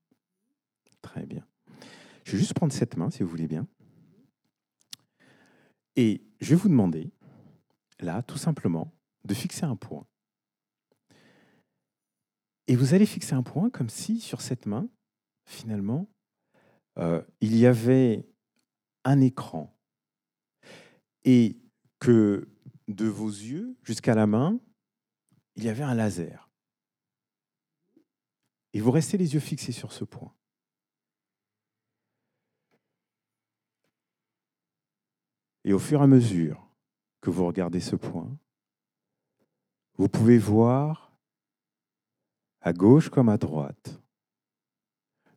Très 1.00 1.24
bien. 1.24 1.46
Je 2.24 2.32
vais 2.32 2.38
juste 2.38 2.52
prendre 2.52 2.72
cette 2.72 2.98
main, 2.98 3.10
si 3.10 3.22
vous 3.22 3.30
voulez 3.30 3.48
bien. 3.48 3.66
Et 5.96 6.22
je 6.40 6.50
vais 6.50 6.56
vous 6.56 6.68
demander, 6.68 7.10
là, 7.98 8.22
tout 8.22 8.36
simplement, 8.36 8.94
de 9.24 9.32
fixer 9.32 9.64
un 9.64 9.76
point. 9.76 10.06
Et 12.66 12.76
vous 12.76 12.92
allez 12.92 13.06
fixer 13.06 13.34
un 13.34 13.42
point 13.42 13.70
comme 13.70 13.88
si 13.88 14.20
sur 14.20 14.42
cette 14.42 14.66
main, 14.66 14.90
finalement, 15.46 16.10
euh, 16.98 17.22
il 17.40 17.56
y 17.56 17.64
avait 17.64 18.28
un 19.04 19.22
écran. 19.22 19.74
Et 21.24 21.58
que 22.00 22.48
de 22.88 23.06
vos 23.06 23.30
yeux 23.30 23.78
jusqu'à 23.82 24.14
la 24.14 24.26
main, 24.26 24.60
il 25.58 25.64
y 25.64 25.68
avait 25.68 25.82
un 25.82 25.94
laser. 25.94 26.48
Et 28.72 28.80
vous 28.80 28.92
restez 28.92 29.18
les 29.18 29.34
yeux 29.34 29.40
fixés 29.40 29.72
sur 29.72 29.92
ce 29.92 30.04
point. 30.04 30.32
Et 35.64 35.72
au 35.72 35.80
fur 35.80 36.00
et 36.00 36.04
à 36.04 36.06
mesure 36.06 36.70
que 37.20 37.30
vous 37.30 37.44
regardez 37.44 37.80
ce 37.80 37.96
point, 37.96 38.30
vous 39.94 40.08
pouvez 40.08 40.38
voir 40.38 41.12
à 42.60 42.72
gauche 42.72 43.08
comme 43.08 43.28
à 43.28 43.36
droite, 43.36 44.00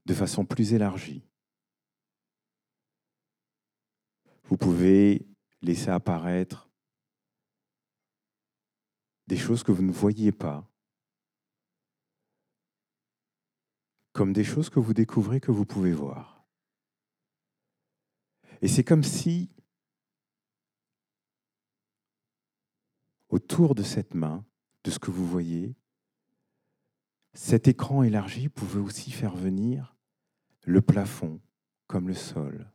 de 0.06 0.14
façon 0.14 0.46
plus 0.46 0.74
élargie. 0.74 1.28
Vous 4.44 4.58
pouvez 4.58 5.28
laisser 5.64 5.90
apparaître 5.90 6.71
des 9.28 9.38
choses 9.38 9.64
que 9.64 9.72
vous 9.72 9.84
ne 9.84 9.92
voyiez 9.92 10.32
pas, 10.32 10.68
comme 14.14 14.34
des 14.34 14.44
choses 14.44 14.70
que 14.70 14.80
vous 14.80 14.94
découvrez 14.94 15.40
que 15.40 15.52
vous 15.52 15.66
pouvez 15.66 15.94
voir. 15.94 16.46
Et 18.62 18.68
c'est 18.68 18.84
comme 18.84 19.04
si, 19.04 19.50
autour 23.30 23.74
de 23.74 23.84
cette 23.84 24.14
main, 24.14 24.46
de 24.84 24.92
ce 24.92 25.00
que 25.00 25.12
vous 25.12 25.26
voyez, 25.26 25.76
cet 27.34 27.68
écran 27.68 28.04
élargi 28.04 28.50
pouvait 28.50 28.82
aussi 28.82 29.12
faire 29.12 29.36
venir 29.36 29.96
le 30.66 30.82
plafond 30.82 31.40
comme 31.88 32.08
le 32.08 32.14
sol. 32.14 32.72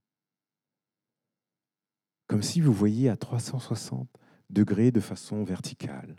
Comme 2.27 2.43
si 2.43 2.61
vous 2.61 2.73
voyiez 2.73 3.09
à 3.09 3.17
360 3.17 4.09
degrés 4.51 4.91
de 4.91 5.01
façon 5.01 5.45
verticale. 5.45 6.17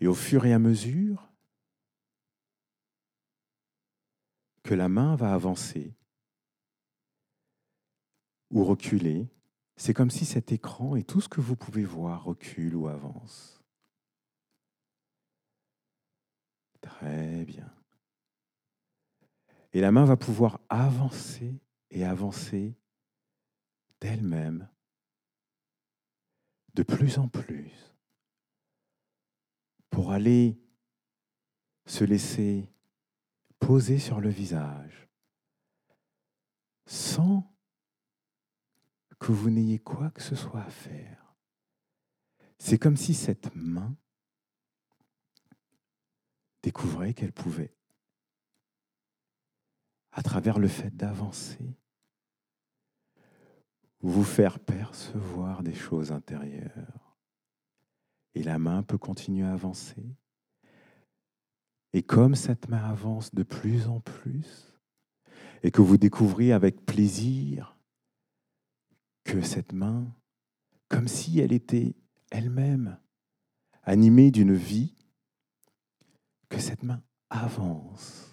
Et 0.00 0.06
au 0.06 0.14
fur 0.14 0.46
et 0.46 0.52
à 0.52 0.58
mesure 0.58 1.28
que 4.62 4.74
la 4.74 4.88
main 4.88 5.14
va 5.14 5.34
avancer 5.34 5.94
ou 8.50 8.64
reculer, 8.64 9.28
c'est 9.76 9.94
comme 9.94 10.10
si 10.10 10.24
cet 10.24 10.52
écran 10.52 10.96
et 10.96 11.04
tout 11.04 11.20
ce 11.20 11.28
que 11.28 11.40
vous 11.40 11.56
pouvez 11.56 11.84
voir 11.84 12.24
recule 12.24 12.74
ou 12.74 12.88
avance. 12.88 13.62
Très 16.80 17.44
bien. 17.44 17.70
Et 19.72 19.80
la 19.80 19.92
main 19.92 20.04
va 20.04 20.16
pouvoir 20.16 20.60
avancer 20.68 21.60
et 21.90 22.04
avancer 22.04 22.74
d'elle-même 24.00 24.68
de 26.74 26.82
plus 26.82 27.18
en 27.18 27.28
plus 27.28 27.89
pour 30.00 30.12
aller 30.12 30.58
se 31.84 32.04
laisser 32.04 32.72
poser 33.58 33.98
sur 33.98 34.18
le 34.18 34.30
visage 34.30 35.10
sans 36.86 37.54
que 39.18 39.30
vous 39.30 39.50
n'ayez 39.50 39.78
quoi 39.78 40.10
que 40.12 40.22
ce 40.22 40.34
soit 40.34 40.62
à 40.62 40.70
faire. 40.70 41.36
C'est 42.58 42.78
comme 42.78 42.96
si 42.96 43.12
cette 43.12 43.54
main 43.54 43.94
découvrait 46.62 47.12
qu'elle 47.12 47.34
pouvait, 47.34 47.76
à 50.12 50.22
travers 50.22 50.58
le 50.58 50.68
fait 50.68 50.96
d'avancer, 50.96 51.78
vous 54.00 54.24
faire 54.24 54.60
percevoir 54.60 55.62
des 55.62 55.74
choses 55.74 56.10
intérieures. 56.10 57.09
Et 58.34 58.42
la 58.42 58.58
main 58.58 58.82
peut 58.82 58.98
continuer 58.98 59.46
à 59.46 59.52
avancer. 59.52 60.04
Et 61.92 62.02
comme 62.02 62.34
cette 62.34 62.68
main 62.68 62.84
avance 62.84 63.34
de 63.34 63.42
plus 63.42 63.88
en 63.88 64.00
plus, 64.00 64.70
et 65.62 65.70
que 65.70 65.82
vous 65.82 65.98
découvrez 65.98 66.52
avec 66.52 66.86
plaisir 66.86 67.76
que 69.24 69.42
cette 69.42 69.72
main, 69.72 70.06
comme 70.88 71.08
si 71.08 71.40
elle 71.40 71.52
était 71.52 71.94
elle-même 72.30 72.98
animée 73.82 74.30
d'une 74.30 74.54
vie, 74.54 74.94
que 76.48 76.58
cette 76.58 76.82
main 76.82 77.02
avance. 77.28 78.26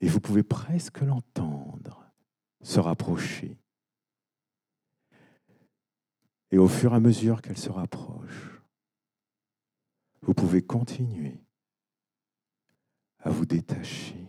Et 0.00 0.08
vous 0.08 0.20
pouvez 0.20 0.42
presque 0.42 1.00
l'entendre 1.00 2.04
se 2.62 2.80
rapprocher. 2.80 3.58
Et 6.50 6.58
au 6.58 6.68
fur 6.68 6.92
et 6.92 6.96
à 6.96 7.00
mesure 7.00 7.42
qu'elle 7.42 7.58
se 7.58 7.70
rapproche, 7.70 8.60
vous 10.22 10.34
pouvez 10.34 10.62
continuer 10.62 11.40
à 13.20 13.30
vous 13.30 13.46
détacher, 13.46 14.28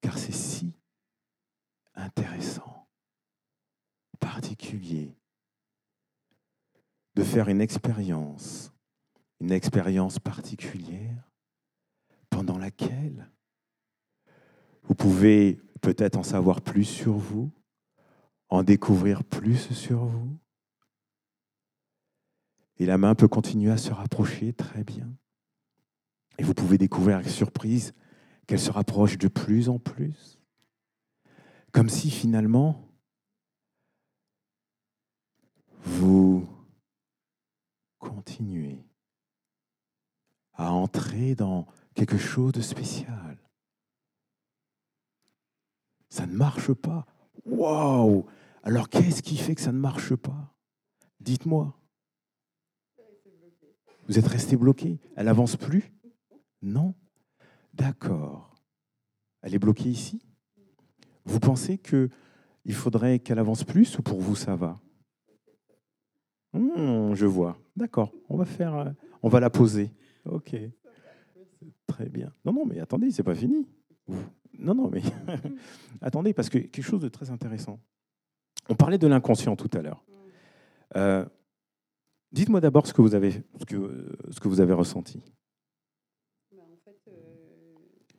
car 0.00 0.18
c'est 0.18 0.32
si 0.32 0.74
intéressant, 1.94 2.88
particulier, 4.18 5.16
de 7.14 7.22
faire 7.22 7.48
une 7.48 7.60
expérience, 7.60 8.72
une 9.40 9.52
expérience 9.52 10.18
particulière 10.18 11.30
pendant 12.30 12.58
laquelle 12.58 13.30
vous 14.82 14.94
pouvez 14.94 15.60
peut-être 15.80 16.16
en 16.16 16.22
savoir 16.22 16.60
plus 16.60 16.84
sur 16.84 17.14
vous, 17.14 17.50
en 18.48 18.62
découvrir 18.62 19.24
plus 19.24 19.72
sur 19.72 20.04
vous. 20.04 20.38
Et 22.78 22.86
la 22.86 22.98
main 22.98 23.14
peut 23.14 23.28
continuer 23.28 23.70
à 23.70 23.76
se 23.76 23.92
rapprocher 23.92 24.52
très 24.52 24.84
bien. 24.84 25.08
Et 26.38 26.42
vous 26.42 26.54
pouvez 26.54 26.78
découvrir 26.78 27.16
avec 27.16 27.28
surprise 27.28 27.94
qu'elle 28.46 28.60
se 28.60 28.70
rapproche 28.70 29.18
de 29.18 29.28
plus 29.28 29.68
en 29.68 29.78
plus. 29.78 30.38
Comme 31.72 31.88
si 31.88 32.10
finalement, 32.10 32.88
vous 35.82 36.48
continuez 37.98 38.84
à 40.54 40.72
entrer 40.72 41.34
dans 41.34 41.66
quelque 41.94 42.18
chose 42.18 42.52
de 42.52 42.60
spécial. 42.60 43.38
Ça 46.08 46.26
ne 46.26 46.32
marche 46.32 46.72
pas. 46.72 47.06
Waouh 47.44 48.26
Alors 48.62 48.88
qu'est-ce 48.88 49.22
qui 49.22 49.36
fait 49.36 49.54
que 49.54 49.60
ça 49.60 49.72
ne 49.72 49.78
marche 49.78 50.14
pas? 50.14 50.54
Dites-moi. 51.20 51.76
Vous 54.08 54.18
êtes 54.18 54.26
resté 54.26 54.56
bloqué 54.56 54.98
Elle 55.16 55.28
avance 55.28 55.56
plus 55.56 55.92
Non 56.62 56.94
D'accord. 57.72 58.54
Elle 59.42 59.54
est 59.54 59.58
bloquée 59.58 59.88
ici 59.88 60.22
Vous 61.24 61.40
pensez 61.40 61.78
que 61.78 62.08
il 62.66 62.74
faudrait 62.74 63.18
qu'elle 63.18 63.38
avance 63.38 63.62
plus 63.64 63.98
ou 63.98 64.02
pour 64.02 64.20
vous 64.20 64.36
ça 64.36 64.56
va? 64.56 64.80
Hmm, 66.52 67.14
Je 67.14 67.26
vois. 67.26 67.58
D'accord. 67.76 68.12
On 68.28 68.36
va 68.36 68.44
faire. 68.44 68.74
euh, 68.74 68.90
On 69.22 69.28
va 69.28 69.40
la 69.40 69.50
poser. 69.50 69.90
Ok. 70.24 70.54
Très 71.86 72.08
bien. 72.08 72.32
Non, 72.44 72.52
non, 72.52 72.64
mais 72.64 72.78
attendez, 72.80 73.10
c'est 73.10 73.22
pas 73.22 73.34
fini. 73.34 73.66
Non, 74.58 74.74
non, 74.74 74.88
mais 74.88 75.02
attendez, 76.00 76.32
parce 76.32 76.48
que 76.48 76.58
quelque 76.58 76.82
chose 76.84 77.00
de 77.00 77.08
très 77.08 77.30
intéressant. 77.30 77.80
On 78.68 78.74
parlait 78.74 78.98
de 78.98 79.06
l'inconscient 79.06 79.56
tout 79.56 79.70
à 79.76 79.82
l'heure. 79.82 80.04
Euh, 80.96 81.26
Dites-moi 82.34 82.60
d'abord 82.60 82.86
ce 82.86 82.92
que 82.92 83.00
vous 83.00 83.14
avez, 83.14 83.30
ce 83.60 83.64
que, 83.64 84.16
ce 84.30 84.40
que 84.40 84.48
vous 84.48 84.60
avez 84.60 84.72
ressenti. 84.72 85.22
Bah, 86.52 86.62
en 86.68 86.76
fait, 86.84 86.98
euh, 87.08 87.74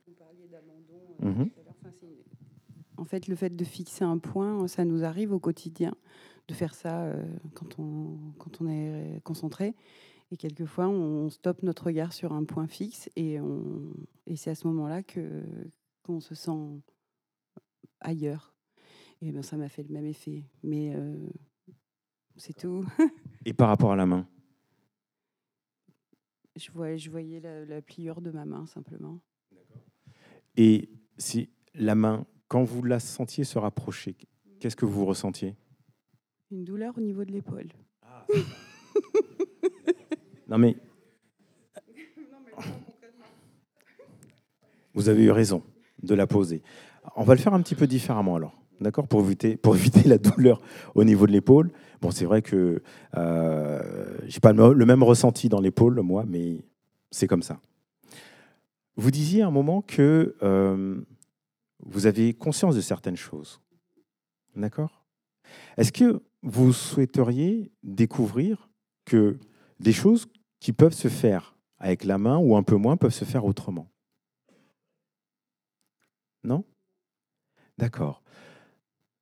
vous 0.08 0.14
parliez 0.14 0.48
d'abandon. 0.48 1.02
euh, 1.22 1.30
Mhm. 1.32 1.50
En 2.98 3.04
fait, 3.04 3.28
le 3.28 3.36
fait 3.36 3.54
de 3.54 3.64
fixer 3.66 4.06
un 4.06 4.18
point, 4.18 4.68
ça 4.70 4.86
nous 4.86 5.04
arrive 5.04 5.34
au 5.34 5.40
quotidien 5.40 5.94
de 6.48 6.54
faire 6.54 6.74
ça 6.74 7.04
euh, 7.04 7.26
quand, 7.54 7.78
on, 7.78 8.18
quand 8.40 8.62
on 8.62 8.70
est 8.70 9.20
concentré. 9.26 9.76
Et 10.32 10.38
quelquefois, 10.38 10.88
on 10.88 11.30
stoppe 11.30 11.62
notre 11.62 11.88
regard 11.88 12.14
sur 12.14 12.32
un 12.32 12.46
point 12.46 12.68
fixe 12.68 13.10
et, 13.18 13.40
on, 13.42 13.94
et 14.28 14.38
c'est 14.38 14.50
à 14.50 14.56
ce 14.56 14.66
moment-là 14.68 15.04
que, 15.04 15.44
qu'on 16.04 16.22
se 16.22 16.36
sent 16.36 16.82
ailleurs. 18.00 18.54
Et 19.22 19.32
ben, 19.34 19.44
ça 19.44 19.58
m'a 19.58 19.68
fait 19.68 19.84
le 19.84 19.94
même 19.94 20.06
effet. 20.06 20.46
Mais 20.64 20.94
euh, 20.96 21.18
c'est 22.38 22.54
tout. 22.54 22.86
Et 23.46 23.54
par 23.54 23.68
rapport 23.70 23.92
à 23.92 23.96
la 23.96 24.06
main 24.06 24.28
Je 26.56 26.72
voyais, 26.72 26.98
je 26.98 27.10
voyais 27.10 27.40
la, 27.40 27.66
la 27.66 27.82
pliure 27.82 28.22
de 28.22 28.32
ma 28.32 28.46
main 28.46 28.66
simplement. 28.66 29.20
Et 30.56 30.90
si 31.18 31.50
la 31.74 31.96
main, 31.96 32.26
quand 32.48 32.64
vous 32.64 32.84
la 32.84 33.00
sentiez 33.00 33.44
se 33.44 33.60
rapprocher, 33.60 34.16
qu'est-ce 34.60 34.76
que 34.76 34.86
vous 34.86 35.06
ressentiez? 35.06 35.56
Une 36.52 36.64
douleur 36.64 36.98
au 36.98 37.02
niveau 37.02 37.26
de 37.26 37.32
l'épaule. 37.32 37.70
Non 40.48 40.58
mais. 40.58 40.78
Vous 44.94 45.10
avez 45.10 45.24
eu 45.26 45.32
raison 45.32 45.62
de 46.02 46.16
la 46.16 46.28
poser. 46.28 46.62
On 47.18 47.24
va 47.24 47.34
le 47.36 47.42
faire 47.42 47.54
un 47.54 47.62
petit 47.62 47.76
peu 47.76 47.88
différemment 47.88 48.36
alors. 48.38 48.54
D'accord? 48.80 49.08
Pour 49.08 49.22
éviter, 49.22 49.58
pour 49.58 49.76
éviter 49.76 50.08
la 50.08 50.18
douleur 50.18 50.62
au 50.94 51.04
niveau 51.04 51.28
de 51.28 51.32
l'épaule. 51.32 51.72
Bon, 52.06 52.12
c'est 52.12 52.26
vrai 52.26 52.44
que 52.44 52.84
euh, 53.18 54.18
j'ai 54.26 54.40
pas 54.40 54.54
le 54.54 54.86
même 54.86 55.02
ressenti 55.02 55.50
dans 55.50 55.60
l'épaule, 55.60 56.00
moi, 56.02 56.24
mais 56.28 56.64
c'est 57.10 57.26
comme 57.26 57.42
ça. 57.42 57.60
Vous 58.96 59.10
disiez 59.10 59.42
à 59.42 59.48
un 59.48 59.52
moment 59.52 59.82
que 59.82 60.36
euh, 60.44 61.02
vous 61.80 62.06
avez 62.06 62.36
conscience 62.36 62.76
de 62.76 62.82
certaines 62.82 63.16
choses. 63.16 63.60
D'accord? 64.56 65.04
Est-ce 65.78 65.92
que 65.92 66.22
vous 66.44 66.74
souhaiteriez 66.74 67.72
découvrir 67.82 68.70
que 69.06 69.40
des 69.80 69.92
choses 69.92 70.28
qui 70.60 70.74
peuvent 70.74 70.94
se 70.94 71.08
faire 71.08 71.58
avec 71.80 72.04
la 72.04 72.20
main 72.20 72.38
ou 72.38 72.56
un 72.56 72.62
peu 72.62 72.76
moins 72.76 72.98
peuvent 72.98 73.16
se 73.16 73.26
faire 73.26 73.46
autrement? 73.46 73.90
Non? 76.44 76.66
D'accord. 77.80 78.22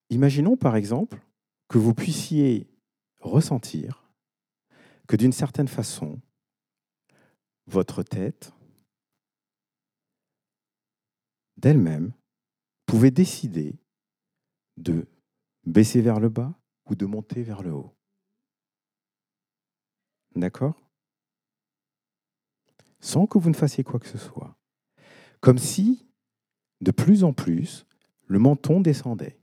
Imaginons 0.09 0.57
par 0.57 0.75
exemple 0.75 1.21
que 1.69 1.77
vous 1.77 1.93
puissiez 1.93 2.67
ressentir 3.23 4.03
que 5.07 5.15
d'une 5.15 5.31
certaine 5.31 5.67
façon, 5.67 6.21
votre 7.65 8.03
tête, 8.03 8.53
d'elle-même, 11.57 12.13
pouvait 12.85 13.11
décider 13.11 13.79
de 14.77 15.07
baisser 15.65 16.01
vers 16.01 16.19
le 16.19 16.29
bas 16.29 16.59
ou 16.85 16.95
de 16.95 17.05
monter 17.05 17.41
vers 17.41 17.63
le 17.63 17.71
haut. 17.71 17.95
D'accord? 20.35 20.75
Sans 22.99 23.27
que 23.27 23.37
vous 23.37 23.49
ne 23.49 23.55
fassiez 23.55 23.83
quoi 23.83 23.99
que 23.99 24.07
ce 24.07 24.17
soit. 24.17 24.57
Comme 25.39 25.57
si, 25.57 26.07
de 26.81 26.91
plus 26.91 27.23
en 27.23 27.33
plus, 27.33 27.85
le 28.25 28.39
menton 28.39 28.81
descendait. 28.81 29.39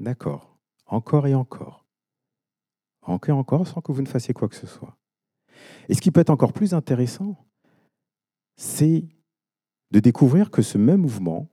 D'accord? 0.00 0.58
Encore 0.86 1.26
et 1.26 1.34
encore. 1.34 1.81
Encore 3.02 3.38
encore 3.38 3.66
sans 3.66 3.80
que 3.80 3.92
vous 3.92 4.02
ne 4.02 4.08
fassiez 4.08 4.32
quoi 4.32 4.48
que 4.48 4.56
ce 4.56 4.66
soit. 4.66 4.96
Et 5.88 5.94
ce 5.94 6.00
qui 6.00 6.10
peut 6.10 6.20
être 6.20 6.30
encore 6.30 6.52
plus 6.52 6.74
intéressant, 6.74 7.36
c'est 8.56 9.04
de 9.90 10.00
découvrir 10.00 10.50
que 10.50 10.62
ce 10.62 10.78
même 10.78 11.02
mouvement 11.02 11.48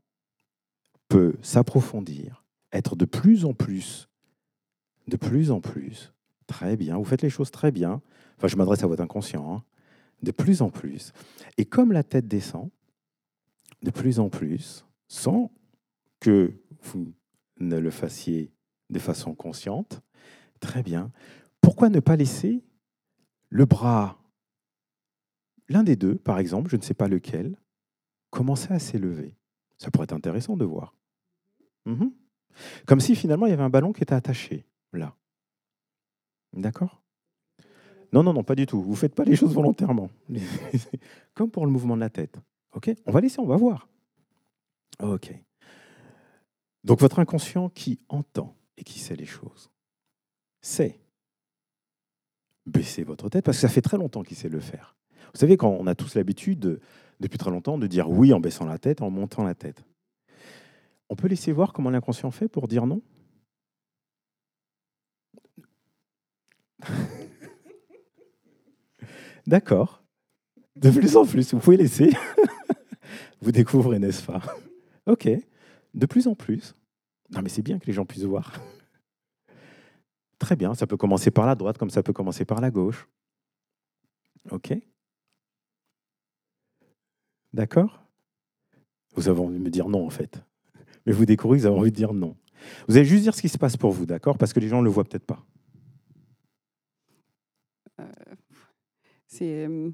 peut 1.08 1.36
s'approfondir, 1.42 2.46
être 2.72 2.96
de 2.96 3.06
plus 3.06 3.46
en 3.46 3.54
plus, 3.54 4.08
de 5.08 5.18
plus 5.18 5.52
en 5.52 5.60
plus. 5.60 6.14
Très 6.48 6.78
bien, 6.78 6.98
vous 6.98 7.04
faites 7.04 7.22
les 7.22 7.30
choses 7.30 7.52
très 7.52 7.72
bien. 7.72 8.02
Enfin, 8.38 8.48
je 8.48 8.56
m'adresse 8.56 8.84
à 8.84 8.88
votre 8.88 9.04
inconscient. 9.04 9.56
hein. 9.56 9.64
De 10.22 10.32
plus 10.32 10.62
en 10.62 10.70
plus. 10.70 11.14
Et 11.58 11.66
comme 11.66 11.92
la 11.92 12.04
tête 12.04 12.28
descend, 12.28 12.70
de 13.84 13.92
plus 13.92 14.20
en 14.20 14.30
plus, 14.30 14.86
sans 15.08 15.52
que 16.20 16.54
vous 16.84 17.14
ne 17.60 17.78
le 17.78 17.92
fassiez 17.92 18.52
de 18.90 19.00
façon 19.00 19.34
consciente, 19.34 20.02
très 20.60 20.84
bien. 20.84 21.12
Pourquoi 21.62 21.90
ne 21.90 22.00
pas 22.00 22.16
laisser 22.16 22.64
le 23.50 23.66
bras, 23.66 24.22
l'un 25.68 25.84
des 25.84 25.96
deux, 25.96 26.16
par 26.16 26.40
exemple, 26.40 26.70
je 26.70 26.78
ne 26.78 26.82
sais 26.82 26.94
pas 26.94 27.08
lequel, 27.08 27.58
commencer 28.30 28.74
à 28.74 28.80
s'élever? 28.80 29.36
Ça 29.78 29.92
pourrait 29.92 30.06
être 30.06 30.14
intéressant 30.14 30.58
de 30.58 30.66
voir. 30.66 30.96
Mhm. 31.86 32.12
Comme 32.86 33.00
si 33.00 33.16
finalement 33.16 33.46
il 33.46 33.52
y 33.52 33.54
avait 33.54 33.64
un 33.64 33.70
ballon 33.70 33.94
qui 33.94 34.04
était 34.04 34.16
attaché 34.16 34.66
là. 34.94 35.16
D'accord? 36.54 37.02
Non, 38.12 38.24
non, 38.24 38.34
non, 38.34 38.44
pas 38.44 38.56
du 38.56 38.66
tout. 38.66 38.82
Vous 38.82 38.92
ne 38.92 38.96
faites 38.96 39.14
pas 39.14 39.24
les 39.24 39.36
choses 39.36 39.54
volontairement. 39.54 40.10
Comme 41.36 41.52
pour 41.52 41.66
le 41.66 41.72
mouvement 41.72 41.96
de 41.96 42.02
la 42.02 42.10
tête. 42.10 42.40
OK? 42.74 42.90
On 43.06 43.12
va 43.12 43.22
laisser, 43.22 43.40
on 43.40 43.46
va 43.46 43.56
voir. 43.56 43.88
OK. 45.02 45.34
Donc 46.84 47.00
votre 47.00 47.20
inconscient 47.20 47.70
qui 47.70 48.00
entend 48.10 48.56
et 48.78 48.84
qui 48.84 49.00
sait 49.00 49.16
les 49.16 49.26
choses, 49.26 49.70
sait 50.62 51.00
baisser 52.66 53.04
votre 53.04 53.30
tête 53.30 53.46
parce 53.46 53.58
que 53.58 53.62
ça 53.62 53.70
fait 53.70 53.82
très 53.82 53.98
longtemps 53.98 54.24
qu'il 54.24 54.38
sait 54.38 54.50
le 54.50 54.60
faire. 54.60 54.96
Vous 55.34 55.40
savez, 55.40 55.58
quand 55.58 55.70
on 55.70 55.88
a 55.88 55.96
tous 55.96 56.16
l'habitude, 56.16 56.60
de- 56.60 56.80
depuis 57.20 57.38
très 57.38 57.52
longtemps, 57.52 57.78
de 57.78 57.88
dire 57.88 58.10
oui 58.10 58.34
en 58.34 58.40
baissant 58.40 58.66
la 58.66 58.78
tête, 58.78 59.02
en 59.02 59.10
montant 59.10 59.44
la 59.44 59.56
tête. 59.56 59.84
On 61.10 61.16
peut 61.16 61.28
laisser 61.28 61.52
voir 61.52 61.74
comment 61.74 61.90
l'inconscient 61.90 62.32
fait 62.32 62.48
pour 62.48 62.68
dire 62.68 62.86
non? 62.86 63.02
D'accord. 69.48 70.04
De 70.76 70.90
plus 70.92 71.18
en 71.18 71.26
plus, 71.26 71.54
vous 71.54 71.60
pouvez 71.60 71.78
laisser. 71.78 72.12
vous 73.42 73.52
découvrez, 73.52 74.00
n'est-ce 74.00 74.24
pas? 74.24 74.42
Ok. 75.06 75.28
De 75.94 76.06
plus 76.06 76.28
en 76.28 76.36
plus. 76.36 76.76
Non, 77.32 77.42
mais 77.42 77.50
c'est 77.50 77.62
bien 77.62 77.80
que 77.80 77.86
les 77.88 77.94
gens 77.94 78.06
puissent 78.06 78.24
voir. 78.24 78.54
Très 80.40 80.56
bien, 80.56 80.74
ça 80.74 80.88
peut 80.88 80.98
commencer 80.98 81.32
par 81.32 81.46
la 81.46 81.56
droite 81.56 81.78
comme 81.78 81.90
ça 81.90 82.02
peut 82.02 82.14
commencer 82.14 82.46
par 82.46 82.62
la 82.62 82.72
gauche. 82.72 83.08
Ok 84.52 84.74
D'accord? 87.54 88.04
Vous 89.16 89.28
avez 89.28 89.40
envie 89.40 89.58
de 89.58 89.64
me 89.64 89.70
dire 89.70 89.90
non, 89.90 90.06
en 90.06 90.10
fait. 90.10 90.42
Mais 91.06 91.12
vous 91.12 91.26
découvrez 91.26 91.58
que 91.58 91.62
vous 91.62 91.68
avez 91.68 91.78
envie 91.78 91.92
de 91.92 91.96
dire 91.96 92.14
non. 92.14 92.38
Vous 92.88 92.96
allez 92.96 93.06
juste 93.06 93.24
dire 93.24 93.34
ce 93.36 93.42
qui 93.42 93.50
se 93.50 93.58
passe 93.58 93.76
pour 93.76 93.92
vous, 93.92 94.06
d'accord? 94.06 94.38
Parce 94.38 94.54
que 94.54 94.60
les 94.60 94.68
gens 94.68 94.80
ne 94.80 94.86
le 94.86 94.90
voient 94.90 95.04
peut-être 95.04 95.26
pas. 95.26 95.46
C'est 99.28 99.66
euh, 99.66 99.92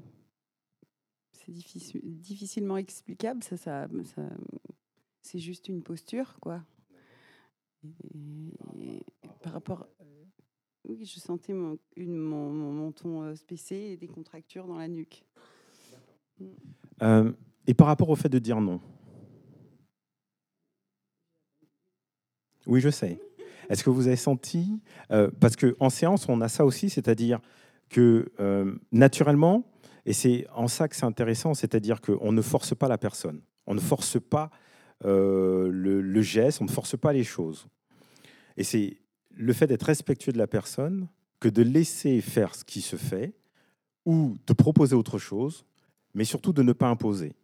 c'est 1.32 1.50
difficile- 1.52 2.00
difficilement 2.04 2.76
explicable. 2.76 3.42
Ça, 3.42 3.88
c'est 5.22 5.38
juste 5.38 5.68
une 5.68 5.82
posture, 5.82 6.38
quoi. 6.40 6.62
Par 9.42 9.52
rapport, 9.52 9.86
oui, 10.88 11.04
je 11.04 11.18
sentais 11.18 11.52
mon, 11.52 11.78
une, 11.96 12.16
mon, 12.16 12.50
mon 12.50 12.72
menton 12.72 13.22
euh, 13.22 13.34
baisser 13.48 13.76
et 13.76 13.96
des 13.96 14.06
contractures 14.06 14.66
dans 14.66 14.78
la 14.78 14.88
nuque. 14.88 15.24
Euh, 17.02 17.32
et 17.66 17.74
par 17.74 17.86
rapport 17.86 18.08
au 18.08 18.16
fait 18.16 18.28
de 18.28 18.38
dire 18.38 18.60
non? 18.60 18.80
Oui, 22.66 22.80
je 22.80 22.90
sais. 22.90 23.18
Est-ce 23.68 23.82
que 23.82 23.90
vous 23.90 24.06
avez 24.06 24.16
senti 24.16 24.80
euh, 25.10 25.30
Parce 25.40 25.56
qu'en 25.56 25.90
séance, 25.90 26.28
on 26.28 26.40
a 26.40 26.48
ça 26.48 26.64
aussi, 26.64 26.90
c'est-à-dire 26.90 27.40
que 27.88 28.32
naturellement, 28.90 29.64
et 30.04 30.12
c'est 30.12 30.46
en 30.54 30.66
ça 30.68 30.88
que 30.88 30.96
c'est 30.96 31.04
intéressant, 31.04 31.54
c'est-à-dire 31.54 32.00
qu'on 32.00 32.32
ne 32.32 32.42
force 32.42 32.74
pas 32.74 32.88
la 32.88 32.98
personne, 32.98 33.40
on 33.66 33.74
ne 33.74 33.80
force 33.80 34.18
pas 34.20 34.50
le, 35.04 35.70
le 36.00 36.22
geste, 36.22 36.60
on 36.60 36.64
ne 36.64 36.70
force 36.70 36.96
pas 36.96 37.12
les 37.12 37.22
choses. 37.24 37.68
Et 38.56 38.64
c'est 38.64 38.96
le 39.36 39.52
fait 39.52 39.66
d'être 39.66 39.84
respectueux 39.84 40.32
de 40.32 40.38
la 40.38 40.46
personne 40.46 41.08
que 41.40 41.48
de 41.48 41.62
laisser 41.62 42.20
faire 42.20 42.54
ce 42.54 42.64
qui 42.64 42.80
se 42.80 42.96
fait 42.96 43.34
ou 44.04 44.36
de 44.46 44.52
proposer 44.52 44.94
autre 44.94 45.18
chose, 45.18 45.66
mais 46.14 46.24
surtout 46.24 46.52
de 46.52 46.62
ne 46.62 46.72
pas 46.72 46.88
imposer. 46.88 47.34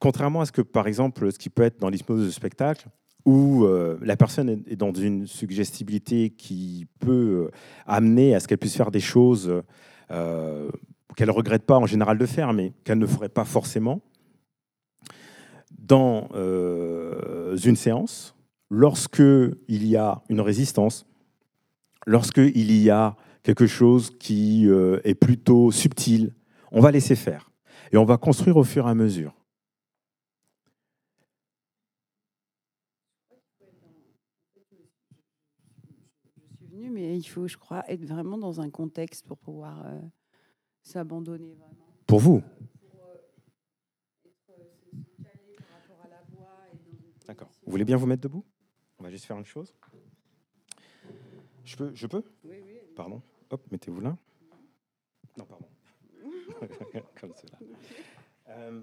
Contrairement 0.00 0.40
à 0.40 0.46
ce 0.46 0.52
que, 0.52 0.62
par 0.62 0.86
exemple, 0.86 1.30
ce 1.30 1.38
qui 1.38 1.50
peut 1.50 1.62
être 1.62 1.78
dans 1.78 1.88
l'hypnose 1.88 2.26
de 2.26 2.30
spectacle, 2.30 2.88
où 3.24 3.64
euh, 3.64 3.98
la 4.02 4.16
personne 4.16 4.64
est 4.66 4.76
dans 4.76 4.92
une 4.92 5.26
suggestibilité 5.26 6.30
qui 6.30 6.86
peut 6.98 7.48
euh, 7.48 7.50
amener 7.86 8.34
à 8.34 8.40
ce 8.40 8.48
qu'elle 8.48 8.58
puisse 8.58 8.76
faire 8.76 8.90
des 8.90 9.00
choses 9.00 9.62
euh, 10.10 10.70
qu'elle 11.16 11.28
ne 11.28 11.32
regrette 11.32 11.64
pas 11.64 11.78
en 11.78 11.86
général 11.86 12.18
de 12.18 12.26
faire, 12.26 12.52
mais 12.52 12.72
qu'elle 12.84 12.98
ne 12.98 13.06
ferait 13.06 13.28
pas 13.28 13.44
forcément. 13.44 14.02
Dans 15.70 16.28
une 16.34 17.76
séance, 17.76 18.33
lorsque 18.74 19.22
il 19.68 19.86
y 19.86 19.96
a 19.96 20.22
une 20.28 20.40
résistance, 20.40 21.06
lorsque 22.06 22.38
il 22.38 22.76
y 22.76 22.90
a 22.90 23.16
quelque 23.42 23.66
chose 23.66 24.10
qui 24.18 24.68
euh, 24.68 25.00
est 25.04 25.14
plutôt 25.14 25.70
subtil. 25.70 26.34
On 26.72 26.80
va 26.80 26.90
laisser 26.90 27.14
faire. 27.14 27.50
Et 27.92 27.96
on 27.96 28.04
va 28.04 28.16
construire 28.16 28.56
au 28.56 28.64
fur 28.64 28.86
et 28.86 28.90
à 28.90 28.94
mesure. 28.94 29.34
Je 36.10 36.56
suis 36.56 36.66
venue, 36.66 36.90
mais 36.90 37.16
il 37.16 37.24
faut, 37.24 37.46
je 37.46 37.56
crois, 37.56 37.84
être 37.88 38.04
vraiment 38.04 38.38
dans 38.38 38.60
un 38.60 38.70
contexte 38.70 39.24
pour 39.26 39.38
pouvoir 39.38 39.86
euh, 39.86 40.00
s'abandonner. 40.82 41.56
Pour 42.06 42.18
vous 42.18 42.42
D'accord. 47.26 47.48
Vous 47.64 47.70
voulez 47.70 47.86
bien 47.86 47.96
vous 47.96 48.06
mettre 48.06 48.22
debout? 48.22 48.44
On 49.04 49.06
va 49.06 49.10
juste 49.10 49.26
faire 49.26 49.36
une 49.36 49.44
chose. 49.44 49.74
Je 51.62 51.76
peux, 51.76 51.94
je 51.94 52.06
peux 52.06 52.24
Oui, 52.42 52.56
oui. 52.64 52.78
Pardon. 52.96 53.20
Hop, 53.50 53.60
mettez-vous 53.70 54.00
là. 54.00 54.16
Non, 55.36 55.44
pardon. 55.44 55.68
Comme 57.20 57.34
cela. 57.34 57.58
Euh, 58.48 58.80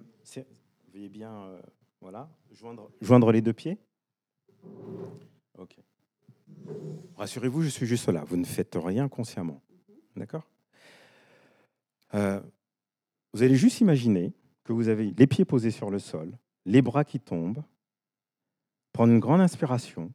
veuillez 0.94 1.10
bien, 1.10 1.34
euh, 1.34 1.62
voilà, 2.02 2.30
joindre, 2.52 2.92
joindre 3.02 3.32
les 3.32 3.42
deux 3.42 3.54
pieds. 3.54 3.80
Ok. 5.58 5.78
Rassurez-vous, 7.16 7.64
je 7.64 7.70
suis 7.70 7.88
juste 7.88 8.08
là. 8.08 8.24
Vous 8.24 8.38
ne 8.38 8.46
faites 8.46 8.78
rien 8.80 9.10
consciemment. 9.10 9.60
D'accord? 10.16 10.48
Euh, 12.14 12.40
Vous 13.34 13.42
allez 13.42 13.56
juste 13.56 13.82
imaginer 13.82 14.34
que 14.66 14.72
vous 14.72 14.88
avez 14.88 15.16
les 15.18 15.26
pieds 15.26 15.46
posés 15.46 15.72
sur 15.72 15.90
le 15.90 15.98
sol, 15.98 16.38
les 16.68 16.84
bras 16.84 17.06
qui 17.06 17.20
tombent, 17.20 17.64
prendre 18.94 19.14
une 19.14 19.20
grande 19.20 19.42
inspiration 19.42 20.14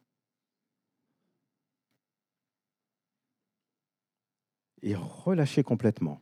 et 4.82 4.94
relâcher 4.94 5.62
complètement. 5.62 6.20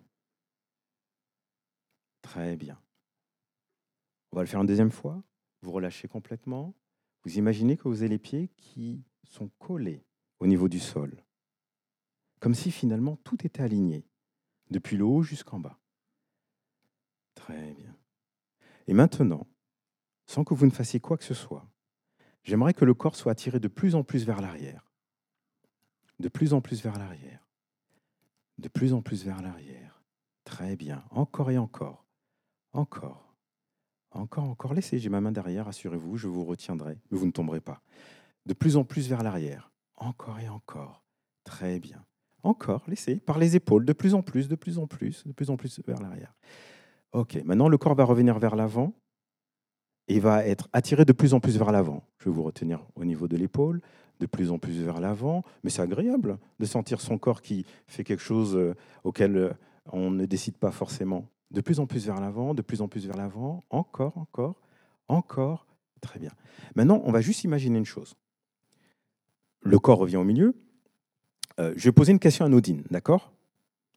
Très 2.23 2.57
bien. 2.57 2.81
On 4.33 4.37
va 4.37 4.43
le 4.43 4.49
faire 4.49 4.61
une 4.61 4.67
deuxième 4.67 4.91
fois. 4.91 5.23
Vous 5.63 5.73
relâchez 5.73 6.09
complètement. 6.09 6.75
Vous 7.25 7.39
imaginez 7.39 7.77
que 7.77 7.89
vous 7.89 8.03
avez 8.03 8.09
les 8.09 8.19
pieds 8.19 8.49
qui 8.57 9.05
sont 9.25 9.49
collés 9.59 10.05
au 10.41 10.47
niveau 10.47 10.69
du 10.69 10.81
sol. 10.81 11.25
Comme 12.41 12.55
si 12.55 12.71
finalement 12.71 13.17
tout 13.17 13.47
était 13.47 13.63
aligné, 13.63 14.07
depuis 14.71 14.97
le 14.97 15.05
haut 15.05 15.23
jusqu'en 15.23 15.59
bas. 15.61 15.79
Très 17.35 17.73
bien. 17.75 17.97
Et 18.87 18.93
maintenant, 18.93 19.47
sans 20.27 20.45
que 20.45 20.55
vous 20.55 20.67
ne 20.67 20.71
fassiez 20.71 21.01
quoi 21.01 21.17
que 21.17 21.25
ce 21.25 21.35
soit, 21.35 21.67
j'aimerais 22.45 22.75
que 22.75 22.85
le 22.85 22.95
corps 22.95 23.17
soit 23.17 23.33
attiré 23.33 23.61
de 23.61 23.69
plus 23.69 23.95
en 23.95 24.03
plus 24.03 24.25
vers 24.25 24.41
l'arrière. 24.41 24.93
De 26.21 26.29
plus 26.29 26.55
en 26.55 26.61
plus 26.61 26.83
vers 26.83 26.99
l'arrière. 26.99 27.47
De 28.59 28.69
plus 28.69 28.93
en 28.93 29.03
plus 29.03 29.25
vers 29.25 29.43
l'arrière. 29.43 30.03
Très 30.45 30.77
bien. 30.77 31.05
Encore 31.11 31.51
et 31.51 31.59
encore. 31.59 32.05
Encore. 32.73 33.35
Encore, 34.13 34.45
encore. 34.45 34.75
Laissez, 34.75 34.99
j'ai 34.99 35.09
ma 35.09 35.21
main 35.21 35.33
derrière, 35.33 35.67
assurez-vous, 35.67 36.17
je 36.17 36.29
vous 36.29 36.45
retiendrai, 36.45 36.99
mais 37.11 37.19
vous 37.19 37.27
ne 37.27 37.33
tomberez 37.33 37.61
pas. 37.61 37.83
De 38.47 38.55
plus 38.55 38.77
en 38.77 38.85
plus 38.85 39.09
vers 39.09 39.23
l'arrière. 39.23 39.73
Encore 39.97 40.39
et 40.39 40.49
encore. 40.49 41.03
Très 41.43 41.81
bien. 41.81 42.05
Encore, 42.43 42.85
laissez, 42.87 43.17
par 43.17 43.39
les 43.39 43.57
épaules, 43.57 43.85
de 43.85 43.93
plus 43.93 44.15
en 44.15 44.23
plus, 44.23 44.49
de 44.49 44.55
plus 44.55 44.79
en 44.79 44.87
plus, 44.87 45.27
de 45.27 45.33
plus 45.33 45.51
en 45.51 45.57
plus 45.57 45.81
vers 45.87 46.01
l'arrière. 46.01 46.35
Ok, 47.13 47.41
maintenant 47.45 47.69
le 47.69 47.79
corps 47.79 47.95
va 47.95 48.05
revenir 48.05 48.39
vers 48.39 48.55
l'avant 48.55 48.93
et 50.09 50.21
va 50.21 50.45
être 50.47 50.69
attiré 50.73 51.05
de 51.05 51.13
plus 51.13 51.35
en 51.35 51.41
plus 51.41 51.57
vers 51.57 51.73
l'avant. 51.73 52.03
Je 52.19 52.29
vais 52.29 52.35
vous 52.35 52.43
retenir 52.43 52.85
au 52.95 53.05
niveau 53.05 53.29
de 53.29 53.37
l'épaule, 53.37 53.81
de 54.21 54.27
plus 54.27 54.51
en 54.51 54.59
plus 54.59 54.83
vers 54.83 55.01
l'avant, 55.01 55.45
mais 55.63 55.71
c'est 55.71 55.83
agréable 55.83 56.39
de 56.61 56.67
sentir 56.67 57.01
son 57.01 57.19
corps 57.19 57.43
qui 57.43 57.67
fait 57.87 58.05
quelque 58.05 58.23
chose 58.23 58.57
euh, 58.57 58.75
auquel 59.03 59.37
euh, 59.37 59.51
on 59.93 60.11
ne 60.11 60.27
décide 60.27 60.57
pas 60.57 60.71
forcément. 60.71 61.27
De 61.51 61.61
plus 61.61 61.81
en 61.81 61.87
plus 61.87 62.07
vers 62.07 62.21
l'avant, 62.21 62.55
de 62.55 62.63
plus 62.63 62.81
en 62.81 62.89
plus 62.89 63.07
vers 63.07 63.17
l'avant, 63.17 63.65
encore, 63.71 64.17
encore, 64.19 64.61
encore. 65.09 65.67
Très 66.01 66.19
bien. 66.19 66.33
Maintenant, 66.75 67.01
on 67.05 67.13
va 67.13 67.21
juste 67.23 67.45
imaginer 67.45 67.79
une 67.79 67.87
chose. 67.87 68.15
Le 69.63 69.79
corps 69.79 69.99
revient 69.99 70.17
au 70.17 70.25
milieu. 70.25 70.55
Euh, 71.59 71.73
je 71.77 71.85
vais 71.85 71.93
poser 71.93 72.13
une 72.13 72.19
question 72.19 72.45
anodine, 72.45 72.83
d'accord? 72.91 73.33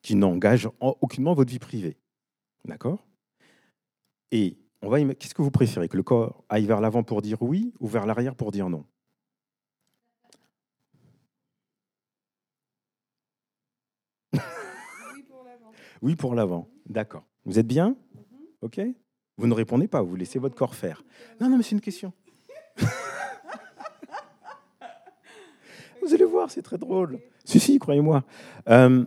Qui 0.01 0.15
n'engage 0.15 0.69
en- 0.79 0.95
aucunement 1.01 1.33
votre 1.33 1.51
vie 1.51 1.59
privée. 1.59 1.97
D'accord? 2.65 3.05
Et 4.31 4.57
on 4.81 4.89
va 4.89 5.13
qu'est-ce 5.15 5.33
que 5.33 5.41
vous 5.41 5.51
préférez 5.51 5.87
Que 5.89 5.97
le 5.97 6.03
corps 6.03 6.43
aille 6.49 6.65
vers 6.65 6.81
l'avant 6.81 7.03
pour 7.03 7.21
dire 7.21 7.41
oui 7.41 7.73
ou 7.79 7.87
vers 7.87 8.05
l'arrière 8.05 8.35
pour 8.35 8.51
dire 8.51 8.69
non? 8.69 8.85
Oui 16.01 16.15
pour 16.15 16.35
l'avant. 16.35 16.69
D'accord. 16.85 17.25
Vous 17.45 17.57
êtes 17.59 17.65
bien? 17.67 17.95
OK 18.61 18.79
Vous 19.37 19.47
ne 19.47 19.53
répondez 19.53 19.87
pas, 19.87 20.01
vous 20.01 20.15
laissez 20.15 20.37
votre 20.39 20.55
corps 20.55 20.75
faire. 20.75 21.03
Non, 21.41 21.49
non, 21.49 21.57
mais 21.57 21.63
c'est 21.63 21.71
une 21.71 21.81
question. 21.81 22.13
vous 26.01 26.13
allez 26.13 26.25
voir, 26.25 26.51
c'est 26.51 26.61
très 26.61 26.77
drôle. 26.77 27.19
Si, 27.45 27.59
si, 27.59 27.79
croyez-moi. 27.79 28.23
Euh, 28.69 29.05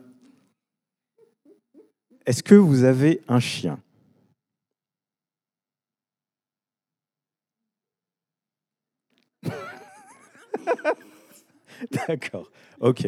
Est-ce 2.27 2.43
que 2.43 2.57
vous 2.57 2.83
avez 2.85 3.23
un 3.29 3.39
chien? 3.39 3.81
D'accord. 12.09 12.51
OK. 12.81 13.07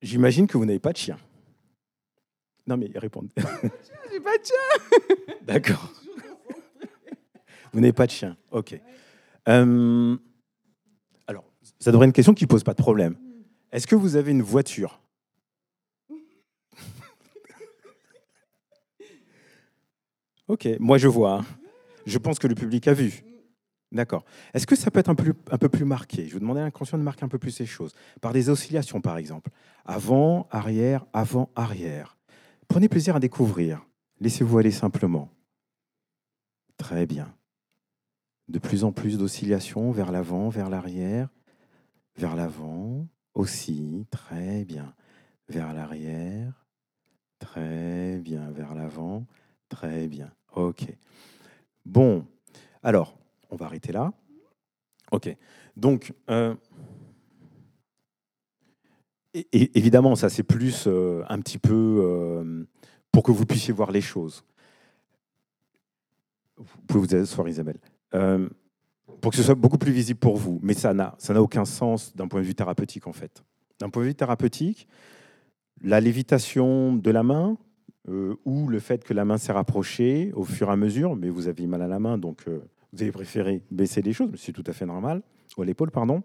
J'imagine 0.00 0.46
que 0.46 0.56
vous 0.58 0.64
n'avez 0.64 0.78
pas 0.80 0.92
de 0.92 0.98
chien. 0.98 1.18
Non, 2.66 2.76
mais 2.76 2.90
répondez. 2.94 3.30
J'ai 4.10 4.20
pas 4.20 4.36
de 4.38 4.44
chien. 4.44 5.34
D'accord. 5.42 5.92
Vous 7.72 7.80
n'avez 7.80 7.92
pas 7.92 8.06
de 8.06 8.10
chien. 8.12 8.36
OK. 8.50 8.78
Euh, 9.48 10.16
alors, 11.26 11.44
ça 11.80 11.90
devrait 11.90 12.04
être 12.06 12.10
une 12.10 12.12
question 12.12 12.34
qui 12.34 12.44
ne 12.44 12.48
pose 12.48 12.62
pas 12.64 12.74
de 12.74 12.82
problème. 12.82 13.16
Est-ce 13.72 13.86
que 13.86 13.94
vous 13.96 14.16
avez 14.16 14.30
une 14.32 14.42
voiture? 14.42 15.00
Ok, 20.48 20.68
moi 20.80 20.98
je 20.98 21.08
vois. 21.08 21.38
hein. 21.38 21.44
Je 22.04 22.18
pense 22.18 22.38
que 22.38 22.46
le 22.46 22.54
public 22.54 22.86
a 22.88 22.92
vu. 22.92 23.22
D'accord. 23.92 24.24
Est-ce 24.54 24.66
que 24.66 24.74
ça 24.74 24.90
peut 24.90 25.00
être 25.00 25.10
un 25.10 25.14
peu, 25.14 25.34
un 25.50 25.58
peu 25.58 25.68
plus 25.68 25.84
marqué? 25.84 26.26
Je 26.26 26.32
vous 26.32 26.40
demandais 26.40 26.60
à 26.60 26.64
l'inconscient 26.64 26.96
de 26.96 27.02
marquer 27.02 27.24
un 27.24 27.28
peu 27.28 27.38
plus 27.38 27.50
ces 27.50 27.66
choses. 27.66 27.94
Par 28.22 28.32
des 28.32 28.48
oscillations, 28.48 29.02
par 29.02 29.18
exemple. 29.18 29.50
Avant, 29.84 30.48
arrière, 30.50 31.04
avant, 31.12 31.50
arrière. 31.54 32.16
Prenez 32.68 32.88
plaisir 32.88 33.16
à 33.16 33.20
découvrir. 33.20 33.86
Laissez-vous 34.18 34.58
aller 34.58 34.70
simplement. 34.70 35.28
Très 36.78 37.04
bien. 37.04 37.34
De 38.48 38.58
plus 38.58 38.82
en 38.82 38.92
plus 38.92 39.18
d'oscillations 39.18 39.90
vers 39.92 40.10
l'avant, 40.10 40.48
vers 40.48 40.70
l'arrière, 40.70 41.28
vers 42.16 42.34
l'avant 42.34 43.06
aussi. 43.34 44.06
Très 44.10 44.64
bien. 44.64 44.94
Vers 45.48 45.74
l'arrière. 45.74 46.66
Très 47.38 48.18
bien. 48.20 48.50
Vers 48.52 48.74
l'avant. 48.74 49.26
Très 49.68 50.08
bien. 50.08 50.32
OK. 50.54 50.86
Bon. 51.84 52.26
Alors, 52.82 53.18
on 53.52 53.56
va 53.56 53.66
arrêter 53.66 53.92
là. 53.92 54.12
OK. 55.12 55.36
Donc, 55.76 56.12
euh, 56.30 56.54
et- 59.34 59.78
évidemment, 59.78 60.16
ça 60.16 60.28
c'est 60.28 60.42
plus 60.42 60.84
euh, 60.86 61.22
un 61.28 61.38
petit 61.40 61.58
peu 61.58 62.00
euh, 62.02 62.64
pour 63.12 63.22
que 63.22 63.30
vous 63.30 63.44
puissiez 63.46 63.72
voir 63.74 63.92
les 63.92 64.00
choses. 64.00 64.42
Vous 66.56 66.64
pouvez 66.86 67.06
vous 67.06 67.14
asseoir, 67.14 67.48
Isabelle. 67.48 67.78
Pour 69.20 69.30
que 69.30 69.36
ce 69.36 69.42
soit 69.42 69.54
beaucoup 69.54 69.78
plus 69.78 69.92
visible 69.92 70.18
pour 70.18 70.36
vous. 70.36 70.58
Mais 70.62 70.74
ça 70.74 70.94
n'a 70.94 71.14
ça 71.18 71.34
n'a 71.34 71.42
aucun 71.42 71.64
sens 71.64 72.14
d'un 72.16 72.28
point 72.28 72.40
de 72.40 72.46
vue 72.46 72.54
thérapeutique, 72.54 73.06
en 73.06 73.12
fait. 73.12 73.44
D'un 73.80 73.90
point 73.90 74.02
de 74.02 74.08
vue 74.08 74.14
thérapeutique, 74.14 74.88
la 75.82 76.00
lévitation 76.00 76.94
de 76.94 77.10
la 77.10 77.22
main 77.22 77.56
ou 78.44 78.68
le 78.68 78.80
fait 78.80 79.04
que 79.04 79.14
la 79.14 79.24
main 79.24 79.38
s'est 79.38 79.52
rapprochée 79.52 80.32
au 80.34 80.44
fur 80.44 80.68
et 80.68 80.72
à 80.72 80.76
mesure, 80.76 81.14
mais 81.16 81.28
vous 81.28 81.48
avez 81.48 81.66
mal 81.66 81.82
à 81.82 81.88
la 81.88 81.98
main, 81.98 82.18
donc 82.18 82.44
vous 82.92 83.02
avez 83.02 83.12
préféré 83.12 83.62
baisser 83.70 84.02
les 84.02 84.12
choses, 84.12 84.28
mais 84.30 84.38
c'est 84.38 84.52
tout 84.52 84.64
à 84.66 84.72
fait 84.72 84.86
normal, 84.86 85.22
ou 85.56 85.62
l'épaule, 85.62 85.90
pardon, 85.90 86.22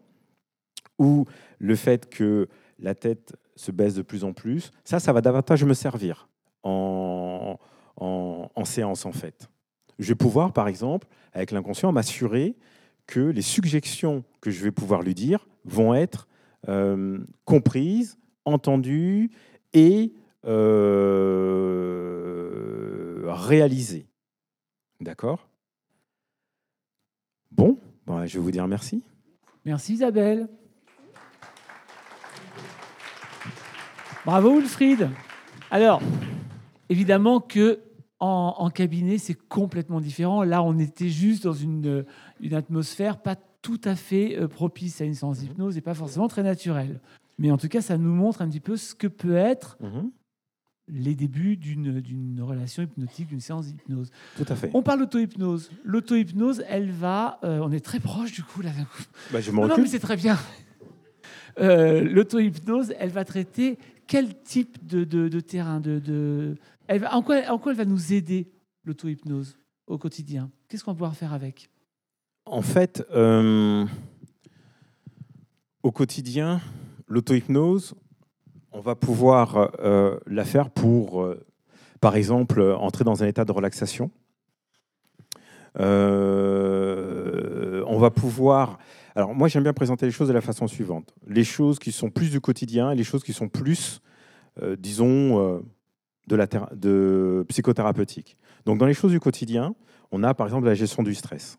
ou 0.99 1.25
le 1.59 1.75
fait 1.75 2.09
que 2.09 2.47
la 2.79 2.95
tête 2.95 3.35
se 3.55 3.71
baisse 3.71 3.95
de 3.95 4.01
plus 4.01 4.23
en 4.23 4.33
plus, 4.33 4.71
ça, 4.83 4.99
ça 4.99 5.13
va 5.13 5.21
davantage 5.21 5.63
me 5.63 5.73
servir 5.73 6.27
en, 6.63 7.57
en, 7.95 8.51
en 8.53 8.65
séance, 8.65 9.05
en 9.05 9.11
fait. 9.11 9.49
Je 9.99 10.09
vais 10.09 10.15
pouvoir, 10.15 10.53
par 10.53 10.67
exemple, 10.67 11.07
avec 11.33 11.51
l'inconscient, 11.51 11.91
m'assurer 11.91 12.55
que 13.07 13.19
les 13.19 13.41
suggestions 13.41 14.23
que 14.41 14.51
je 14.51 14.63
vais 14.63 14.71
pouvoir 14.71 15.01
lui 15.01 15.15
dire 15.15 15.47
vont 15.65 15.93
être 15.93 16.27
euh, 16.67 17.19
comprises, 17.45 18.17
entendues 18.45 19.31
et 19.73 20.13
euh, 20.45 21.33
réalisées. 23.27 24.07
D'accord? 24.99 25.46
Bon, 27.57 27.77
bon, 28.05 28.25
je 28.25 28.37
vais 28.37 28.43
vous 28.43 28.51
dire 28.51 28.67
merci. 28.67 29.01
Merci 29.65 29.93
Isabelle. 29.93 30.47
Bravo 34.25 34.55
Wilfried. 34.59 35.09
Alors, 35.71 36.01
évidemment 36.89 37.39
que 37.39 37.79
en, 38.19 38.55
en 38.57 38.69
cabinet, 38.69 39.17
c'est 39.17 39.35
complètement 39.35 40.01
différent. 40.01 40.43
Là, 40.43 40.63
on 40.63 40.77
était 40.79 41.09
juste 41.09 41.43
dans 41.43 41.53
une, 41.53 42.05
une 42.41 42.53
atmosphère 42.53 43.17
pas 43.21 43.35
tout 43.61 43.81
à 43.83 43.95
fait 43.95 44.37
euh, 44.37 44.47
propice 44.47 45.01
à 45.01 45.05
une 45.05 45.13
séance 45.13 45.39
d'hypnose 45.39 45.77
et 45.77 45.81
pas 45.81 45.93
forcément 45.93 46.27
très 46.27 46.43
naturelle. 46.43 46.99
Mais 47.37 47.51
en 47.51 47.57
tout 47.57 47.67
cas, 47.67 47.81
ça 47.81 47.97
nous 47.97 48.13
montre 48.13 48.41
un 48.41 48.49
petit 48.49 48.59
peu 48.59 48.77
ce 48.77 48.95
que 48.95 49.07
peut 49.07 49.35
être 49.35 49.77
Mhm. 49.81 50.11
Les 50.89 51.15
débuts 51.15 51.57
d'une 51.57 52.41
relation 52.41 52.83
hypnotique, 52.83 53.27
d'une 53.27 53.41
séance 53.41 53.67
d'hypnose. 53.67 54.09
Tout 54.37 54.45
à 54.47 54.55
fait. 54.55 54.71
On 54.73 54.81
parle 54.81 54.99
d'auto-hypnose. 55.01 55.69
L'auto-hypnose, 55.83 56.63
elle 56.69 56.91
va... 56.91 57.39
euh, 57.43 57.59
on 57.61 57.71
est 57.71 57.81
très 57.83 57.99
proche 57.99 58.31
du 58.31 58.41
coup 58.43 58.61
là. 58.61 58.71
Bah, 59.31 59.41
je 59.41 59.51
Non, 59.51 59.67
non, 59.67 59.77
mais 59.77 59.87
c'est 59.87 59.99
très 59.99 60.15
bien. 60.15 60.37
Euh, 61.59 62.01
L'auto-hypnose, 62.03 62.93
elle 62.99 63.09
va 63.09 63.25
traiter 63.25 63.77
quel 64.05 64.39
type 64.43 64.85
de, 64.87 65.03
de- 65.03 65.27
de 65.27 65.39
terrain 65.39 65.79
de, 65.79 65.99
de- 65.99 66.55
elle 66.87 67.01
va- 67.01 67.15
en, 67.15 67.21
quoi, 67.21 67.41
en 67.49 67.57
quoi 67.57 67.71
elle 67.73 67.77
va 67.79 67.85
nous 67.85 68.13
aider, 68.13 68.49
l'auto-hypnose, 68.85 69.57
au 69.87 69.97
quotidien? 69.97 70.49
Qu'est-ce 70.69 70.83
qu'on 70.83 70.91
va 70.91 70.95
pouvoir 70.95 71.15
faire 71.15 71.33
avec? 71.33 71.69
En 72.45 72.61
fait, 72.61 73.03
euh, 73.13 73.85
au 75.83 75.91
quotidien, 75.91 76.61
l'auto-hypnose, 77.07 77.95
on 78.77 78.81
va 78.81 78.95
pouvoir 78.95 79.71
euh, 79.79 80.19
la 80.27 80.45
faire 80.45 80.69
pour, 80.69 81.23
euh, 81.23 81.43
par 81.99 82.15
exemple, 82.15 82.61
entrer 82.61 83.03
dans 83.03 83.23
un 83.23 83.27
état 83.27 83.43
de 83.43 83.51
relaxation. 83.51 84.11
Euh, 85.79 87.03
on 87.87 87.97
va 87.97 88.11
pouvoir. 88.11 88.77
Alors, 89.15 89.33
moi, 89.33 89.47
j'aime 89.47 89.63
bien 89.63 89.73
présenter 89.73 90.05
les 90.05 90.11
choses 90.11 90.27
de 90.27 90.33
la 90.33 90.41
façon 90.41 90.67
suivante 90.67 91.15
les 91.25 91.43
choses 91.43 91.79
qui 91.79 91.91
sont 91.91 92.11
plus 92.11 92.29
du 92.29 92.39
quotidien 92.39 92.91
et 92.91 92.95
les 92.95 93.03
choses 93.03 93.23
qui 93.23 93.33
sont 93.33 93.49
plus, 93.49 93.99
euh, 94.61 94.75
disons, 94.77 95.39
euh, 95.39 95.59
de, 96.27 97.43
psychothérapeutique. 97.49 98.37
Donc, 98.65 98.77
dans 98.77 98.85
les 98.85 98.93
choses 98.93 99.11
du 99.11 99.19
quotidien, 99.19 99.73
on 100.11 100.21
a 100.23 100.35
par 100.35 100.45
exemple 100.45 100.67
la 100.67 100.75
gestion 100.75 101.01
du 101.01 101.15
stress 101.15 101.57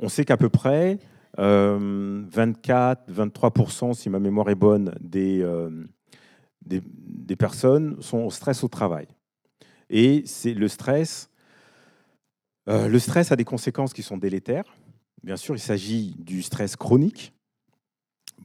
on 0.00 0.08
sait 0.08 0.24
qu'à 0.24 0.36
peu 0.36 0.48
près 0.48 0.98
euh, 1.38 2.22
24-23%, 2.30 3.94
si 3.94 4.10
ma 4.10 4.18
mémoire 4.18 4.48
est 4.50 4.54
bonne, 4.54 4.94
des, 5.00 5.42
euh, 5.42 5.70
des, 6.64 7.36
personnes 7.36 8.00
sont 8.02 8.18
au 8.18 8.30
stress 8.30 8.64
au 8.64 8.68
travail. 8.68 9.06
Et 9.88 10.22
c'est 10.26 10.54
le 10.54 10.68
stress. 10.68 11.30
euh, 12.68 12.88
le 12.88 12.98
stress 12.98 13.32
a 13.32 13.36
des 13.36 13.44
conséquences 13.44 13.92
qui 13.92 14.02
sont 14.02 14.18
délétères. 14.18 14.76
Bien 15.22 15.36
sûr, 15.36 15.54
il 15.54 15.60
s'agit 15.60 16.14
du 16.18 16.42
stress 16.42 16.76
chronique. 16.76 17.32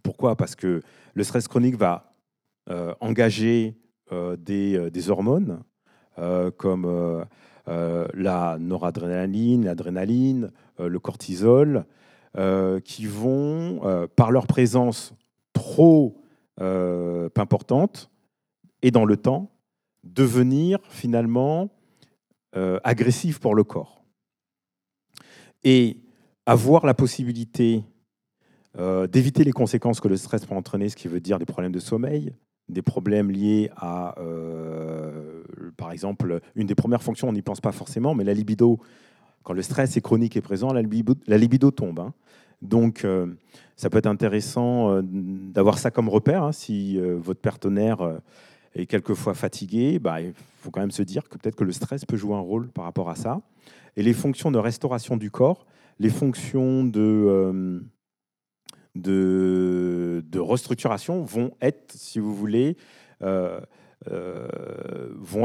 Pourquoi? 0.04 0.36
Parce 0.36 0.56
que 0.56 0.82
le 1.14 1.24
stress 1.24 1.48
chronique 1.48 1.76
va 1.76 2.14
euh, 2.70 2.94
engager 3.00 3.76
euh, 4.12 4.36
des, 4.38 5.10
hormones 5.10 5.64
comme 6.58 7.26
la 7.68 8.58
noradrénaline, 8.58 9.66
l'adrénaline, 9.66 10.52
le 10.80 11.00
cortisol, 11.00 11.86
qui 12.86 13.06
vont, 13.06 14.08
par 14.16 14.32
leur 14.32 14.48
présence 14.48 15.14
trop 15.52 16.25
euh, 16.62 17.30
importante 17.38 18.10
et 18.82 18.92
dans 18.92 19.06
le 19.06 19.18
temps, 19.18 19.52
devenir 20.04 20.80
finalement 20.90 21.70
euh, 22.56 22.80
agressifs 22.84 23.40
pour 23.40 23.56
le 23.56 23.64
corps. 23.64 24.04
Et 25.64 25.98
avoir 26.46 26.86
la 26.86 26.94
possibilité 26.94 27.84
euh, 28.78 29.08
d'éviter 29.08 29.44
les 29.44 29.52
conséquences 29.52 30.00
que 30.00 30.08
le 30.08 30.18
stress 30.18 30.46
peut 30.46 30.56
entraîner, 30.56 30.90
ce 30.90 30.96
qui 30.96 31.08
veut 31.08 31.22
dire 31.22 31.40
des 31.40 31.46
problèmes 31.46 31.72
de 31.72 31.80
sommeil, 31.80 32.34
des 32.68 32.82
problèmes 32.82 33.32
liés 33.32 33.72
à, 33.78 34.20
euh, 34.20 35.44
par 35.78 35.92
exemple, 35.92 36.42
une 36.56 36.68
des 36.68 36.76
premières 36.76 37.02
fonctions, 37.02 37.30
on 37.30 37.34
n'y 37.34 37.42
pense 37.42 37.62
pas 37.62 37.72
forcément, 37.72 38.16
mais 38.16 38.24
la 38.24 38.34
libido, 38.34 38.80
quand 39.44 39.54
le 39.54 39.62
stress 39.62 39.96
est 39.96 40.02
chronique 40.02 40.36
et 40.36 40.42
présent, 40.42 40.74
la 40.74 40.82
libido, 40.82 41.16
la 41.28 41.38
libido 41.38 41.72
tombe. 41.72 42.00
hein. 42.00 42.14
Donc, 42.66 43.06
euh, 43.06 43.28
ça 43.76 43.90
peut 43.90 43.98
être 43.98 44.08
intéressant 44.08 44.92
euh, 44.92 45.02
d'avoir 45.04 45.78
ça 45.78 45.92
comme 45.92 46.10
repère. 46.10 46.44
hein. 46.44 46.52
si 46.52 47.00
euh, 47.00 47.18
votre 47.18 47.42
partenaire 47.42 48.20
est 48.74 48.86
quelquefois 48.86 49.34
fatigué, 49.34 50.00
bah, 50.00 50.22
il 50.22 50.34
faut 50.60 50.72
quand 50.72 50.82
même 50.82 50.92
se 50.92 51.04
dire 51.04 51.30
que 51.30 51.38
peut-être 51.38 51.56
que 51.56 51.64
le 51.64 51.72
stress 51.72 52.06
peut 52.06 52.18
jouer 52.18 52.36
un 52.36 52.40
rôle 52.40 52.70
par 52.70 52.86
rapport 52.86 53.10
à 53.10 53.16
ça. 53.16 53.42
Et 53.96 54.04
les 54.04 54.14
fonctions 54.14 54.52
de 54.52 54.58
restauration 54.58 55.18
du 55.18 55.32
corps, 55.32 55.66
les 56.00 56.10
fonctions 56.10 56.84
de... 56.84 57.82
de, 58.96 60.40
restructuration 60.40 61.24
vont 61.24 61.52
être, 61.62 61.94
si 61.94 62.20
vous 62.20 62.36
voulez, 62.36 62.76
vont 63.22 63.62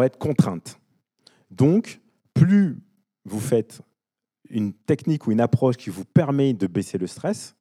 être 0.03 0.18
contraintes. 0.18 0.81
Donc, 1.51 2.01
plus 2.35 2.79
vous 3.25 3.41
faites 3.41 3.83
une 4.51 4.72
technique 4.72 5.26
ou 5.26 5.32
une 5.32 5.40
approche 5.40 5.76
qui 5.76 5.90
vous 5.90 6.05
permet 6.05 6.53
de 6.53 6.66
baisser 6.66 6.98
le 6.98 7.07
stress, 7.07 7.57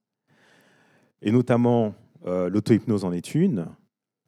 et 1.22 1.32
notamment 1.32 1.94
euh, 2.26 2.50
l'auto-hypnose 2.50 3.06
en 3.06 3.12
est 3.12 3.36
une, 3.36 3.68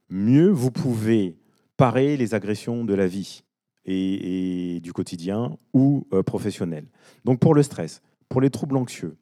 mieux 0.09 0.49
vous 0.49 0.71
pouvez 0.71 1.37
parer 1.77 2.17
les 2.17 2.33
agressions 2.33 2.85
de 2.85 2.93
la 2.93 3.07
vie 3.07 3.43
et, 3.85 4.79
du 4.81 4.93
quotidien 4.93 5.57
ou 5.73 6.07
euh, 6.13 6.23
professionnel. 6.23 6.85
Donc 7.25 7.39
pour 7.39 7.55
le 7.55 7.63
stress, 7.63 8.01
pour 8.29 8.41
les 8.41 8.49
troubles 8.49 8.77
anxieux, 8.77 9.17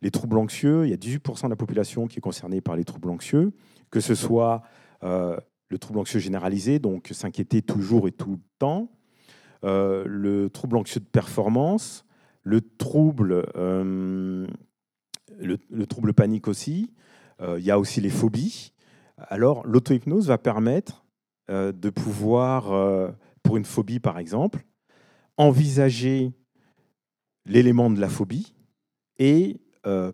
les 0.00 0.10
troubles 0.10 0.38
anxieux, 0.38 0.86
il 0.86 0.90
y 0.90 0.92
a 0.92 0.96
18% 0.96 1.44
de 1.44 1.50
la 1.50 1.56
population 1.56 2.06
qui 2.06 2.18
est 2.18 2.22
concernée 2.22 2.60
par 2.60 2.76
les 2.76 2.84
troubles 2.84 3.10
anxieux, 3.10 3.52
que 3.90 4.00
ce 4.00 4.14
soit 4.14 4.62
euh, 5.02 5.36
le 5.68 5.78
trouble 5.78 5.98
anxieux 5.98 6.20
généralisé, 6.20 6.78
donc 6.78 7.08
s'inquiéter 7.12 7.62
toujours 7.62 8.08
et 8.08 8.12
tout 8.12 8.32
le 8.32 8.40
temps, 8.58 8.90
euh, 9.64 10.04
le 10.06 10.50
trouble 10.50 10.76
anxieux 10.76 11.00
de 11.00 11.06
performance, 11.06 12.04
le 12.48 12.62
trouble, 12.62 13.46
euh, 13.56 14.46
le, 15.38 15.58
le 15.68 15.86
trouble 15.86 16.14
panique 16.14 16.48
aussi, 16.48 16.90
euh, 17.42 17.58
il 17.58 17.64
y 17.66 17.70
a 17.70 17.78
aussi 17.78 18.00
les 18.00 18.08
phobies. 18.08 18.72
Alors 19.18 19.66
l'auto-hypnose 19.66 20.28
va 20.28 20.38
permettre 20.38 21.04
euh, 21.50 21.72
de 21.72 21.90
pouvoir, 21.90 23.12
pour 23.42 23.58
une 23.58 23.66
phobie 23.66 24.00
par 24.00 24.18
exemple, 24.18 24.64
envisager 25.36 26.32
l'élément 27.44 27.90
de 27.90 28.00
la 28.00 28.08
phobie 28.08 28.54
et 29.18 29.60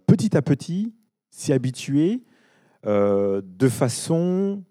petit 0.07 0.37
à 0.37 0.43
petit 0.43 0.95
s'y 1.30 1.53
habituer 1.53 2.24
de 2.85 3.68
façon 3.68 4.62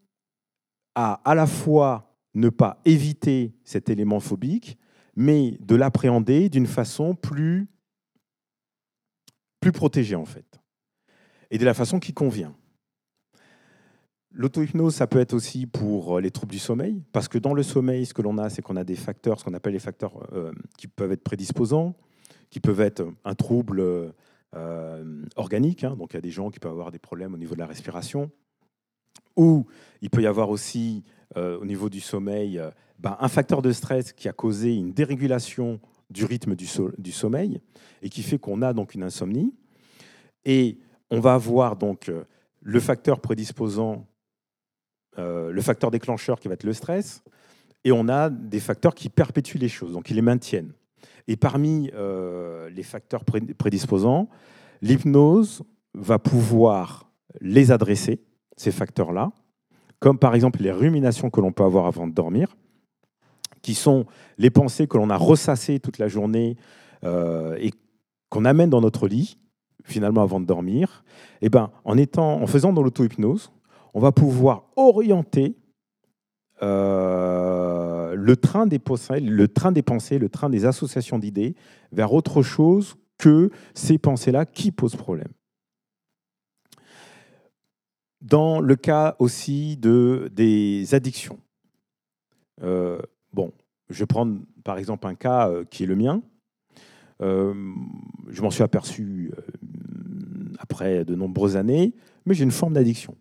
à 0.95 1.21
à 1.29 1.35
la 1.35 1.47
fois 1.47 2.15
ne 2.33 2.49
pas 2.49 2.81
éviter 2.85 3.53
cet 3.63 3.89
élément 3.89 4.19
phobique, 4.19 4.77
mais 5.15 5.57
de 5.59 5.75
l'appréhender 5.75 6.49
d'une 6.49 6.67
façon 6.67 7.15
plus, 7.15 7.67
plus 9.59 9.71
protégée 9.71 10.15
en 10.15 10.25
fait, 10.25 10.59
et 11.51 11.57
de 11.57 11.65
la 11.65 11.73
façon 11.73 11.99
qui 11.99 12.13
convient. 12.13 12.55
L'auto-hypnose, 14.35 14.95
ça 14.95 15.05
peut 15.05 15.19
être 15.19 15.33
aussi 15.33 15.67
pour 15.67 16.19
les 16.19 16.31
troubles 16.31 16.51
du 16.51 16.59
sommeil, 16.59 17.03
parce 17.11 17.27
que 17.27 17.37
dans 17.37 17.53
le 17.53 17.61
sommeil, 17.61 18.07
ce 18.07 18.15
que 18.15 18.23
l'on 18.23 18.39
a, 18.39 18.49
c'est 18.49 18.63
qu'on 18.63 18.75
a 18.75 18.83
des 18.83 18.95
facteurs, 18.95 19.39
ce 19.39 19.45
qu'on 19.45 19.53
appelle 19.53 19.73
les 19.73 19.79
facteurs 19.79 20.27
euh, 20.33 20.51
qui 20.75 20.87
peuvent 20.87 21.11
être 21.11 21.23
prédisposants, 21.23 21.95
qui 22.49 22.59
peuvent 22.59 22.81
être 22.81 23.05
un 23.25 23.35
trouble 23.35 24.13
euh, 24.55 25.23
organique, 25.35 25.83
hein, 25.83 25.95
donc 25.95 26.13
il 26.13 26.15
y 26.15 26.17
a 26.17 26.21
des 26.21 26.31
gens 26.31 26.49
qui 26.49 26.59
peuvent 26.59 26.71
avoir 26.71 26.91
des 26.91 26.97
problèmes 26.97 27.35
au 27.35 27.37
niveau 27.37 27.53
de 27.53 27.59
la 27.59 27.67
respiration, 27.67 28.31
ou 29.35 29.67
il 30.01 30.09
peut 30.09 30.23
y 30.23 30.27
avoir 30.27 30.49
aussi 30.49 31.03
euh, 31.37 31.59
au 31.59 31.65
niveau 31.65 31.89
du 31.89 31.99
sommeil 31.99 32.59
ben, 33.03 33.17
un 33.19 33.27
facteur 33.27 33.61
de 33.61 33.71
stress 33.71 34.13
qui 34.13 34.27
a 34.29 34.33
causé 34.33 34.73
une 34.73 34.93
dérégulation 34.93 35.79
du 36.09 36.25
rythme 36.25 36.55
du, 36.55 36.65
so- 36.65 36.91
du 36.97 37.11
sommeil 37.11 37.59
et 38.01 38.09
qui 38.09 38.23
fait 38.23 38.39
qu'on 38.39 38.61
a 38.61 38.73
donc 38.73 38.95
une 38.95 39.03
insomnie. 39.03 39.53
Et 40.45 40.79
on 41.11 41.19
va 41.19 41.33
avoir 41.35 41.75
donc 41.75 42.09
euh, 42.09 42.23
le 42.61 42.79
facteur 42.79 43.19
prédisposant, 43.19 44.07
euh, 45.19 45.51
le 45.51 45.61
facteur 45.61 45.91
déclencheur 45.91 46.39
qui 46.39 46.47
va 46.47 46.53
être 46.55 46.63
le 46.63 46.73
stress, 46.73 47.23
et 47.83 47.91
on 47.91 48.07
a 48.07 48.29
des 48.29 48.61
facteurs 48.61 48.95
qui 48.95 49.09
perpétuent 49.09 49.57
les 49.59 49.67
choses, 49.69 49.91
donc 49.93 50.05
qui 50.05 50.13
les 50.13 50.21
maintiennent. 50.21 50.71
Et 51.27 51.35
parmi 51.35 51.91
euh, 51.93 52.69
les 52.69 52.83
facteurs 52.83 53.25
pré- 53.25 53.41
prédisposants, 53.41 54.29
l'hypnose 54.81 55.63
va 55.93 56.19
pouvoir 56.19 57.11
les 57.41 57.71
adresser, 57.71 58.21
ces 58.55 58.71
facteurs-là, 58.71 59.31
comme 59.99 60.17
par 60.17 60.35
exemple 60.35 60.61
les 60.61 60.71
ruminations 60.71 61.29
que 61.29 61.41
l'on 61.41 61.51
peut 61.51 61.63
avoir 61.63 61.85
avant 61.85 62.07
de 62.07 62.13
dormir, 62.13 62.55
qui 63.63 63.73
sont 63.73 64.05
les 64.37 64.51
pensées 64.51 64.85
que 64.85 64.97
l'on 64.97 65.09
a 65.09 65.17
ressassées 65.17 65.79
toute 65.79 65.97
la 65.97 66.07
journée 66.07 66.55
euh, 67.03 67.55
et 67.59 67.71
qu'on 68.29 68.45
amène 68.45 68.69
dans 68.69 68.81
notre 68.81 69.07
lit, 69.07 69.39
finalement 69.83 70.21
avant 70.21 70.39
de 70.39 70.45
dormir. 70.45 71.03
Et 71.41 71.49
ben, 71.49 71.71
en, 71.83 71.97
étant, 71.97 72.39
en 72.41 72.45
faisant 72.45 72.73
dans 72.73 72.83
l'auto-hypnose, 72.83 73.51
on 73.95 73.99
va 73.99 74.11
pouvoir 74.11 74.65
orienter 74.75 75.57
euh, 76.61 78.13
le, 78.15 78.35
train 78.37 78.67
des 78.67 78.79
pensées, 78.79 79.19
le 79.19 79.47
train 79.47 79.71
des 79.71 79.81
pensées, 79.81 80.19
le 80.19 80.29
train 80.29 80.51
des 80.51 80.65
associations 80.65 81.17
d'idées 81.17 81.55
vers 81.91 82.13
autre 82.13 82.43
chose 82.43 82.95
que 83.17 83.49
ces 83.73 83.97
pensées-là 83.97 84.45
qui 84.45 84.71
posent 84.71 84.95
problème. 84.95 85.31
dans 88.23 88.61
le 88.61 88.75
cas 88.75 89.15
aussi 89.19 89.77
de, 89.77 90.31
des 90.33 90.95
addictions. 90.95 91.37
Euh, 92.63 92.99
bon, 93.33 93.51
je 93.89 93.99
vais 93.99 94.05
prendre 94.05 94.39
par 94.63 94.77
exemple 94.77 95.07
un 95.07 95.15
cas 95.15 95.49
euh, 95.49 95.65
qui 95.65 95.83
est 95.83 95.87
le 95.87 95.95
mien. 95.95 96.21
Euh, 97.21 97.53
je 98.29 98.41
m'en 98.41 98.49
suis 98.49 98.63
aperçu 98.63 99.31
après 100.59 101.05
de 101.05 101.15
nombreuses 101.15 101.55
années, 101.55 101.93
mais 102.25 102.33
j'ai 102.33 102.43
une 102.43 102.51
forme 102.51 102.73
d'addiction. 102.73 103.15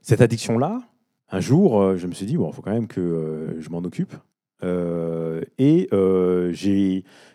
Cette 0.00 0.20
addiction-là, 0.20 0.82
un 1.30 1.40
jour, 1.40 1.96
je 1.96 2.06
me 2.06 2.12
suis 2.12 2.26
dit, 2.26 2.36
bon, 2.36 2.50
il 2.50 2.54
faut 2.54 2.62
quand 2.62 2.72
même 2.72 2.86
que 2.86 3.56
je 3.58 3.68
m'en 3.70 3.78
occupe. 3.78 4.14
et 4.62 5.88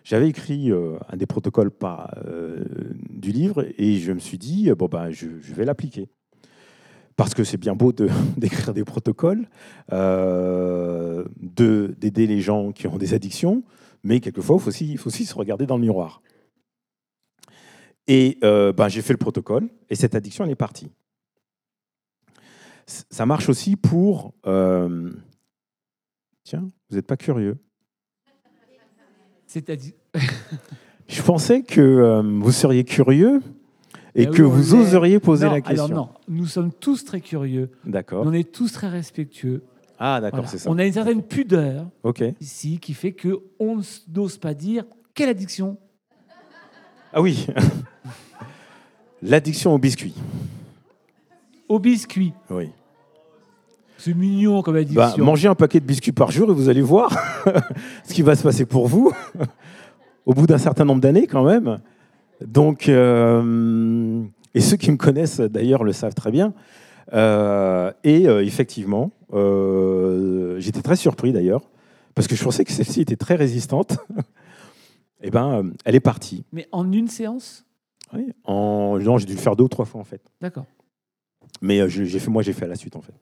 j'avais 0.04 0.30
écrit 0.30 0.72
un 0.72 1.18
des 1.18 1.26
protocoles 1.26 1.72
du 3.10 3.32
livre 3.32 3.66
et 3.78 3.98
je 3.98 4.12
me 4.12 4.20
suis 4.20 4.38
dit, 4.38 4.72
bon, 4.72 4.88
ben, 4.88 5.10
je 5.12 5.28
vais 5.54 5.66
l'appliquer 5.66 6.10
parce 7.20 7.34
que 7.34 7.44
c'est 7.44 7.58
bien 7.58 7.76
beau 7.76 7.92
d'écrire 8.38 8.74
des 8.74 8.86
protocoles, 8.86 9.50
euh, 9.92 11.26
d'aider 11.42 12.28
les 12.28 12.40
gens 12.40 12.72
qui 12.72 12.88
ont 12.88 12.98
des 12.98 13.14
addictions, 13.14 13.62
mais 14.04 14.22
quelquefois, 14.22 14.56
il 14.56 14.62
faut 14.62 14.70
aussi, 14.70 14.96
faut 14.96 15.08
aussi 15.10 15.26
se 15.26 15.36
regarder 15.36 15.66
dans 15.66 15.76
le 15.76 15.82
miroir. 15.82 16.22
Et 18.08 18.38
euh, 18.46 18.72
ben, 18.72 18.88
j'ai 18.88 19.02
fait 19.02 19.12
le 19.12 19.18
protocole, 19.18 19.68
et 19.90 19.96
cette 19.96 20.16
addiction, 20.16 20.46
elle 20.46 20.52
est 20.52 20.56
partie. 20.56 20.94
Ça 22.86 23.26
marche 23.26 23.50
aussi 23.50 23.76
pour... 23.76 24.34
Euh, 24.48 25.12
tiens, 26.46 26.70
vous 26.90 26.96
n'êtes 26.96 27.06
pas 27.06 27.18
curieux 27.18 27.58
C'est-à-dire 29.46 29.92
Je 31.10 31.22
pensais 31.22 31.64
que 31.64 32.22
vous 32.40 32.52
seriez 32.54 32.86
curieux 32.86 33.42
et 34.20 34.24
eh 34.24 34.28
que 34.28 34.42
vous 34.42 34.76
oseriez 34.76 35.20
poser 35.20 35.48
la 35.48 35.62
question. 35.62 35.86
Alors 35.86 35.98
non, 35.98 36.10
nous 36.28 36.46
sommes 36.46 36.74
tous 36.74 37.06
très 37.06 37.22
curieux. 37.22 37.72
D'accord. 37.86 38.26
On 38.26 38.34
est 38.34 38.52
tous 38.52 38.72
très 38.74 38.90
respectueux. 38.90 39.64
Ah 39.98 40.20
d'accord, 40.20 40.48
c'est 40.48 40.58
ça. 40.58 40.70
On 40.70 40.78
a 40.78 40.86
une 40.86 40.94
certaine 40.94 41.24
pudeur 41.24 41.88
ici 42.42 42.80
qui 42.80 42.94
fait 42.94 43.14
que 43.14 43.40
on 43.60 43.80
n'ose 44.14 44.38
pas 44.38 44.54
dire 44.54 44.84
quelle 45.14 45.30
addiction? 45.30 45.78
Ah 47.14 47.22
oui. 47.22 47.48
L'addiction 49.22 49.74
au 49.74 49.78
biscuit. 49.78 50.16
Au 51.68 51.80
biscuit. 51.80 52.34
Oui. 52.50 52.70
C'est 53.98 54.14
mignon 54.14 54.62
comme 54.62 54.76
addiction. 54.76 54.96
Bah, 54.96 55.14
mangez 55.18 55.48
un 55.48 55.56
paquet 55.56 55.80
de 55.80 55.86
biscuits 55.86 56.12
par 56.12 56.32
jour 56.32 56.50
et 56.50 56.54
vous 56.54 56.70
allez 56.70 56.82
voir 56.82 57.18
ce 58.04 58.14
qui 58.14 58.22
va 58.22 58.36
se 58.36 58.44
passer 58.44 58.66
pour 58.66 58.88
vous 58.88 59.12
au 60.26 60.34
bout 60.34 60.46
d'un 60.46 60.58
certain 60.58 60.86
nombre 60.86 61.02
d'années 61.02 61.28
quand 61.28 61.44
même. 61.44 61.80
Donc, 62.46 62.88
euh, 62.88 64.24
et 64.54 64.62
ceux 64.62 64.78
qui 64.78 64.92
me 64.92 64.98
connaissent 64.98 65.40
d'ailleurs 65.40 65.84
le 65.84 65.94
savent 65.94 66.14
très 66.14 66.32
bien. 66.32 66.54
Euh, 67.14 67.92
et 68.04 68.28
euh, 68.28 68.44
effectivement, 68.44 69.12
j'étais 70.60 70.82
très 70.82 70.96
surpris 70.96 71.34
d'ailleurs, 71.34 71.70
parce 72.16 72.28
que 72.28 72.36
je 72.36 72.44
pensais 72.44 72.64
que 72.64 72.72
celle-ci 72.72 73.02
était 73.02 73.16
très 73.16 73.36
résistante. 73.36 73.98
et 75.22 75.24
eh 75.24 75.32
ben, 75.32 75.74
elle 75.86 75.96
est 75.96 76.00
partie. 76.00 76.46
Mais 76.52 76.68
en 76.72 76.92
une 76.92 77.08
séance? 77.08 77.66
Oui. 78.14 78.32
En, 78.44 78.98
non, 79.00 79.18
j'ai 79.18 79.26
dû 79.26 79.34
le 79.34 79.40
faire 79.40 79.56
deux 79.56 79.66
ou 79.66 79.70
trois 79.70 79.86
fois 79.86 80.02
en 80.02 80.06
fait. 80.06 80.22
D'accord. 80.42 80.66
Mais 81.62 81.90
j'ai 81.90 82.20
fait, 82.20 82.30
moi, 82.30 82.42
j'ai 82.42 82.54
fait 82.54 82.66
à 82.66 82.70
la 82.70 82.76
suite 82.76 82.96
en 82.96 83.02
fait. 83.02 83.14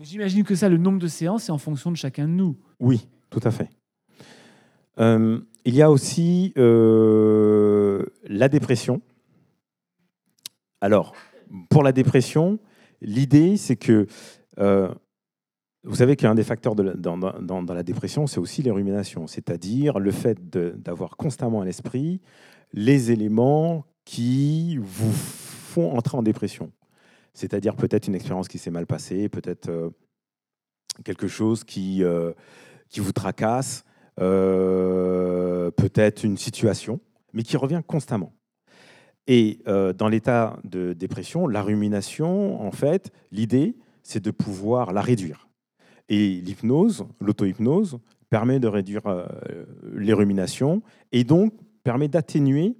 J'imagine 0.00 0.44
que 0.44 0.54
ça, 0.54 0.68
le 0.68 0.76
nombre 0.76 0.98
de 0.98 1.08
séances, 1.08 1.44
c'est 1.44 1.52
en 1.52 1.58
fonction 1.58 1.90
de 1.90 1.96
chacun 1.96 2.28
de 2.28 2.32
nous. 2.32 2.56
Oui, 2.78 3.08
tout 3.30 3.40
à 3.42 3.50
fait. 3.50 3.68
Il 5.68 5.74
y 5.74 5.82
a 5.82 5.90
aussi 5.90 6.52
la 6.56 8.48
dépression. 8.48 9.02
Alors, 10.80 11.12
pour 11.68 11.82
la 11.82 11.92
dépression, 11.92 12.58
l'idée, 13.00 13.56
c'est 13.56 13.76
que 13.76 14.06
euh, 14.58 14.88
vous 15.84 15.96
savez 15.96 16.16
qu'un 16.16 16.34
des 16.34 16.42
facteurs 16.42 16.74
dans, 16.74 17.64
la 17.68 17.82
dépression, 17.82 18.26
c'est 18.26 18.40
aussi 18.40 18.62
les 18.62 18.70
ruminations, 18.70 19.26
c'est-à-dire 19.26 19.98
le 19.98 20.10
fait 20.10 20.38
d'avoir 20.50 21.16
constamment 21.16 21.60
à 21.60 21.64
l'esprit 21.64 22.20
les 22.74 23.10
éléments 23.10 23.86
qui 24.04 24.76
vous 24.78 25.12
font 25.12 25.96
entrer 25.96 26.18
en 26.18 26.22
dépression. 26.22 26.70
C'est-à-dire 27.32 27.76
peut-être 27.76 28.08
une 28.08 28.14
expérience 28.14 28.48
qui 28.48 28.58
s'est 28.58 28.70
mal 28.70 28.86
passée, 28.86 29.28
peut-être 29.28 29.70
euh, 29.70 29.90
quelque 31.04 31.28
chose 31.28 31.64
euh, 31.78 32.34
qui 32.90 33.00
vous 33.00 33.12
tracasse, 33.12 33.84
peut-être 34.18 36.24
une 36.24 36.36
situation 36.36 37.00
mais 37.32 37.42
qui 37.42 37.56
revient 37.56 37.82
constamment. 37.86 38.32
Et 39.26 39.60
euh, 39.68 39.92
dans 39.92 40.08
l'état 40.08 40.58
de 40.64 40.92
dépression, 40.92 41.46
la 41.46 41.62
rumination, 41.62 42.62
en 42.62 42.70
fait, 42.70 43.12
l'idée, 43.30 43.76
c'est 44.02 44.22
de 44.22 44.30
pouvoir 44.30 44.92
la 44.92 45.02
réduire. 45.02 45.48
Et 46.08 46.40
l'hypnose, 46.40 47.06
l'auto-hypnose, 47.20 47.98
permet 48.30 48.58
de 48.58 48.68
réduire 48.68 49.06
euh, 49.06 49.26
les 49.92 50.12
ruminations 50.12 50.82
et 51.12 51.24
donc 51.24 51.52
permet 51.82 52.08
d'atténuer 52.08 52.76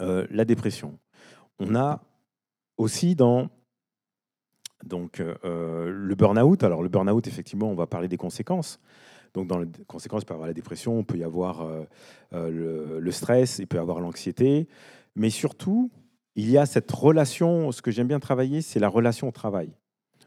euh, 0.00 0.26
la 0.30 0.44
dépression. 0.44 0.98
On 1.58 1.74
a 1.74 2.02
aussi 2.76 3.14
dans 3.14 3.48
donc, 4.84 5.20
le 5.20 6.14
burn-out, 6.16 6.64
alors 6.64 6.82
le 6.82 6.88
burn-out, 6.88 7.28
effectivement, 7.28 7.70
on 7.70 7.76
va 7.76 7.86
parler 7.86 8.08
des 8.08 8.16
conséquences, 8.16 8.80
donc, 9.34 9.46
dans 9.46 9.58
les 9.58 9.68
conséquences, 9.86 10.22
il 10.22 10.26
peut 10.26 10.34
y 10.34 10.36
avoir 10.36 10.48
la 10.48 10.54
dépression, 10.54 11.00
il 11.00 11.04
peut 11.04 11.16
y 11.16 11.24
avoir 11.24 11.62
euh, 11.62 11.84
euh, 12.34 13.00
le, 13.00 13.10
stress, 13.10 13.58
il 13.58 13.66
peut 13.66 13.78
y 13.78 13.80
avoir 13.80 14.00
l'anxiété. 14.00 14.68
Mais 15.16 15.30
surtout, 15.30 15.90
il 16.34 16.50
y 16.50 16.58
a 16.58 16.66
cette 16.66 16.90
relation, 16.90 17.72
ce 17.72 17.80
que 17.80 17.90
j'aime 17.90 18.08
bien 18.08 18.20
travailler, 18.20 18.60
c'est 18.60 18.78
la 18.78 18.88
relation 18.88 19.28
au 19.28 19.32
travail. 19.32 19.70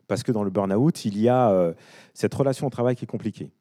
Parce 0.07 0.23
que 0.23 0.31
dans 0.31 0.43
le 0.43 0.49
burn-out, 0.49 1.05
il 1.05 1.19
y 1.19 1.29
a 1.29 1.51
euh, 1.51 1.73
cette 2.13 2.33
relation 2.33 2.67
au 2.67 2.69
travail 2.69 2.95
qui 2.95 3.03
est 3.03 3.07
compliquée. 3.07 3.51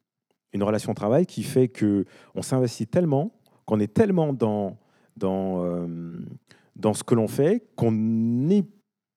Une 0.53 0.63
relation 0.63 0.91
au 0.91 0.95
travail 0.95 1.25
qui 1.25 1.43
fait 1.43 1.67
qu'on 1.67 2.41
s'investit 2.41 2.87
tellement, 2.87 3.31
qu'on 3.65 3.79
est 3.79 3.93
tellement 3.93 4.31
dans, 4.33 4.77
dans, 5.17 5.87
dans 6.75 6.93
ce 6.93 7.03
que 7.03 7.13
l'on 7.13 7.27
fait, 7.27 7.67
qu'on 7.75 7.91
n'est 7.91 8.63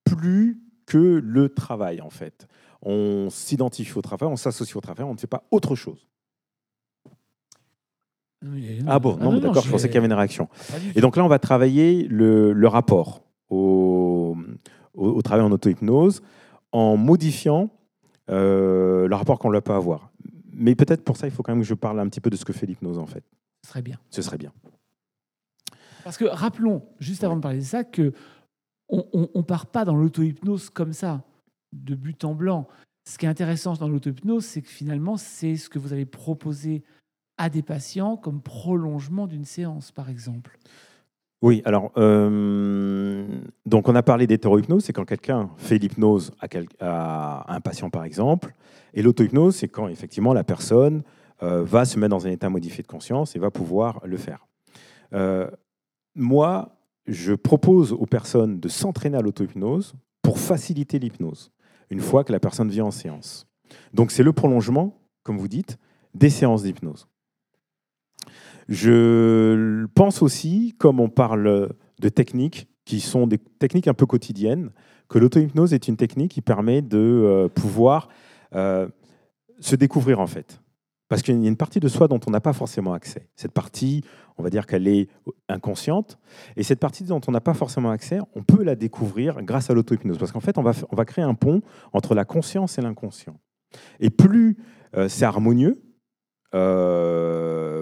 plus 0.05 0.61
que 0.85 1.21
le 1.23 1.49
travail, 1.49 2.01
en 2.01 2.11
fait. 2.11 2.49
On 2.83 3.29
s'identifie 3.31 3.97
au 3.97 4.03
travail, 4.03 4.29
on 4.29 4.37
s'associe 4.37 4.75
au 4.75 4.81
travail, 4.81 5.05
on 5.05 5.13
ne 5.13 5.19
fait 5.19 5.29
pas 5.29 5.45
autre 5.53 5.77
chose. 5.77 6.08
Ah 8.87 8.99
bon, 8.99 9.17
non, 9.17 9.39
d'accord, 9.39 9.65
je, 9.65 9.71
pensais 9.71 9.89
qu'il 9.89 9.97
y 9.97 9.99
avait 9.99 10.07
une 10.07 10.13
réaction. 10.13 10.49
Et 10.95 11.01
donc 11.01 11.17
là, 11.17 11.25
on 11.25 11.29
va 11.29 11.39
travailler 11.39 12.07
le, 12.09 12.67
rapport 12.67 13.23
au, 13.51 14.37
au, 14.95 15.23
travail 15.23 15.45
en 15.45 15.51
auto-hypnose 15.51 16.23
en 16.73 16.97
modifiant 16.97 17.71
euh, 18.31 19.09
le 19.09 19.15
rapport 19.15 19.39
qu'on 19.39 19.51
ne 19.51 19.61
peut 19.61 19.73
avoir. 19.73 20.11
Mais 20.53 20.75
peut-être 20.75 21.03
pour 21.03 21.17
ça, 21.17 21.27
il 21.27 21.31
faut 21.31 21.43
quand 21.43 21.53
même 21.53 21.63
que 21.63 21.69
je 21.69 21.75
parle 21.75 21.99
un 22.01 22.09
petit 22.09 22.21
peu 22.21 22.31
de 22.31 22.37
ce 22.37 22.45
que 22.45 22.53
fait 22.53 22.67
l'hypnose 22.67 22.99
en 22.99 23.07
fait. 23.07 23.25
Ce 23.65 23.71
serait 23.71 23.83
bien. 23.83 23.99
Ce 24.11 24.23
serait 24.23 24.39
bien. 24.39 24.53
Parce 26.05 26.17
que 26.17 26.25
rappelons, 26.25 26.83
juste 27.01 27.25
avant 27.25 27.37
de 27.37 27.41
parler 27.41 27.59
de 27.59 27.65
ça, 27.65 27.85
que 27.85 28.13
on 28.89 29.29
ne 29.35 29.43
part 29.43 29.67
pas 29.67 29.85
dans 29.85 29.95
l'auto-hypnose 29.95 30.71
comme 30.71 30.95
ça, 30.95 31.23
de 31.73 31.95
but 31.95 32.25
en 32.25 32.35
blanc. 32.35 32.67
Ce 33.09 33.19
qui 33.19 33.27
est 33.27 33.29
intéressant 33.29 33.75
dans 33.75 33.89
l'auto-hypnose, 33.89 34.45
c'est 34.45 34.63
que 34.63 34.69
finalement, 34.69 35.17
c'est 35.17 35.57
ce 35.57 35.69
que 35.69 35.79
vous 35.79 35.93
allez 35.93 36.07
proposer 36.07 36.83
à 37.39 37.49
des 37.49 37.63
patients 37.63 38.17
comme 38.17 38.43
prolongement 38.43 39.27
d'une 39.27 39.45
séance, 39.45 39.93
par 39.93 40.11
exemple 40.11 40.59
Oui, 41.41 41.63
alors, 41.65 41.93
euh, 41.97 43.27
donc 43.65 43.89
on 43.89 43.95
a 43.95 44.03
parlé 44.03 44.27
d'hétérohypnose, 44.27 44.85
c'est 44.85 44.93
quand 44.93 45.05
quelqu'un 45.05 45.51
fait 45.57 45.79
l'hypnose 45.79 46.33
à, 46.81 47.55
un 47.55 47.61
patient, 47.61 47.91
par 47.91 48.05
exemple, 48.05 48.55
et 48.93 49.03
l'auto-hypnose, 49.03 49.57
c'est 49.57 49.69
quand 49.69 49.89
effectivement 49.89 50.35
la 50.35 50.45
personne 50.45 51.03
euh, 51.43 51.63
va 51.63 51.85
se 51.85 51.99
mettre 51.99 52.11
dans 52.11 52.27
un 52.27 52.31
état 52.31 52.51
modifié 52.51 52.83
de 52.83 52.89
conscience 52.89 53.37
et 53.37 53.39
va 53.39 53.51
pouvoir 53.51 54.01
le 54.05 54.17
faire. 54.17 54.47
Euh, 55.15 55.49
moi, 56.15 56.77
je 57.07 57.33
propose 57.33 57.93
aux 57.93 58.07
personnes 58.07 58.59
de 58.59 58.69
s'entraîner 58.69 59.17
à 59.17 59.23
l'auto-hypnose 59.23 59.95
pour 60.23 60.39
faciliter 60.39 60.99
l'hypnose, 60.99 61.53
une 61.91 62.01
fois 62.01 62.25
que 62.25 62.33
la 62.33 62.41
personne 62.41 62.69
vient 62.69 62.87
en 62.87 62.91
séance. 62.91 63.47
Donc 63.95 64.11
c'est 64.11 64.23
le 64.23 64.33
prolongement, 64.33 65.01
comme 65.23 65.39
vous 65.39 65.49
dites, 65.49 65.79
des 66.15 66.31
séances 66.31 66.65
d'hypnose. 66.65 67.07
Je 68.69 69.87
pense 69.95 70.23
aussi, 70.23 70.75
comme 70.79 71.01
on 71.01 71.09
parle 71.09 71.71
de 72.01 72.09
techniques 72.09 72.69
qui 72.85 73.01
sont 73.01 73.27
des 73.27 73.39
techniques 73.39 73.89
un 73.89 73.95
peu 73.95 74.07
quotidiennes, 74.07 74.71
que 75.09 75.19
l'auto-hypnose 75.19 75.75
est 75.75 75.89
une 75.89 75.97
technique 75.97 76.33
qui 76.33 76.41
permet 76.41 76.83
de 76.83 76.99
euh, 76.99 77.49
pouvoir 77.49 78.09
euh, 78.55 78.89
se 79.61 79.77
découvrir 79.77 80.21
en 80.21 80.27
fait. 80.27 80.61
Parce 81.09 81.23
qu'il 81.23 81.41
y 81.41 81.45
a 81.47 81.49
une 81.49 81.57
partie 81.57 81.81
de 81.81 81.89
soi 81.89 82.07
dont 82.07 82.21
on 82.27 82.31
n'a 82.31 82.41
pas 82.41 82.53
forcément 82.53 82.93
accès. 82.93 83.29
Cette 83.35 83.53
partie, 83.53 84.05
on 84.37 84.43
va 84.43 84.51
dire 84.51 84.67
qu'elle 84.67 84.87
est 84.87 85.09
inconsciente. 85.49 86.19
Et 86.57 86.63
cette 86.63 86.81
partie 86.81 87.05
dont 87.05 87.21
on 87.27 87.33
n'a 87.33 87.41
pas 87.41 87.55
forcément 87.55 87.91
accès, 87.91 88.19
on 88.35 88.43
peut 88.43 88.63
la 88.63 88.75
découvrir 88.75 89.43
grâce 89.43 89.71
à 89.71 89.75
l'auto-hypnose. 89.75 90.19
Parce 90.19 90.33
qu'en 90.33 90.41
fait, 90.41 90.59
on 90.59 90.63
va, 90.63 90.73
on 90.91 90.97
va 90.97 91.07
créer 91.07 91.25
un 91.25 91.33
pont 91.33 91.63
entre 91.95 92.15
la 92.15 92.27
conscience 92.27 92.79
et 92.79 92.83
l'inconscient. 92.83 93.41
Et 94.01 94.11
plus 94.11 94.59
euh, 94.97 95.09
c'est 95.09 95.25
harmonieux, 95.25 95.83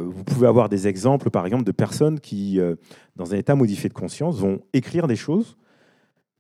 vous 0.07 0.25
pouvez 0.25 0.47
avoir 0.47 0.69
des 0.69 0.89
exemples, 0.89 1.31
par 1.31 1.47
exemple, 1.47 1.65
de 1.65 1.73
personnes 1.73 2.21
qui, 2.21 2.61
euh, 2.61 2.77
dans 3.17 3.35
un 3.35 3.37
état 3.37 3.55
modifié 3.55 3.89
de 3.89 3.95
conscience, 3.95 4.39
vont 4.39 4.61
écrire 4.73 5.07
des 5.07 5.17
choses 5.17 5.57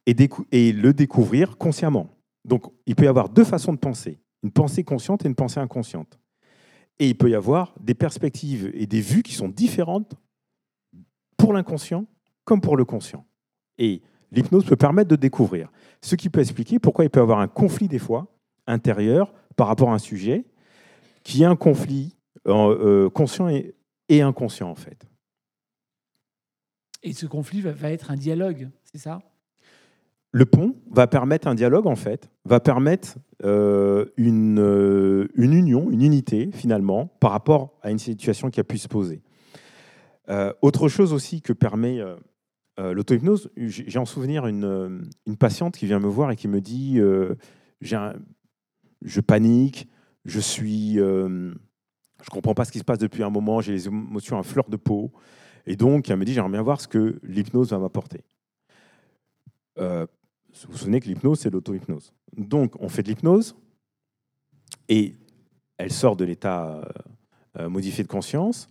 et, 0.06 0.72
le 0.72 0.92
découvrir 0.92 1.58
consciemment. 1.58 2.10
Donc, 2.44 2.64
il 2.86 2.94
peut 2.94 3.04
y 3.04 3.08
avoir 3.08 3.28
deux 3.28 3.44
façons 3.44 3.72
de 3.72 3.78
penser, 3.78 4.20
une 4.42 4.52
pensée 4.52 4.84
consciente 4.84 5.24
et 5.24 5.28
une 5.28 5.34
pensée 5.34 5.60
inconsciente. 5.60 6.18
Et 6.98 7.08
il 7.08 7.16
peut 7.16 7.28
y 7.28 7.34
avoir 7.34 7.74
des 7.80 7.94
perspectives 7.94 8.70
et 8.74 8.86
des 8.86 9.00
vues 9.00 9.22
qui 9.22 9.34
sont 9.34 9.48
différentes 9.48 10.14
pour 11.36 11.52
l'inconscient 11.52 12.06
comme 12.44 12.60
pour 12.60 12.76
le 12.76 12.84
conscient. 12.84 13.26
Et 13.78 14.00
l'hypnose 14.32 14.64
peut 14.64 14.76
permettre 14.76 15.10
de 15.10 15.16
découvrir, 15.16 15.70
ce 16.00 16.14
qui 16.14 16.30
peut 16.30 16.40
expliquer 16.40 16.78
pourquoi 16.78 17.04
il 17.04 17.10
peut 17.10 17.20
y 17.20 17.22
avoir 17.22 17.40
un 17.40 17.48
conflit 17.48 17.88
des 17.88 17.98
fois 17.98 18.28
intérieur 18.66 19.34
par 19.56 19.66
rapport 19.66 19.90
à 19.90 19.94
un 19.94 19.98
sujet, 19.98 20.44
qui 21.22 21.42
est 21.42 21.46
un 21.46 21.56
conflit 21.56 22.15
euh, 22.46 23.10
conscient 23.10 23.48
et, 23.48 23.74
et 24.08 24.22
inconscient 24.22 24.70
en 24.70 24.74
fait. 24.74 25.06
Et 27.02 27.12
ce 27.12 27.26
conflit 27.26 27.60
va, 27.60 27.72
va 27.72 27.90
être 27.90 28.10
un 28.10 28.16
dialogue, 28.16 28.68
c'est 28.84 28.98
ça? 28.98 29.20
Le 30.32 30.44
pont 30.44 30.74
va 30.90 31.06
permettre 31.06 31.48
un 31.48 31.54
dialogue, 31.54 31.86
en 31.86 31.96
fait, 31.96 32.30
va 32.44 32.60
permettre 32.60 33.16
euh, 33.44 34.06
une, 34.16 34.58
euh, 34.58 35.28
une 35.34 35.54
union, 35.54 35.90
une 35.90 36.02
unité, 36.02 36.50
finalement, 36.52 37.06
par 37.06 37.30
rapport 37.30 37.78
à 37.80 37.90
une 37.90 37.98
situation 37.98 38.50
qui 38.50 38.60
a 38.60 38.64
pu 38.64 38.76
se 38.76 38.88
poser. 38.88 39.22
Autre 40.60 40.88
chose 40.88 41.12
aussi 41.12 41.40
que 41.40 41.52
permet 41.52 42.00
l'auto-hypnose, 42.76 43.50
j'ai 43.56 43.98
en 43.98 44.04
souvenir 44.04 44.46
une, 44.48 45.08
une 45.26 45.36
patiente 45.36 45.76
qui 45.76 45.86
vient 45.86 46.00
me 46.00 46.08
voir 46.08 46.32
et 46.32 46.36
qui 46.36 46.48
me 46.48 46.60
dit 46.60 47.00
un- 47.92 48.14
Je 49.02 49.20
panique, 49.20 49.88
je 50.24 50.40
suis. 50.40 50.98
Je 52.22 52.30
comprends 52.30 52.54
pas 52.54 52.64
ce 52.64 52.72
qui 52.72 52.78
se 52.78 52.84
passe 52.84 52.98
depuis 52.98 53.22
un 53.22 53.30
moment, 53.30 53.60
j'ai 53.60 53.72
les 53.72 53.86
émotions 53.86 54.38
à 54.38 54.42
fleur 54.42 54.68
de 54.68 54.76
peau. 54.76 55.12
Et 55.66 55.76
donc, 55.76 56.08
elle 56.08 56.16
me 56.16 56.24
dit 56.24 56.32
J'aimerais 56.32 56.52
bien 56.52 56.62
voir 56.62 56.80
ce 56.80 56.88
que 56.88 57.20
l'hypnose 57.22 57.70
va 57.70 57.78
m'apporter. 57.78 58.24
Euh, 59.78 60.06
vous 60.62 60.72
vous 60.72 60.78
souvenez 60.78 61.00
que 61.00 61.06
l'hypnose, 61.06 61.40
c'est 61.40 61.50
l'auto-hypnose. 61.50 62.14
Donc, 62.36 62.80
on 62.80 62.88
fait 62.88 63.02
de 63.02 63.08
l'hypnose 63.08 63.54
et 64.88 65.14
elle 65.76 65.92
sort 65.92 66.16
de 66.16 66.24
l'état 66.24 66.76
euh, 66.76 66.84
euh, 67.58 67.68
modifié 67.68 68.02
de 68.02 68.08
conscience 68.08 68.70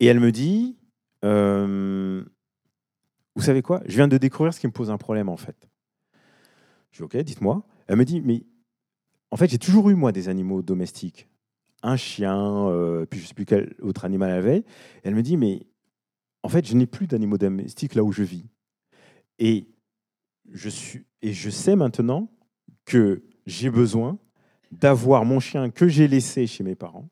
et 0.00 0.06
elle 0.06 0.20
me 0.20 0.32
dit 0.32 0.76
Vous 1.22 2.22
savez 3.42 3.62
quoi? 3.62 3.80
Je 3.86 3.96
viens 3.96 4.08
de 4.08 4.18
découvrir 4.18 4.52
ce 4.52 4.60
qui 4.60 4.66
me 4.66 4.72
pose 4.72 4.90
un 4.90 4.98
problème 4.98 5.30
en 5.30 5.38
fait. 5.38 5.68
Je 6.90 6.98
dis 6.98 7.04
Ok, 7.04 7.16
dites-moi. 7.16 7.66
Elle 7.86 7.96
me 7.96 8.04
dit 8.04 8.20
Mais 8.20 8.44
en 9.30 9.36
fait, 9.36 9.48
j'ai 9.48 9.58
toujours 9.58 9.88
eu 9.90 9.94
moi 9.94 10.12
des 10.12 10.28
animaux 10.28 10.60
domestiques. 10.62 11.26
Un 11.86 11.96
chien, 11.96 12.68
euh, 12.68 13.04
puis 13.04 13.20
je 13.20 13.24
ne 13.24 13.28
sais 13.28 13.34
plus 13.34 13.44
quel 13.44 13.74
autre 13.82 14.06
animal 14.06 14.30
elle 14.30 14.38
avait. 14.38 14.64
Elle 15.02 15.14
me 15.14 15.22
dit 15.22 15.36
Mais 15.36 15.66
en 16.42 16.48
fait, 16.48 16.66
je 16.66 16.74
n'ai 16.74 16.86
plus 16.86 17.06
d'animaux 17.06 17.38
domestiques 17.38 17.94
là 17.94 18.02
où 18.02 18.10
je 18.10 18.22
vis. 18.22 18.46
Et 19.38 19.68
je, 20.50 20.68
suis, 20.70 21.04
et 21.20 21.32
je 21.32 21.50
sais 21.50 21.76
maintenant 21.76 22.30
que 22.86 23.22
j'ai 23.46 23.70
besoin 23.70 24.18
d'avoir 24.72 25.24
mon 25.24 25.40
chien 25.40 25.70
que 25.70 25.86
j'ai 25.86 26.08
laissé 26.08 26.46
chez 26.46 26.64
mes 26.64 26.74
parents, 26.74 27.08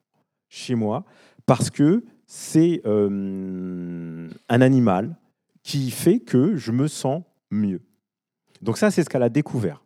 chez 0.49 0.75
moi, 0.75 1.05
parce 1.45 1.69
que 1.69 2.03
c'est 2.25 2.81
euh, 2.85 4.27
un 4.49 4.61
animal 4.61 5.15
qui 5.61 5.91
fait 5.91 6.19
que 6.19 6.55
je 6.55 6.71
me 6.71 6.87
sens 6.87 7.23
mieux. 7.51 7.81
Donc 8.61 8.77
ça, 8.77 8.91
c'est 8.91 9.03
ce 9.03 9.09
qu'elle 9.09 9.23
a 9.23 9.29
découvert. 9.29 9.83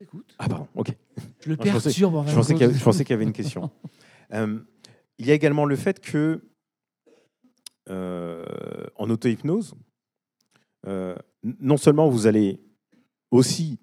Écoute, 0.00 0.34
Ah 0.38 0.48
pardon, 0.48 0.68
ok. 0.74 0.92
je 1.40 1.48
le 1.48 1.56
perturbe. 1.56 2.16
en 2.16 2.26
Je 2.26 2.34
pensais 2.34 2.52
qu'il 2.52 2.60
y 2.60 2.64
avait, 2.64 2.72
compte. 2.72 2.78
je 2.80 2.84
pensais 2.84 3.04
qu'il 3.04 3.12
y 3.12 3.14
avait 3.14 3.24
une 3.24 3.32
question. 3.32 3.70
Euh, 4.32 4.58
il 5.18 5.26
y 5.26 5.30
a 5.30 5.34
également 5.34 5.64
le 5.64 5.76
fait 5.76 6.00
que 6.00 6.44
euh, 7.88 8.44
en 8.96 9.08
auto-hypnose, 9.08 9.74
euh, 10.86 11.16
non 11.42 11.76
seulement 11.76 12.08
vous 12.08 12.26
allez 12.26 12.60
aussi 13.30 13.78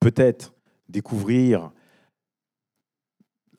peut-être 0.00 0.54
découvrir 0.88 1.70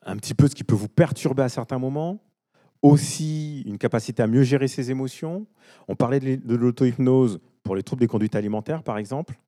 un 0.02 0.16
petit 0.16 0.34
peu 0.34 0.48
ce 0.48 0.54
qui 0.54 0.64
peut 0.64 0.74
vous 0.74 0.88
perturber 0.88 1.42
à 1.42 1.48
certains 1.48 1.78
moments, 1.78 2.24
aussi 2.82 3.60
une 3.66 3.78
capacité 3.78 4.22
à 4.22 4.26
mieux 4.26 4.42
gérer 4.42 4.66
ses 4.66 4.90
émotions. 4.90 5.46
On 5.86 5.94
parlait 5.94 6.18
de 6.18 6.54
l'auto-hypnose 6.56 7.38
pour 7.62 7.76
les 7.76 7.82
troubles 7.82 8.00
des 8.00 8.06
conduites 8.08 8.34
alimentaires, 8.34 8.82
par 8.82 8.96
exemple. 8.98 9.38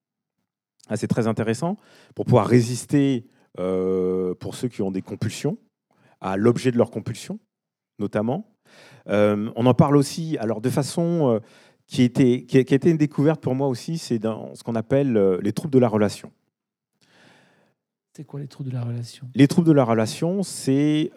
Ah, 0.92 0.96
c'est 0.98 1.08
très 1.08 1.26
intéressant 1.26 1.78
pour 2.14 2.26
pouvoir 2.26 2.46
résister, 2.46 3.24
euh, 3.58 4.34
pour 4.34 4.54
ceux 4.54 4.68
qui 4.68 4.82
ont 4.82 4.90
des 4.90 5.00
compulsions, 5.00 5.56
à 6.20 6.36
l'objet 6.36 6.70
de 6.70 6.76
leur 6.76 6.90
compulsion, 6.90 7.40
notamment. 7.98 8.52
Euh, 9.08 9.50
on 9.56 9.64
en 9.64 9.72
parle 9.72 9.96
aussi, 9.96 10.36
alors 10.36 10.60
de 10.60 10.68
façon 10.68 11.30
euh, 11.30 11.40
qui, 11.86 12.02
était, 12.02 12.44
qui, 12.44 12.58
a, 12.58 12.64
qui 12.64 12.74
a 12.74 12.76
été 12.76 12.90
une 12.90 12.98
découverte 12.98 13.40
pour 13.40 13.54
moi 13.54 13.68
aussi, 13.68 13.96
c'est 13.96 14.18
dans 14.18 14.54
ce 14.54 14.62
qu'on 14.62 14.74
appelle 14.74 15.16
les 15.42 15.54
troubles 15.54 15.72
de 15.72 15.78
la 15.78 15.88
relation. 15.88 16.30
C'est 18.14 18.24
quoi 18.24 18.40
les 18.40 18.48
trous 18.48 18.62
de 18.64 18.70
la 18.70 18.82
relation? 18.82 19.30
Les 19.34 19.48
troubles 19.48 19.68
de 19.68 19.72
la 19.72 19.84
relation, 19.84 20.42
c'est 20.42 21.10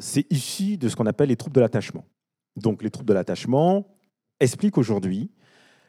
c'est 0.00 0.26
issu 0.32 0.76
de 0.76 0.88
ce 0.88 0.96
qu'on 0.96 1.06
appelle 1.06 1.28
les 1.28 1.36
troubles 1.36 1.54
de 1.54 1.60
l'attachement. 1.60 2.04
Donc 2.56 2.82
les 2.82 2.90
troubles 2.90 3.08
de 3.10 3.14
l'attachement 3.14 3.86
expliquent 4.40 4.76
aujourd'hui 4.76 5.30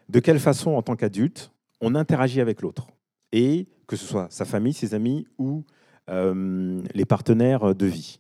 de 0.10 0.20
quelle 0.20 0.40
façon, 0.40 0.76
en 0.76 0.84
tant 0.84 0.96
qu'adulte, 0.96 1.52
on 1.84 1.96
interagit 1.96 2.42
avec 2.42 2.62
l'autre. 2.62 2.88
Et 3.32 3.68
que 3.88 3.96
ce 3.96 4.06
soit 4.06 4.28
sa 4.30 4.46
famille, 4.46 4.74
ses 4.74 4.94
amis 4.94 5.28
ou 5.38 5.66
euh, 6.10 6.82
les 6.94 7.06
partenaires 7.06 7.76
de 7.76 7.86
vie. 7.86 8.20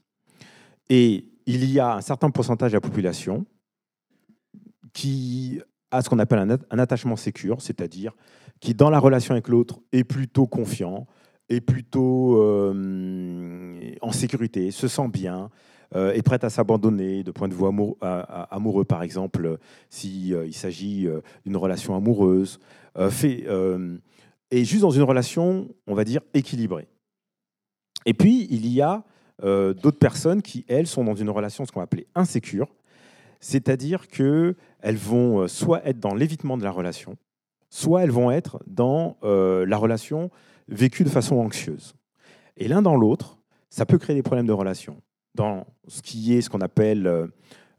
Et 0.89 1.30
il 1.45 1.72
y 1.72 1.80
a 1.80 1.95
un 1.95 2.01
certain 2.01 2.30
pourcentage 2.30 2.72
de 2.72 2.78
la 2.78 2.82
population 2.82 3.45
qui 4.91 5.61
a 5.91 6.01
ce 6.01 6.09
qu'on 6.09 6.20
appelle 6.20 6.39
un, 6.39 6.49
at- 6.49 6.66
un 6.72 6.80
attachement 6.80 7.16
sécure, 7.16 7.61
c'est-à-dire 7.61 8.14
qui, 8.59 8.74
dans 8.74 8.89
la 8.89 8.99
relation 8.99 9.34
avec 9.34 9.47
l'autre, 9.47 9.80
est 9.91 10.03
plutôt 10.03 10.47
confiant, 10.47 11.07
est 11.49 11.61
plutôt 11.61 12.41
euh, 12.41 13.91
en 14.01 14.11
sécurité, 14.11 14.72
se 14.72 14.88
sent 14.88 15.07
bien, 15.09 15.49
est 15.95 16.21
prête 16.23 16.43
à 16.43 16.49
s'abandonner 16.49 17.23
de 17.23 17.31
point 17.31 17.47
de 17.47 17.53
vue 17.53 17.65
amoureux, 18.51 18.85
par 18.85 19.03
exemple, 19.03 19.57
s'il 19.89 20.37
il 20.45 20.53
s'agit 20.53 21.07
euh, 21.07 21.21
d'une 21.45 21.57
relation 21.57 21.95
amoureuse, 21.95 22.59
euh, 22.97 23.09
fait, 23.09 23.45
euh, 23.47 23.97
est 24.51 24.65
juste 24.65 24.81
dans 24.81 24.91
une 24.91 25.03
relation, 25.03 25.67
on 25.87 25.95
va 25.95 26.03
dire, 26.03 26.21
équilibrée. 26.33 26.87
Et 28.05 28.13
puis, 28.13 28.47
il 28.49 28.67
y 28.67 28.81
a 28.81 29.03
euh, 29.43 29.73
d'autres 29.73 29.99
personnes 29.99 30.41
qui, 30.41 30.65
elles, 30.67 30.87
sont 30.87 31.03
dans 31.03 31.15
une 31.15 31.29
relation, 31.29 31.65
ce 31.65 31.71
qu'on 31.71 31.79
va 31.79 31.85
appeler 31.85 32.07
insécure, 32.15 32.67
c'est-à-dire 33.39 34.07
qu'elles 34.07 34.55
vont 34.83 35.41
euh, 35.41 35.47
soit 35.47 35.85
être 35.87 35.99
dans 35.99 36.13
l'évitement 36.13 36.57
de 36.57 36.63
la 36.63 36.71
relation, 36.71 37.17
soit 37.69 38.03
elles 38.03 38.11
vont 38.11 38.29
être 38.31 38.61
dans 38.67 39.17
euh, 39.23 39.65
la 39.65 39.77
relation 39.77 40.29
vécue 40.67 41.03
de 41.03 41.09
façon 41.09 41.37
anxieuse. 41.37 41.95
Et 42.57 42.67
l'un 42.67 42.81
dans 42.81 42.95
l'autre, 42.95 43.39
ça 43.69 43.85
peut 43.85 43.97
créer 43.97 44.15
des 44.15 44.21
problèmes 44.21 44.45
de 44.45 44.53
relation. 44.53 45.01
Dans 45.36 45.65
ce 45.88 46.01
qui 46.01 46.34
est 46.34 46.41
ce 46.41 46.49
qu'on 46.49 46.61
appelle 46.61 47.07
euh, 47.07 47.27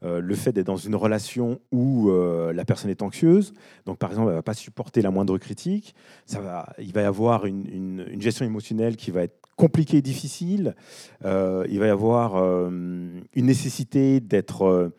euh, 0.03 0.19
le 0.19 0.35
fait 0.35 0.51
d'être 0.51 0.67
dans 0.67 0.75
une 0.75 0.95
relation 0.95 1.59
où 1.71 2.09
euh, 2.09 2.51
la 2.53 2.65
personne 2.65 2.89
est 2.91 3.01
anxieuse, 3.01 3.53
donc 3.85 3.97
par 3.97 4.09
exemple, 4.09 4.27
elle 4.27 4.33
ne 4.33 4.39
va 4.39 4.43
pas 4.43 4.53
supporter 4.53 5.01
la 5.01 5.09
moindre 5.09 5.37
critique, 5.37 5.95
ça 6.25 6.41
va, 6.41 6.67
il 6.79 6.91
va 6.91 7.01
y 7.01 7.05
avoir 7.05 7.45
une, 7.45 8.05
gestion 8.19 8.45
émotionnelle 8.45 8.97
qui 8.97 9.11
va 9.11 9.23
être 9.23 9.39
compliquée 9.55 9.97
et 9.97 10.01
difficile, 10.01 10.75
il 11.23 11.79
va 11.79 11.87
y 11.87 11.89
avoir 11.89 12.35
une 12.35 13.23
nécessité 13.35 14.19
d'être 14.19 14.91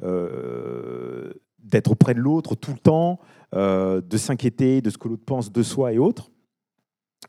d'être 0.00 1.90
auprès 1.90 2.14
de 2.14 2.20
l'autre 2.20 2.54
tout 2.54 2.72
le 2.72 2.78
temps, 2.78 3.18
de 3.52 4.16
s'inquiéter 4.16 4.82
de 4.82 4.90
ce 4.90 4.98
que 4.98 5.08
l'autre 5.08 5.24
pense 5.26 5.50
de 5.50 5.62
soi 5.64 5.92
et 5.92 5.98
autres. 5.98 6.30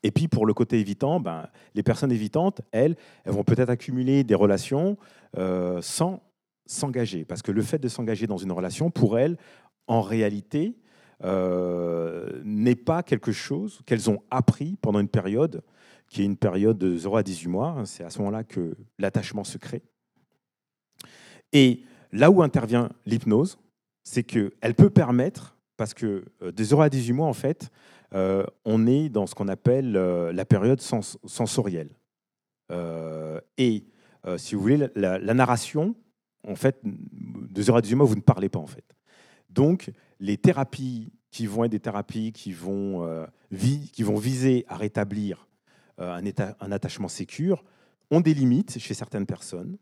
Et 0.03 0.11
puis 0.11 0.27
pour 0.27 0.45
le 0.45 0.53
côté 0.53 0.79
évitant, 0.79 1.19
ben, 1.19 1.47
les 1.73 1.83
personnes 1.83 2.11
évitantes, 2.11 2.61
elles, 2.71 2.95
elles 3.23 3.33
vont 3.33 3.43
peut-être 3.43 3.69
accumuler 3.69 4.23
des 4.23 4.35
relations 4.35 4.97
euh, 5.37 5.81
sans 5.81 6.21
s'engager. 6.65 7.25
Parce 7.25 7.41
que 7.41 7.51
le 7.51 7.61
fait 7.61 7.77
de 7.77 7.87
s'engager 7.87 8.27
dans 8.27 8.37
une 8.37 8.51
relation, 8.51 8.91
pour 8.91 9.17
elles, 9.17 9.37
en 9.87 10.01
réalité, 10.01 10.75
euh, 11.23 12.41
n'est 12.43 12.75
pas 12.75 13.03
quelque 13.03 13.31
chose 13.31 13.81
qu'elles 13.85 14.09
ont 14.09 14.21
appris 14.31 14.77
pendant 14.81 14.99
une 14.99 15.07
période 15.07 15.61
qui 16.09 16.21
est 16.21 16.25
une 16.25 16.37
période 16.37 16.77
de 16.77 16.95
0 16.95 17.17
à 17.17 17.23
18 17.23 17.47
mois. 17.47 17.81
C'est 17.85 18.03
à 18.03 18.09
ce 18.09 18.19
moment-là 18.19 18.43
que 18.43 18.75
l'attachement 18.99 19.43
se 19.43 19.57
crée. 19.57 19.81
Et 21.53 21.83
là 22.11 22.29
où 22.29 22.43
intervient 22.43 22.89
l'hypnose, 23.05 23.57
c'est 24.03 24.23
qu'elle 24.23 24.75
peut 24.75 24.89
permettre, 24.89 25.57
parce 25.77 25.93
que 25.93 26.25
euh, 26.41 26.51
de 26.51 26.63
0 26.63 26.81
à 26.81 26.89
18 26.89 27.13
mois, 27.13 27.27
en 27.27 27.33
fait, 27.33 27.71
euh, 28.13 28.45
on 28.65 28.87
est 28.87 29.09
dans 29.09 29.27
ce 29.27 29.35
qu'on 29.35 29.47
appelle 29.47 29.95
euh, 29.95 30.31
la 30.31 30.45
période 30.45 30.81
sens- 30.81 31.17
sensorielle. 31.25 31.89
Euh, 32.71 33.39
et 33.57 33.85
si 34.37 34.55
vous 34.55 34.61
voulez, 34.61 34.87
la, 34.95 35.19
narration, 35.35 35.95
en 36.47 36.55
fait, 36.55 36.79
de 36.83 37.61
0 37.61 37.77
à 37.77 37.81
18 37.81 37.95
mois, 37.95 38.07
vous 38.07 38.15
ne 38.15 38.21
parlez 38.21 38.49
pas, 38.49 38.57
en 38.57 38.65
fait. 38.65 38.95
Donc, 39.51 39.91
les 40.19 40.37
thérapies 40.37 41.13
qui 41.29 41.45
vont 41.45 41.63
être 41.63 41.71
des 41.71 41.79
thérapies 41.79 42.31
qui 42.31 42.51
vont, 42.51 43.27
viser 43.51 44.65
à 44.67 44.77
rétablir 44.77 45.47
un, 45.99 46.25
état, 46.25 46.57
un 46.59 46.71
attachement 46.71 47.07
sécure 47.07 47.63
ont 48.09 48.19
des 48.19 48.33
limites 48.33 48.79
chez 48.79 48.95
certaines 48.95 49.27
personnes 49.27 49.77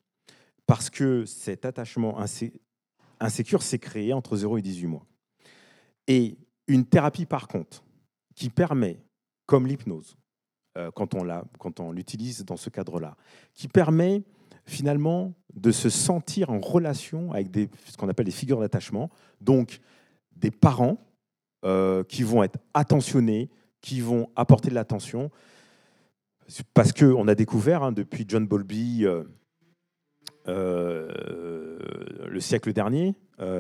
parce 0.66 0.90
que 0.90 1.24
cet 1.24 1.64
attachement 1.66 2.20
insé- 2.20 2.60
insécure 3.22 3.64
s'est 3.64 3.80
créé 3.80 4.12
entre 4.12 4.36
0 4.36 4.58
et 4.58 4.62
18 4.62 4.88
mois. 4.88 5.06
Et 6.08 6.38
une 6.68 6.86
thérapie, 6.86 7.26
par 7.26 7.48
contre, 7.48 7.84
qui 8.36 8.50
permet, 8.50 9.00
comme 9.46 9.68
l'hypnose, 9.68 10.18
euh, 10.76 10.90
quand 10.92 11.80
on 11.80 11.92
l'utilise 11.92 12.44
dans 12.46 12.58
ce 12.58 12.72
cadre-là, 12.72 13.16
qui 13.54 13.68
permet 13.68 14.24
finalement 14.66 15.36
de 15.54 15.72
se 15.72 15.88
sentir 15.90 16.50
en 16.50 16.60
relation 16.60 17.32
avec 17.32 17.70
ce 17.86 17.96
qu'on 17.96 18.10
appelle 18.10 18.26
des 18.26 18.32
figures 18.32 18.60
d'attachement, 18.60 19.12
donc 19.40 19.82
des 20.36 20.50
parents 20.50 20.98
euh, 21.64 22.04
qui 22.04 22.24
vont 22.24 22.42
être 22.42 22.58
attentionnés, 22.74 23.52
qui 23.82 24.02
vont 24.02 24.30
apporter 24.36 24.70
de 24.70 24.76
l'attention, 24.76 25.30
parce 26.74 26.92
qu'on 26.92 27.28
a 27.28 27.36
découvert 27.36 27.84
hein, 27.84 27.92
depuis 27.92 28.26
John 28.28 28.48
Bowlby 28.48 29.06
euh, 30.48 30.98
le 32.28 32.40
siècle 32.40 32.74
dernier, 32.74 33.14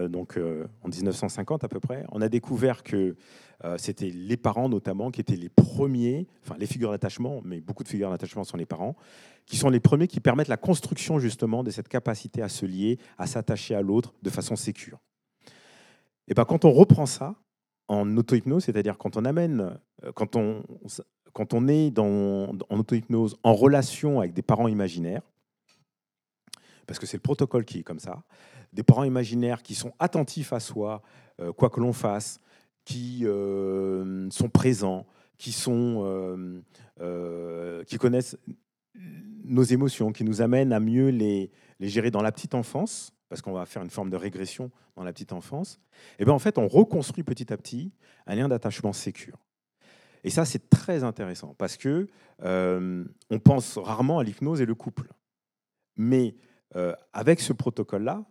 donc 0.10 0.40
en 0.82 0.88
1950 0.88 1.64
à 1.64 1.68
peu 1.68 1.80
près, 1.80 2.06
on 2.12 2.22
a 2.22 2.30
découvert 2.30 2.82
que 2.82 3.16
euh, 3.64 3.78
c'était 3.78 4.10
les 4.10 4.38
parents 4.38 4.70
notamment 4.70 5.12
qui 5.12 5.22
étaient 5.22 5.36
les 5.36 5.50
premiers, 5.50 6.28
enfin 6.44 6.56
les 6.60 6.66
figures 6.66 6.92
d'attachement, 6.92 7.42
mais 7.44 7.62
beaucoup 7.62 7.84
de 7.84 7.88
figures 7.88 8.10
d'attachement 8.10 8.44
sont 8.44 8.58
les 8.58 8.66
parents, 8.66 8.96
qui 9.46 9.58
sont 9.58 9.70
les 9.70 9.80
premiers 9.80 10.08
qui 10.08 10.20
permettent 10.20 10.48
la 10.48 10.58
construction 10.58 11.20
justement 11.20 11.64
de 11.64 11.72
cette 11.72 11.88
capacité 11.88 12.42
à 12.42 12.50
se 12.50 12.66
lier, 12.66 13.00
à 13.18 13.28
s'attacher 13.28 13.76
à 13.76 13.82
l'autre 13.82 14.14
de 14.22 14.30
façon 14.30 14.56
sécure. 14.56 15.00
Et 16.28 16.34
ben 16.34 16.46
quand 16.46 16.66
on 16.66 16.72
reprend 16.72 17.06
ça 17.06 17.36
en 17.88 18.18
auto-hypnose, 18.18 18.64
c'est-à-dire 18.64 18.98
quand 18.98 19.18
on 19.18 19.26
amène, 19.26 19.78
euh, 20.04 20.12
quand 20.14 20.36
on, 20.36 20.64
quand 21.34 21.54
on 21.54 21.68
est 21.68 21.98
en 22.00 22.58
auto-hypnose 22.70 23.38
en 23.44 23.54
relation 23.54 24.20
avec 24.20 24.34
des 24.34 24.42
parents 24.42 24.68
imaginaires, 24.68 25.22
parce 26.86 27.00
que 27.00 27.06
c'est 27.06 27.18
le 27.18 27.22
protocole 27.22 27.66
qui 27.66 27.80
est 27.80 27.84
comme 27.84 28.00
ça, 28.00 28.24
des 28.74 28.84
parents 28.84 29.04
imaginaires 29.04 29.62
qui 29.64 29.76
sont 29.76 29.94
attentifs 30.00 30.54
à 30.54 30.60
soi, 30.60 31.02
euh, 31.40 31.54
quoi 31.54 31.70
que 31.70 31.80
l'on 31.80 31.94
fasse, 31.94 32.40
qui 32.85 33.22
euh, 33.23 34.30
sont 34.30 34.49
présents, 34.49 35.05
qui, 35.38 35.51
sont, 35.51 36.03
euh, 36.05 36.61
euh, 37.01 37.84
qui 37.84 37.97
connaissent 37.97 38.38
nos 39.45 39.64
émotions, 39.64 40.11
qui 40.11 40.23
nous 40.23 40.41
amènent 40.41 40.73
à 40.73 40.80
mieux 40.80 41.10
les, 41.10 41.51
gérer 41.80 42.11
dans 42.11 42.22
la 42.22 42.31
petite 42.31 42.55
enfance, 42.55 43.14
parce 43.30 43.41
qu'on 43.41 43.53
va 43.53 43.65
faire 43.65 43.81
une 43.81 43.89
forme 43.89 44.10
de 44.10 44.15
régression 44.15 44.72
dans 44.95 45.03
la 45.03 45.11
petite 45.11 45.34
enfance, 45.34 45.80
et 46.19 46.26
bien 46.26 46.34
en 46.34 46.39
fait, 46.39 46.57
on 46.57 46.68
reconstruit 46.68 47.23
petit 47.23 47.51
à 47.51 47.57
petit 47.57 47.91
un 48.27 48.35
lien 48.35 48.47
d'attachement 48.47 48.93
sécure. 48.93 49.39
Et 50.23 50.30
ça, 50.30 50.45
c'est 50.45 50.69
très 50.69 51.03
intéressant, 51.03 51.55
parce 51.57 51.77
que 51.77 52.07
on 52.41 53.39
pense 53.39 53.77
rarement 53.77 54.19
à 54.19 54.23
l'hypnose 54.23 54.61
et 54.61 54.65
le 54.65 54.76
couple. 54.76 55.10
Mais 55.97 56.35
avec 57.11 57.41
ce 57.41 57.51
protocole-là, 57.51 58.23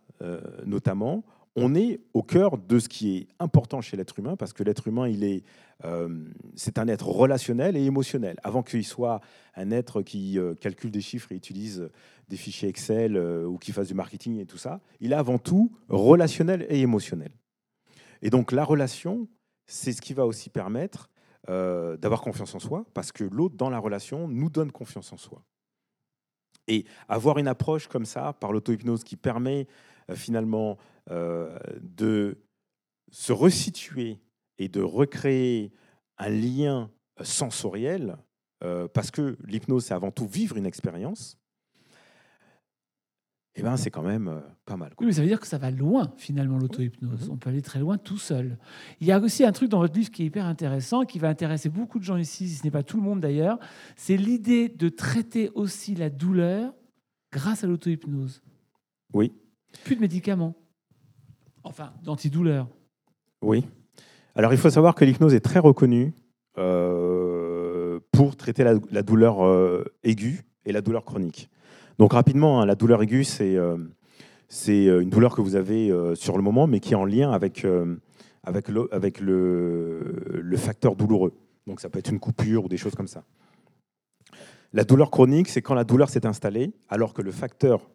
notamment, 0.65 1.25
on 1.57 1.75
est 1.75 2.01
au 2.15 2.23
cœur 2.23 2.57
de 2.57 2.79
ce 2.79 2.89
qui 2.89 3.17
est 3.17 3.29
important 3.39 3.81
chez 3.81 3.97
l'être 3.97 4.19
humain, 4.19 4.37
parce 4.37 4.53
que 4.53 4.63
l'être 4.63 4.89
humain, 4.89 5.09
il 5.09 5.23
est, 5.23 5.45
euh, 5.85 6.25
c'est 6.57 6.79
un 6.79 6.89
être 6.89 7.09
relationnel 7.09 7.77
et 7.77 7.85
émotionnel. 7.85 8.39
Avant 8.43 8.63
qu'il 8.63 8.85
soit 8.85 9.21
un 9.55 9.71
être 9.71 10.03
qui 10.03 10.39
euh, 10.39 10.55
calcule 10.55 10.91
des 10.91 11.03
chiffres 11.03 11.31
et 11.33 11.35
utilise 11.35 11.91
des 12.29 12.37
fichiers 12.37 12.69
Excel 12.69 13.17
euh, 13.17 13.45
ou 13.45 13.59
qui 13.59 13.73
fasse 13.73 13.89
du 13.89 13.95
marketing 13.95 14.39
et 14.39 14.47
tout 14.47 14.57
ça, 14.57 14.81
il 15.01 15.13
est 15.13 15.17
avant 15.17 15.39
tout 15.39 15.73
relationnel 15.89 16.67
et 16.71 16.81
émotionnel. 16.81 17.33
Et 18.23 18.31
donc 18.31 18.53
la 18.53 18.65
relation, 18.65 19.29
c'est 19.67 19.93
ce 19.93 20.01
qui 20.01 20.15
va 20.15 20.27
aussi 20.27 20.49
permettre 20.49 21.09
d'avoir 21.49 22.21
confiance 22.21 22.55
en 22.55 22.61
soi, 22.61 22.87
parce 22.95 23.11
que 23.11 23.25
l'autre, 23.25 23.57
dans 23.57 23.69
la 23.69 23.81
relation, 23.81 24.29
nous 24.29 24.49
donne 24.49 24.71
confiance 24.71 25.13
en 25.13 25.17
soi. 25.17 25.43
Et 26.69 26.85
avoir 27.09 27.39
une 27.39 27.49
approche 27.49 27.89
comme 27.89 28.05
ça, 28.05 28.33
par 28.35 28.53
l'auto-hypnose, 28.53 29.03
qui 29.03 29.17
permet 29.17 29.67
finalement 30.15 30.79
de 31.09 32.39
se 33.11 33.33
resituer 33.33 34.21
et 34.59 34.69
de 34.69 34.81
recréer 34.81 35.73
un 36.19 36.29
lien 36.29 36.91
euh, 37.21 37.25
sensoriel, 37.25 38.17
euh, 38.65 38.89
parce 38.89 39.11
que 39.11 39.37
l'hypnose, 39.45 39.87
c'est 39.87 39.95
avant 39.95 40.11
tout 40.11 40.27
vivre 40.27 40.57
une 40.57 40.67
expérience, 40.67 41.39
eh 43.55 43.63
ben, 43.63 43.77
c'est 43.77 43.91
quand 43.91 44.03
même 44.03 44.29
euh, 44.29 44.41
pas 44.65 44.77
mal. 44.77 44.95
quoi. 44.95 45.05
Oui, 45.05 45.09
mais 45.09 45.13
ça 45.13 45.21
veut 45.21 45.29
dire 45.29 45.41
que 45.41 45.47
ça 45.47 45.59
va 45.59 45.71
loin, 45.71 46.13
finalement, 46.17 46.59
l'auto-hypnose. 46.59 47.27
Mhm. 47.27 47.35
On 47.35 47.37
peut 47.37 47.51
aller 47.51 47.61
très 47.61 47.81
loin 47.81 47.99
tout 47.99 48.17
seul. 48.17 48.57
Il 49.01 49.07
y 49.07 49.13
a 49.13 49.21
aussi 49.21 49.45
un 49.45 49.53
truc 49.53 49.69
dans 49.69 49.79
votre 49.79 49.95
livre 49.95 50.11
qui 50.11 50.23
est 50.23 50.27
hyper 50.27 50.47
intéressant, 50.47 51.05
qui 51.05 51.19
va 51.19 51.29
intéresser 51.29 51.69
beaucoup 51.69 51.99
de 51.99 52.05
gens 52.05 52.17
ici, 52.17 52.49
si 52.49 52.55
ce 52.55 52.65
n'est 52.65 52.71
pas 52.71 52.83
tout 52.83 52.97
le 52.97 53.03
monde 53.03 53.21
d'ailleurs. 53.21 53.59
C'est 53.95 54.17
l'idée 54.17 54.71
de 54.71 54.89
traiter 54.89 55.51
aussi 55.51 55.95
la 55.95 56.09
douleur 56.09 56.73
grâce 57.31 57.63
à 57.63 57.67
l'auto-hypnose. 57.67 58.43
Oui. 59.13 59.33
Plus 59.85 59.97
de 59.97 60.01
médicaments. 60.01 60.55
Enfin, 61.65 61.93
d'antidouleurs. 62.03 62.69
Oui. 63.43 63.65
Alors, 64.35 64.53
il 64.53 64.59
faut 64.59 64.71
savoir 64.71 64.95
que 64.95 65.05
l'hypnose 65.05 65.35
est 65.35 65.41
très 65.41 65.59
reconnue 65.59 66.15
euh, 66.59 68.01
pour 68.13 68.37
traiter 68.37 68.65
la, 68.65 69.03
douleur 69.03 69.45
euh, 69.45 69.85
aiguë 70.05 70.43
et 70.65 70.73
la 70.73 70.81
douleur 70.81 71.05
chronique. 71.05 71.51
Donc, 71.99 72.13
rapidement, 72.15 72.61
hein, 72.61 72.67
la 72.67 72.75
douleur 72.75 73.03
aiguë, 73.03 73.25
c'est 73.25 73.57
euh, 73.57 73.77
une 74.49 75.11
douleur 75.11 75.35
que 75.35 75.41
vous 75.41 75.57
avez 75.57 75.93
sur 76.15 76.37
le 76.37 76.43
moment, 76.43 76.67
mais 76.67 76.81
qui 76.81 76.93
est 76.93 76.97
en 76.97 77.05
lien 77.05 77.31
avec, 77.31 77.67
avec, 78.45 78.69
le, 78.69 78.89
avec 78.93 79.21
le, 79.21 80.57
facteur 80.57 80.97
douloureux. 80.97 81.33
Donc, 81.67 81.81
ça 81.81 81.89
peut 81.89 81.99
être 81.99 82.11
une 82.11 82.21
coupure 82.21 82.65
ou 82.65 82.69
des 82.69 82.77
choses 82.77 82.95
comme 82.95 83.09
ça. 83.09 83.23
La 84.73 84.85
douleur 84.85 85.11
chronique, 85.11 85.49
c'est 85.49 85.61
quand 85.61 85.75
la 85.75 85.85
douleur 85.85 86.09
s'est 86.09 86.27
installée, 86.27 86.73
alors 86.89 87.13
que 87.13 87.21
le 87.21 87.31
facteur 87.31 87.91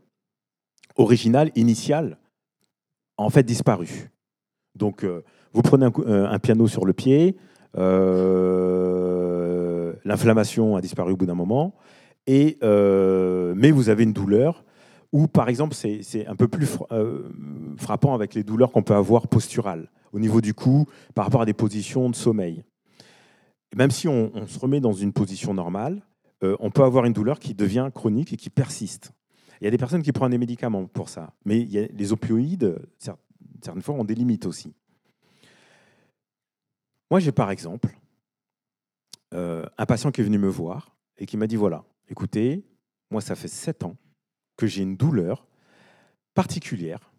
original, 0.95 1.51
initial, 1.55 2.17
en 3.17 3.29
fait 3.29 3.43
disparu. 3.43 4.11
Donc, 4.75 5.03
euh, 5.03 5.23
vous 5.53 5.61
prenez 5.61 5.87
euh, 6.05 6.27
un 6.27 6.39
piano 6.39 6.67
sur 6.67 6.85
le 6.85 6.93
pied, 6.93 7.35
euh, 7.77 9.13
l'inflammation 10.05 10.75
a 10.75 10.81
disparu 10.81 11.13
au 11.13 11.17
bout 11.17 11.25
d'un 11.25 11.33
moment, 11.35 11.75
et, 12.27 12.57
mais 12.61 13.71
vous 13.71 13.89
avez 13.89 14.03
une 14.03 14.13
douleur, 14.13 14.63
ou 15.13 15.27
par 15.27 15.49
exemple, 15.49 15.73
c'est 15.73 16.27
un 16.27 16.35
peu 16.35 16.47
plus 16.47 16.65
fra- 16.65 16.87
frappant 17.77 18.13
avec 18.13 18.33
les 18.33 18.43
douleurs 18.43 18.71
qu'on 18.71 18.83
peut 18.83 18.95
avoir 18.95 19.27
posturales, 19.29 19.89
au 20.11 20.19
niveau 20.19 20.41
du 20.41 20.53
cou, 20.53 20.85
par 21.15 21.23
rapport 21.25 21.41
à 21.41 21.45
des 21.45 21.53
positions 21.53 22.09
de 22.09 22.15
sommeil. 22.15 22.65
Même 23.75 23.91
si 23.91 24.09
on, 24.09 24.45
se 24.47 24.59
remet 24.59 24.81
dans 24.81 24.91
une 24.91 25.13
position 25.13 25.53
normale, 25.53 26.01
on 26.41 26.69
peut 26.69 26.83
avoir 26.83 27.05
une 27.05 27.13
douleur 27.13 27.39
qui 27.39 27.53
devient 27.53 27.89
chronique 27.93 28.33
et 28.33 28.37
qui 28.37 28.49
persiste. 28.49 29.13
Il 29.59 29.65
y 29.65 29.67
a 29.67 29.71
des 29.71 29.77
personnes 29.77 30.03
qui 30.03 30.11
prennent 30.11 30.31
des 30.31 30.37
médicaments 30.37 30.85
pour 30.85 31.09
ça, 31.09 31.33
mais 31.45 31.59
les 31.65 32.11
opioïdes, 32.11 32.79
cer- 32.99 33.17
certaines 33.63 33.81
fois, 33.81 33.95
ont 33.95 34.03
des 34.03 34.15
limites 34.15 34.45
aussi. 34.45 34.73
Moi, 37.09 37.19
j'ai 37.19 37.31
par 37.31 37.51
exemple 37.51 37.97
euh, 39.33 39.65
un 39.77 39.85
patient 39.85 40.11
qui 40.11 40.21
est 40.21 40.23
venu 40.23 40.37
me 40.37 40.49
voir 40.49 40.95
et 41.17 41.25
qui 41.25 41.37
m'a 41.37 41.47
dit 41.47 41.55
voilà, 41.55 41.85
écoutez, 42.07 42.65
moi, 43.09 43.21
ça 43.21 43.35
fait 43.35 43.47
sept 43.47 43.83
ans 43.83 43.95
que 44.57 44.67
j'ai 44.67 44.83
une 44.83 44.97
douleur 44.97 45.47
particulière, 46.33 47.11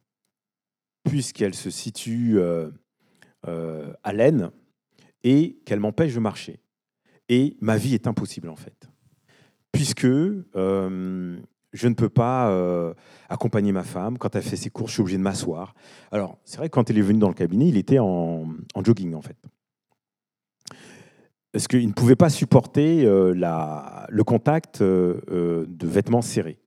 puisqu'elle 1.05 1.55
se 1.55 1.71
situe 1.71 2.39
euh, 2.39 2.71
euh, 3.47 3.93
à 4.05 4.13
l'aine 4.13 4.51
et 5.25 5.59
qu'elle 5.65 5.81
m'empêche 5.81 6.15
de 6.15 6.21
marcher. 6.21 6.61
Et 7.29 7.57
ma 7.61 7.77
vie 7.77 7.95
est 7.95 8.07
impossible, 8.07 8.49
en 8.49 8.57
fait, 8.57 8.89
puisque 9.73 10.07
je 11.73 11.89
ne 11.89 11.95
peux 11.95 12.09
pas 12.09 12.51
euh, 12.51 12.95
accompagner 13.29 13.73
ma 13.73 13.83
femme. 13.83 14.19
Quand 14.19 14.35
elle 14.35 14.43
fait 14.43 14.57
ses 14.57 14.71
courses, 14.71 14.91
je 14.91 14.95
suis 14.95 15.01
obligé 15.03 15.19
de 15.19 15.23
m'asseoir. 15.23 15.75
Alors, 16.11 16.39
c'est 16.45 16.59
vrai 16.59 16.69
que 16.69 16.75
quand 16.75 16.91
il 16.91 16.99
est 16.99 17.03
venu 17.03 17.19
dans 17.19 17.29
le 17.29 17.35
cabinet, 17.35 17.69
il 17.69 17.77
était 17.77 17.99
en, 17.99 18.47
jogging, 18.83 19.15
en 19.15 19.23
fait. 19.23 19.37
Parce 21.53 21.67
qu'il 21.69 21.87
ne 21.87 21.93
pouvait 21.93 22.17
pas 22.17 22.31
supporter 22.31 23.05
euh, 23.05 23.35
le 24.09 24.25
contact 24.25 24.81
euh, 24.81 25.67
de 25.69 25.87
vêtements 25.87 26.23
serrés. 26.23 26.59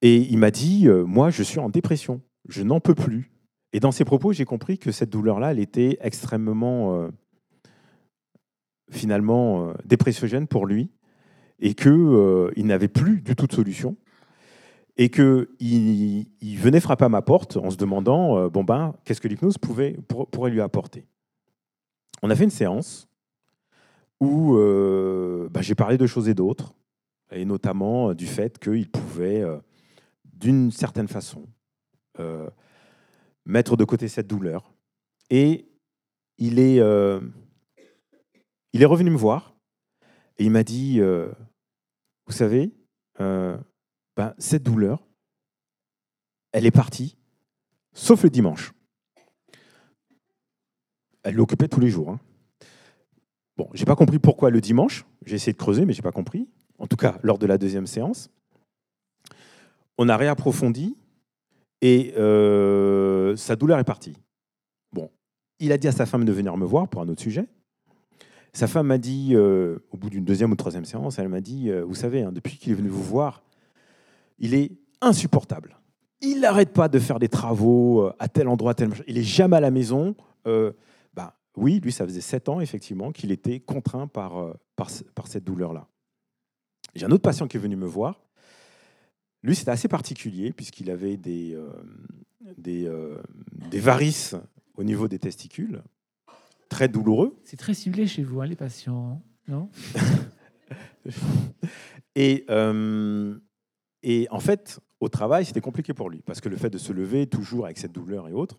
Et 0.00 0.16
il 0.16 0.38
m'a 0.38 0.50
dit, 0.50 0.88
moi, 0.88 1.30
je 1.30 1.44
suis 1.44 1.60
en 1.60 1.68
dépression, 1.68 2.22
je 2.48 2.62
n'en 2.62 2.80
peux 2.80 2.94
plus. 2.94 3.30
Et 3.72 3.78
dans 3.78 3.92
ses 3.92 4.04
propos, 4.04 4.32
j'ai 4.32 4.44
compris 4.44 4.76
que 4.76 4.90
cette 4.90 5.10
douleur-là, 5.10 5.52
elle 5.52 5.60
était 5.60 5.96
extrêmement, 6.00 7.08
finalement, 8.90 9.72
dépressiogène 9.84 10.48
pour 10.48 10.66
lui, 10.66 10.90
et 11.60 11.74
qu'il 11.74 12.50
il 12.56 12.66
n'avait 12.66 12.88
plus 12.88 13.20
du 13.20 13.34
tout 13.36 13.46
de 13.46 13.52
solution, 13.52 13.96
et 14.96 15.08
qu'il 15.08 15.48
il 15.58 16.56
venait 16.58 16.80
frapper 16.80 17.04
à 17.06 17.08
ma 17.08 17.22
porte 17.22 17.56
en 17.56 17.70
se 17.70 17.76
demandant, 17.76 18.36
euh, 18.38 18.48
bon 18.48 18.62
ben, 18.64 18.94
qu'est-ce 19.04 19.20
que 19.20 19.28
l'hypnose 19.28 19.56
pouvait, 19.58 19.96
pour- 20.08 20.28
pourrait 20.28 20.50
lui 20.50 20.60
apporter. 20.60 21.06
On 22.22 22.30
a 22.30 22.36
fait 22.36 22.44
une 22.44 22.50
séance 22.50 23.08
où 24.20 24.56
euh, 24.56 25.48
bah, 25.50 25.62
j'ai 25.62 25.74
parlé 25.74 25.96
de 25.98 26.06
choses 26.06 26.28
et 26.28 26.34
d'autres, 26.34 26.74
et 27.32 27.44
notamment 27.44 28.10
euh, 28.10 28.14
du 28.14 28.26
fait 28.26 28.58
qu'il 28.58 28.90
pouvait, 28.90 29.40
euh, 29.40 29.58
d'une 30.24 30.70
certaine 30.70 31.08
façon, 31.08 31.46
euh, 32.20 32.48
mettre 33.46 33.76
de 33.76 33.84
côté 33.84 34.08
cette 34.08 34.26
douleur. 34.26 34.72
Et 35.30 35.66
il 36.38 36.58
est, 36.58 36.80
euh, 36.80 37.20
il 38.74 38.82
est 38.82 38.86
revenu 38.86 39.10
me 39.10 39.16
voir 39.16 39.51
et 40.42 40.46
il 40.46 40.50
m'a 40.50 40.64
dit, 40.64 40.98
euh, 40.98 41.30
vous 42.26 42.32
savez, 42.32 42.72
euh, 43.20 43.56
ben, 44.16 44.34
cette 44.38 44.64
douleur, 44.64 45.06
elle 46.50 46.66
est 46.66 46.72
partie, 46.72 47.16
sauf 47.92 48.24
le 48.24 48.30
dimanche. 48.30 48.72
elle 51.22 51.36
l'occupait 51.36 51.68
tous 51.68 51.78
les 51.78 51.90
jours. 51.90 52.10
Hein. 52.10 52.20
Bon, 53.56 53.68
j'ai 53.72 53.84
pas 53.84 53.94
compris 53.94 54.18
pourquoi 54.18 54.50
le 54.50 54.60
dimanche. 54.60 55.06
J'ai 55.24 55.36
essayé 55.36 55.52
de 55.52 55.58
creuser, 55.58 55.86
mais 55.86 55.92
j'ai 55.92 56.02
pas 56.02 56.10
compris. 56.10 56.48
En 56.80 56.88
tout 56.88 56.96
cas, 56.96 57.20
lors 57.22 57.38
de 57.38 57.46
la 57.46 57.56
deuxième 57.56 57.86
séance, 57.86 58.28
on 59.96 60.08
a 60.08 60.16
réapprofondi 60.16 60.96
et 61.82 62.14
euh, 62.16 63.36
sa 63.36 63.54
douleur 63.54 63.78
est 63.78 63.84
partie. 63.84 64.16
Bon, 64.92 65.08
il 65.60 65.70
a 65.70 65.78
dit 65.78 65.86
à 65.86 65.92
sa 65.92 66.04
femme 66.04 66.24
de 66.24 66.32
venir 66.32 66.56
me 66.56 66.66
voir 66.66 66.88
pour 66.88 67.00
un 67.00 67.08
autre 67.08 67.22
sujet. 67.22 67.46
Sa 68.52 68.66
femme 68.66 68.88
m'a 68.88 68.98
dit, 68.98 69.30
euh, 69.32 69.78
au 69.90 69.96
bout 69.96 70.10
d'une 70.10 70.24
deuxième 70.24 70.52
ou 70.52 70.56
troisième 70.56 70.84
séance, 70.84 71.18
elle 71.18 71.28
m'a 71.28 71.40
dit, 71.40 71.70
euh, 71.70 71.84
vous 71.84 71.94
savez, 71.94 72.22
hein, 72.22 72.32
depuis 72.32 72.58
qu'il 72.58 72.72
est 72.72 72.74
venu 72.74 72.88
vous 72.88 73.02
voir, 73.02 73.42
il 74.38 74.54
est 74.54 74.72
insupportable. 75.00 75.78
Il 76.20 76.40
n'arrête 76.40 76.72
pas 76.72 76.88
de 76.88 76.98
faire 76.98 77.18
des 77.18 77.28
travaux 77.28 78.10
à 78.18 78.28
tel 78.28 78.48
endroit, 78.48 78.74
tel 78.74 78.90
Il 79.08 79.18
est 79.18 79.24
jamais 79.24 79.56
à 79.56 79.60
la 79.60 79.70
maison. 79.70 80.14
bah, 81.14 81.36
oui, 81.56 81.80
lui, 81.80 81.90
ça 81.90 82.04
faisait 82.06 82.20
sept 82.20 82.48
ans, 82.48 82.60
effectivement, 82.60 83.10
qu'il 83.10 83.32
était 83.32 83.58
contraint 83.58 84.06
par, 84.06 84.52
cette 85.26 85.44
douleur-là. 85.44 85.88
J'ai 86.94 87.06
un 87.06 87.10
autre 87.10 87.22
patient 87.22 87.48
qui 87.48 87.56
est 87.56 87.60
venu 87.60 87.74
me 87.74 87.86
voir. 87.86 88.20
Lui, 89.42 89.56
c'était 89.56 89.70
assez 89.70 89.88
particulier 89.88 90.52
puisqu'il 90.52 90.90
avait 90.90 91.16
des, 91.16 91.54
euh, 91.54 91.72
euh, 92.68 93.18
des, 93.70 93.80
varices 93.80 94.36
au 94.76 94.84
niveau 94.84 95.08
des 95.08 95.18
testicules, 95.18 95.82
très 96.72 96.88
douloureux. 96.88 97.38
C'est 97.44 97.58
très 97.58 97.74
ciblé 97.74 98.06
chez 98.06 98.24
vous, 98.24 98.40
hein, 98.40 98.46
les 98.46 98.56
patients, 98.56 99.22
non 99.46 99.68
et, 102.14 102.46
euh, 102.48 103.38
et 104.02 104.26
en 104.30 104.40
fait, 104.40 104.80
au 105.00 105.10
travail, 105.10 105.44
c'était 105.44 105.60
compliqué 105.60 105.92
pour 105.92 106.08
lui 106.08 106.22
parce 106.22 106.40
que 106.40 106.48
le 106.48 106.56
fait 106.56 106.70
de 106.70 106.78
se 106.78 106.94
lever 106.94 107.26
toujours 107.26 107.66
avec 107.66 107.76
cette 107.76 107.92
douleur 107.92 108.26
et 108.28 108.32
autres, 108.32 108.58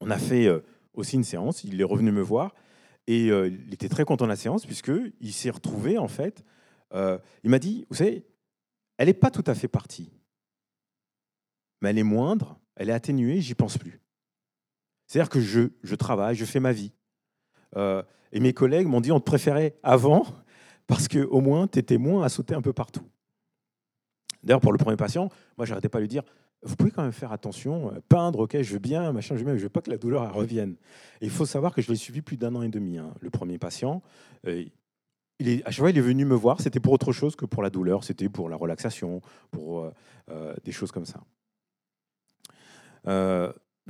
on 0.00 0.10
a 0.10 0.18
fait 0.18 0.48
aussi 0.94 1.14
une 1.14 1.24
séance. 1.24 1.62
Il 1.62 1.80
est 1.80 1.84
revenu 1.84 2.10
me 2.10 2.22
voir 2.22 2.54
et 3.06 3.26
il 3.26 3.72
était 3.72 3.88
très 3.88 4.04
content 4.04 4.24
de 4.24 4.30
la 4.30 4.36
séance 4.36 4.66
puisque 4.66 4.92
il 5.20 5.32
s'est 5.32 5.50
retrouvé 5.50 5.98
en 5.98 6.08
fait. 6.08 6.42
il 6.94 7.50
m'a 7.50 7.58
dit, 7.58 7.86
vous 7.90 7.96
savez, 7.96 8.24
elle 8.96 9.06
n'est 9.06 9.14
pas 9.14 9.30
tout 9.30 9.44
à 9.46 9.54
fait 9.54 9.68
partie. 9.68 10.10
Mais 11.82 11.90
elle 11.90 11.98
est 11.98 12.02
moindre, 12.02 12.58
elle 12.76 12.88
est 12.88 12.94
atténuée, 12.94 13.40
j'y 13.40 13.54
pense 13.54 13.78
plus. 13.78 14.00
C'est-à-dire 15.10 15.28
que 15.28 15.40
je, 15.40 15.94
travaille, 15.96 16.36
je 16.36 16.44
fais 16.44 16.60
ma 16.60 16.70
vie. 16.70 16.92
Euh, 17.76 18.00
et 18.30 18.38
mes 18.38 18.52
collègues 18.52 18.86
m'ont 18.86 19.00
dit 19.00 19.10
on 19.10 19.18
te 19.18 19.24
préférait 19.24 19.74
avant 19.82 20.24
parce 20.86 21.08
qu'au 21.08 21.40
moins 21.40 21.66
tu 21.66 21.80
étais 21.80 21.98
moins 21.98 22.22
à 22.22 22.28
sauter 22.28 22.54
un 22.54 22.62
peu 22.62 22.72
partout. 22.72 23.02
D'ailleurs, 24.44 24.60
pour 24.60 24.70
le 24.70 24.78
premier 24.78 24.96
patient, 24.96 25.28
moi, 25.58 25.66
j'arrêtais 25.66 25.88
pas 25.88 25.98
de 25.98 26.02
lui 26.02 26.08
dire 26.08 26.22
vous 26.62 26.76
pouvez 26.76 26.92
quand 26.92 27.02
même 27.02 27.10
faire 27.10 27.32
attention, 27.32 27.92
euh, 27.92 27.98
peindre, 28.08 28.40
ok, 28.40 28.62
je 28.62 28.72
veux 28.74 28.78
bien, 28.78 29.10
machin, 29.10 29.34
je 29.34 29.40
veux 29.40 29.46
bien, 29.46 29.56
je 29.56 29.64
veux 29.64 29.68
pas 29.68 29.80
que 29.80 29.90
la 29.90 29.96
douleur 29.96 30.32
revienne. 30.32 30.76
Il 31.20 31.30
faut 31.30 31.46
savoir 31.46 31.74
que 31.74 31.82
je 31.82 31.90
l'ai 31.90 31.96
suivi 31.96 32.22
plus 32.22 32.36
d'un 32.36 32.54
an 32.54 32.62
et 32.62 32.68
demi, 32.68 32.96
hein, 32.96 33.12
le 33.20 33.30
premier 33.30 33.58
patient. 33.58 34.02
Il 34.44 34.70
est, 35.40 35.66
à 35.66 35.72
chaque 35.72 35.80
fois, 35.80 35.90
il 35.90 35.98
est 35.98 36.02
venu 36.02 36.24
me 36.24 36.36
voir, 36.36 36.60
c'était 36.60 36.78
pour 36.78 36.92
autre 36.92 37.10
chose 37.10 37.34
que 37.34 37.46
pour 37.46 37.64
la 37.64 37.70
douleur, 37.70 38.04
c'était 38.04 38.28
pour 38.28 38.48
la 38.48 38.54
relaxation, 38.54 39.22
pour 39.50 39.90
euh, 40.30 40.54
des 40.62 40.70
choses 40.70 40.92
comme 40.92 41.06
ça. 41.06 41.20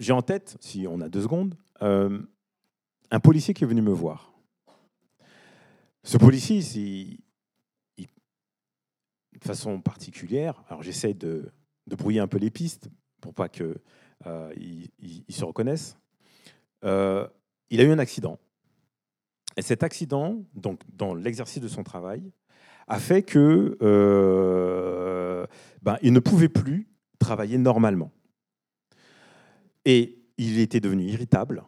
J'ai 0.01 0.13
en 0.13 0.23
tête, 0.23 0.57
si 0.61 0.87
on 0.89 1.01
a 1.01 1.09
deux 1.09 1.23
secondes, 1.23 1.55
un 1.81 3.21
policier 3.23 3.55
qui 3.55 3.65
est 3.65 3.67
venu 3.67 3.83
me 3.83 3.93
voir. 3.93 4.33
Ce 6.03 6.17
policier, 6.17 6.61
de 7.99 8.07
façon 9.45 9.81
particulière, 9.81 10.63
alors 10.69 10.83
j'essaie 10.83 11.15
de, 11.15 11.53
de, 11.87 11.97
brouiller 11.97 12.21
un 12.21 12.27
peu 12.27 12.39
les 12.39 12.51
pistes 12.51 12.91
pour 13.21 13.35
pas 13.35 13.49
qu'il 13.49 13.77
il, 14.57 15.35
se 15.35 15.45
reconnaisse. 15.45 15.97
il 16.83 16.89
a 16.89 17.83
eu 17.83 17.91
un 17.91 17.99
accident 17.99 18.39
et 19.57 19.63
cet 19.63 19.83
accident, 19.83 20.43
donc 20.55 20.81
dans 20.93 21.15
l'exercice 21.15 21.61
de 21.61 21.69
son 21.69 21.83
travail, 21.83 22.33
a 22.89 22.99
fait 22.99 23.23
que 23.23 23.77
euh, 23.83 25.47
ben, 25.83 25.97
il 26.03 26.13
ne 26.13 26.21
pouvait 26.21 26.49
plus 26.49 26.89
travailler 27.19 27.59
normalement. 27.59 28.11
Et 29.85 30.19
il 30.39 30.59
était 30.59 30.81
devenu 30.81 31.05
irritable. 31.05 31.65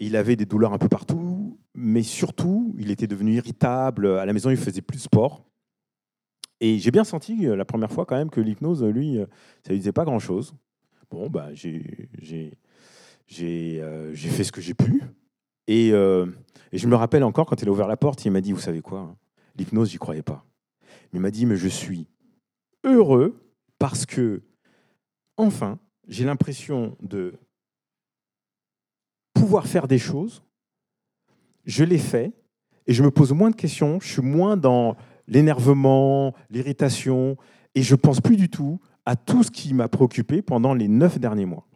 Il 0.00 0.16
avait 0.16 0.36
des 0.36 0.46
douleurs 0.46 0.72
un 0.72 0.78
peu 0.78 0.88
partout, 0.88 1.58
mais 1.74 2.02
surtout, 2.02 2.74
il 2.78 2.90
était 2.90 3.06
devenu 3.06 3.34
irritable. 3.34 4.06
À 4.18 4.26
la 4.26 4.32
maison, 4.32 4.50
il 4.50 4.56
faisait 4.56 4.82
plus 4.82 4.98
de 4.98 5.02
sport. 5.02 5.44
Et 6.60 6.78
j'ai 6.78 6.90
bien 6.90 7.04
senti 7.04 7.46
euh, 7.46 7.56
la 7.56 7.64
première 7.64 7.90
fois 7.90 8.04
quand 8.04 8.16
même 8.16 8.30
que 8.30 8.40
l'hypnose, 8.40 8.84
lui, 8.84 9.18
euh, 9.18 9.26
ça 9.64 9.72
lui 9.72 9.78
disait 9.78 9.92
pas 9.92 10.04
grand-chose. 10.04 10.54
Bon, 11.10 11.30
bah, 11.30 11.48
j'ai 11.54 12.52
fait 13.28 14.44
ce 14.44 14.52
que 14.52 14.60
j'ai 14.60 14.74
pu. 14.74 15.02
Et, 15.66 15.92
euh, 15.92 16.26
et, 16.72 16.78
je 16.78 16.88
me 16.88 16.96
rappelle 16.96 17.24
encore 17.24 17.46
quand 17.46 17.62
il 17.62 17.68
a 17.68 17.70
ouvert 17.70 17.88
la 17.88 17.96
porte, 17.96 18.24
il 18.24 18.30
m'a 18.30 18.40
dit, 18.40 18.52
vous 18.52 18.60
savez 18.60 18.80
quoi, 18.80 19.00
hein, 19.00 19.16
l'hypnose, 19.56 19.90
j'y 19.90 19.98
croyais 19.98 20.22
pas. 20.22 20.44
il 21.12 21.20
m'a 21.20 21.30
dit, 21.30 21.46
mais 21.46 21.56
je 21.56 21.68
suis 21.68 22.08
heureux 22.84 23.40
parce 23.78 24.06
que, 24.06 24.42
enfin, 25.36 25.78
j'ai 26.08 26.24
l'impression 26.24 26.96
de 27.00 27.34
pouvoir 29.34 29.66
faire 29.66 29.86
des 29.86 29.98
choses. 29.98 30.42
Je 31.64 31.84
l'ai 31.84 31.98
fait 31.98 32.32
et 32.86 32.92
je 32.92 33.02
me 33.02 33.10
pose 33.10 33.32
moins 33.32 33.50
de 33.50 33.56
questions. 33.56 34.00
Je 34.00 34.08
suis 34.08 34.22
moins 34.22 34.56
dans 34.56 34.96
l'énervement, 35.26 36.34
l'irritation 36.50 37.36
et 37.74 37.82
je 37.82 37.94
pense 37.94 38.20
plus 38.20 38.36
du 38.36 38.48
tout 38.48 38.80
à 39.04 39.16
tout 39.16 39.42
ce 39.42 39.50
qui 39.50 39.74
m'a 39.74 39.88
préoccupé 39.88 40.42
pendant 40.42 40.74
les 40.74 40.88
neuf 40.88 41.18
derniers 41.18 41.46
mois. 41.46 41.66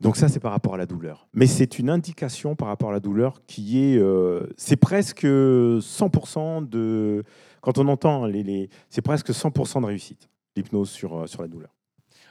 Donc 0.00 0.16
ça, 0.16 0.28
c'est 0.28 0.38
par 0.38 0.52
rapport 0.52 0.74
à 0.74 0.76
la 0.76 0.86
douleur. 0.86 1.28
Mais 1.32 1.46
c'est 1.46 1.78
une 1.80 1.90
indication 1.90 2.54
par 2.54 2.68
rapport 2.68 2.90
à 2.90 2.92
la 2.92 3.00
douleur 3.00 3.42
qui 3.46 3.82
est... 3.82 3.98
Euh, 3.98 4.46
c'est 4.56 4.76
presque 4.76 5.24
100% 5.24 6.68
de... 6.68 7.24
Quand 7.60 7.78
on 7.78 7.88
entend 7.88 8.26
les... 8.26 8.44
les 8.44 8.70
c'est 8.90 9.02
presque 9.02 9.30
100% 9.30 9.80
de 9.80 9.86
réussite, 9.86 10.28
l'hypnose 10.58 10.90
sur, 10.90 11.16
euh, 11.16 11.26
sur 11.26 11.42
la 11.42 11.48
douleur. 11.48 11.74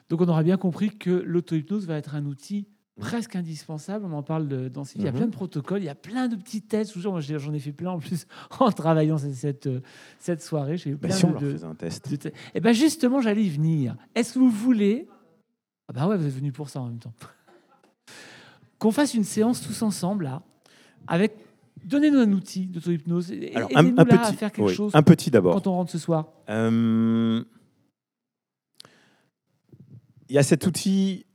Donc 0.09 0.21
on 0.21 0.27
aura 0.27 0.43
bien 0.43 0.57
compris 0.57 0.97
que 0.97 1.09
l'auto-hypnose 1.09 1.85
va 1.85 1.97
être 1.97 2.15
un 2.15 2.25
outil 2.25 2.67
presque 2.99 3.35
indispensable. 3.35 4.05
On 4.05 4.13
en 4.13 4.23
parle 4.23 4.47
de, 4.47 4.69
dans 4.69 4.83
Il 4.95 5.03
y 5.03 5.07
a 5.07 5.11
mhm. 5.11 5.17
plein 5.17 5.27
de 5.27 5.31
protocoles, 5.31 5.81
il 5.81 5.85
y 5.85 5.89
a 5.89 5.95
plein 5.95 6.27
de 6.27 6.35
petits 6.35 6.61
tests. 6.61 6.97
J'en 6.97 7.19
ai 7.53 7.59
fait 7.59 7.73
plein 7.73 7.91
en 7.91 7.99
plus 7.99 8.25
en 8.59 8.71
travaillant 8.71 9.17
cette, 9.17 9.69
cette, 10.19 10.41
soirée. 10.41 10.77
J'ai 10.77 10.93
bah, 10.95 11.09
si 11.09 11.25
on 11.25 11.31
leur 11.31 11.41
faisait 11.41 11.65
un 11.65 11.75
test. 11.75 12.11
Et 12.11 12.31
eh 12.55 12.59
ben 12.59 12.73
justement, 12.73 13.21
j'allais 13.21 13.43
y 13.43 13.49
venir. 13.49 13.95
Est-ce 14.15 14.33
que 14.33 14.39
vous 14.39 14.49
voulez... 14.49 15.07
Ah 15.89 15.93
ben 15.93 16.07
ouais, 16.07 16.17
vous 16.17 16.25
êtes 16.25 16.33
venu 16.33 16.51
pour 16.51 16.69
ça 16.69 16.81
en 16.81 16.87
même 16.87 16.99
temps 16.99 17.13
qu'on 18.79 18.91
fasse 18.91 19.13
une 19.13 19.23
séance 19.23 19.61
tous 19.61 19.81
ensemble, 19.81 20.25
là, 20.25 20.43
avec. 21.07 21.33
Donnez-nous 21.85 22.19
un 22.19 22.31
outil 22.33 22.65
d'auto-hypnose. 22.65 23.31
Alors, 23.55 23.69
un, 23.75 23.97
un, 23.97 24.05
petit, 24.05 24.15
à 24.15 24.33
faire 24.33 24.51
quelque 24.51 24.73
chose 24.73 24.93
un 24.93 25.03
petit 25.03 25.31
d'abord. 25.31 25.53
Quand 25.53 25.67
on 25.67 25.73
rentre 25.73 25.91
ce 25.91 25.99
soir. 25.99 26.27
Euh, 26.49 27.43
il 30.29 30.35
y 30.35 30.37
a 30.37 30.43
cet 30.43 30.65
outil 30.67 31.25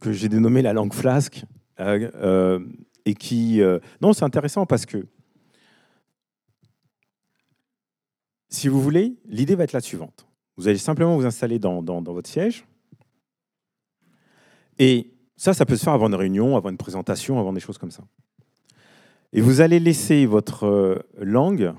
que 0.00 0.12
j'ai 0.12 0.28
dénommé 0.28 0.62
la 0.62 0.72
langue 0.72 0.92
flasque. 0.92 1.44
Euh, 1.80 2.10
euh, 2.14 2.60
et 3.04 3.14
qui. 3.14 3.60
non, 4.00 4.12
c'est 4.12 4.24
intéressant 4.24 4.66
parce 4.66 4.86
que. 4.86 5.06
Si 8.48 8.68
vous 8.68 8.80
voulez, 8.80 9.16
l'idée 9.26 9.56
va 9.56 9.64
être 9.64 9.72
la 9.72 9.80
suivante. 9.80 10.26
Vous 10.56 10.68
allez 10.68 10.78
simplement 10.78 11.16
vous 11.16 11.26
installer 11.26 11.58
dans, 11.58 11.82
dans, 11.82 12.00
votre 12.00 12.30
siège. 12.30 12.64
Et 14.78 15.12
ça, 15.36 15.52
ça 15.54 15.66
peut 15.66 15.76
se 15.76 15.82
faire 15.82 15.92
avant 15.92 16.06
une 16.06 16.14
réunion, 16.14 16.56
avant 16.56 16.70
une 16.70 16.76
présentation, 16.76 17.40
avant 17.40 17.52
des 17.52 17.60
choses 17.60 17.78
comme 17.78 17.90
ça. 17.90 18.04
Et 19.32 19.40
vous 19.40 19.60
allez 19.60 19.80
laisser 19.80 20.26
votre 20.26 20.66
euh, 20.66 20.98
langue 21.18 21.74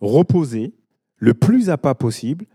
reposer 0.00 0.72
le 1.16 1.34
plus 1.34 1.68
à 1.68 1.76
pas 1.76 1.94
possible 1.94 2.46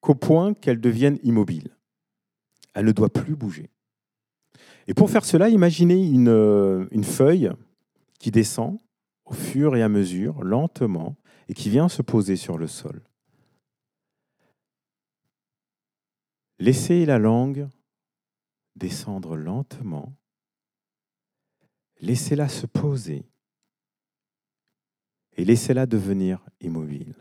jusqu'au 0.00 0.14
point 0.14 0.54
qu'elle 0.54 0.80
devienne 0.80 1.18
immobile. 1.22 1.76
Elle 2.72 2.86
ne 2.86 2.92
doit 2.92 3.12
plus 3.12 3.36
bouger. 3.36 3.68
Et 4.86 4.94
pour 4.94 5.10
faire 5.10 5.24
cela, 5.26 5.50
imaginez 5.50 6.10
euh, 6.26 6.86
une 6.90 7.04
feuille 7.04 7.50
qui 8.18 8.30
descend 8.30 8.78
au 9.26 9.34
fur 9.34 9.76
et 9.76 9.82
à 9.82 9.88
mesure, 9.88 10.42
lentement, 10.42 11.16
et 11.48 11.54
qui 11.54 11.68
vient 11.68 11.88
se 11.88 12.02
poser 12.02 12.36
sur 12.36 12.56
le 12.56 12.66
sol. 12.66 13.02
Laissez 16.58 17.04
la 17.04 17.18
langue 17.18 17.68
descendre 18.76 19.36
lentement. 19.36 20.14
Laissez-la 22.00 22.48
se 22.48 22.66
poser 22.66 23.26
et 25.36 25.44
laissez-la 25.44 25.84
devenir 25.86 26.42
immobile. 26.60 27.14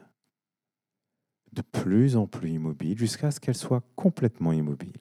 De 1.59 1.63
plus 1.63 2.15
en 2.15 2.25
plus 2.25 2.51
immobile 2.51 2.97
jusqu'à 2.97 3.31
ce 3.31 3.41
qu'elle 3.41 3.53
soit 3.53 3.83
complètement 3.97 4.53
immobile. 4.53 4.95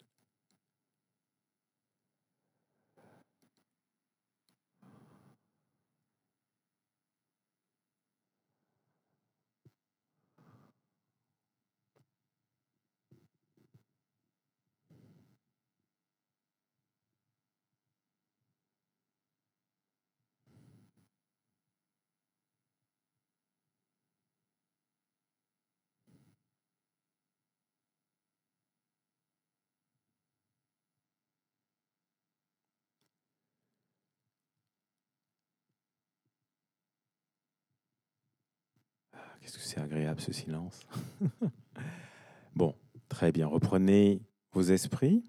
Qu'est-ce 39.48 39.56
que 39.56 39.64
c'est 39.64 39.80
agréable 39.80 40.20
ce 40.20 40.30
silence. 40.30 40.86
bon, 42.54 42.74
très 43.08 43.32
bien. 43.32 43.46
Reprenez 43.46 44.20
vos 44.52 44.60
esprits. 44.60 45.24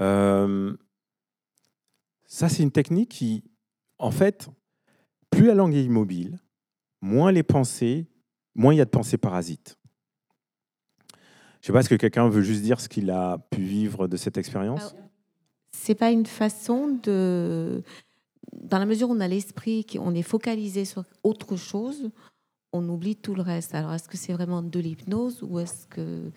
Euh, 0.00 0.76
ça, 2.26 2.48
c'est 2.48 2.64
une 2.64 2.72
technique 2.72 3.12
qui, 3.12 3.44
en 3.98 4.10
fait, 4.10 4.48
plus 5.30 5.46
la 5.46 5.54
langue 5.54 5.76
est 5.76 5.84
immobile, 5.84 6.40
moins 7.00 7.30
les 7.30 7.44
pensées, 7.44 8.08
moins 8.56 8.74
il 8.74 8.78
y 8.78 8.80
a 8.80 8.84
de 8.84 8.90
pensées 8.90 9.16
parasites. 9.16 9.78
Je 11.12 11.16
ne 11.16 11.66
sais 11.66 11.72
pas, 11.72 11.80
est-ce 11.80 11.88
que 11.88 11.94
quelqu'un 11.94 12.28
veut 12.28 12.42
juste 12.42 12.62
dire 12.62 12.80
ce 12.80 12.88
qu'il 12.88 13.12
a 13.12 13.38
pu 13.52 13.62
vivre 13.62 14.08
de 14.08 14.16
cette 14.16 14.38
expérience? 14.38 14.96
C'est 15.70 15.94
pas 15.94 16.10
une 16.10 16.26
façon 16.26 16.98
de. 17.00 17.84
Dans 18.52 18.78
la 18.78 18.86
mesure 18.86 19.10
où 19.10 19.14
on 19.14 19.20
a 19.20 19.28
l'esprit, 19.28 19.86
on 19.98 20.14
est 20.14 20.22
focalisé 20.22 20.84
sur 20.84 21.04
autre 21.22 21.56
chose, 21.56 22.10
on 22.72 22.88
oublie 22.88 23.16
tout 23.16 23.34
le 23.34 23.42
reste. 23.42 23.74
Alors, 23.74 23.92
est-ce 23.92 24.08
que 24.08 24.16
c'est 24.16 24.32
vraiment 24.32 24.62
de 24.62 24.80
l'hypnose 24.80 25.42
ou 25.42 25.58
est-ce 25.60 25.86
que 25.86 26.30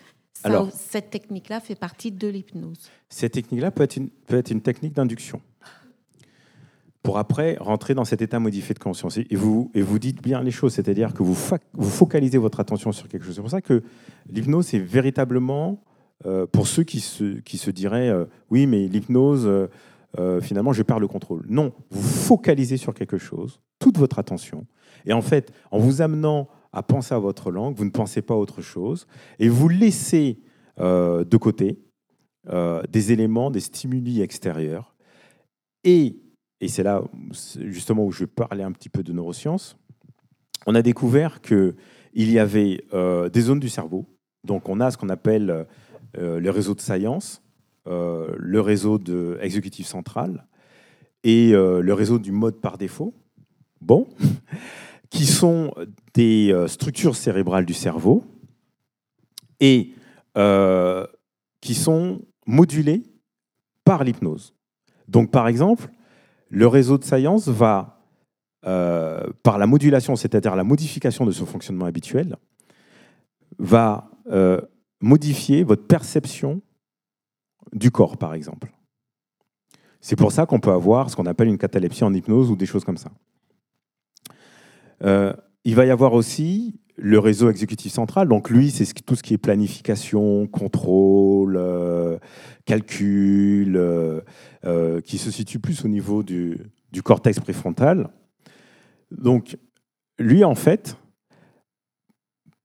Alors, 0.44 0.72
cette 0.72 1.10
technique-là 1.10 1.60
fait 1.60 1.76
partie 1.76 2.12
de 2.12 2.28
l'hypnose? 2.28 2.90
Cette 3.10 3.34
technique-là 3.34 3.72
peut, 3.72 3.88
peut 4.28 4.38
être 4.38 4.52
une 4.52 4.62
technique 4.62 4.94
d'induction 4.94 5.42
pour 7.08 7.18
après 7.18 7.56
rentrer 7.62 7.94
dans 7.94 8.04
cet 8.04 8.22
état 8.22 8.38
modifié 8.38 8.74
de 8.74 8.80
conscience. 8.80 9.18
Et 9.18 9.36
vous, 9.38 9.72
et 9.74 9.82
vous 9.82 9.98
dites 9.98 10.22
bien 10.22 10.44
les 10.44 10.52
choses, 10.52 10.74
c'est-à-dire 10.74 11.14
que 11.14 11.24
vous, 11.24 11.38
vous 11.72 11.90
focalisez 11.90 12.38
votre 12.38 12.60
attention 12.60 12.92
sur 12.92 13.08
quelque 13.08 13.26
chose. 13.26 13.36
C'est 13.36 13.42
pour 13.42 13.50
ça 13.50 13.62
que 13.62 13.82
l'hypnose 14.30 14.74
est 14.74 14.80
véritablement, 14.80 15.82
euh, 16.26 16.46
pour 16.48 16.68
ceux 16.68 16.84
qui 16.84 17.00
se, 17.00 17.40
qui 17.40 17.58
se 17.58 17.72
diraient, 17.72 18.10
euh, 18.10 18.26
oui, 18.50 18.68
mais 18.68 18.90
l'hypnose, 18.90 19.48
euh, 20.20 20.42
finalement, 20.42 20.74
je 20.74 20.84
perds 20.84 21.00
le 21.00 21.08
contrôle. 21.08 21.46
Non, 21.50 21.74
vous 21.90 22.02
focalisez 22.02 22.78
sur 22.78 22.94
quelque 22.94 23.18
chose, 23.18 23.60
toute 23.80 23.98
votre 23.98 24.20
attention. 24.20 24.66
Et 25.06 25.14
en 25.14 25.22
fait, 25.22 25.52
en 25.72 25.80
vous 25.80 26.02
amenant 26.02 26.48
à 26.74 26.84
penser 26.84 27.14
à 27.14 27.20
votre 27.20 27.52
langue, 27.52 27.76
vous 27.76 27.86
ne 27.86 27.92
pensez 27.92 28.22
pas 28.22 28.34
à 28.34 28.38
autre 28.38 28.62
chose, 28.62 29.08
et 29.40 29.50
vous 29.50 29.70
laissez 29.70 30.40
de 30.78 31.38
côté 31.38 31.80
des 32.90 33.12
éléments, 33.12 33.50
des 33.50 33.62
stimuli 33.62 34.22
extérieurs, 34.22 34.96
et 35.84 36.18
et 36.60 36.68
c'est 36.68 36.84
là 36.84 37.04
justement 37.66 38.06
où 38.06 38.12
je 38.12 38.26
parler 38.26 38.64
un 38.64 38.72
petit 38.72 38.90
peu 38.90 39.04
de 39.04 39.14
neurosciences, 39.14 39.78
on 40.66 40.76
a 40.76 40.82
découvert 40.82 41.42
qu'il 41.42 41.76
y 42.14 42.40
avait 42.40 42.84
euh, 42.94 43.30
des 43.30 43.42
zones 43.42 43.60
du 43.60 43.70
cerveau. 43.70 44.06
Donc 44.44 44.70
on 44.70 44.80
a 44.80 44.92
ce 44.92 44.98
qu'on 44.98 45.10
appelle 45.10 45.68
euh, 46.18 46.40
le 46.40 46.50
réseau 46.50 46.74
de 46.74 46.82
science, 46.82 47.42
euh, 47.42 47.47
le 47.88 48.60
réseau 48.60 48.98
de 48.98 49.38
exécutif 49.42 49.88
central 49.88 50.46
et 51.24 51.52
le 51.52 51.94
réseau 51.94 52.20
du 52.20 52.32
mode 52.32 52.60
par 52.60 52.78
défaut. 52.78 53.14
Bon, 53.82 54.08
qui 55.10 55.26
sont 55.26 55.74
des 56.14 56.54
structures 56.68 57.16
cérébrales 57.16 57.66
du 57.66 57.74
cerveau 57.74 58.24
et 59.60 59.94
qui 61.62 61.74
sont 61.76 62.22
modulées 62.46 63.04
par 63.84 64.04
l'hypnose. 64.04 64.54
Donc 65.08 65.32
par 65.32 65.48
exemple, 65.48 65.90
le 66.50 66.68
réseau 66.68 66.98
de 66.98 67.04
science 67.04 67.48
va, 67.48 68.02
euh, 68.66 69.24
par 69.44 69.58
la 69.58 69.68
modulation, 69.68 70.16
c'est-à-dire 70.16 70.56
la 70.56 70.64
modification 70.64 71.26
de 71.26 71.32
son 71.32 71.46
fonctionnement 71.46 71.86
habituel, 71.86 72.36
va 73.60 74.10
euh, 74.30 74.60
modifier 75.02 75.64
votre 75.64 75.86
perception 75.86 76.62
du 77.74 77.92
corps, 77.92 78.18
par 78.18 78.34
exemple. 78.34 78.72
C'est 80.02 80.16
pour 80.16 80.32
ça 80.32 80.46
qu'on 80.46 80.60
peut 80.60 80.72
avoir 80.72 81.10
ce 81.10 81.16
qu'on 81.16 81.26
appelle 81.26 81.48
une 81.48 81.58
catalepsie 81.58 82.04
en 82.04 82.14
hypnose 82.14 82.52
ou 82.52 82.56
des 82.56 82.66
choses 82.66 82.84
comme 82.84 82.98
ça. 82.98 83.12
Euh, 85.04 85.34
il 85.64 85.76
va 85.76 85.86
y 85.86 85.90
avoir 85.90 86.14
aussi 86.14 86.80
le 86.96 87.20
réseau 87.20 87.50
exécutif 87.50 87.92
central. 87.92 88.28
Donc 88.28 88.50
lui, 88.50 88.72
c'est 88.72 88.86
tout 89.04 89.16
ce 89.16 89.24
qui 89.24 89.34
est 89.34 89.38
planification, 89.38 90.48
contrôle, 90.48 91.60
calcul, 92.66 93.78
euh, 93.78 95.00
qui 95.02 95.18
se 95.18 95.32
situe 95.32 95.60
plus 95.60 95.86
au 95.86 95.88
niveau 95.88 96.24
du, 96.24 96.60
cortex 97.04 97.40
préfrontal. 97.40 98.10
Donc, 99.12 99.56
lui, 100.20 100.44
en 100.44 100.56
fait, 100.56 100.98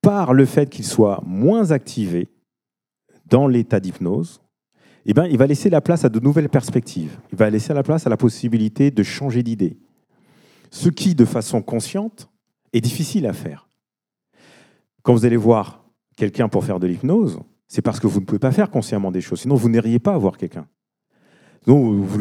par 0.00 0.32
le 0.32 0.46
fait 0.46 0.68
qu'il 0.68 0.84
soit 0.84 1.22
moins 1.24 1.70
activé 1.70 2.28
dans 3.26 3.46
l'état 3.46 3.78
d'hypnose, 3.78 4.41
eh 5.06 5.14
ben, 5.14 5.26
il 5.26 5.38
va 5.38 5.46
laisser 5.46 5.70
la 5.70 5.80
place 5.80 6.04
à 6.04 6.08
de 6.08 6.20
nouvelles 6.20 6.48
perspectives. 6.48 7.18
Il 7.32 7.38
va 7.38 7.50
laisser 7.50 7.74
la 7.74 7.82
place 7.82 8.06
à 8.06 8.10
la 8.10 8.16
possibilité 8.16 8.90
de 8.90 9.02
changer 9.02 9.42
d'idée. 9.42 9.76
Ce 10.70 10.88
qui, 10.88 11.14
de 11.14 11.24
façon 11.24 11.60
consciente, 11.62 12.30
est 12.72 12.80
difficile 12.80 13.26
à 13.26 13.32
faire. 13.32 13.68
Quand 15.02 15.12
vous 15.12 15.24
allez 15.24 15.36
voir 15.36 15.84
quelqu'un 16.16 16.48
pour 16.48 16.64
faire 16.64 16.78
de 16.78 16.86
l'hypnose, 16.86 17.40
c'est 17.66 17.82
parce 17.82 18.00
que 18.00 18.06
vous 18.06 18.20
ne 18.20 18.24
pouvez 18.24 18.38
pas 18.38 18.52
faire 18.52 18.70
consciemment 18.70 19.10
des 19.10 19.20
choses. 19.20 19.40
Sinon, 19.40 19.56
vous 19.56 19.68
n'iriez 19.68 19.98
pas 19.98 20.16
voir 20.18 20.36
quelqu'un. 20.36 20.66
Non, 21.66 21.78
vous. 21.78 22.18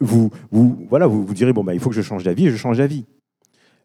Vous, 0.00 0.30
vous, 0.50 0.86
voilà, 0.88 1.06
vous, 1.06 1.24
vous 1.24 1.34
direz 1.34 1.52
bon, 1.52 1.64
bah, 1.64 1.74
il 1.74 1.80
faut 1.80 1.90
que 1.90 1.96
je 1.96 2.02
change 2.02 2.24
d'avis 2.24 2.46
et 2.46 2.50
je 2.50 2.56
change 2.56 2.78
d'avis. 2.78 3.04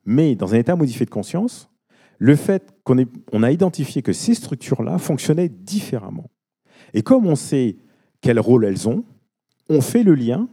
Mais 0.05 0.35
dans 0.35 0.53
un 0.53 0.57
état 0.57 0.75
modifié 0.75 1.05
de 1.05 1.11
conscience, 1.11 1.69
le 2.17 2.35
fait 2.35 2.73
qu'on 2.83 2.97
on 3.31 3.43
a 3.43 3.51
identifié 3.51 4.01
que 4.01 4.13
ces 4.13 4.33
structures-là 4.33 4.97
fonctionnaient 4.97 5.49
différemment. 5.49 6.29
Et 6.93 7.01
comme 7.01 7.27
on 7.27 7.35
sait 7.35 7.77
quel 8.21 8.39
rôle 8.39 8.65
elles 8.65 8.87
ont, 8.87 9.03
on 9.69 9.81
fait 9.81 10.03
le 10.03 10.15
lien 10.15 10.47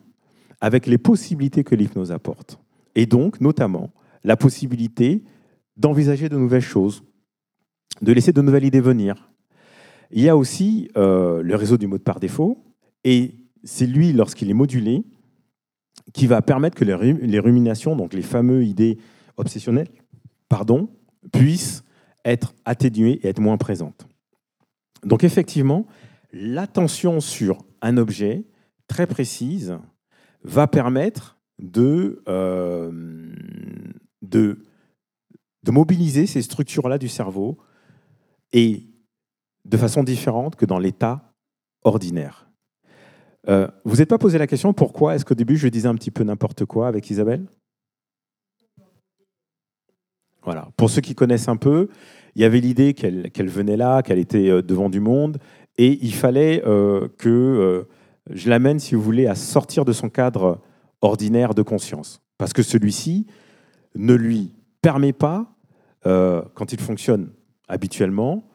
avec 0.60 0.86
les 0.86 0.98
possibilités 0.98 1.64
que 1.64 1.74
l'hypnose 1.74 2.12
apporte. 2.12 2.58
Et 2.94 3.06
donc, 3.06 3.40
notamment, 3.40 3.92
la 4.24 4.36
possibilité 4.36 5.22
d'envisager 5.76 6.28
de 6.28 6.36
nouvelles 6.36 6.60
choses, 6.62 7.02
de 8.02 8.12
laisser 8.12 8.32
de 8.32 8.40
nouvelles 8.40 8.64
idées 8.64 8.80
venir. 8.80 9.30
Il 10.10 10.22
y 10.22 10.28
a 10.28 10.36
aussi 10.36 10.88
euh, 10.96 11.42
le 11.42 11.56
réseau 11.56 11.76
du 11.76 11.86
mode 11.86 12.02
par 12.02 12.20
défaut, 12.20 12.64
et 13.04 13.34
c'est 13.64 13.86
lui, 13.86 14.12
lorsqu'il 14.12 14.50
est 14.50 14.54
modulé, 14.54 15.04
qui 16.12 16.26
va 16.26 16.40
permettre 16.40 16.76
que 16.76 16.84
les 16.84 17.38
ruminations, 17.38 17.96
donc 17.96 18.14
les 18.14 18.22
fameuses 18.22 18.66
idées 18.66 18.98
obsessionnelles, 19.36 19.88
pardon, 20.48 20.88
puissent 21.32 21.82
être 22.24 22.54
atténuées 22.64 23.20
et 23.22 23.28
être 23.28 23.40
moins 23.40 23.56
présentes. 23.56 24.06
Donc 25.04 25.24
effectivement, 25.24 25.86
l'attention 26.36 27.20
sur 27.20 27.64
un 27.82 27.96
objet 27.96 28.44
très 28.88 29.06
précise 29.06 29.78
va 30.42 30.66
permettre 30.66 31.38
de, 31.58 32.22
euh, 32.28 32.90
de 34.22 34.58
mobiliser 35.68 36.26
ces 36.26 36.42
structures-là 36.42 36.98
du 36.98 37.08
cerveau 37.08 37.58
et 38.52 38.86
de 39.64 39.76
façon 39.76 40.04
différente 40.04 40.56
que 40.56 40.66
dans 40.66 40.78
l'état 40.78 41.32
ordinaire. 41.82 42.48
Euh, 43.48 43.68
vous 43.84 43.96
n'êtes 43.96 44.08
pas 44.08 44.18
posé 44.18 44.38
la 44.38 44.46
question 44.46 44.72
pourquoi 44.72 45.14
est-ce 45.14 45.24
qu'au 45.24 45.34
début 45.34 45.56
je 45.56 45.68
disais 45.68 45.88
un 45.88 45.94
petit 45.94 46.10
peu 46.10 46.24
n'importe 46.24 46.64
quoi 46.64 46.88
avec 46.88 47.10
Isabelle? 47.10 47.46
Voilà. 50.42 50.68
Pour 50.76 50.90
ceux 50.90 51.00
qui 51.00 51.14
connaissent 51.14 51.48
un 51.48 51.56
peu, 51.56 51.88
il 52.36 52.42
y 52.42 52.44
avait 52.44 52.60
l'idée 52.60 52.94
qu'elle 52.94 53.48
venait 53.48 53.76
là, 53.76 54.02
qu'elle 54.02 54.18
était 54.18 54.48
euh, 54.48 54.62
devant 54.62 54.88
du 54.88 55.00
monde, 55.00 55.38
et 55.78 55.98
il 56.02 56.14
fallait 56.14 56.62
euh, 56.66 57.08
que 57.18 57.86
je 58.30 58.48
l'amène, 58.50 58.78
si 58.78 58.94
vous 58.94 59.02
voulez, 59.02 59.26
à 59.26 59.34
sortir 59.34 59.84
de 59.84 59.92
son 59.92 60.08
cadre 60.08 60.60
ordinaire 61.00 61.54
de 61.54 61.62
conscience. 61.62 62.22
Parce 62.38 62.52
que 62.52 62.62
celui-ci 62.62 63.26
ne 63.94 64.14
lui 64.14 64.54
permet 64.82 65.12
pas, 65.12 65.52
quand 66.02 66.72
il 66.72 66.80
fonctionne 66.80 67.30
habituellement, 67.68 68.48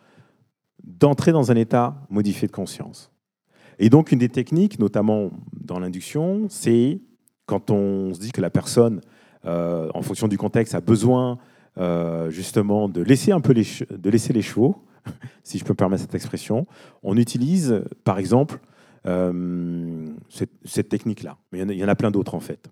d'entrer 0.84 1.32
dans 1.32 1.52
un 1.52 1.56
état 1.56 1.96
modifié 2.10 2.48
de 2.48 2.52
conscience. 2.52 3.12
Et 3.80 3.90
donc, 3.90 4.12
une 4.12 4.20
des 4.20 4.30
techniques, 4.30 4.80
notamment 4.80 5.32
dans 5.54 5.80
l'induction, 5.80 6.48
c'est 6.50 7.02
quand 7.46 7.72
on 7.72 8.14
se 8.14 8.20
dit 8.20 8.32
que 8.32 8.42
la 8.42 8.50
personne, 8.50 9.02
euh, 9.46 9.90
en 9.94 10.02
fonction 10.02 10.28
du 10.28 10.38
contexte, 10.38 10.76
a 10.76 10.82
besoin 10.82 11.40
euh, 11.78 12.30
justement 12.30 12.88
de 12.88 13.02
laisser 13.02 13.32
un 13.32 13.42
peu 13.42 13.54
de 13.54 14.10
laisser 14.10 14.34
les 14.34 14.42
chevaux, 14.42 14.86
si 15.44 15.58
je 15.58 15.64
peux 15.64 15.74
me 15.74 15.78
permettre 15.78 16.02
cette 16.02 16.16
expression, 16.16 16.68
on 17.04 17.18
utilise, 17.18 17.84
par 18.04 18.20
exemple, 18.20 18.60
euh, 19.08 20.08
cette, 20.64 20.90
technique-là. 20.90 21.38
Mais 21.52 21.60
il 21.62 21.74
y 21.74 21.84
en 21.84 21.88
a, 21.88 21.96
plein 21.96 22.12
d'autres, 22.12 22.36
en 22.36 22.40
fait. 22.40 22.70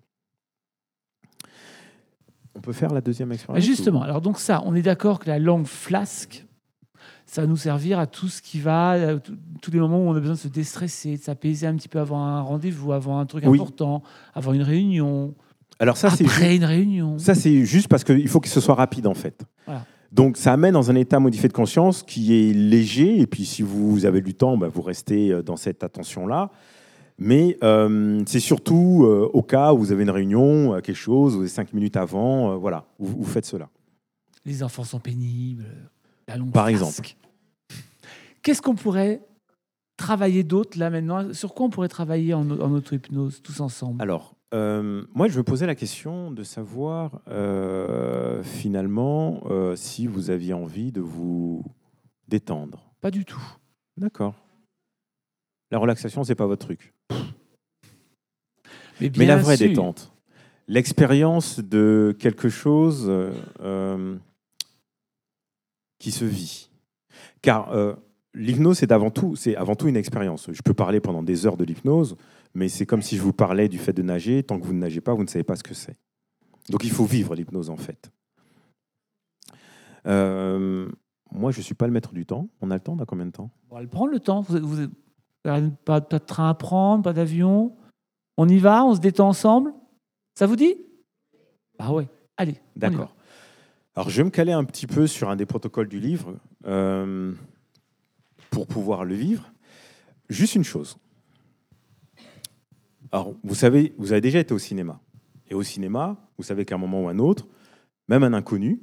On 2.54 2.60
peut 2.60 2.72
faire 2.72 2.92
la 2.92 3.00
deuxième 3.00 3.32
expérience 3.32 3.64
Justement, 3.64 4.02
alors 4.02 4.20
donc 4.20 4.38
ça, 4.38 4.62
on 4.64 4.74
est 4.74 4.82
d'accord 4.82 5.18
que 5.18 5.28
la 5.28 5.38
langue 5.38 5.66
flasque, 5.66 6.46
ça 7.26 7.42
va 7.42 7.46
nous 7.46 7.56
servir 7.56 7.98
à 7.98 8.06
tout 8.06 8.28
ce 8.28 8.42
qui 8.42 8.60
va, 8.60 9.18
tous 9.62 9.70
les 9.70 9.78
moments 9.78 9.98
où 9.98 10.08
on 10.08 10.14
a 10.14 10.20
besoin 10.20 10.34
de 10.34 10.40
se 10.40 10.48
déstresser, 10.48 11.16
de 11.16 11.22
s'apaiser 11.22 11.66
un 11.66 11.76
petit 11.76 11.88
peu 11.88 12.00
avant 12.00 12.24
un 12.24 12.40
rendez-vous, 12.40 12.92
avant 12.92 13.18
un 13.18 13.26
truc 13.26 13.44
important, 13.44 14.02
avant 14.34 14.52
une 14.52 14.62
réunion. 14.62 15.34
Alors 15.78 15.96
ça, 15.96 16.10
c'est 16.10 16.24
après 16.24 16.56
une 16.56 16.64
réunion. 16.64 17.18
Ça, 17.18 17.34
c'est 17.34 17.64
juste 17.64 17.88
parce 17.88 18.04
qu'il 18.04 18.28
faut 18.28 18.40
que 18.40 18.48
ce 18.48 18.60
soit 18.60 18.74
rapide 18.74 19.06
en 19.06 19.14
fait. 19.14 19.44
Donc 20.12 20.36
ça 20.36 20.52
amène 20.52 20.72
dans 20.72 20.90
un 20.90 20.94
état 20.94 21.20
modifié 21.20 21.48
de 21.48 21.54
conscience 21.54 22.02
qui 22.02 22.34
est 22.34 22.52
léger. 22.52 23.20
Et 23.20 23.26
puis 23.26 23.44
si 23.44 23.62
vous 23.62 24.06
avez 24.06 24.20
du 24.20 24.34
temps, 24.34 24.56
bah, 24.56 24.68
vous 24.68 24.82
restez 24.82 25.30
euh, 25.30 25.42
dans 25.42 25.56
cette 25.56 25.84
attention-là. 25.84 26.50
Mais 27.18 27.58
euh, 27.62 28.22
c'est 28.26 28.40
surtout 28.40 29.04
au 29.04 29.42
cas 29.42 29.74
où 29.74 29.78
vous 29.78 29.92
avez 29.92 30.04
une 30.04 30.10
réunion, 30.10 30.80
quelque 30.80 30.94
chose, 30.94 31.34
vous 31.34 31.40
avez 31.40 31.48
cinq 31.48 31.74
minutes 31.74 31.98
avant, 31.98 32.56
voilà, 32.56 32.86
vous, 32.98 33.18
vous 33.18 33.30
faites 33.30 33.44
cela. 33.44 33.68
Les 34.46 34.62
enfants 34.62 34.84
sont 34.84 35.00
pénibles. 35.00 35.66
La 36.26 36.38
longue 36.38 36.50
Par 36.50 36.68
exemple. 36.68 37.14
Qu'est-ce 38.42 38.62
qu'on 38.62 38.74
pourrait 38.74 39.20
travailler 39.98 40.44
d'autre 40.44 40.78
là 40.78 40.88
maintenant? 40.88 41.34
Sur 41.34 41.52
quoi 41.52 41.66
on 41.66 41.70
pourrait 41.70 41.88
travailler 41.88 42.32
en, 42.32 42.50
en 42.50 42.72
auto-hypnose 42.72 43.42
tous 43.42 43.60
ensemble? 43.60 44.00
Alors, 44.00 44.34
euh, 44.52 45.04
moi, 45.14 45.28
je 45.28 45.38
me 45.38 45.44
posais 45.44 45.66
la 45.66 45.74
question 45.74 46.30
de 46.30 46.42
savoir 46.42 47.20
euh, 47.28 48.42
finalement 48.42 49.42
euh, 49.46 49.76
si 49.76 50.06
vous 50.06 50.30
aviez 50.30 50.54
envie 50.54 50.90
de 50.92 51.00
vous 51.00 51.64
détendre. 52.26 52.92
Pas 53.00 53.10
du 53.10 53.24
tout. 53.24 53.42
D'accord. 53.96 54.34
La 55.70 55.78
relaxation, 55.78 56.24
c'est 56.24 56.34
pas 56.34 56.46
votre 56.46 56.66
truc. 56.66 56.92
Mais, 59.00 59.10
Mais 59.16 59.26
la 59.26 59.36
vraie 59.36 59.56
sûr. 59.56 59.68
détente, 59.68 60.12
l'expérience 60.68 61.60
de 61.60 62.14
quelque 62.18 62.48
chose 62.48 63.10
qui 65.98 66.10
se 66.10 66.24
vit. 66.24 66.70
Car 67.40 67.72
l'hypnose, 68.34 68.78
c'est 68.78 68.92
avant 68.92 69.10
tout, 69.10 69.36
c'est 69.36 69.56
avant 69.56 69.74
tout 69.74 69.88
une 69.88 69.96
expérience. 69.96 70.50
Je 70.52 70.60
peux 70.62 70.74
parler 70.74 71.00
pendant 71.00 71.22
des 71.22 71.46
heures 71.46 71.56
de 71.56 71.64
l'hypnose, 71.64 72.16
mais 72.54 72.68
c'est 72.68 72.86
comme 72.86 73.02
si 73.02 73.16
je 73.16 73.22
vous 73.22 73.32
parlais 73.32 73.68
du 73.68 73.78
fait 73.78 73.92
de 73.92 74.02
nager. 74.02 74.42
Tant 74.42 74.58
que 74.58 74.64
vous 74.66 74.72
ne 74.72 74.78
nagez 74.78 75.00
pas, 75.00 75.14
vous 75.14 75.22
ne 75.22 75.28
savez 75.28 75.44
pas 75.44 75.56
ce 75.56 75.62
que 75.62 75.74
c'est. 75.74 75.96
Donc 76.68 76.84
il 76.84 76.90
faut 76.90 77.04
vivre 77.04 77.34
l'hypnose 77.34 77.70
en 77.70 77.76
fait. 77.76 78.10
Euh, 80.06 80.88
moi, 81.32 81.50
je 81.50 81.58
ne 81.58 81.62
suis 81.62 81.74
pas 81.74 81.86
le 81.86 81.92
maître 81.92 82.12
du 82.12 82.26
temps. 82.26 82.48
On 82.60 82.70
a 82.70 82.74
le 82.74 82.80
temps, 82.80 82.94
on 82.98 83.02
a 83.02 83.06
combien 83.06 83.26
de 83.26 83.30
temps? 83.30 83.50
On 83.70 83.76
va 83.76 83.82
le 83.82 83.88
prendre 83.88 84.10
le 84.12 84.20
temps. 84.20 84.40
Vous, 84.40 84.58
vous- 84.58 84.88
pas, 85.42 85.60
pas 86.00 86.00
de 86.00 86.18
train 86.18 86.48
à 86.48 86.54
prendre, 86.54 87.02
pas 87.04 87.12
d'avion. 87.12 87.76
On 88.36 88.48
y 88.48 88.58
va, 88.58 88.84
on 88.84 88.94
se 88.94 89.00
détend 89.00 89.28
ensemble. 89.28 89.72
Ça 90.34 90.46
vous 90.46 90.56
dit? 90.56 90.74
Ah 91.78 91.92
ouais. 91.92 92.08
Allez. 92.36 92.56
D'accord. 92.76 93.14
Alors, 93.94 94.08
je 94.08 94.16
vais 94.18 94.24
me 94.24 94.30
caler 94.30 94.52
un 94.52 94.64
petit 94.64 94.86
peu 94.86 95.06
sur 95.06 95.28
un 95.28 95.36
des 95.36 95.46
protocoles 95.46 95.88
du 95.88 96.00
livre 96.00 96.36
euh, 96.66 97.34
pour 98.50 98.66
pouvoir 98.66 99.04
le 99.04 99.14
vivre. 99.14 99.52
Juste 100.28 100.54
une 100.54 100.64
chose. 100.64 100.96
Alors, 103.12 103.34
vous 103.42 103.54
savez, 103.54 103.92
vous 103.98 104.12
avez 104.12 104.20
déjà 104.20 104.38
été 104.38 104.54
au 104.54 104.58
cinéma. 104.58 105.00
Et 105.48 105.54
au 105.54 105.62
cinéma, 105.62 106.16
vous 106.38 106.44
savez 106.44 106.64
qu'à 106.64 106.76
un 106.76 106.78
moment 106.78 107.02
ou 107.04 107.08
à 107.08 107.12
un 107.12 107.18
autre, 107.18 107.48
même 108.08 108.22
un 108.22 108.32
inconnu, 108.32 108.80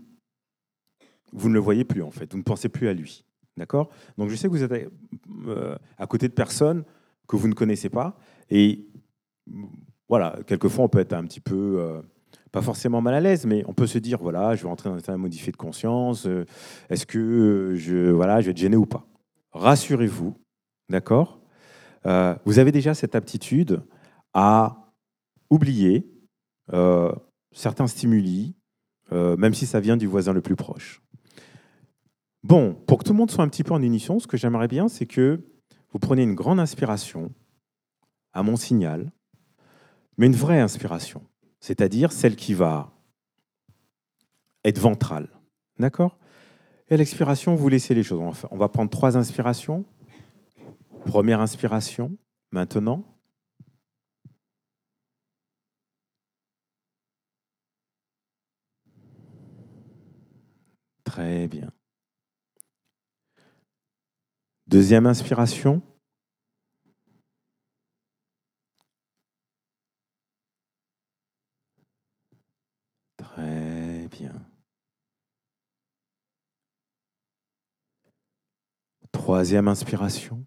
vous 1.32 1.50
ne 1.50 1.54
le 1.54 1.60
voyez 1.60 1.84
plus 1.86 2.02
en 2.02 2.12
fait. 2.12 2.32
Vous 2.32 2.38
ne 2.38 2.44
pensez 2.44 2.70
plus 2.70 2.88
à 2.88 2.94
lui. 2.94 3.24
D'accord? 3.56 3.90
Donc, 4.18 4.30
je 4.30 4.36
sais 4.36 4.48
que 4.48 4.52
vous 4.54 4.64
êtes 4.64 4.92
euh, 5.48 5.76
à 5.98 6.08
côté 6.08 6.28
de 6.28 6.34
personnes 6.34 6.84
que 7.28 7.36
vous 7.36 7.48
ne 7.48 7.54
connaissez 7.54 7.90
pas. 7.90 8.18
Et 8.50 8.86
voilà, 10.10 10.38
quelquefois, 10.46 10.86
on 10.86 10.90
peut 10.90 11.00
être 11.00 11.14
un 11.14 11.24
petit 11.24 11.40
peu. 11.42 11.78
euh, 11.80 12.02
pas 12.52 12.62
forcément 12.62 13.02
mal 13.02 13.14
à 13.14 13.20
l'aise, 13.20 13.46
mais 13.46 13.64
on 13.68 13.74
peut 13.74 13.88
se 13.88 13.98
dire 13.98 14.20
voilà, 14.22 14.56
je 14.56 14.64
vais 14.64 14.70
rentrer 14.70 14.90
dans 14.90 14.96
un 14.96 15.00
état 15.00 15.16
modifié 15.18 15.52
de 15.52 15.58
conscience. 15.58 16.26
euh, 16.26 16.46
Est-ce 16.90 17.06
que 17.06 17.74
je, 17.76 18.10
voilà, 18.10 18.40
je 18.40 18.46
vais 18.46 18.52
être 18.52 18.58
gêné 18.58 18.78
ou 18.78 18.86
pas? 18.86 19.06
Rassurez-vous, 19.52 20.34
d'accord? 20.90 21.42
Vous 22.46 22.58
avez 22.60 22.72
déjà 22.72 22.94
cette 22.94 23.16
aptitude 23.16 23.82
à 24.38 24.94
oublier 25.50 26.08
euh, 26.72 27.12
certains 27.52 27.88
stimuli, 27.88 28.56
euh, 29.12 29.36
même 29.38 29.56
si 29.56 29.66
ça 29.66 29.80
vient 29.80 29.98
du 29.98 30.06
voisin 30.06 30.32
le 30.32 30.42
plus 30.42 30.56
proche. 30.56 31.02
Bon, 32.44 32.76
pour 32.86 33.00
que 33.00 33.04
tout 33.04 33.14
le 33.14 33.18
monde 33.18 33.32
soit 33.32 33.44
un 33.44 33.50
petit 33.50 33.64
peu 33.64 33.74
en 33.74 33.82
unisson, 33.82 34.20
ce 34.20 34.28
que 34.28 34.38
j'aimerais 34.38 34.68
bien, 34.68 34.90
c'est 34.90 35.08
que 35.08 35.42
vous 35.92 35.98
preniez 35.98 36.22
une 36.22 36.36
grande 36.36 36.60
inspiration 36.60 37.34
à 38.34 38.44
mon 38.44 38.58
signal, 38.58 39.12
mais 40.18 40.28
une 40.28 40.36
vraie 40.36 40.60
inspiration 40.60 41.26
c'est-à-dire 41.60 42.12
celle 42.12 42.36
qui 42.36 42.54
va 42.54 42.94
être 44.64 44.80
ventrale. 44.80 45.30
D'accord? 45.80 46.18
Et 46.90 46.94
à 46.94 46.98
l'expiration, 46.98 47.56
vous 47.56 47.70
laissez 47.70 47.94
les 47.94 48.04
choses. 48.04 48.22
On 48.52 48.58
va 48.58 48.70
prendre 48.70 48.90
trois 48.90 49.18
inspirations. 49.18 49.86
Première 51.06 51.42
inspiration, 51.42 52.18
maintenant. 52.52 53.04
Très 61.18 61.48
bien. 61.48 61.72
Deuxième 64.68 65.08
inspiration. 65.08 65.82
Très 73.18 74.08
bien. 74.12 74.46
Troisième 79.12 79.68
inspiration. 79.68 80.46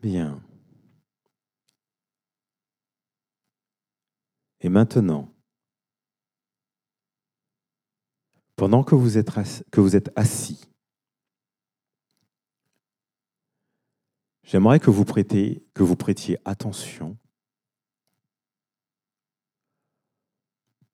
Bien. 0.00 0.45
Et 4.60 4.68
maintenant, 4.68 5.32
pendant 8.56 8.82
que 8.82 8.94
vous 8.94 9.16
êtes 9.18 10.10
assis, 10.16 10.66
J'aimerais 14.46 14.78
que 14.78 14.90
vous 14.90 15.04
prêtiez 15.96 16.38
attention 16.44 17.18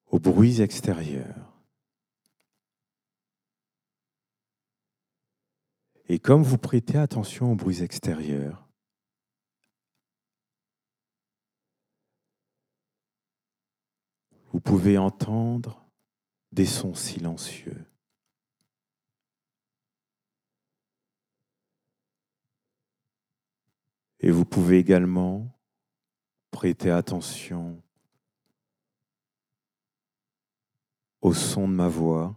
aux 0.07 0.19
bruits 0.19 0.63
extérieurs. 0.63 1.53
Et 6.09 6.19
comme 6.19 6.43
vous 6.43 6.57
prêtez 6.57 6.97
attention 6.97 7.53
aux 7.53 7.55
bruits 7.55 7.83
extérieurs, 7.83 8.67
vous 14.53 14.61
pouvez 14.61 14.99
entendre 14.99 15.85
des 16.53 16.67
sons 16.67 16.95
silencieux. 16.95 17.85
Et 24.21 24.31
vous 24.31 24.45
pouvez 24.45 24.79
également 24.79 25.59
prêter 26.51 26.91
attention 26.91 27.83
au 31.23 31.35
son 31.35 31.67
de 31.67 31.73
ma 31.73 31.89
voix 31.89 32.37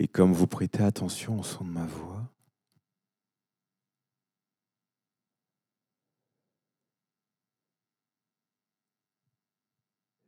Et 0.00 0.08
comme 0.08 0.32
vous 0.32 0.46
prêtez 0.46 0.82
attention 0.82 1.38
au 1.38 1.42
son 1.42 1.62
de 1.62 1.68
ma 1.68 1.84
voix, 1.84 2.26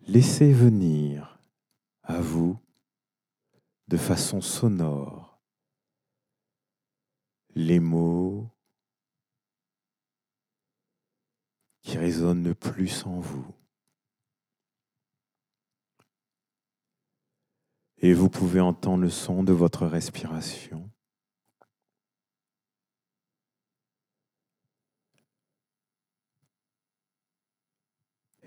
laissez 0.06 0.52
venir 0.52 1.38
à 2.02 2.20
vous 2.20 2.58
de 3.88 3.96
façon 3.96 4.40
sonore 4.40 5.40
les 7.54 7.80
mots 7.80 8.48
qui 11.82 11.98
résonnent 11.98 12.44
le 12.44 12.54
plus 12.54 13.04
en 13.06 13.20
vous. 13.20 13.46
Et 17.98 18.14
vous 18.14 18.28
pouvez 18.28 18.60
entendre 18.60 19.02
le 19.02 19.10
son 19.10 19.44
de 19.44 19.52
votre 19.52 19.86
respiration. 19.86 20.91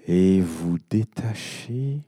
Et 0.07 0.40
vous 0.40 0.77
détachez 0.77 2.02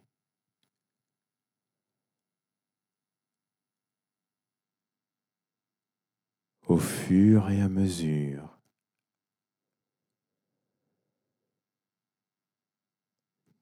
au 6.68 6.78
fur 6.78 7.50
et 7.50 7.62
à 7.62 7.70
mesure 7.70 8.58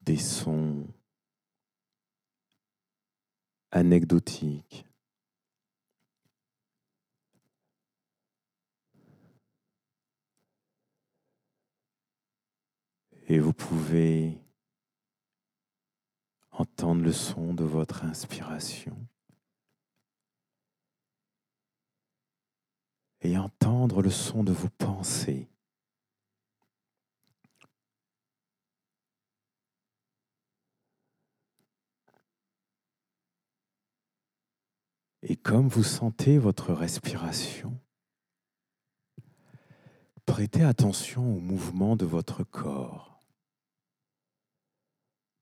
des 0.01 0.17
sons 0.17 0.85
anecdotiques. 3.71 4.85
Et 13.27 13.39
vous 13.39 13.53
pouvez 13.53 14.39
entendre 16.51 17.01
le 17.01 17.11
son 17.11 17.53
de 17.53 17.63
votre 17.63 18.03
inspiration 18.03 18.95
et 23.21 23.37
entendre 23.37 24.01
le 24.01 24.11
son 24.11 24.43
de 24.43 24.51
vos 24.51 24.69
pensées. 24.69 25.49
Et 35.23 35.35
comme 35.35 35.67
vous 35.67 35.83
sentez 35.83 36.37
votre 36.37 36.71
respiration, 36.71 37.79
prêtez 40.27 40.63
attention 40.63 41.35
au 41.35 41.39
mouvement 41.39 41.95
de 41.95 42.05
votre 42.05 42.43
corps, 42.43 43.14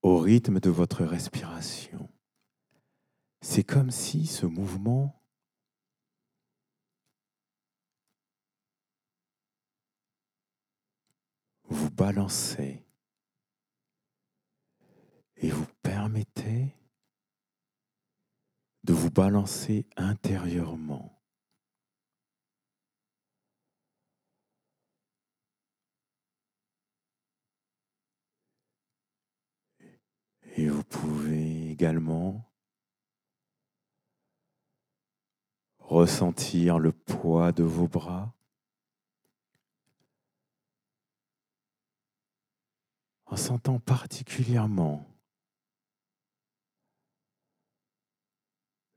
au 0.04 0.20
rythme 0.20 0.60
de 0.60 0.70
votre 0.70 1.04
respiration. 1.04 2.10
C'est 3.42 3.64
comme 3.64 3.90
si 3.90 4.28
ce 4.28 4.46
mouvement 4.46 5.22
vous 11.70 11.90
balançait 11.90 12.86
et 15.38 15.50
vous 15.50 15.68
permettait 15.82 16.76
de 18.84 18.94
vous 18.94 19.10
balancer 19.10 19.88
intérieurement. 19.96 21.24
Et 30.56 30.68
vous 30.70 30.84
pouvez 30.84 31.73
ressentir 35.80 36.80
le 36.80 36.92
poids 36.92 37.52
de 37.52 37.64
vos 37.64 37.88
bras 37.88 38.34
en 43.26 43.36
sentant 43.36 43.80
particulièrement 43.80 45.06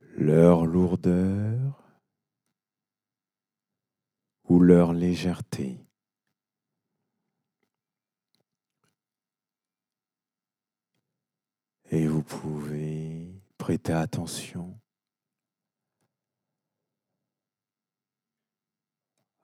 leur 0.00 0.64
lourdeur 0.66 1.82
ou 4.44 4.60
leur 4.60 4.92
légèreté. 4.92 5.85
Et 11.90 12.06
vous 12.08 12.22
pouvez 12.22 13.28
prêter 13.58 13.92
attention 13.92 14.78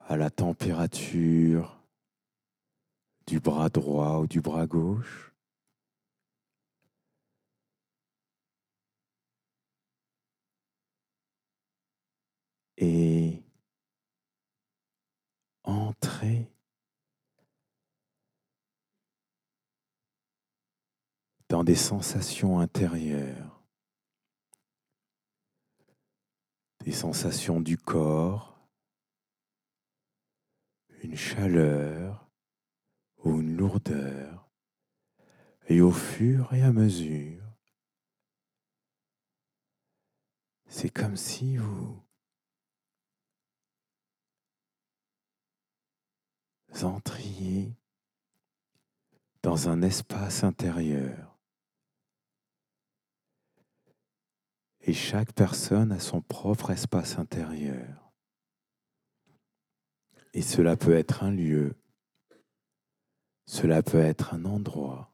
à 0.01 0.17
la 0.17 0.29
température 0.29 1.81
du 3.27 3.39
bras 3.39 3.69
droit 3.69 4.19
ou 4.19 4.27
du 4.27 4.41
bras 4.41 4.67
gauche. 4.67 5.33
Et 12.77 13.41
entrer 15.63 16.52
dans 21.53 21.63
des 21.63 21.75
sensations 21.75 22.59
intérieures, 22.59 23.61
des 26.79 26.91
sensations 26.91 27.61
du 27.61 27.77
corps, 27.77 28.59
une 31.03 31.15
chaleur 31.15 32.27
ou 33.17 33.39
une 33.39 33.55
lourdeur, 33.55 34.49
et 35.67 35.79
au 35.79 35.91
fur 35.91 36.51
et 36.55 36.63
à 36.63 36.73
mesure, 36.73 37.45
c'est 40.65 40.89
comme 40.89 41.17
si 41.17 41.57
vous 41.57 42.03
entriez 46.81 47.75
dans 49.43 49.69
un 49.69 49.83
espace 49.83 50.43
intérieur. 50.43 51.32
Et 54.85 54.93
chaque 54.93 55.31
personne 55.31 55.93
a 55.93 55.99
son 55.99 56.21
propre 56.21 56.71
espace 56.71 57.17
intérieur. 57.17 58.11
Et 60.33 60.41
cela 60.41 60.75
peut 60.75 60.93
être 60.93 61.23
un 61.23 61.31
lieu, 61.31 61.75
cela 63.45 63.81
peut 63.83 63.99
être 63.99 64.33
un 64.33 64.45
endroit, 64.45 65.13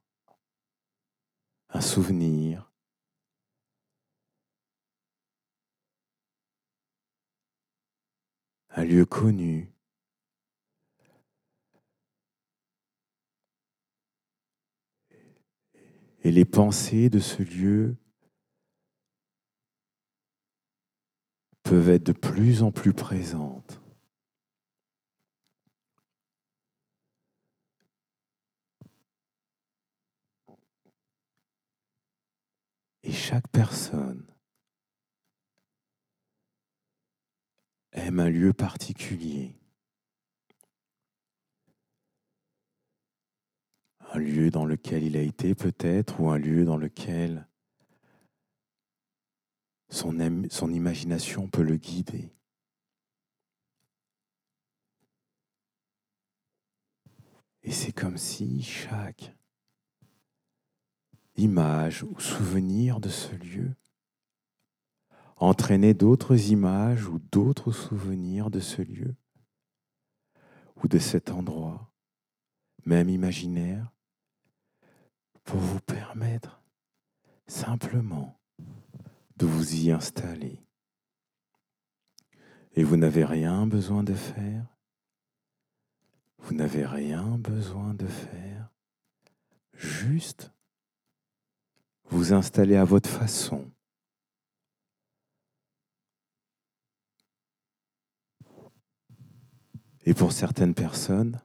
un 1.68 1.80
souvenir, 1.80 2.72
un 8.70 8.84
lieu 8.84 9.04
connu. 9.04 9.72
Et 16.22 16.32
les 16.32 16.44
pensées 16.44 17.08
de 17.08 17.20
ce 17.20 17.42
lieu 17.42 17.99
peuvent 21.70 21.90
être 21.90 22.06
de 22.06 22.12
plus 22.12 22.64
en 22.64 22.72
plus 22.72 22.92
présentes. 22.92 23.80
Et 33.04 33.12
chaque 33.12 33.46
personne 33.52 34.26
aime 37.92 38.18
un 38.18 38.30
lieu 38.30 38.52
particulier. 38.52 39.54
Un 44.12 44.18
lieu 44.18 44.50
dans 44.50 44.64
lequel 44.64 45.04
il 45.04 45.16
a 45.16 45.22
été 45.22 45.54
peut-être 45.54 46.18
ou 46.18 46.30
un 46.30 46.38
lieu 46.38 46.64
dans 46.64 46.76
lequel 46.76 47.46
son, 49.90 50.72
imagination 50.72 51.48
peut 51.48 51.62
le 51.62 51.76
guider. 51.76 52.32
Et 57.62 57.72
c'est 57.72 57.92
comme 57.92 58.16
si 58.16 58.62
chaque 58.62 59.36
image 61.36 62.04
ou 62.04 62.18
souvenir 62.18 63.00
de 63.00 63.08
ce 63.08 63.34
lieu 63.34 63.74
entraînait 65.36 65.94
d'autres 65.94 66.50
images 66.50 67.06
ou 67.06 67.18
d'autres 67.18 67.72
souvenirs 67.72 68.50
de 68.50 68.60
ce 68.60 68.82
lieu 68.82 69.14
ou 70.82 70.88
de 70.88 70.98
cet 70.98 71.30
endroit, 71.30 71.92
même 72.86 73.08
imaginaire, 73.10 73.92
pour 75.44 75.58
vous 75.58 75.80
permettre 75.80 76.62
simplement 77.46 78.39
de 79.40 79.46
vous 79.46 79.74
y 79.74 79.90
installer. 79.90 80.62
Et 82.74 82.84
vous 82.84 82.98
n'avez 82.98 83.24
rien 83.24 83.66
besoin 83.66 84.04
de 84.04 84.12
faire. 84.12 84.66
Vous 86.40 86.54
n'avez 86.54 86.84
rien 86.84 87.38
besoin 87.38 87.94
de 87.94 88.06
faire. 88.06 88.70
Juste 89.72 90.52
vous 92.04 92.34
installer 92.34 92.76
à 92.76 92.84
votre 92.84 93.08
façon. 93.08 93.72
Et 100.04 100.12
pour 100.12 100.32
certaines 100.32 100.74
personnes, 100.74 101.40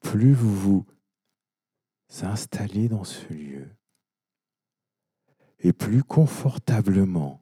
plus 0.00 0.32
vous 0.32 0.54
vous 0.54 0.86
installez 2.22 2.88
dans 2.88 3.04
ce 3.04 3.30
lieu, 3.34 3.68
et 5.60 5.72
plus 5.72 6.02
confortablement 6.02 7.40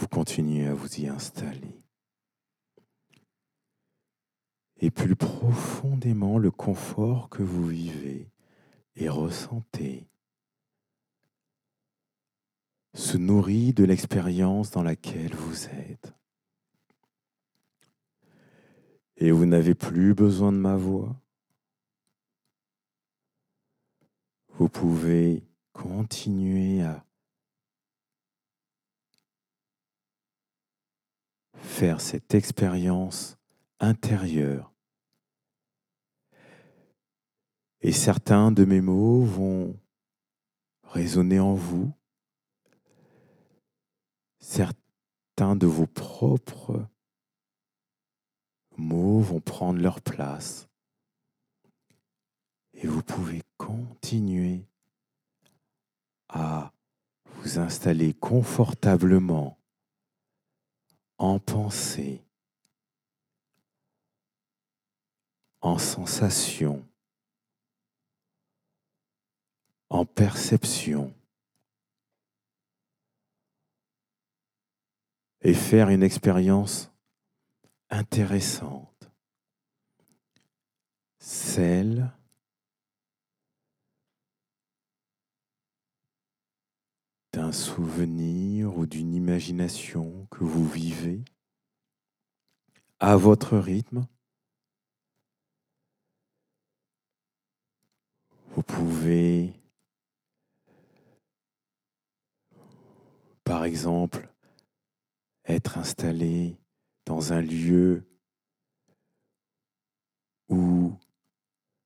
vous 0.00 0.08
continuez 0.08 0.66
à 0.66 0.72
vous 0.72 1.00
y 1.00 1.08
installer. 1.08 1.82
Et 4.78 4.90
plus 4.90 5.14
profondément 5.14 6.38
le 6.38 6.50
confort 6.50 7.28
que 7.28 7.42
vous 7.42 7.66
vivez 7.66 8.30
et 8.96 9.10
ressentez 9.10 10.08
se 12.94 13.18
nourrit 13.18 13.74
de 13.74 13.84
l'expérience 13.84 14.70
dans 14.70 14.82
laquelle 14.82 15.34
vous 15.34 15.66
êtes. 15.66 16.14
Et 19.18 19.30
vous 19.32 19.44
n'avez 19.44 19.74
plus 19.74 20.14
besoin 20.14 20.50
de 20.50 20.56
ma 20.56 20.76
voix. 20.76 21.14
Vous 24.54 24.70
pouvez 24.70 25.49
continuer 25.72 26.82
à 26.82 27.04
faire 31.54 32.00
cette 32.00 32.34
expérience 32.34 33.38
intérieure. 33.78 34.72
Et 37.80 37.92
certains 37.92 38.52
de 38.52 38.64
mes 38.64 38.82
mots 38.82 39.24
vont 39.24 39.78
résonner 40.84 41.40
en 41.40 41.54
vous. 41.54 41.92
Certains 44.38 45.56
de 45.56 45.66
vos 45.66 45.86
propres 45.86 46.86
mots 48.76 49.20
vont 49.20 49.40
prendre 49.40 49.80
leur 49.80 50.00
place. 50.02 50.68
Et 52.74 52.86
vous 52.86 53.02
pouvez 53.02 53.42
continuer 53.56 54.66
à 56.32 56.72
vous 57.24 57.58
installer 57.58 58.14
confortablement 58.14 59.58
en 61.18 61.38
pensée, 61.38 62.22
en 65.60 65.76
sensation, 65.78 66.86
en 69.90 70.06
perception, 70.06 71.12
et 75.42 75.54
faire 75.54 75.88
une 75.88 76.02
expérience 76.02 76.90
intéressante, 77.88 79.10
celle 81.18 82.12
d'un 87.32 87.52
souvenir 87.52 88.76
ou 88.76 88.86
d'une 88.86 89.14
imagination 89.14 90.26
que 90.30 90.44
vous 90.44 90.68
vivez 90.68 91.24
à 92.98 93.16
votre 93.16 93.56
rythme? 93.56 94.06
Vous 98.48 98.62
pouvez, 98.62 99.54
par 103.44 103.64
exemple, 103.64 104.28
être 105.44 105.78
installé 105.78 106.58
dans 107.06 107.32
un 107.32 107.40
lieu 107.40 108.04
où 110.48 110.92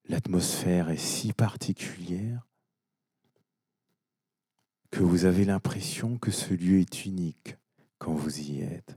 l'atmosphère 0.06 0.88
est 0.88 0.96
si 0.96 1.34
particulière 1.34 2.46
que 4.94 5.02
vous 5.02 5.24
avez 5.24 5.44
l'impression 5.44 6.18
que 6.18 6.30
ce 6.30 6.54
lieu 6.54 6.78
est 6.78 7.04
unique 7.04 7.56
quand 7.98 8.14
vous 8.14 8.38
y 8.38 8.60
êtes. 8.60 8.96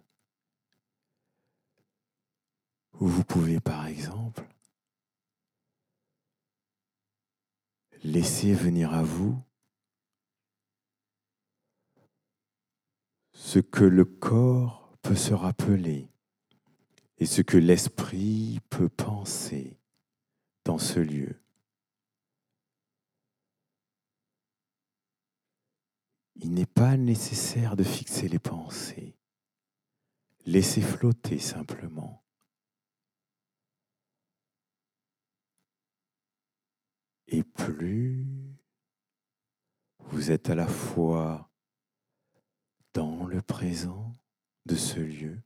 Ou 3.00 3.08
vous 3.08 3.24
pouvez 3.24 3.60
par 3.60 3.88
exemple 3.88 4.44
laisser 8.04 8.54
venir 8.54 8.94
à 8.94 9.02
vous 9.02 9.42
ce 13.34 13.58
que 13.58 13.84
le 13.84 14.06
corps 14.06 14.94
peut 15.02 15.16
se 15.16 15.34
rappeler 15.34 16.12
et 17.18 17.26
ce 17.26 17.42
que 17.42 17.58
l'esprit 17.58 18.60
peut 18.70 18.90
penser 18.90 19.80
dans 20.64 20.78
ce 20.78 21.00
lieu. 21.00 21.42
Il 26.40 26.54
n'est 26.54 26.66
pas 26.66 26.98
nécessaire 26.98 27.76
de 27.76 27.84
fixer 27.84 28.28
les 28.28 28.40
pensées. 28.40 29.18
Laissez 30.46 30.82
flotter 30.82 31.40
simplement. 31.40 32.24
Et 37.28 37.44
plus 37.44 38.26
vous 40.00 40.32
êtes 40.32 40.50
à 40.50 40.56
la 40.56 40.68
fois 40.68 41.52
dans 42.94 43.26
le 43.26 43.42
présent 43.42 44.16
de 44.66 44.76
ce 44.76 45.00
lieu, 45.00 45.42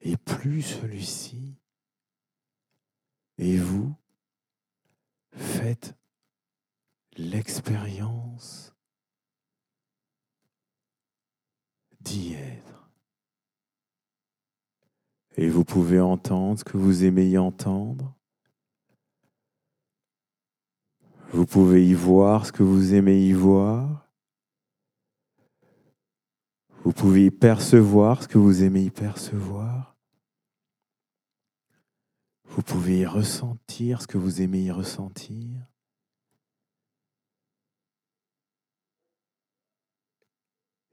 et 0.00 0.16
plus 0.16 0.62
celui-ci 0.62 1.56
et 3.38 3.58
vous 3.58 3.94
faites 5.32 5.96
l'expérience 7.20 8.74
d'y 12.00 12.34
être. 12.34 12.90
Et 15.36 15.48
vous 15.48 15.64
pouvez 15.64 16.00
entendre 16.00 16.58
ce 16.58 16.64
que 16.64 16.76
vous 16.76 17.04
aimez 17.04 17.28
y 17.28 17.38
entendre. 17.38 18.16
Vous 21.32 21.46
pouvez 21.46 21.86
y 21.86 21.94
voir 21.94 22.46
ce 22.46 22.52
que 22.52 22.62
vous 22.62 22.94
aimez 22.94 23.20
y 23.24 23.32
voir. 23.32 24.08
Vous 26.82 26.92
pouvez 26.92 27.26
y 27.26 27.30
percevoir 27.30 28.22
ce 28.22 28.28
que 28.28 28.38
vous 28.38 28.64
aimez 28.64 28.84
y 28.84 28.90
percevoir. 28.90 29.96
Vous 32.46 32.62
pouvez 32.62 33.00
y 33.00 33.06
ressentir 33.06 34.02
ce 34.02 34.08
que 34.08 34.18
vous 34.18 34.42
aimez 34.42 34.62
y 34.62 34.70
ressentir. 34.70 35.69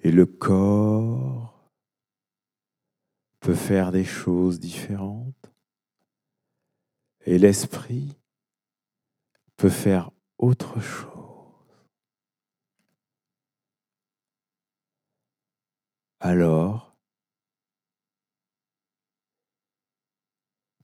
Et 0.07 0.11
le 0.11 0.25
corps 0.25 1.69
peut 3.41 3.53
faire 3.53 3.91
des 3.91 4.05
choses 4.05 4.57
différentes. 4.57 5.51
Et 7.25 7.37
l'esprit 7.37 8.17
peut 9.57 9.69
faire 9.69 10.11
autre 10.37 10.79
chose. 10.79 11.09
Alors, 16.21 16.95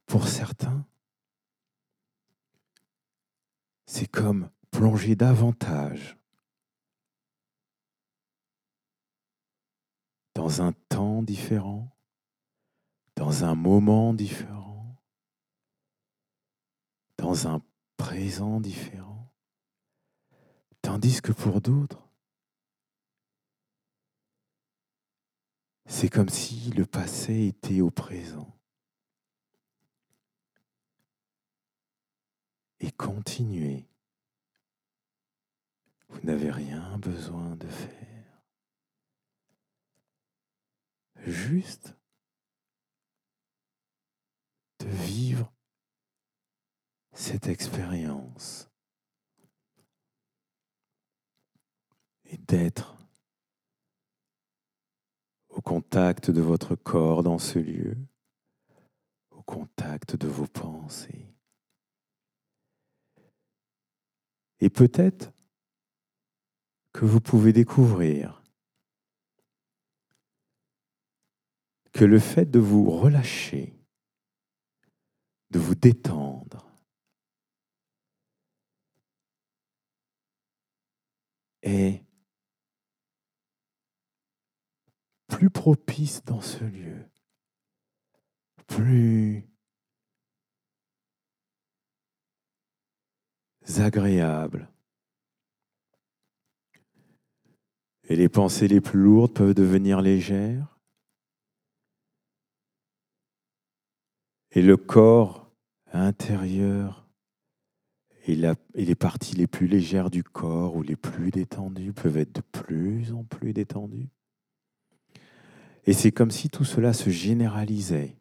pour 0.06 0.28
certains, 0.28 0.86
c'est 3.86 4.08
comme 4.08 4.50
plonger 4.70 5.16
davantage 5.16 6.18
dans 10.36 10.62
un 10.62 10.74
temps 10.90 11.22
différent, 11.22 11.96
dans 13.16 13.44
un 13.44 13.56
moment 13.56 14.14
différent, 14.14 14.98
dans 17.18 17.48
un 17.48 17.62
présent 17.98 18.60
différent. 18.60 19.32
Tandis 20.82 21.22
que 21.22 21.32
pour 21.32 21.62
d'autres, 21.62 22.04
c'est 25.86 26.10
comme 26.10 26.30
si 26.30 26.72
le 26.72 26.86
passé 26.86 27.46
était 27.48 27.82
au 27.82 27.90
présent. 27.90 28.50
Et 32.80 32.92
continuez. 32.92 33.88
Vous 36.10 36.20
n'avez 36.24 36.52
rien 36.52 36.98
besoin 36.98 37.56
de 37.56 37.68
faire. 37.68 38.13
Juste 41.26 41.96
de 44.80 44.88
vivre 44.88 45.52
cette 47.14 47.48
expérience 47.48 48.70
et 52.26 52.38
d'être 52.38 52.98
au 55.50 55.62
contact 55.62 56.32
de 56.32 56.42
votre 56.42 56.76
corps 56.76 57.24
dans 57.24 57.38
ce 57.38 57.60
lieu, 57.60 57.96
au 59.30 59.42
contact 59.44 60.16
de 60.16 60.28
vos 60.28 60.48
pensées. 60.48 61.34
Et 64.60 64.70
peut-être 64.70 65.32
que 66.92 67.06
vous 67.06 67.22
pouvez 67.22 67.54
découvrir 67.54 68.43
que 71.94 72.06
le 72.06 72.20
fait 72.20 72.46
de 72.46 72.60
vous 72.60 72.90
relâcher, 72.90 73.80
de 75.52 75.60
vous 75.60 75.76
détendre, 75.76 76.72
est 81.62 82.04
plus 85.28 85.50
propice 85.50 86.24
dans 86.26 86.42
ce 86.42 86.64
lieu, 86.64 87.10
plus 88.68 89.48
agréable. 93.78 94.70
Et 98.10 98.16
les 98.16 98.28
pensées 98.28 98.68
les 98.68 98.82
plus 98.82 99.00
lourdes 99.00 99.34
peuvent 99.34 99.54
devenir 99.54 100.02
légères 100.02 100.73
Et 104.54 104.62
le 104.62 104.78
corps 104.78 105.52
intérieur 105.92 107.04
et, 108.26 108.36
les 108.76 108.96
parties 108.96 109.36
les 109.36 109.48
plus 109.48 109.68
légères 109.68 110.10
du 110.10 110.24
corps 110.24 110.76
ou 110.76 110.82
les 110.82 110.96
plus 110.96 111.32
détendues 111.32 111.92
peuvent 111.92 112.18
être 112.18 112.34
de 112.34 112.42
plus 112.42 113.12
en 113.12 113.24
plus 113.24 113.52
détendues. 113.52 114.10
Et 115.86 115.94
c'est 115.94 116.12
comme 116.12 116.32
si 116.32 116.50
tout 116.50 116.64
cela 116.64 116.94
se 116.94 117.10
généralisait. 117.10 118.16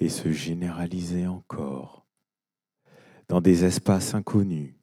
Et 0.00 0.08
se 0.08 0.32
généralisait 0.32 1.26
encore. 1.26 2.06
Dans 3.28 3.40
des 3.40 3.64
espaces 3.64 4.14
inconnus, 4.14 4.74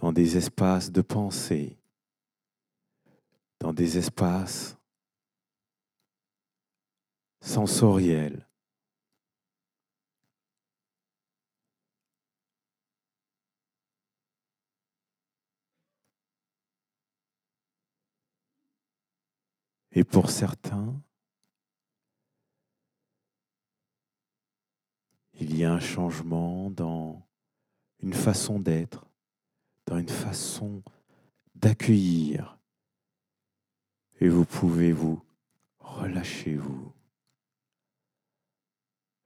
dans 0.00 0.12
des 0.12 0.36
espaces 0.36 0.90
de 0.90 1.00
pensée, 1.00 1.78
dans 3.60 3.72
des 3.72 3.98
espaces 3.98 4.77
sensoriels. 7.40 8.48
Et 19.92 20.04
pour 20.04 20.30
certains, 20.30 20.94
il 25.34 25.56
y 25.56 25.64
a 25.64 25.72
un 25.72 25.80
changement 25.80 26.70
dans 26.70 27.26
une 28.00 28.14
façon 28.14 28.60
d'être, 28.60 29.06
dans 29.86 29.98
une 29.98 30.08
façon 30.08 30.82
d'accueillir. 31.54 32.58
Et 34.20 34.28
vous 34.28 34.44
pouvez 34.44 34.92
vous 34.92 35.20
relâcher 35.80 36.54
vous 36.54 36.92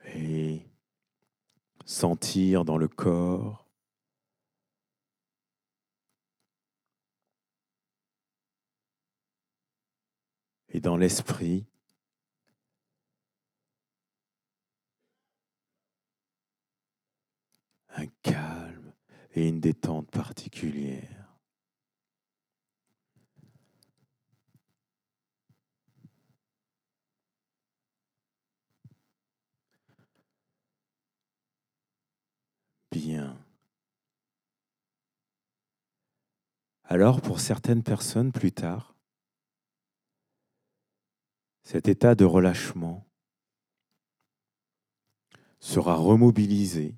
et 0.06 0.66
sentir 1.84 2.64
dans 2.64 2.76
le 2.76 2.88
corps 2.88 3.68
et 10.68 10.80
dans 10.80 10.96
l'esprit 10.96 11.66
un 17.96 18.06
calme 18.22 18.92
et 19.34 19.48
une 19.48 19.60
détente 19.60 20.10
particulière. 20.10 21.21
Alors 36.84 37.22
pour 37.22 37.40
certaines 37.40 37.82
personnes 37.82 38.32
plus 38.32 38.52
tard, 38.52 38.94
cet 41.62 41.88
état 41.88 42.14
de 42.14 42.26
relâchement 42.26 43.06
sera 45.58 45.94
remobilisé 45.94 46.94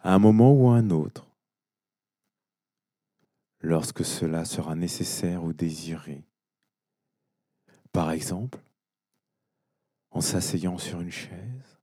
à 0.00 0.14
un 0.14 0.18
moment 0.18 0.52
ou 0.52 0.68
à 0.68 0.76
un 0.76 0.90
autre, 0.90 1.28
lorsque 3.60 4.04
cela 4.04 4.44
sera 4.44 4.74
nécessaire 4.74 5.44
ou 5.44 5.52
désiré. 5.52 6.24
Par 7.92 8.10
exemple, 8.10 8.58
en 10.10 10.20
s'asseyant 10.20 10.78
sur 10.78 11.00
une 11.00 11.12
chaise 11.12 11.77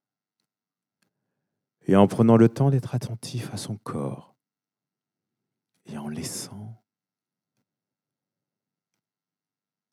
et 1.85 1.95
en 1.95 2.07
prenant 2.07 2.37
le 2.37 2.49
temps 2.49 2.69
d'être 2.69 2.95
attentif 2.95 3.53
à 3.53 3.57
son 3.57 3.77
corps 3.77 4.35
et 5.85 5.97
en 5.97 6.07
laissant 6.07 6.83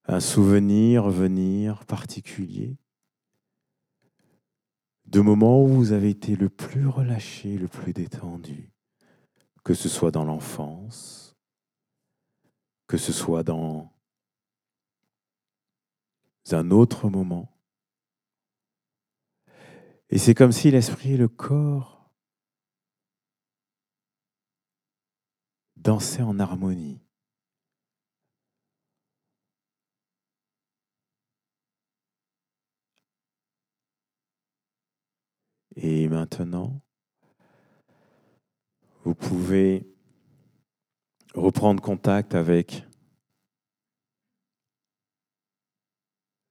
un 0.05 0.21
souvenir 0.21 1.09
venir 1.09 1.85
particulier 1.85 2.77
de 5.07 5.21
moments 5.21 5.63
où 5.63 5.69
vous 5.69 5.93
avez 5.93 6.09
été 6.09 6.37
le 6.37 6.49
plus 6.49 6.87
relâché, 6.87 7.59
le 7.59 7.69
plus 7.69 7.93
détendu, 7.93 8.73
que 9.63 9.75
ce 9.75 9.91
soit 9.91 10.11
dans 10.11 10.25
l'enfance, 10.25 11.37
que 12.87 12.97
ce 12.97 13.13
soit 13.13 13.43
dans 13.43 13.93
un 16.51 16.71
autre 16.71 17.11
moment. 17.11 17.52
Et 20.13 20.19
c'est 20.19 20.35
comme 20.35 20.53
si 20.53 20.71
l'esprit 20.71 21.15
et 21.15 21.17
le 21.17 21.27
corps 21.27 22.11
dansaient 25.77 26.21
en 26.21 26.39
harmonie. 26.39 27.01
Et 35.77 36.11
maintenant, 36.11 36.83
vous 39.05 39.15
pouvez 39.15 39.91
reprendre 41.35 41.83
contact 41.83 42.35
avec 42.35 42.85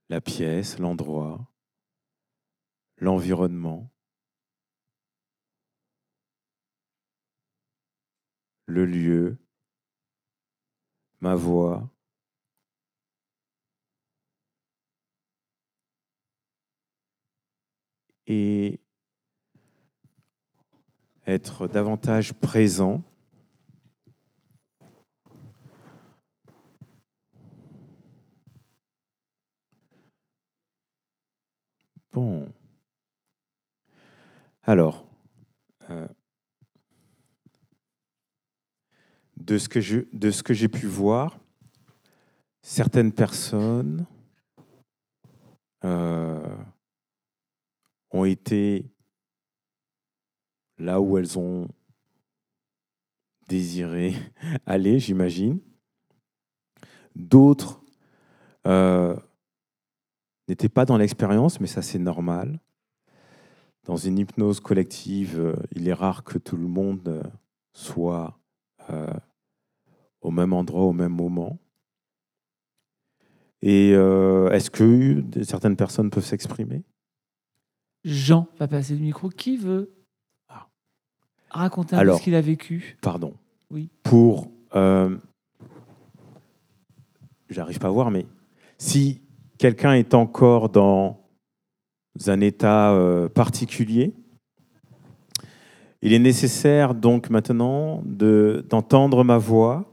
la 0.09 0.19
pièce, 0.19 0.79
l'endroit, 0.79 1.50
l'environnement, 3.01 3.91
le 8.67 8.85
lieu, 8.85 9.37
ma 11.19 11.35
voix. 11.35 11.89
Et 18.27 18.79
être 21.25 21.67
davantage 21.67 22.33
présent. 22.33 23.03
Bon. 32.13 32.47
Alors, 34.63 35.07
euh, 35.89 36.07
de 39.37 39.57
ce 39.57 39.67
que 40.43 40.53
j'ai 40.53 40.67
pu 40.67 40.85
voir, 40.85 41.39
certaines 42.61 43.11
personnes 43.11 44.05
euh, 45.83 46.55
ont 48.11 48.25
été 48.25 48.85
là 50.77 51.01
où 51.01 51.17
elles 51.17 51.39
ont 51.39 51.67
désiré 53.47 54.13
aller, 54.67 54.99
j'imagine. 54.99 55.59
D'autres 57.15 57.81
euh, 58.67 59.15
n'étaient 60.47 60.69
pas 60.69 60.85
dans 60.85 60.97
l'expérience, 60.97 61.59
mais 61.59 61.67
ça 61.67 61.81
c'est 61.81 61.99
normal. 61.99 62.59
Dans 63.85 63.97
une 63.97 64.19
hypnose 64.19 64.59
collective, 64.59 65.39
euh, 65.39 65.55
il 65.75 65.87
est 65.87 65.93
rare 65.93 66.23
que 66.23 66.37
tout 66.37 66.55
le 66.57 66.67
monde 66.67 67.07
euh, 67.07 67.23
soit 67.73 68.37
euh, 68.89 69.07
au 70.21 70.29
même 70.31 70.53
endroit, 70.53 70.83
au 70.83 70.93
même 70.93 71.13
moment. 71.13 71.57
Et 73.63 73.93
euh, 73.93 74.49
est-ce 74.51 74.69
que 74.71 75.23
certaines 75.43 75.75
personnes 75.75 76.09
peuvent 76.09 76.25
s'exprimer? 76.25 76.83
Jean 78.03 78.47
va 78.59 78.67
passer 78.67 78.95
le 78.95 79.01
micro. 79.01 79.29
Qui 79.29 79.57
veut 79.57 79.91
Ah. 80.47 80.67
raconter 81.49 81.95
un 81.95 82.03
peu 82.03 82.15
ce 82.17 82.21
qu'il 82.23 82.35
a 82.35 82.41
vécu? 82.41 82.97
Pardon. 83.01 83.35
Oui. 83.69 83.89
Pour. 84.03 84.51
euh, 84.75 85.17
J'arrive 87.49 87.79
pas 87.79 87.87
à 87.87 87.91
voir, 87.91 88.11
mais 88.11 88.25
si 88.77 89.21
quelqu'un 89.57 89.93
est 89.93 90.13
encore 90.13 90.69
dans 90.69 91.20
un 92.27 92.41
état 92.41 92.91
euh, 92.93 93.29
particulier, 93.29 94.13
il 96.01 96.13
est 96.13 96.19
nécessaire 96.19 96.93
donc 96.95 97.29
maintenant 97.29 98.01
de- 98.05 98.65
d'entendre 98.69 99.23
ma 99.23 99.37
voix, 99.37 99.85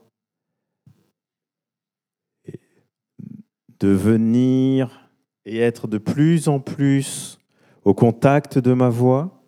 de 3.80 3.88
venir 3.88 5.10
et 5.44 5.58
être 5.58 5.86
de 5.86 5.98
plus 5.98 6.48
en 6.48 6.60
plus 6.60 7.38
au 7.84 7.94
contact 7.94 8.58
de 8.58 8.72
ma 8.72 8.88
voix, 8.88 9.44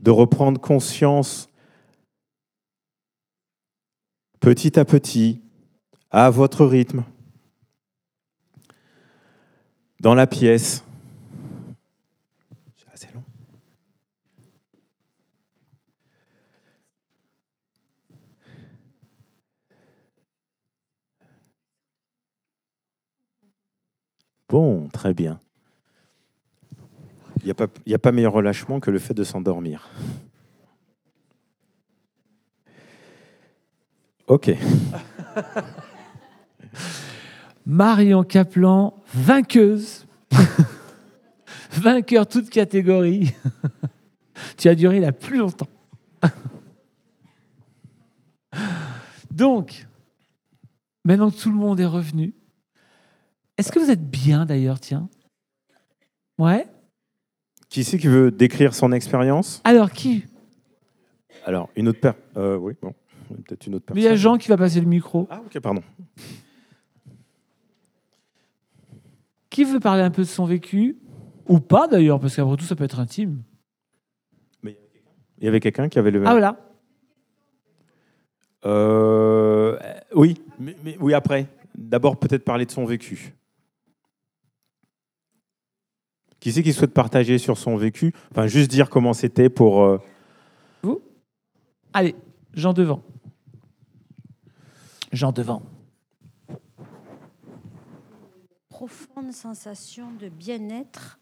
de 0.00 0.10
reprendre 0.10 0.60
conscience 0.60 1.48
petit 4.40 4.78
à 4.78 4.84
petit, 4.84 5.42
à 6.10 6.30
votre 6.30 6.66
rythme, 6.66 7.04
dans 10.00 10.14
la 10.14 10.26
pièce. 10.26 10.84
C'est 12.76 12.88
assez 12.92 13.08
long. 13.14 13.22
Très 24.92 25.12
bien. 25.12 25.40
Il 27.42 27.46
n'y 27.46 27.52
a, 27.52 27.94
a 27.94 27.98
pas 27.98 28.12
meilleur 28.12 28.32
relâchement 28.32 28.80
que 28.80 28.90
le 28.90 28.98
fait 28.98 29.12
de 29.12 29.22
s'endormir. 29.22 29.90
Ok. 34.26 34.50
Marion 37.66 38.24
Kaplan, 38.24 38.94
vainqueuse. 39.14 40.06
Vainqueur 41.72 42.26
toute 42.26 42.48
catégorie. 42.48 43.34
tu 44.56 44.68
as 44.68 44.74
duré 44.74 44.98
la 44.98 45.12
plus 45.12 45.36
longtemps. 45.36 45.68
Donc, 49.30 49.86
maintenant 51.04 51.30
que 51.30 51.36
tout 51.36 51.50
le 51.50 51.56
monde 51.56 51.78
est 51.78 51.86
revenu, 51.86 52.34
est-ce 53.58 53.72
que 53.72 53.78
vous 53.78 53.90
êtes 53.90 54.08
bien 54.10 54.46
d'ailleurs, 54.46 54.80
tiens? 54.80 55.08
Ouais 56.38 56.66
Qui 57.68 57.84
c'est 57.84 57.98
qui 57.98 58.08
veut 58.08 58.30
décrire 58.30 58.74
son 58.74 58.92
expérience? 58.92 59.60
Alors, 59.64 59.90
qui? 59.90 60.24
Alors, 61.44 61.70
une 61.76 61.88
autre 61.88 62.00
personne. 62.00 62.56
oui, 62.60 62.74
bon. 62.82 62.94
Peut-être 63.44 63.66
une 63.66 63.74
autre 63.76 63.86
Mais 63.88 63.94
personne. 63.94 64.02
il 64.02 64.04
y 64.04 64.08
a 64.08 64.16
Jean 64.16 64.36
qui 64.38 64.48
va 64.48 64.56
passer 64.56 64.80
le 64.80 64.86
micro. 64.86 65.26
Ah, 65.30 65.40
ok, 65.44 65.58
pardon. 65.60 65.82
Qui 69.50 69.64
veut 69.64 69.80
parler 69.80 70.02
un 70.02 70.10
peu 70.10 70.22
de 70.22 70.26
son 70.28 70.44
vécu? 70.44 70.98
Ou 71.48 71.60
pas 71.60 71.86
d'ailleurs, 71.88 72.20
parce 72.20 72.36
qu'après 72.36 72.56
tout, 72.56 72.64
ça 72.64 72.76
peut 72.76 72.84
être 72.84 73.00
intime. 73.00 73.42
Il 75.38 75.44
y 75.44 75.48
avait 75.48 75.60
quelqu'un 75.60 75.88
qui 75.90 75.98
avait 75.98 76.10
levé. 76.10 76.24
Ah 76.26 76.30
voilà. 76.32 76.56
Euh, 78.64 79.78
oui, 80.14 80.40
mais, 80.58 80.74
mais- 80.82 80.96
oui, 80.98 81.12
après. 81.12 81.46
D'abord, 81.76 82.18
peut-être 82.18 82.42
parler 82.42 82.64
de 82.64 82.70
son 82.70 82.86
vécu. 82.86 83.34
Qui 86.46 86.52
c'est 86.52 86.62
qui 86.62 86.72
souhaite 86.72 86.94
partager 86.94 87.38
sur 87.38 87.58
son 87.58 87.76
vécu? 87.76 88.14
Enfin, 88.30 88.46
juste 88.46 88.70
dire 88.70 88.88
comment 88.88 89.14
c'était 89.14 89.48
pour. 89.48 89.82
euh, 89.82 89.98
Allez, 91.92 92.14
Jean 92.52 92.72
devant. 92.72 93.02
Jean 95.10 95.32
devant. 95.32 95.60
profonde 98.68 99.32
sensation 99.32 100.12
de 100.12 100.28
bien-être 100.28 101.18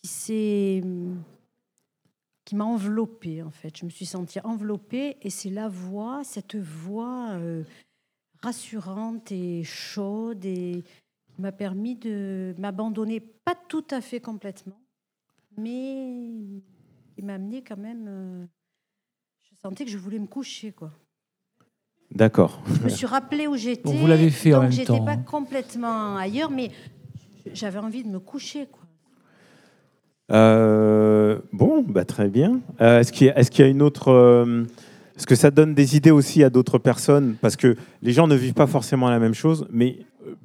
qui 0.00 0.08
s'est 0.08 0.82
qui 2.46 2.56
m'a 2.56 2.64
enveloppée 2.64 3.42
en 3.42 3.50
fait. 3.50 3.76
Je 3.76 3.84
me 3.84 3.90
suis 3.90 4.06
sentie 4.06 4.40
enveloppée 4.40 5.18
et 5.20 5.28
c'est 5.28 5.50
la 5.50 5.68
voix, 5.68 6.24
cette 6.24 6.56
voix 6.56 7.32
euh, 7.32 7.62
rassurante 8.42 9.30
et 9.32 9.64
chaude 9.64 10.46
et 10.46 10.82
m'a 11.38 11.52
permis 11.52 11.96
de 11.96 12.54
m'abandonner, 12.58 13.20
pas 13.20 13.54
tout 13.68 13.84
à 13.90 14.00
fait 14.00 14.20
complètement, 14.20 14.78
mais 15.56 16.62
qui 17.14 17.22
m'a 17.22 17.34
amené 17.34 17.62
quand 17.62 17.76
même. 17.78 18.06
euh, 18.08 18.46
je 19.42 19.54
sentais 19.60 19.84
que 19.84 19.90
je 19.90 19.98
voulais 19.98 20.18
me 20.18 20.26
coucher 20.26 20.72
quoi. 20.72 20.92
D'accord. 22.14 22.62
Je 22.78 22.84
me 22.84 22.88
suis 22.88 23.06
rappelé 23.06 23.46
où 23.46 23.56
j'étais. 23.56 23.92
vous 23.92 24.06
l'avez 24.06 24.30
fait 24.30 24.52
en 24.54 24.58
donc 24.58 24.62
même 24.64 24.72
j'étais 24.72 24.86
temps, 24.86 25.04
pas 25.04 25.12
hein. 25.12 25.24
complètement 25.26 26.16
ailleurs, 26.16 26.50
mais 26.50 26.70
j'avais 27.52 27.78
envie 27.78 28.04
de 28.04 28.08
me 28.08 28.20
coucher. 28.20 28.66
Quoi. 28.66 28.82
Euh, 30.32 31.38
bon, 31.52 31.82
bah, 31.82 32.04
très 32.04 32.28
bien. 32.28 32.60
Euh, 32.80 33.00
est-ce, 33.00 33.12
qu'il 33.12 33.26
y 33.26 33.30
est-ce 33.30 33.50
qu'il 33.50 33.64
y 33.64 33.68
a 33.68 33.70
une 33.70 33.82
autre. 33.82 34.08
euh, 34.08 34.64
est-ce 35.16 35.26
que 35.26 35.34
ça 35.34 35.50
donne 35.50 35.74
des 35.74 35.96
idées 35.96 36.10
aussi 36.10 36.44
à 36.44 36.50
d'autres 36.50 36.78
personnes? 36.78 37.36
Parce 37.40 37.56
que 37.56 37.76
les 38.02 38.12
gens 38.12 38.26
ne 38.26 38.34
vivent 38.36 38.54
pas 38.54 38.66
forcément 38.66 39.08
la 39.08 39.18
même 39.18 39.34
chose, 39.34 39.66
mais 39.70 39.98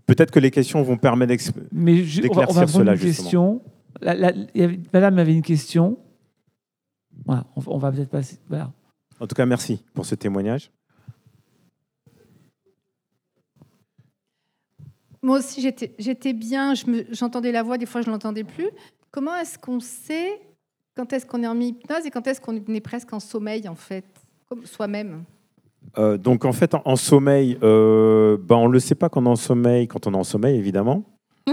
peut-être 0.05 0.31
que 0.31 0.39
les 0.39 0.51
questions 0.51 0.81
vont 0.83 0.97
permettre 0.97 1.31
D'éclaircir 1.71 2.31
prendre 2.47 2.69
cela, 2.69 2.93
une 2.93 2.97
justement. 2.99 3.23
question. 3.23 3.61
La- 4.01 4.15
la- 4.15 4.33
madame 4.93 5.19
avait 5.19 5.33
une 5.33 5.41
question. 5.41 5.97
Voilà, 7.25 7.45
on, 7.55 7.61
on 7.67 7.77
va 7.77 7.91
peut-être 7.91 8.09
passer. 8.09 8.37
Voilà. 8.49 8.71
En 9.19 9.27
tout 9.27 9.35
cas, 9.35 9.45
merci 9.45 9.83
pour 9.93 10.05
ce 10.05 10.15
témoignage. 10.15 10.71
Moi 15.21 15.37
aussi, 15.39 15.61
j'étais 15.61 15.93
j'étais 15.99 16.33
bien, 16.33 16.73
je 16.73 16.83
j'entendais 17.11 17.51
la 17.51 17.61
voix, 17.61 17.77
des 17.77 17.85
fois 17.85 18.01
je 18.01 18.07
ne 18.07 18.11
l'entendais 18.13 18.43
plus. 18.43 18.69
Comment 19.11 19.35
est-ce 19.35 19.59
qu'on 19.59 19.79
sait 19.79 20.41
quand 20.95 21.13
est-ce 21.13 21.25
qu'on 21.25 21.43
est 21.43 21.47
en 21.47 21.59
hypnose 21.59 22.05
et 22.05 22.11
quand 22.11 22.25
est-ce 22.27 22.41
qu'on 22.41 22.55
est 22.55 22.81
presque 22.81 23.13
en 23.13 23.19
sommeil, 23.19 23.67
en 23.69 23.75
fait, 23.75 24.05
comme 24.49 24.65
soi-même 24.65 25.23
Euh, 25.97 26.17
donc 26.17 26.45
en 26.45 26.53
fait, 26.53 26.73
en, 26.73 26.81
en 26.85 26.95
sommeil, 26.95 27.57
euh, 27.63 28.37
ben, 28.41 28.55
on 28.55 28.67
ne 28.67 28.73
le 28.73 28.79
sait 28.79 28.95
pas 28.95 29.09
quand 29.09 29.21
on 29.21 29.25
est 29.25 29.29
en 29.29 29.35
sommeil, 29.35 29.87
quand 29.87 30.07
on 30.07 30.13
est 30.13 30.17
en 30.17 30.23
sommeil, 30.23 30.57
évidemment. 30.57 31.03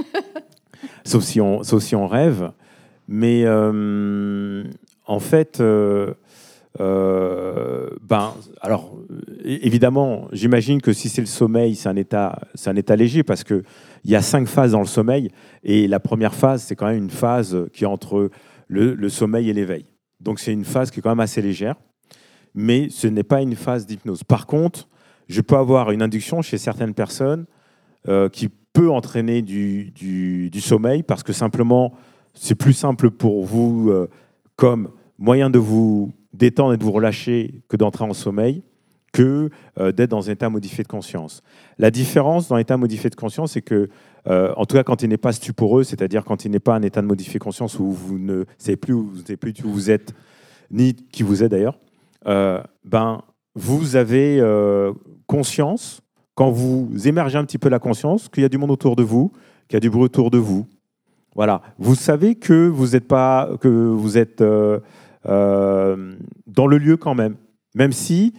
sauf, 1.04 1.24
si 1.24 1.40
on, 1.40 1.62
sauf 1.62 1.82
si 1.82 1.96
on 1.96 2.06
rêve. 2.06 2.52
Mais 3.08 3.42
euh, 3.44 4.64
en 5.06 5.18
fait, 5.18 5.58
ben, 5.58 5.94
alors, 8.60 8.96
évidemment, 9.44 10.28
j'imagine 10.32 10.80
que 10.80 10.92
si 10.92 11.08
c'est 11.08 11.22
le 11.22 11.26
sommeil, 11.26 11.74
c'est 11.74 11.88
un, 11.88 11.96
état, 11.96 12.38
c'est 12.54 12.70
un 12.70 12.76
état 12.76 12.94
léger 12.96 13.22
parce 13.22 13.42
qu'il 13.44 13.64
y 14.04 14.14
a 14.14 14.22
cinq 14.22 14.46
phases 14.46 14.72
dans 14.72 14.80
le 14.80 14.86
sommeil. 14.86 15.30
Et 15.64 15.88
la 15.88 16.00
première 16.00 16.34
phase, 16.34 16.62
c'est 16.62 16.76
quand 16.76 16.86
même 16.86 16.98
une 16.98 17.10
phase 17.10 17.56
qui 17.72 17.84
est 17.84 17.88
entre 17.88 18.30
le, 18.68 18.94
le 18.94 19.08
sommeil 19.08 19.48
et 19.48 19.54
l'éveil. 19.54 19.86
Donc 20.20 20.38
c'est 20.38 20.52
une 20.52 20.64
phase 20.64 20.90
qui 20.90 21.00
est 21.00 21.02
quand 21.02 21.10
même 21.10 21.20
assez 21.20 21.40
légère 21.40 21.76
mais 22.54 22.88
ce 22.90 23.06
n'est 23.06 23.22
pas 23.22 23.42
une 23.42 23.54
phase 23.54 23.86
d'hypnose. 23.86 24.24
Par 24.24 24.46
contre, 24.46 24.88
je 25.28 25.40
peux 25.40 25.56
avoir 25.56 25.90
une 25.90 26.02
induction 26.02 26.42
chez 26.42 26.58
certaines 26.58 26.94
personnes 26.94 27.46
euh, 28.08 28.28
qui 28.28 28.48
peut 28.72 28.90
entraîner 28.90 29.42
du, 29.42 30.50
sommeil 30.60 31.02
parce 31.02 31.22
que 31.22 31.32
simplement, 31.32 31.92
c'est 32.34 32.54
plus 32.54 32.72
simple 32.72 33.10
pour 33.10 33.44
vous 33.44 33.90
euh, 33.90 34.08
comme 34.56 34.90
moyen 35.18 35.50
de 35.50 35.58
vous 35.58 36.12
détendre 36.32 36.74
et 36.74 36.76
de 36.76 36.84
vous 36.84 36.92
relâcher 36.92 37.62
que 37.68 37.76
d'entrer 37.76 38.04
en 38.04 38.12
sommeil 38.12 38.62
que 39.12 39.50
euh, 39.78 39.90
d'être 39.90 40.10
dans 40.10 40.28
un 40.28 40.32
état 40.32 40.48
modifié 40.48 40.84
de 40.84 40.88
conscience. 40.88 41.42
La 41.78 41.90
différence 41.90 42.48
dans 42.48 42.56
l'état 42.56 42.76
modifié 42.76 43.10
de 43.10 43.16
conscience, 43.16 43.52
c'est 43.52 43.62
que, 43.62 43.88
en 44.26 44.66
tout 44.66 44.76
cas 44.76 44.84
quand 44.84 45.02
il 45.02 45.08
n'est 45.08 45.16
pas 45.16 45.32
stuporeux, 45.32 45.82
c'est-à-dire 45.84 46.22
quand 46.24 46.44
il 46.44 46.50
n'est 46.50 46.60
pas 46.60 46.74
un 46.74 46.82
état 46.82 47.00
de 47.00 47.06
modifié 47.06 47.38
de 47.38 47.44
conscience 47.44 47.78
où 47.78 47.90
vous 47.90 48.18
ne 48.18 48.44
savez 48.58 48.76
plus 48.76 48.92
où 48.92 49.10
vous, 49.64 49.90
êtes, 49.90 50.12
ni 50.70 50.94
qui 50.94 51.22
vous 51.22 51.42
êtes 51.42 51.50
d'ailleurs, 51.50 51.78
ben, 52.24 53.22
vous 53.58 53.96
avez 53.96 54.38
euh, 54.40 54.92
conscience, 55.26 56.00
quand 56.34 56.50
vous 56.50 56.88
émergez 57.06 57.36
un 57.38 57.44
petit 57.44 57.58
peu 57.58 57.68
la 57.68 57.80
conscience, 57.80 58.28
qu'il 58.28 58.42
y 58.44 58.46
a 58.46 58.48
du 58.48 58.56
monde 58.56 58.70
autour 58.70 58.94
de 58.94 59.02
vous, 59.02 59.32
qu'il 59.66 59.74
y 59.74 59.78
a 59.78 59.80
du 59.80 59.90
bruit 59.90 60.04
autour 60.04 60.30
de 60.30 60.38
vous. 60.38 60.66
Voilà. 61.34 61.62
Vous 61.78 61.96
savez 61.96 62.36
que 62.36 62.68
vous 62.68 62.94
êtes 62.94 63.08
pas, 63.08 63.50
que 63.60 63.68
vous 63.68 64.16
êtes 64.16 64.40
euh, 64.40 64.78
euh, 65.26 66.14
dans 66.46 66.68
le 66.68 66.78
lieu 66.78 66.96
quand 66.96 67.14
même, 67.14 67.34
même 67.74 67.92
si 67.92 68.32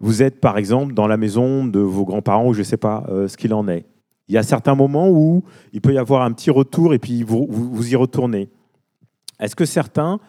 vous 0.00 0.22
êtes 0.22 0.38
par 0.38 0.58
exemple 0.58 0.92
dans 0.92 1.06
la 1.06 1.16
maison 1.16 1.64
de 1.64 1.80
vos 1.80 2.04
grands-parents 2.04 2.48
ou 2.48 2.52
je 2.52 2.60
ne 2.60 2.64
sais 2.64 2.76
pas 2.76 3.04
euh, 3.08 3.26
ce 3.26 3.36
qu'il 3.36 3.54
en 3.54 3.68
est. 3.68 3.86
Il 4.28 4.34
y 4.34 4.38
a 4.38 4.42
certains 4.42 4.74
moments 4.74 5.08
où 5.08 5.42
il 5.72 5.80
peut 5.80 5.94
y 5.94 5.98
avoir 5.98 6.22
un 6.22 6.32
petit 6.32 6.50
retour 6.50 6.92
et 6.92 6.98
puis 6.98 7.22
vous, 7.22 7.46
vous 7.48 7.90
y 7.90 7.96
retournez. 7.96 8.50
Est-ce 9.40 9.56
que 9.56 9.64
certains 9.64 10.20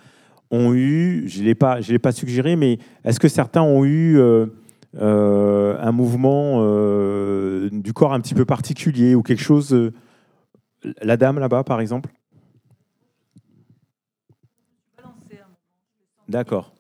ont 0.52 0.74
eu, 0.74 1.24
je 1.28 1.40
ne 1.42 1.46
l'ai 1.46 1.56
pas, 1.56 1.82
je 1.82 1.92
l'ai 1.92 2.00
pas 2.00 2.12
suggéré, 2.12 2.56
mais 2.56 2.80
est-ce 3.04 3.20
que 3.20 3.28
certains 3.28 3.62
ont 3.62 3.86
eu 3.86 4.18
euh, 4.18 4.48
euh, 4.98 5.78
un 5.80 5.92
mouvement 5.92 6.58
euh, 6.64 7.70
du 7.72 7.94
corps 7.94 8.14
un 8.14 8.20
petit 8.20 8.34
peu 8.34 8.46
particulier 8.46 9.14
ou 9.16 9.22
quelque 9.22 9.42
chose 9.44 9.92
La 11.02 11.18
dame 11.18 11.40
là-bas, 11.40 11.64
par 11.64 11.80
exemple? 11.82 12.10
D'accord. 16.28 16.74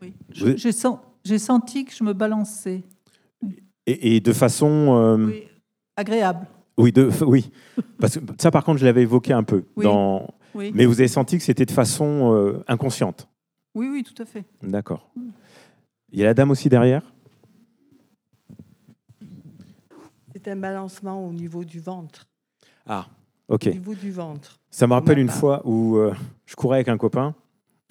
Oui. 0.00 0.14
Vous- 0.28 0.46
Je- 0.48 0.56
J'ai 0.56 0.72
sen- 0.72 0.98
j'ai 1.24 1.38
senti 1.38 1.84
que 1.84 1.92
je 1.94 2.04
me 2.04 2.12
balançais. 2.12 2.82
Et, 3.86 4.16
et 4.16 4.20
de 4.20 4.32
façon... 4.32 5.18
Oui. 5.26 5.44
Agréable. 5.96 6.46
oui, 6.78 6.90
de, 6.92 7.10
oui. 7.24 7.50
Parce 8.00 8.18
que 8.18 8.24
ça, 8.40 8.50
par 8.50 8.64
contre, 8.64 8.78
je 8.78 8.84
l'avais 8.86 9.02
évoqué 9.02 9.32
un 9.32 9.42
peu. 9.42 9.64
Oui. 9.76 9.84
Dans, 9.84 10.26
Oui. 10.54 10.70
mais 10.74 10.84
vous 10.86 11.00
avez 11.00 11.08
senti 11.08 11.38
que 11.38 11.44
c'était 11.44 11.64
de 11.66 11.70
façon 11.70 12.34
euh, 12.34 12.62
inconsciente. 12.68 13.28
oui, 13.74 13.88
oui, 13.90 14.02
tout 14.02 14.20
à 14.22 14.26
fait. 14.26 14.44
D'accord. 14.62 15.10
Il 16.12 16.18
y 16.18 16.22
a 16.22 16.26
la 16.26 16.34
dame 16.34 16.50
aussi 16.50 16.68
derrière? 16.68 17.02
C'est 20.34 20.48
un 20.48 20.56
balancement 20.56 21.26
au 21.26 21.32
niveau 21.32 21.64
du 21.64 21.78
ventre. 21.80 22.26
Ah, 22.86 23.06
ok. 23.48 23.66
Au 23.68 23.70
niveau 23.70 23.94
du 23.94 24.10
ventre. 24.10 24.58
Ça 24.70 24.86
me 24.86 24.92
rappelle 24.94 25.18
une 25.18 25.26
part. 25.28 25.36
fois 25.36 25.62
où 25.66 25.96
euh, 25.96 26.14
je 26.46 26.56
courais 26.56 26.78
avec 26.78 26.88
un 26.88 26.96
copain 26.96 27.34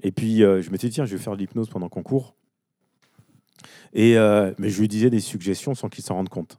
et 0.03 0.11
puis 0.11 0.43
euh, 0.43 0.61
je 0.61 0.69
me 0.71 0.77
suis 0.77 0.89
dit, 0.89 0.95
tiens, 0.95 1.05
je 1.05 1.15
vais 1.15 1.21
faire 1.21 1.33
de 1.33 1.39
l'hypnose 1.39 1.69
pendant 1.69 1.88
qu'on 1.89 2.03
court. 2.03 2.35
Et, 3.93 4.17
euh, 4.17 4.53
mais 4.57 4.69
je 4.69 4.79
lui 4.81 4.88
disais 4.88 5.09
des 5.09 5.19
suggestions 5.19 5.75
sans 5.75 5.89
qu'il 5.89 6.03
s'en 6.03 6.15
rende 6.15 6.29
compte. 6.29 6.57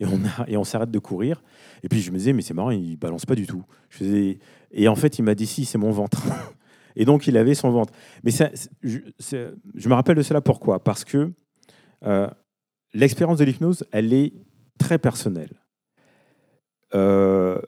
Et 0.00 0.06
on, 0.06 0.20
a- 0.24 0.48
et 0.48 0.56
on 0.56 0.64
s'arrête 0.64 0.90
de 0.90 0.98
courir. 0.98 1.42
Et 1.82 1.88
puis 1.88 2.00
je 2.00 2.10
me 2.10 2.16
disais, 2.18 2.32
mais 2.32 2.42
c'est 2.42 2.54
marrant, 2.54 2.70
il 2.70 2.96
balance 2.96 3.26
pas 3.26 3.34
du 3.34 3.46
tout. 3.46 3.64
Je 3.90 3.96
faisais- 3.98 4.38
et 4.70 4.88
en 4.88 4.96
fait, 4.96 5.18
il 5.18 5.22
m'a 5.22 5.34
dit, 5.34 5.46
si, 5.46 5.64
c'est 5.64 5.78
mon 5.78 5.90
ventre. 5.90 6.22
et 6.96 7.04
donc, 7.04 7.26
il 7.26 7.36
avait 7.36 7.54
son 7.54 7.70
ventre. 7.70 7.92
Mais 8.22 8.30
je, 8.82 9.88
me 9.88 9.94
rappelle 9.94 10.16
de 10.16 10.22
cela 10.22 10.40
pourquoi? 10.40 10.82
Parce 10.82 11.04
que 11.04 11.32
euh, 12.04 12.28
l'expérience 12.92 13.38
de 13.38 13.44
l'hypnose, 13.44 13.84
elle 13.92 14.12
est 14.12 14.32
très 14.78 14.98
personnelle. 14.98 15.62
Euh, 16.94 17.60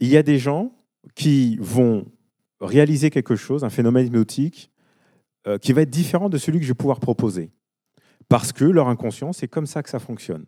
il 0.00 0.08
y 0.08 0.16
a 0.16 0.22
des 0.22 0.38
gens 0.38 0.72
qui 1.14 1.56
vont 1.60 2.06
réaliser 2.60 3.10
quelque 3.10 3.36
chose, 3.36 3.64
un 3.64 3.70
phénomène 3.70 4.06
hypnotique, 4.06 4.70
euh, 5.46 5.58
qui 5.58 5.72
va 5.72 5.82
être 5.82 5.90
différent 5.90 6.28
de 6.28 6.38
celui 6.38 6.58
que 6.58 6.64
je 6.64 6.70
vais 6.70 6.76
pouvoir 6.76 7.00
proposer. 7.00 7.50
Parce 8.28 8.52
que 8.52 8.64
leur 8.64 8.88
inconscient, 8.88 9.32
c'est 9.32 9.48
comme 9.48 9.66
ça 9.66 9.82
que 9.82 9.90
ça 9.90 9.98
fonctionne. 9.98 10.46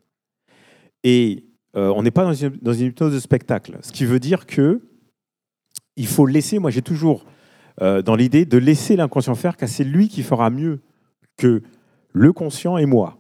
Et 1.02 1.44
on 1.76 2.04
n'est 2.04 2.12
pas 2.12 2.22
dans 2.22 2.72
une 2.72 2.86
hypnose 2.86 3.12
de 3.12 3.18
spectacle. 3.18 3.78
Ce 3.82 3.90
qui 3.90 4.04
veut 4.04 4.20
dire 4.20 4.46
que 4.46 4.80
il 5.96 6.06
faut 6.06 6.26
laisser, 6.26 6.58
moi 6.58 6.70
j'ai 6.70 6.82
toujours 6.82 7.24
euh, 7.82 8.02
dans 8.02 8.14
l'idée 8.16 8.44
de 8.44 8.58
laisser 8.58 8.96
l'inconscient 8.96 9.34
faire, 9.34 9.56
car 9.56 9.68
c'est 9.68 9.84
lui 9.84 10.08
qui 10.08 10.22
fera 10.22 10.50
mieux 10.50 10.80
que 11.36 11.62
le 12.12 12.32
conscient 12.32 12.76
et 12.78 12.86
moi. 12.86 13.18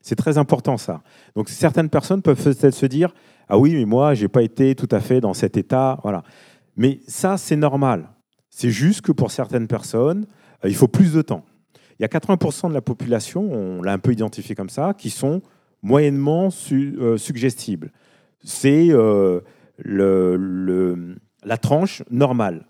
C'est 0.00 0.16
très 0.16 0.38
important 0.38 0.76
ça. 0.76 1.02
Donc 1.34 1.48
certaines 1.48 1.88
personnes 1.90 2.22
peuvent 2.22 2.40
se 2.70 2.86
dire 2.86 3.12
ah 3.48 3.58
oui 3.58 3.74
mais 3.74 3.84
moi 3.84 4.14
j'ai 4.14 4.28
pas 4.28 4.42
été 4.42 4.74
tout 4.74 4.88
à 4.90 5.00
fait 5.00 5.20
dans 5.20 5.34
cet 5.34 5.56
état, 5.56 5.98
voilà. 6.02 6.22
Mais 6.76 7.00
ça 7.08 7.36
c'est 7.38 7.56
normal. 7.56 8.10
C'est 8.50 8.70
juste 8.70 9.00
que 9.02 9.12
pour 9.12 9.30
certaines 9.30 9.66
personnes 9.66 10.26
euh, 10.64 10.68
il 10.68 10.74
faut 10.74 10.88
plus 10.88 11.12
de 11.12 11.22
temps. 11.22 11.44
Il 11.98 12.02
y 12.02 12.04
a 12.04 12.08
80% 12.08 12.68
de 12.68 12.74
la 12.74 12.82
population, 12.82 13.50
on 13.50 13.82
l'a 13.82 13.92
un 13.94 13.98
peu 13.98 14.12
identifié 14.12 14.54
comme 14.54 14.68
ça, 14.68 14.92
qui 14.96 15.08
sont 15.08 15.40
moyennement 15.82 16.50
euh, 16.72 17.16
suggestibles. 17.16 17.90
C'est 18.44 18.88
le- 18.88 19.42
le- 20.36 21.16
la 21.46 21.56
tranche 21.56 22.02
normale. 22.10 22.66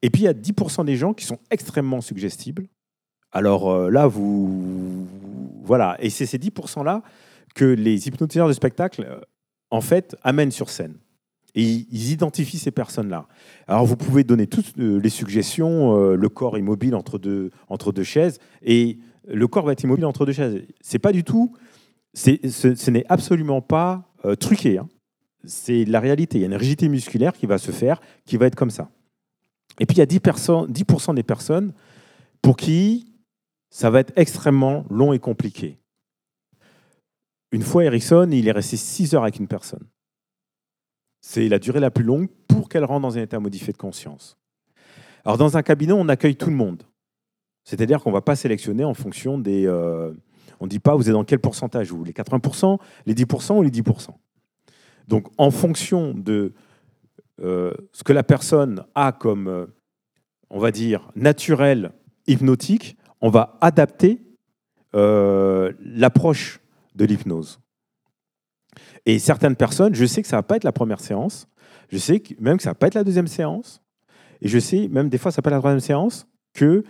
Et 0.00 0.08
puis 0.08 0.22
il 0.22 0.24
y 0.24 0.28
a 0.28 0.32
10% 0.32 0.84
des 0.86 0.96
gens 0.96 1.12
qui 1.12 1.26
sont 1.26 1.38
extrêmement 1.50 2.00
suggestibles. 2.00 2.68
Alors 3.32 3.70
euh, 3.70 3.90
là, 3.90 4.06
vous. 4.06 5.06
Voilà. 5.64 5.96
Et 6.00 6.08
c'est 6.08 6.26
ces 6.26 6.38
10%-là 6.38 7.02
que 7.54 7.64
les 7.64 8.08
hypnotiseurs 8.08 8.48
de 8.48 8.52
spectacle, 8.52 9.04
euh, 9.06 9.20
en 9.70 9.80
fait, 9.80 10.16
amènent 10.22 10.50
sur 10.50 10.70
scène. 10.70 10.94
Et 11.54 11.62
ils, 11.62 12.12
identifient 12.12 12.58
ces 12.58 12.70
personnes-là. 12.70 13.26
Alors 13.68 13.84
vous 13.84 13.96
pouvez 13.96 14.24
donner 14.24 14.46
toutes 14.46 14.78
euh, 14.78 14.98
les 14.98 15.10
suggestions, 15.10 15.94
le 16.14 16.28
corps 16.30 16.56
immobile 16.56 16.94
entre 16.94 17.18
deux, 17.18 17.50
entre 17.68 17.92
deux 17.92 18.04
chaises, 18.04 18.38
et 18.62 18.98
le 19.28 19.46
corps 19.46 19.66
va 19.66 19.72
être 19.72 19.82
immobile 19.82 20.06
entre 20.06 20.24
deux 20.24 20.32
chaises. 20.32 20.62
C'est 20.80 20.98
pas 20.98 21.12
du 21.12 21.24
tout. 21.24 21.52
Ce, 22.14 22.30
ce 22.48 22.90
n'est 22.90 23.04
absolument 23.08 23.60
pas 23.60 24.08
truqué. 24.38 24.78
hein. 24.78 24.88
C'est 25.44 25.84
la 25.84 26.00
réalité. 26.00 26.38
Il 26.38 26.40
y 26.42 26.44
a 26.44 26.48
une 26.48 26.54
rigidité 26.54 26.88
musculaire 26.88 27.32
qui 27.32 27.46
va 27.46 27.58
se 27.58 27.70
faire, 27.72 28.00
qui 28.24 28.36
va 28.36 28.46
être 28.46 28.54
comme 28.54 28.70
ça. 28.70 28.90
Et 29.80 29.86
puis 29.86 29.96
il 29.96 29.98
y 29.98 30.02
a 30.02 30.06
10%, 30.06 30.20
personnes- 30.20 30.72
10 30.72 31.14
des 31.14 31.22
personnes 31.22 31.72
pour 32.42 32.56
qui 32.56 33.12
ça 33.70 33.90
va 33.90 34.00
être 34.00 34.12
extrêmement 34.16 34.84
long 34.90 35.12
et 35.12 35.18
compliqué. 35.18 35.78
Une 37.52 37.62
fois, 37.62 37.84
Erickson, 37.84 38.28
il 38.30 38.46
est 38.48 38.52
resté 38.52 38.76
6 38.76 39.14
heures 39.14 39.22
avec 39.22 39.38
une 39.38 39.48
personne. 39.48 39.86
C'est 41.20 41.48
la 41.48 41.58
durée 41.58 41.80
la 41.80 41.90
plus 41.90 42.04
longue 42.04 42.28
pour 42.48 42.68
qu'elle 42.68 42.84
rentre 42.84 43.02
dans 43.02 43.16
un 43.16 43.22
état 43.22 43.38
modifié 43.40 43.72
de 43.72 43.78
conscience. 43.78 44.36
Alors, 45.24 45.38
dans 45.38 45.56
un 45.56 45.62
cabinet, 45.62 45.92
on 45.92 46.08
accueille 46.08 46.36
tout 46.36 46.50
le 46.50 46.56
monde. 46.56 46.82
C'est-à-dire 47.64 48.02
qu'on 48.02 48.10
ne 48.10 48.14
va 48.14 48.22
pas 48.22 48.36
sélectionner 48.36 48.84
en 48.84 48.94
fonction 48.94 49.38
des. 49.38 49.66
euh, 49.66 50.12
on 50.60 50.64
ne 50.64 50.70
dit 50.70 50.80
pas 50.80 50.94
vous 50.96 51.08
êtes 51.08 51.12
dans 51.14 51.24
quel 51.24 51.38
pourcentage, 51.38 51.90
vous, 51.92 52.04
les 52.04 52.12
80%, 52.12 52.78
les 53.06 53.14
10% 53.14 53.56
ou 53.58 53.62
les 53.62 53.70
10%. 53.70 54.10
Donc, 55.08 55.28
en 55.38 55.50
fonction 55.50 56.14
de 56.14 56.52
euh, 57.40 57.72
ce 57.92 58.04
que 58.04 58.12
la 58.12 58.22
personne 58.22 58.84
a 58.94 59.12
comme, 59.12 59.48
euh, 59.48 59.66
on 60.50 60.58
va 60.58 60.70
dire, 60.70 61.10
naturel 61.16 61.92
hypnotique, 62.26 62.96
on 63.20 63.30
va 63.30 63.58
adapter 63.60 64.22
euh, 64.94 65.72
l'approche 65.80 66.60
de 66.94 67.04
l'hypnose. 67.04 67.60
Et 69.06 69.18
certaines 69.18 69.56
personnes, 69.56 69.94
je 69.94 70.04
sais 70.04 70.22
que 70.22 70.28
ça 70.28 70.36
va 70.36 70.42
pas 70.42 70.56
être 70.56 70.64
la 70.64 70.72
première 70.72 71.00
séance, 71.00 71.48
je 71.88 71.98
sais 71.98 72.22
même 72.38 72.58
que 72.58 72.62
ça 72.62 72.70
va 72.70 72.74
pas 72.74 72.86
être 72.86 72.94
la 72.94 73.04
deuxième 73.04 73.26
séance, 73.26 73.82
et 74.40 74.48
je 74.48 74.58
sais 74.58 74.88
même 74.88 75.08
des 75.08 75.18
fois 75.18 75.32
ça 75.32 75.36
va 75.36 75.42
pas 75.42 75.50
être 75.50 75.54
la 75.54 75.60
troisième 75.60 75.80
séance, 75.80 76.26
que 76.54 76.84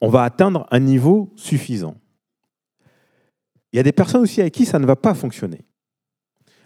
on 0.00 0.08
va 0.08 0.22
atteindre 0.22 0.66
un 0.70 0.80
niveau 0.80 1.32
suffisant. 1.36 1.96
Il 3.72 3.76
y 3.76 3.80
a 3.80 3.82
des 3.82 3.92
personnes 3.92 4.22
aussi 4.22 4.40
avec 4.40 4.54
qui 4.54 4.64
ça 4.64 4.78
ne 4.78 4.86
va 4.86 4.96
pas 4.96 5.14
fonctionner. 5.14 5.64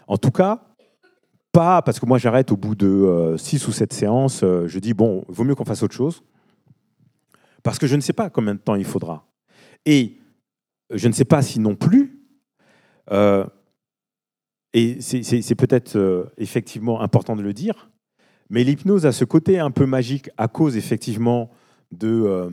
En 0.07 0.17
tout 0.17 0.31
cas, 0.31 0.61
pas 1.51 1.81
parce 1.81 1.99
que 1.99 2.05
moi 2.05 2.17
j'arrête 2.17 2.51
au 2.51 2.57
bout 2.57 2.75
de 2.75 3.35
6 3.37 3.67
ou 3.67 3.71
7 3.71 3.93
séances, 3.93 4.43
euh, 4.43 4.67
je 4.67 4.79
dis 4.79 4.93
bon, 4.93 5.25
vaut 5.27 5.43
mieux 5.43 5.55
qu'on 5.55 5.65
fasse 5.65 5.83
autre 5.83 5.95
chose, 5.95 6.23
parce 7.63 7.79
que 7.79 7.87
je 7.87 7.95
ne 7.95 8.01
sais 8.01 8.13
pas 8.13 8.29
combien 8.29 8.53
de 8.55 8.59
temps 8.59 8.75
il 8.75 8.85
faudra. 8.85 9.25
Et 9.85 10.17
je 10.91 11.07
ne 11.07 11.13
sais 11.13 11.25
pas 11.25 11.41
si 11.41 11.59
non 11.59 11.75
plus, 11.75 12.19
euh, 13.11 13.45
et 14.73 14.99
c'est- 15.01 15.55
peut-être 15.55 15.95
euh, 15.95 16.25
effectivement 16.37 17.01
important 17.01 17.35
de 17.35 17.41
le 17.41 17.53
dire, 17.53 17.89
mais 18.49 18.63
l'hypnose 18.63 19.05
a 19.05 19.11
ce 19.11 19.23
côté 19.25 19.57
un 19.59 19.71
peu 19.71 19.85
magique 19.85 20.29
à 20.37 20.47
cause 20.47 20.75
effectivement 20.77 21.49
de, 21.91 22.07
euh, 22.09 22.49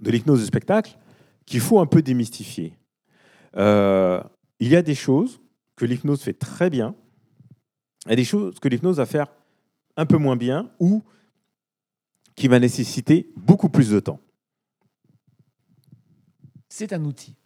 de 0.00 0.10
l'hypnose 0.10 0.40
de 0.40 0.46
spectacle 0.46 0.98
qu'il 1.46 1.60
faut 1.60 1.78
un 1.78 1.86
peu 1.86 2.00
démystifier. 2.02 2.76
Euh, 3.56 4.20
il 4.60 4.68
y 4.68 4.76
a 4.76 4.82
des 4.82 4.94
choses 4.94 5.40
que 5.76 5.84
l'hypnose 5.84 6.22
fait 6.22 6.34
très 6.34 6.70
bien, 6.70 6.94
et 8.08 8.16
des 8.16 8.24
choses 8.24 8.58
que 8.60 8.68
l'hypnose 8.68 8.96
va 8.98 9.06
faire 9.06 9.28
un 9.96 10.06
peu 10.06 10.18
moins 10.18 10.36
bien 10.36 10.70
ou 10.80 11.02
qui 12.36 12.48
va 12.48 12.58
nécessiter 12.58 13.32
beaucoup 13.36 13.68
plus 13.68 13.90
de 13.90 14.00
temps. 14.00 14.20
C'est 16.68 16.92
un 16.92 17.04
outil, 17.04 17.36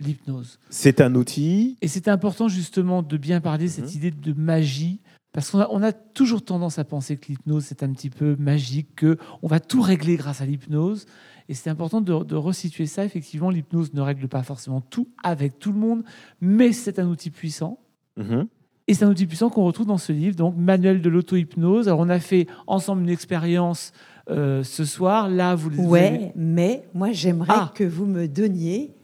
l'hypnose. 0.00 0.58
C'est 0.70 1.00
un 1.00 1.14
outil. 1.14 1.76
Et 1.80 1.88
c'est 1.88 2.08
important 2.08 2.48
justement 2.48 3.02
de 3.02 3.16
bien 3.16 3.40
parler 3.40 3.66
de 3.66 3.70
cette 3.70 3.84
Mhm. 3.90 3.96
idée 3.96 4.10
de 4.10 4.32
magie, 4.32 5.00
parce 5.32 5.50
qu'on 5.50 5.60
a, 5.60 5.68
on 5.70 5.82
a 5.82 5.92
toujours 5.92 6.44
tendance 6.44 6.78
à 6.78 6.84
penser 6.84 7.16
que 7.16 7.28
l'hypnose 7.28 7.64
c'est 7.64 7.82
un 7.82 7.92
petit 7.92 8.10
peu 8.10 8.36
magique, 8.36 8.94
que 8.96 9.18
on 9.42 9.48
va 9.48 9.60
tout 9.60 9.80
régler 9.82 10.16
grâce 10.16 10.40
à 10.40 10.46
l'hypnose. 10.46 11.06
Et 11.48 11.54
c'est 11.54 11.68
important 11.70 12.00
de, 12.00 12.24
de 12.24 12.34
resituer 12.36 12.86
ça. 12.86 13.04
Effectivement, 13.04 13.50
l'hypnose 13.50 13.92
ne 13.94 14.00
règle 14.00 14.28
pas 14.28 14.42
forcément 14.42 14.80
tout 14.80 15.08
avec 15.22 15.58
tout 15.58 15.72
le 15.72 15.78
monde, 15.78 16.02
mais 16.40 16.72
c'est 16.72 16.98
un 16.98 17.06
outil 17.06 17.30
puissant. 17.30 17.78
Mhm. 18.16 18.46
Et 18.86 18.94
c'est 18.94 19.04
un 19.04 19.10
outil 19.10 19.26
puissant 19.26 19.48
qu'on 19.50 19.64
retrouve 19.64 19.86
dans 19.86 19.98
ce 19.98 20.12
livre, 20.12 20.36
donc 20.36 20.56
Manuel 20.56 21.00
de 21.00 21.08
l'auto-hypnose. 21.08 21.88
Alors, 21.88 22.00
on 22.00 22.08
a 22.10 22.18
fait 22.20 22.46
ensemble 22.66 23.02
une 23.02 23.08
expérience 23.08 23.92
euh, 24.30 24.62
ce 24.62 24.84
soir. 24.84 25.28
Là, 25.28 25.54
vous, 25.54 25.70
vous 25.70 25.88
Ouais, 25.88 26.06
avez- 26.06 26.32
mais 26.36 26.84
moi 26.94 27.12
j'aimerais 27.12 27.48
Ah. 27.54 27.72
que 27.74 27.84
vous 27.84 28.06
me 28.06 28.26
donniez 28.28 28.94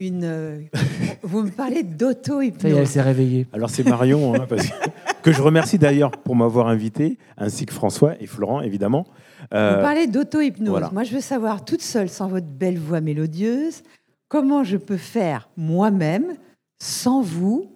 une. 0.00 0.22
euh, 0.24 0.60
vous 1.22 1.42
me 1.42 1.50
parlez 1.50 1.74
Ça 1.76 1.80
y 1.80 1.84
est, 1.84 1.90
elle 1.90 1.96
d'auto-hypnose. 1.96 2.88
s'est 2.88 3.02
réveillée. 3.02 3.46
Alors 3.52 3.70
c'est 3.70 3.84
Marion, 3.88 4.34
hein, 4.34 4.46
parce 4.48 4.66
que, 4.68 4.74
que 5.22 5.32
je 5.32 5.42
remercie 5.42 5.78
d'ailleurs 5.78 6.10
pour 6.12 6.34
m'avoir 6.36 6.68
invité, 6.68 7.18
ainsi 7.36 7.66
que 7.66 7.72
François 7.74 8.20
et 8.20 8.26
Florent, 8.26 8.60
évidemment. 8.62 9.06
Euh, 9.54 9.76
Vous 9.76 9.82
parlez 9.82 10.06
d'auto-hypnose. 10.06 10.68
voilà. 10.70 10.90
Moi 10.92 11.04
je 11.04 11.14
veux 11.14 11.20
savoir, 11.20 11.64
toute 11.64 11.82
seule, 11.82 12.08
sans 12.08 12.28
votre 12.28 12.46
belle 12.46 12.78
voix 12.78 13.00
mélodieuse, 13.00 13.82
comment 14.28 14.64
je 14.64 14.76
peux 14.76 14.96
faire 14.96 15.48
moi-même, 15.56 16.34
sans 16.80 17.22
vous, 17.22 17.72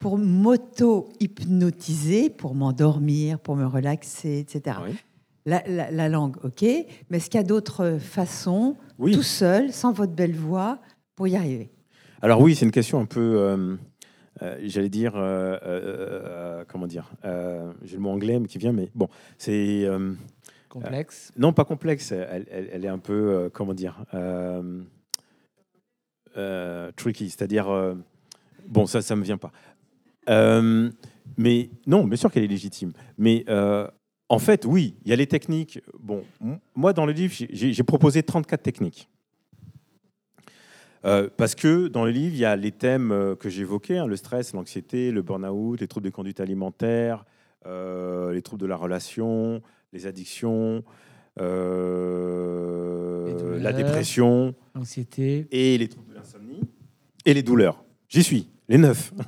pour 0.00 0.18
m'auto-hypnotiser, 0.18 2.30
pour 2.30 2.54
m'endormir, 2.54 3.38
pour 3.38 3.56
me 3.56 3.66
relaxer, 3.66 4.38
etc. 4.38 4.76
Oui. 4.84 4.94
La, 5.46 5.62
la- 5.66 5.90
la 5.90 6.08
langue, 6.08 6.36
ok, 6.42 6.62
mais 6.62 7.18
est-ce 7.18 7.28
qu'il 7.28 7.38
y 7.38 7.42
a 7.42 7.46
d'autres 7.46 7.98
façons, 8.00 8.76
Oui. 8.98 9.12
tout 9.12 9.22
seul, 9.22 9.72
sans 9.72 9.92
votre 9.92 10.12
belle 10.12 10.34
voix, 10.34 10.78
pour 11.16 11.28
y 11.28 11.36
arriver? 11.36 11.70
Alors 12.22 12.40
oui, 12.40 12.54
c'est 12.54 12.64
une 12.64 12.70
question 12.70 12.98
un 12.98 13.04
peu, 13.04 13.20
euh, 13.20 13.76
euh, 14.40 14.58
j'allais 14.64 14.88
dire, 14.88 15.12
euh, 15.16 15.58
euh, 15.62 15.64
euh, 15.64 16.64
comment 16.66 16.86
dire, 16.86 17.10
euh, 17.26 17.70
j'ai 17.84 17.96
le 17.96 18.02
mot 18.02 18.08
anglais 18.10 18.38
mais 18.40 18.48
qui 18.48 18.56
vient, 18.56 18.72
mais 18.72 18.88
bon, 18.94 19.08
c'est 19.36 19.84
euh, 19.84 20.14
Complexe. 20.74 21.30
non 21.36 21.52
pas 21.52 21.64
complexe, 21.64 22.10
elle, 22.10 22.84
est 22.84 22.88
un 22.88 22.98
peu, 22.98 23.12
euh, 23.12 23.48
comment 23.48 23.74
dire, 23.74 24.04
euh, 24.12 24.82
euh, 26.36 26.90
tricky, 26.96 27.30
c'est-à-dire, 27.30 27.68
euh, 27.70 27.94
bon 28.66 28.84
ça, 28.86 29.00
ça 29.00 29.14
me 29.14 29.22
vient 29.22 29.36
pas. 29.38 29.52
Euh, 30.28 30.90
mais 31.36 31.70
non, 31.86 32.04
bien 32.04 32.16
sûr 32.16 32.28
qu'elle 32.32 32.42
est 32.42 32.48
légitime, 32.48 32.92
mais 33.18 33.44
euh, 33.48 33.86
en 34.28 34.40
fait, 34.40 34.64
oui, 34.64 34.96
il 35.04 35.10
y 35.10 35.12
a 35.12 35.16
les 35.16 35.28
techniques. 35.28 35.80
Bon, 36.00 36.24
moi 36.74 36.92
dans 36.92 37.06
le 37.06 37.12
livre, 37.12 37.32
j'ai- 37.32 37.82
proposé 37.84 38.24
34 38.24 38.60
techniques. 38.62 39.08
Euh, 41.04 41.28
parce 41.36 41.54
que 41.54 41.86
dans 41.86 42.04
le 42.04 42.10
livre, 42.10 42.34
il 42.34 42.38
y 42.40 42.44
a 42.46 42.56
les 42.56 42.72
thèmes 42.72 43.12
euh, 43.12 43.36
que 43.36 43.48
j'évoquais, 43.48 43.98
hein, 43.98 44.06
le 44.06 44.16
stress, 44.16 44.54
l'anxiété, 44.54 45.12
le 45.12 45.22
burn-out, 45.22 45.78
les 45.80 45.86
troubles 45.86 46.06
de 46.06 46.10
conduite 46.10 46.40
alimentaire, 46.40 47.24
euh, 47.66 48.32
les 48.32 48.42
troubles 48.42 48.62
de 48.62 48.66
la 48.66 48.76
relation, 48.76 49.60
les 49.94 50.06
addictions, 50.06 50.84
euh, 51.40 53.38
douleurs. 53.38 53.60
la 53.60 53.72
dépression 53.72 54.54
Anxiété. 54.74 55.46
et 55.50 55.78
les 55.78 55.88
troubles 55.88 56.10
de 56.10 56.14
l'insomnie 56.14 56.60
et 57.24 57.32
les 57.32 57.42
douleurs. 57.42 57.82
J'y 58.08 58.22
suis, 58.22 58.50
les 58.68 58.76
neuf. 58.78 59.14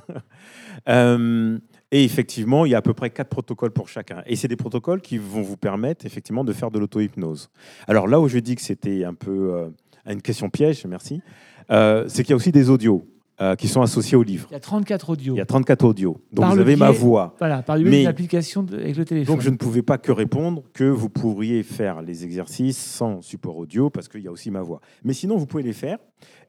Euh, 0.87 1.57
et 1.91 2.05
effectivement, 2.05 2.65
il 2.65 2.71
y 2.71 2.75
a 2.75 2.77
à 2.77 2.81
peu 2.81 2.93
près 2.93 3.09
quatre 3.09 3.27
protocoles 3.27 3.71
pour 3.71 3.89
chacun. 3.89 4.23
Et 4.25 4.37
c'est 4.37 4.47
des 4.47 4.55
protocoles 4.55 5.01
qui 5.01 5.17
vont 5.17 5.41
vous 5.41 5.57
permettre 5.57 6.05
effectivement 6.05 6.45
de 6.45 6.53
faire 6.53 6.71
de 6.71 6.79
l'auto-hypnose. 6.79 7.49
Alors 7.87 8.07
là 8.07 8.21
où 8.21 8.29
je 8.29 8.37
dis 8.39 8.55
que 8.55 8.61
c'était 8.61 9.03
un 9.03 9.15
peu 9.15 9.53
euh, 9.53 9.69
une 10.05 10.21
question 10.21 10.49
piège, 10.49 10.85
merci, 10.85 11.21
c'est 11.67 12.23
qu'il 12.23 12.29
y 12.29 12.33
a 12.33 12.35
aussi 12.37 12.53
des 12.53 12.69
audios 12.69 13.05
euh, 13.39 13.55
qui 13.55 13.67
sont 13.67 13.81
associés 13.81 14.17
au 14.17 14.23
livre. 14.23 14.47
Il 14.49 14.53
y 14.53 14.55
a 14.55 14.59
34 14.59 15.09
audios. 15.11 15.35
Il 15.35 15.37
y 15.37 15.41
a 15.41 15.45
34 15.45 15.83
audios. 15.85 16.19
Donc 16.31 16.45
Par 16.45 16.53
vous 16.55 16.59
avez 16.59 16.75
ma 16.75 16.89
voix. 16.91 17.35
Voilà, 17.37 17.61
par 17.61 17.75
le 17.77 17.83
biais 17.83 17.91
Mais- 17.91 17.97
d'une 17.99 18.07
application 18.07 18.63
de- 18.63 18.77
avec 18.77 18.95
le 18.97 19.05
téléphone. 19.05 19.35
Donc 19.35 19.41
je 19.43 19.49
ne 19.49 19.57
pouvais 19.57 19.83
pas 19.83 19.97
que 19.99 20.11
répondre 20.11 20.63
que 20.73 20.83
vous 20.85 21.09
pourriez 21.09 21.61
faire 21.63 22.01
les 22.01 22.23
exercices 22.23 22.77
sans 22.77 23.21
support 23.21 23.57
audio 23.57 23.89
parce 23.91 24.07
qu'il 24.07 24.21
y 24.21 24.27
a 24.27 24.31
aussi 24.31 24.49
ma 24.49 24.61
voix. 24.61 24.81
Mais 25.03 25.13
sinon, 25.13 25.37
vous 25.37 25.45
pouvez 25.45 25.63
les 25.63 25.73
faire. 25.73 25.99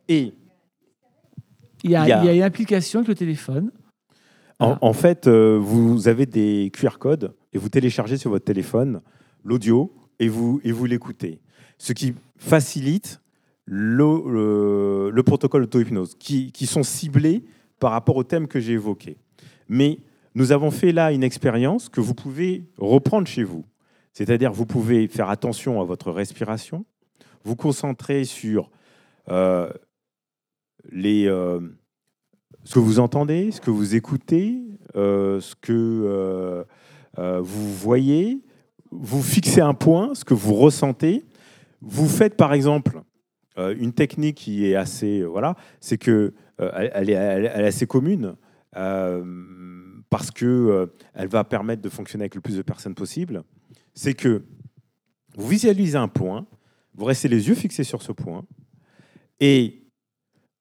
Et 0.09 0.33
il, 1.85 1.91
y 1.91 1.95
a, 1.97 2.05
il 2.05 2.09
y 2.09 2.13
a- 2.13 2.23
il 2.23 2.27
y 2.27 2.29
a 2.31 2.35
une 2.35 2.43
application 2.43 3.01
avec 3.01 3.09
le 3.09 3.15
téléphone. 3.15 3.71
En 4.61 4.93
fait, 4.93 5.29
euh, 5.29 5.57
vous 5.61 6.09
avez 6.09 6.27
des 6.27 6.71
QR 6.75 6.99
codes 6.99 7.33
et 7.53 7.59
vous 7.59 7.69
téléchargez 7.69 8.17
sur 8.17 8.31
votre 8.31 8.45
téléphone 8.45 9.03
l'audio 9.45 9.93
et 10.19 10.27
vous, 10.29 10.61
et 10.65 10.73
vous 10.73 10.85
l'écoutez. 10.87 11.41
Ce 11.79 11.93
qui 11.93 12.15
facilite 12.37 13.21
le, 13.71 14.23
le- 14.33 15.11
le 15.11 15.23
protocole 15.23 15.65
auto-hypnose, 15.65 16.15
qui, 16.19 16.51
sont 16.67 16.83
ciblés 16.83 17.45
par 17.79 17.93
rapport 17.93 18.17
au 18.17 18.25
thème 18.25 18.49
que 18.49 18.61
j'ai 18.61 18.73
évoqué. 18.73 19.19
Mais 19.69 19.99
nous 20.35 20.53
avons 20.53 20.71
fait 20.71 20.91
là 20.93 21.13
une 21.13 21.23
expérience 21.23 21.89
que 21.91 22.01
vous 22.01 22.15
pouvez 22.15 22.65
reprendre 22.79 23.29
chez 23.29 23.45
vous. 23.45 23.65
C'est-à-dire, 24.15 24.53
vous 24.53 24.65
pouvez 24.67 25.07
faire 25.07 25.29
attention 25.29 25.81
à 25.81 25.85
votre 25.85 26.11
respiration, 26.11 26.87
vous 27.45 27.57
concentrer 27.57 28.25
sur 28.25 28.71
euh, 29.29 29.71
les, 30.91 31.27
euh, 31.27 31.61
ce 32.65 32.75
que 32.75 32.79
vous 32.79 33.01
entendez, 33.01 33.51
ce 33.51 33.61
que 33.61 33.71
vous 33.71 33.95
écoutez, 33.95 34.63
euh, 34.97 35.41
ce 35.41 35.55
que 35.55 36.65
vous 37.17 37.75
voyez, 37.75 38.41
vous 38.91 39.23
fixez 39.23 39.61
un 39.61 39.75
point, 39.75 40.15
ce 40.15 40.25
que 40.25 40.35
vous 40.35 40.55
ressentez. 40.55 41.25
Vous 41.83 42.09
faites 42.09 42.37
par 42.37 42.55
exemple 42.55 43.03
une 43.79 43.93
technique 43.93 44.37
qui 44.37 44.67
est 44.67 44.75
assez, 44.75 45.21
euh, 45.21 45.27
voilà, 45.27 45.57
c'est 45.81 45.99
que 45.99 46.35
euh, 46.61 46.89
elle, 46.93 47.11
est, 47.11 47.17
assez 47.17 47.87
commune 47.87 48.37
euh, 48.77 49.25
parce 50.11 50.31
que 50.31 50.47
euh, 50.47 50.87
elle 51.15 51.29
va 51.29 51.45
permettre 51.45 51.83
de 51.83 51.89
fonctionner 51.89 52.23
avec 52.23 52.35
le 52.35 52.41
plus 52.41 52.57
de 52.57 52.63
personnes 52.63 52.95
possible. 52.95 53.43
C'est 53.95 54.15
que 54.15 54.45
vous 55.37 55.49
visualisez 55.49 55.97
un 55.97 56.09
point, 56.09 56.47
vous 56.95 57.05
restez 57.05 57.29
les 57.29 57.49
yeux 57.49 57.55
fixés 57.55 57.85
sur 57.85 58.03
ce 58.03 58.13
point 58.13 58.45
et 59.41 59.85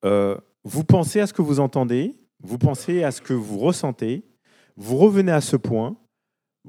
euh, 0.05 0.37
vous 0.63 0.83
pensez 0.83 1.19
à 1.19 1.27
ce 1.27 1.33
que 1.33 1.41
vous 1.41 1.59
entendez, 1.59 2.15
vous 2.41 2.57
pensez 2.57 3.03
à 3.03 3.11
ce 3.11 3.21
que 3.21 3.33
vous 3.33 3.57
ressentez, 3.57 4.23
vous 4.75 4.97
revenez 4.97 5.31
à 5.31 5.41
ce 5.41 5.55
point, 5.55 5.97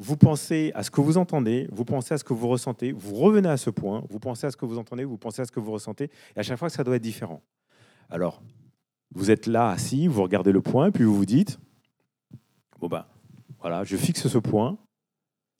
vous 0.00 0.16
pensez 0.16 0.70
à 0.76 0.84
ce 0.84 0.92
que 0.92 1.00
vous 1.00 1.18
entendez, 1.18 1.66
vous 1.72 1.84
pensez 1.84 2.14
à 2.14 2.18
ce 2.18 2.24
que 2.24 2.32
vous 2.32 2.46
ressentez, 2.46 2.92
vous 2.92 3.16
revenez 3.16 3.48
à 3.48 3.56
ce 3.56 3.68
point, 3.68 4.04
vous 4.08 4.20
pensez 4.20 4.46
à 4.46 4.50
ce 4.52 4.56
que 4.56 4.64
vous 4.64 4.78
entendez, 4.78 5.04
vous 5.04 5.18
pensez 5.18 5.42
à 5.42 5.44
ce 5.44 5.50
que 5.50 5.58
vous 5.58 5.72
ressentez, 5.72 6.04
et 6.36 6.38
à 6.38 6.42
chaque 6.44 6.58
fois, 6.58 6.70
ça 6.70 6.84
doit 6.84 6.96
être 6.96 7.02
différent. 7.02 7.42
Alors, 8.08 8.40
vous 9.12 9.32
êtes 9.32 9.46
là, 9.46 9.70
assis, 9.70 10.06
vous 10.06 10.22
regardez 10.22 10.52
le 10.52 10.62
point, 10.62 10.92
puis 10.92 11.02
vous 11.02 11.16
vous 11.16 11.26
dites, 11.26 11.58
bon 12.78 12.86
ben, 12.86 13.06
voilà, 13.58 13.82
je 13.82 13.96
fixe 13.96 14.28
ce 14.28 14.38
point, 14.38 14.78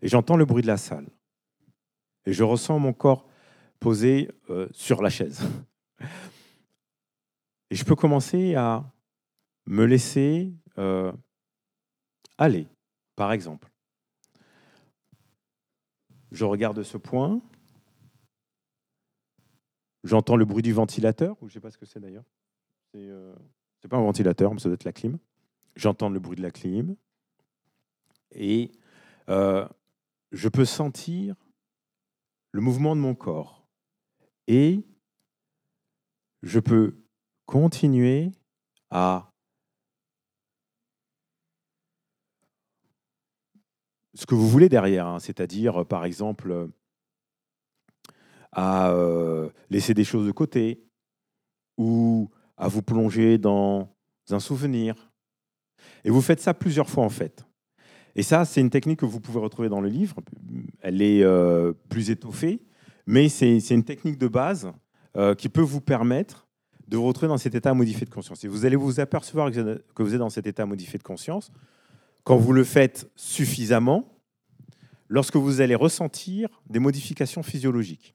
et 0.02 0.06
j'entends 0.06 0.36
le 0.36 0.44
bruit 0.44 0.62
de 0.62 0.68
la 0.68 0.76
salle. 0.76 1.08
Et 2.24 2.32
je 2.32 2.44
ressens 2.44 2.78
mon 2.78 2.92
corps 2.92 3.26
posé 3.80 4.30
euh, 4.50 4.68
sur 4.70 5.02
la 5.02 5.10
chaise. 5.10 5.42
Et 7.70 7.74
je 7.74 7.84
peux 7.84 7.96
commencer 7.96 8.54
à 8.54 8.84
me 9.66 9.84
laisser 9.84 10.52
euh, 10.78 11.12
aller, 12.38 12.68
par 13.16 13.32
exemple. 13.32 13.68
Je 16.30 16.44
regarde 16.44 16.82
ce 16.82 16.96
point. 16.96 17.40
J'entends 20.04 20.36
le 20.36 20.44
bruit 20.44 20.62
du 20.62 20.72
ventilateur, 20.72 21.36
ou 21.42 21.48
je 21.48 21.50
ne 21.50 21.54
sais 21.54 21.60
pas 21.60 21.70
ce 21.70 21.78
que 21.78 21.86
c'est 21.86 22.00
d'ailleurs. 22.00 22.24
C'est 22.92 23.08
euh, 23.08 23.34
pas 23.88 23.96
un 23.96 24.02
ventilateur, 24.02 24.52
mais 24.52 24.60
ça 24.60 24.68
doit 24.68 24.74
être 24.74 24.84
la 24.84 24.92
clim. 24.92 25.18
J'entends 25.76 26.08
le 26.08 26.20
bruit 26.20 26.36
de 26.36 26.42
la 26.42 26.50
clim. 26.50 26.96
Et 28.32 28.72
euh, 29.28 29.66
je 30.32 30.48
peux 30.48 30.64
sentir 30.64 31.34
le 32.52 32.60
mouvement 32.60 32.94
de 32.96 33.00
mon 33.00 33.14
corps. 33.14 33.66
Et 34.46 34.84
je 36.42 36.60
peux 36.60 36.96
continuer 37.46 38.32
à 38.90 39.32
ce 44.18 44.26
que 44.26 44.34
vous 44.34 44.48
voulez 44.48 44.68
derrière, 44.68 45.06
hein, 45.06 45.20
c'est-à-dire 45.20 45.82
euh, 45.82 45.84
par 45.84 46.04
exemple 46.04 46.50
euh, 46.50 46.66
à 48.50 48.90
euh, 48.90 49.48
laisser 49.70 49.94
des 49.94 50.02
choses 50.02 50.26
de 50.26 50.32
côté 50.32 50.82
ou 51.76 52.28
à 52.56 52.66
vous 52.66 52.82
plonger 52.82 53.38
dans 53.38 53.88
un 54.30 54.40
souvenir. 54.40 55.12
Et 56.04 56.10
vous 56.10 56.20
faites 56.20 56.40
ça 56.40 56.52
plusieurs 56.52 56.90
fois 56.90 57.04
en 57.04 57.10
fait. 57.10 57.46
Et 58.16 58.24
ça, 58.24 58.44
c'est 58.44 58.60
une 58.60 58.70
technique 58.70 58.98
que 58.98 59.06
vous 59.06 59.20
pouvez 59.20 59.38
retrouver 59.38 59.68
dans 59.68 59.80
le 59.80 59.88
livre. 59.88 60.16
Elle 60.80 61.00
est 61.00 61.24
plus 61.88 62.10
étoffée, 62.10 62.60
mais 63.06 63.28
c'est 63.28 63.68
une 63.70 63.84
technique 63.84 64.18
de 64.18 64.26
base 64.26 64.72
qui 65.36 65.48
peut 65.48 65.60
vous 65.60 65.80
permettre 65.80 66.48
de 66.88 66.96
vous 66.96 67.06
retrouver 67.06 67.28
dans 67.28 67.38
cet 67.38 67.54
état 67.54 67.72
modifié 67.74 68.06
de 68.06 68.10
conscience. 68.10 68.42
Et 68.42 68.48
vous 68.48 68.66
allez 68.66 68.74
vous 68.74 68.98
apercevoir 68.98 69.52
que 69.52 70.02
vous 70.02 70.14
êtes 70.14 70.18
dans 70.18 70.30
cet 70.30 70.48
état 70.48 70.66
modifié 70.66 70.98
de 70.98 71.04
conscience 71.04 71.52
quand 72.28 72.36
vous 72.36 72.52
le 72.52 72.62
faites 72.62 73.10
suffisamment, 73.16 74.20
lorsque 75.08 75.36
vous 75.36 75.62
allez 75.62 75.74
ressentir 75.74 76.60
des 76.68 76.78
modifications 76.78 77.42
physiologiques. 77.42 78.14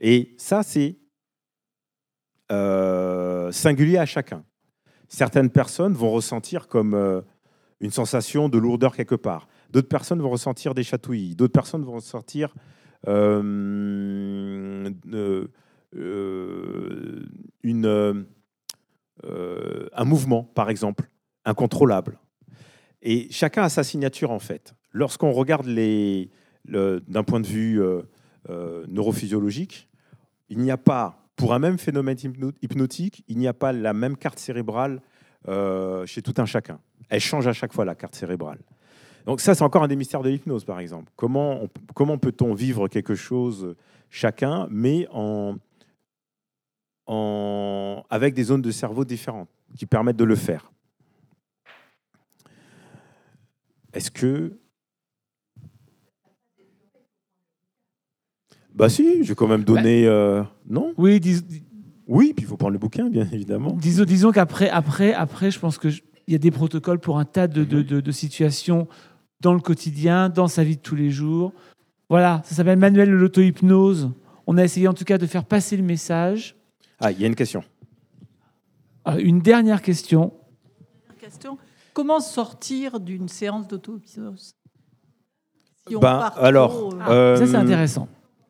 Et 0.00 0.34
ça, 0.36 0.62
c'est 0.62 0.98
euh, 2.52 3.50
singulier 3.52 3.96
à 3.96 4.04
chacun. 4.04 4.44
Certaines 5.08 5.48
personnes 5.48 5.94
vont 5.94 6.10
ressentir 6.10 6.68
comme 6.68 6.92
euh, 6.92 7.22
une 7.80 7.90
sensation 7.90 8.50
de 8.50 8.58
lourdeur 8.58 8.94
quelque 8.94 9.14
part. 9.14 9.48
D'autres 9.70 9.88
personnes 9.88 10.20
vont 10.20 10.28
ressentir 10.28 10.74
des 10.74 10.82
chatouilles. 10.82 11.36
D'autres 11.36 11.54
personnes 11.54 11.86
vont 11.86 11.94
ressentir 11.94 12.54
euh, 13.08 14.90
une, 17.62 18.26
un 19.22 20.04
mouvement, 20.04 20.44
par 20.44 20.68
exemple, 20.68 21.08
incontrôlable. 21.46 22.18
Et 23.08 23.28
chacun 23.30 23.62
a 23.62 23.68
sa 23.68 23.84
signature, 23.84 24.32
en 24.32 24.40
fait. 24.40 24.74
Lorsqu'on 24.90 25.30
regarde 25.30 25.66
d'un 25.68 27.22
point 27.22 27.38
de 27.38 27.46
vue 27.46 27.80
euh, 27.80 28.02
euh, 28.50 28.84
neurophysiologique, 28.88 29.88
il 30.48 30.58
n'y 30.58 30.72
a 30.72 30.76
pas, 30.76 31.24
pour 31.36 31.54
un 31.54 31.60
même 31.60 31.78
phénomène 31.78 32.16
hypno- 32.16 32.52
hypnotique, 32.62 33.22
il 33.28 33.38
n'y 33.38 33.46
a 33.46 33.52
pas 33.54 33.72
la 33.72 33.92
même 33.92 34.16
carte 34.16 34.40
cérébrale 34.40 35.00
euh, 35.46 36.04
chez 36.04 36.20
tout 36.20 36.34
un 36.38 36.46
chacun. 36.46 36.80
Elle 37.08 37.20
change 37.20 37.46
à 37.46 37.52
chaque 37.52 37.72
fois, 37.72 37.84
la 37.84 37.94
carte 37.94 38.16
cérébrale. 38.16 38.58
Donc 39.24 39.40
ça, 39.40 39.54
c'est 39.54 39.62
encore 39.62 39.84
un 39.84 39.88
des 39.88 39.94
mystères 39.94 40.22
de 40.22 40.28
l'hypnose, 40.28 40.64
par 40.64 40.80
exemple. 40.80 41.12
Comment, 41.14 41.68
comment 41.94 42.18
peut-on 42.18 42.54
vivre 42.54 42.88
quelque 42.88 43.14
chose 43.14 43.76
chacun, 44.10 44.66
mais 44.68 45.06
en, 45.12 45.56
avec 48.10 48.34
des 48.34 48.42
zones 48.42 48.62
de 48.62 48.72
cerveau 48.72 49.04
différentes 49.04 49.48
qui 49.76 49.86
permettent 49.86 50.16
de 50.16 50.24
le 50.24 50.34
faire 50.34 50.72
Est-ce 53.96 54.10
que... 54.10 54.58
Bah 58.74 58.90
si, 58.90 59.24
je 59.24 59.28
vais 59.30 59.34
quand 59.34 59.48
même 59.48 59.64
donner... 59.64 60.06
euh, 60.06 60.42
non? 60.68 60.92
Oui, 60.98 61.18
dis- 61.18 61.42
dis- 61.42 61.64
Oui, 62.06 62.34
puis 62.36 62.44
il 62.44 62.46
faut 62.48 62.58
prendre 62.58 62.74
le 62.74 62.78
bouquin, 62.78 63.08
bien 63.08 63.26
évidemment. 63.32 63.72
disons, 63.72 64.04
disons 64.04 64.32
qu'après, 64.32 64.68
après, 64.68 65.14
après, 65.14 65.50
je 65.50 65.58
pense 65.58 65.78
que 65.78 65.88
je- 65.88 66.02
il 66.28 66.32
y 66.32 66.34
a 66.34 66.38
des 66.38 66.50
protocoles 66.50 66.98
pour 66.98 67.18
un 67.18 67.24
tas 67.24 67.46
de, 67.46 67.64
de- 67.64 67.80
de- 67.80 68.00
de 68.02 68.12
situations 68.12 68.86
dans 69.40 69.54
le 69.54 69.60
quotidien, 69.60 70.28
dans 70.28 70.46
sa 70.48 70.62
vie 70.62 70.76
de 70.76 70.82
tous 70.82 70.94
les 70.94 71.08
jours. 71.10 71.54
Voilà, 72.10 72.42
ça 72.44 72.54
s'appelle 72.54 72.78
manuel 72.78 73.08
de 73.08 73.14
l'auto-hypnose. 73.14 74.10
On 74.46 74.58
a 74.58 74.64
essayé 74.64 74.88
en 74.88 74.94
tout 74.94 75.04
cas 75.04 75.16
de 75.16 75.26
faire 75.26 75.44
passer 75.46 75.76
le 75.78 75.82
message. 75.82 76.54
Ah, 77.00 77.12
il 77.12 77.20
y 77.20 77.24
a 77.24 77.28
une 77.28 77.34
question. 77.34 77.64
Euh, 79.08 79.16
une 79.18 79.40
dernière 79.40 79.80
question. 79.80 80.34
Question. 81.18 81.56
Comment 81.96 82.20
sortir 82.20 83.00
d'une 83.00 83.26
séance 83.26 83.66
d'auto-hypnose 83.68 84.54
Si 85.88 85.96
on 85.96 85.98
Ben, 85.98 86.18
part 86.18 86.38
alors, 86.38 86.68
trop, 86.68 86.92
euh, 86.92 87.08
euh, 87.08 87.36
Ça, 87.36 87.46
c'est 87.46 87.56
intéressant. 87.56 88.06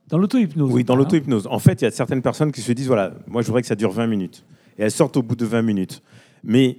Dans 0.09 0.19
l'auto-hypnose. 0.19 0.73
Oui, 0.73 0.83
dans 0.83 0.95
hein. 0.95 0.97
l'auto-hypnose. 0.97 1.47
En 1.47 1.61
fait, 1.61 1.81
il 1.81 1.85
y 1.85 1.87
a 1.87 1.93
certaines 1.93 2.23
personnes 2.23 2.51
qui 2.51 2.61
se 2.61 2.73
disent 2.73 2.89
voilà, 2.89 3.13
moi 3.29 3.43
je 3.43 3.47
voudrais 3.47 3.63
que 3.63 3.69
ça 3.69 3.77
dure 3.77 3.93
20 3.93 4.09
minutes. 4.09 4.45
Et 4.77 4.83
elles 4.83 4.91
sortent 4.91 5.17
au 5.17 5.23
bout 5.23 5.37
de 5.37 5.47
20 5.47 5.63
minutes. 5.63 6.03
Mais 6.43 6.79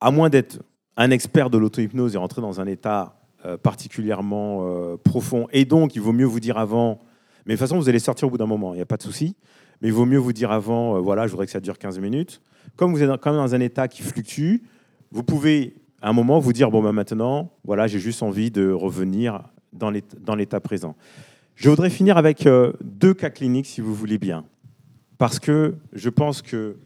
à 0.00 0.10
moins 0.10 0.30
d'être 0.30 0.62
un 0.96 1.10
expert 1.10 1.50
de 1.50 1.58
l'auto-hypnose 1.58 2.14
et 2.14 2.18
rentrer 2.18 2.40
dans 2.40 2.62
un 2.62 2.66
état 2.66 3.20
euh, 3.44 3.58
particulièrement 3.58 4.60
euh, 4.62 4.96
profond, 4.96 5.48
et 5.52 5.66
donc 5.66 5.96
il 5.96 6.00
vaut 6.00 6.14
mieux 6.14 6.24
vous 6.24 6.40
dire 6.40 6.56
avant, 6.56 6.98
mais 7.44 7.52
de 7.52 7.58
toute 7.58 7.68
façon 7.68 7.78
vous 7.78 7.90
allez 7.90 7.98
sortir 7.98 8.26
au 8.26 8.30
bout 8.30 8.38
d'un 8.38 8.46
moment, 8.46 8.72
il 8.72 8.76
n'y 8.76 8.82
a 8.82 8.86
pas 8.86 8.96
de 8.96 9.02
souci, 9.02 9.36
mais 9.82 9.88
il 9.88 9.94
vaut 9.94 10.06
mieux 10.06 10.18
vous 10.18 10.32
dire 10.32 10.50
avant, 10.50 10.96
euh, 10.96 11.00
voilà, 11.00 11.26
je 11.26 11.32
voudrais 11.32 11.44
que 11.44 11.52
ça 11.52 11.60
dure 11.60 11.78
15 11.78 11.98
minutes. 11.98 12.40
Comme 12.76 12.94
vous 12.94 13.02
êtes 13.02 13.20
quand 13.20 13.32
même 13.32 13.40
dans 13.42 13.54
un 13.54 13.60
état 13.60 13.86
qui 13.86 14.00
fluctue, 14.00 14.62
vous 15.10 15.22
pouvez 15.22 15.74
à 16.00 16.08
un 16.08 16.12
moment 16.12 16.38
vous 16.38 16.52
dire 16.52 16.70
bon 16.70 16.82
ben 16.82 16.92
maintenant, 16.92 17.52
voilà, 17.64 17.86
j'ai 17.86 17.98
juste 17.98 18.22
envie 18.22 18.50
de 18.50 18.70
revenir 18.70 19.48
dans 19.72 19.90
l'état 20.34 20.60
présent. 20.60 20.96
Je 21.54 21.68
voudrais 21.68 21.90
finir 21.90 22.16
avec 22.16 22.46
euh, 22.46 22.72
deux 22.80 23.12
cas 23.12 23.30
cliniques, 23.30 23.66
si 23.66 23.80
vous 23.80 23.94
voulez 23.94 24.18
bien, 24.18 24.46
parce 25.18 25.38
que 25.38 25.76
je 25.92 26.08
pense 26.08 26.40
que 26.40 26.78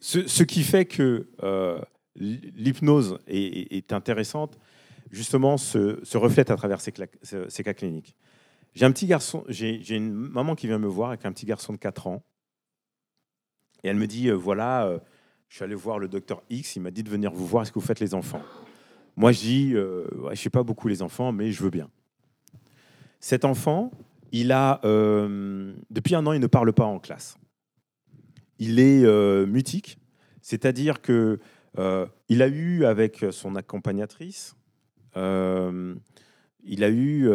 ce, 0.00 0.42
qui 0.42 0.62
fait 0.62 0.84
que 0.84 1.28
euh, 1.42 1.80
l'hypnose 2.14 3.18
est, 3.26 3.92
intéressante, 3.92 4.58
justement, 5.10 5.56
se, 5.56 6.16
reflète 6.16 6.50
à 6.50 6.56
travers 6.56 6.80
ces, 6.80 6.92
cas 6.92 7.74
cliniques. 7.74 8.14
J'ai 8.74 8.84
un 8.84 8.92
petit 8.92 9.06
garçon, 9.06 9.44
j'ai 9.48 9.96
une 9.96 10.12
maman 10.12 10.54
qui 10.54 10.66
vient 10.66 10.78
me 10.78 10.86
voir 10.86 11.08
avec 11.08 11.24
un 11.24 11.32
petit 11.32 11.46
garçon 11.46 11.72
de 11.72 11.78
4 11.78 12.06
ans, 12.06 12.22
et 13.82 13.88
elle 13.88 13.96
me 13.96 14.06
dit, 14.06 14.28
euh, 14.28 14.34
voilà, 14.34 15.00
je 15.48 15.56
suis 15.56 15.64
allé 15.64 15.74
voir 15.74 15.98
le 15.98 16.08
docteur 16.08 16.42
X, 16.50 16.76
il 16.76 16.80
m'a 16.80 16.90
dit 16.90 17.02
de 17.02 17.08
venir 17.08 17.32
vous 17.32 17.46
voir, 17.46 17.62
est-ce 17.62 17.72
que 17.72 17.78
vous 17.78 17.86
faites 17.86 18.00
les 18.00 18.14
enfants? 18.14 18.42
Moi, 19.16 19.32
je 19.32 19.40
dis, 19.40 19.74
euh, 19.74 20.06
je 20.26 20.30
ne 20.30 20.34
sais 20.34 20.50
pas 20.50 20.62
beaucoup 20.62 20.88
les 20.88 21.02
enfants, 21.02 21.32
mais 21.32 21.50
je 21.50 21.62
veux 21.62 21.70
bien. 21.70 21.90
Cet 23.18 23.44
enfant, 23.44 23.90
il 24.30 24.52
a, 24.52 24.80
euh, 24.84 25.74
depuis 25.90 26.14
un 26.14 26.24
an, 26.26 26.32
il 26.32 26.40
ne 26.40 26.46
parle 26.46 26.72
pas 26.72 26.84
en 26.84 27.00
classe. 27.00 27.36
Il 28.58 28.78
est 28.78 29.04
euh, 29.04 29.46
mutique, 29.46 29.98
c'est-à-dire 30.40 31.00
que 31.00 31.40
il 32.28 32.42
a 32.42 32.48
eu 32.48 32.84
avec 32.84 33.24
son 33.30 33.54
accompagnatrice, 33.54 34.56
il 35.14 35.20
a 35.20 36.90
eu, 36.90 37.28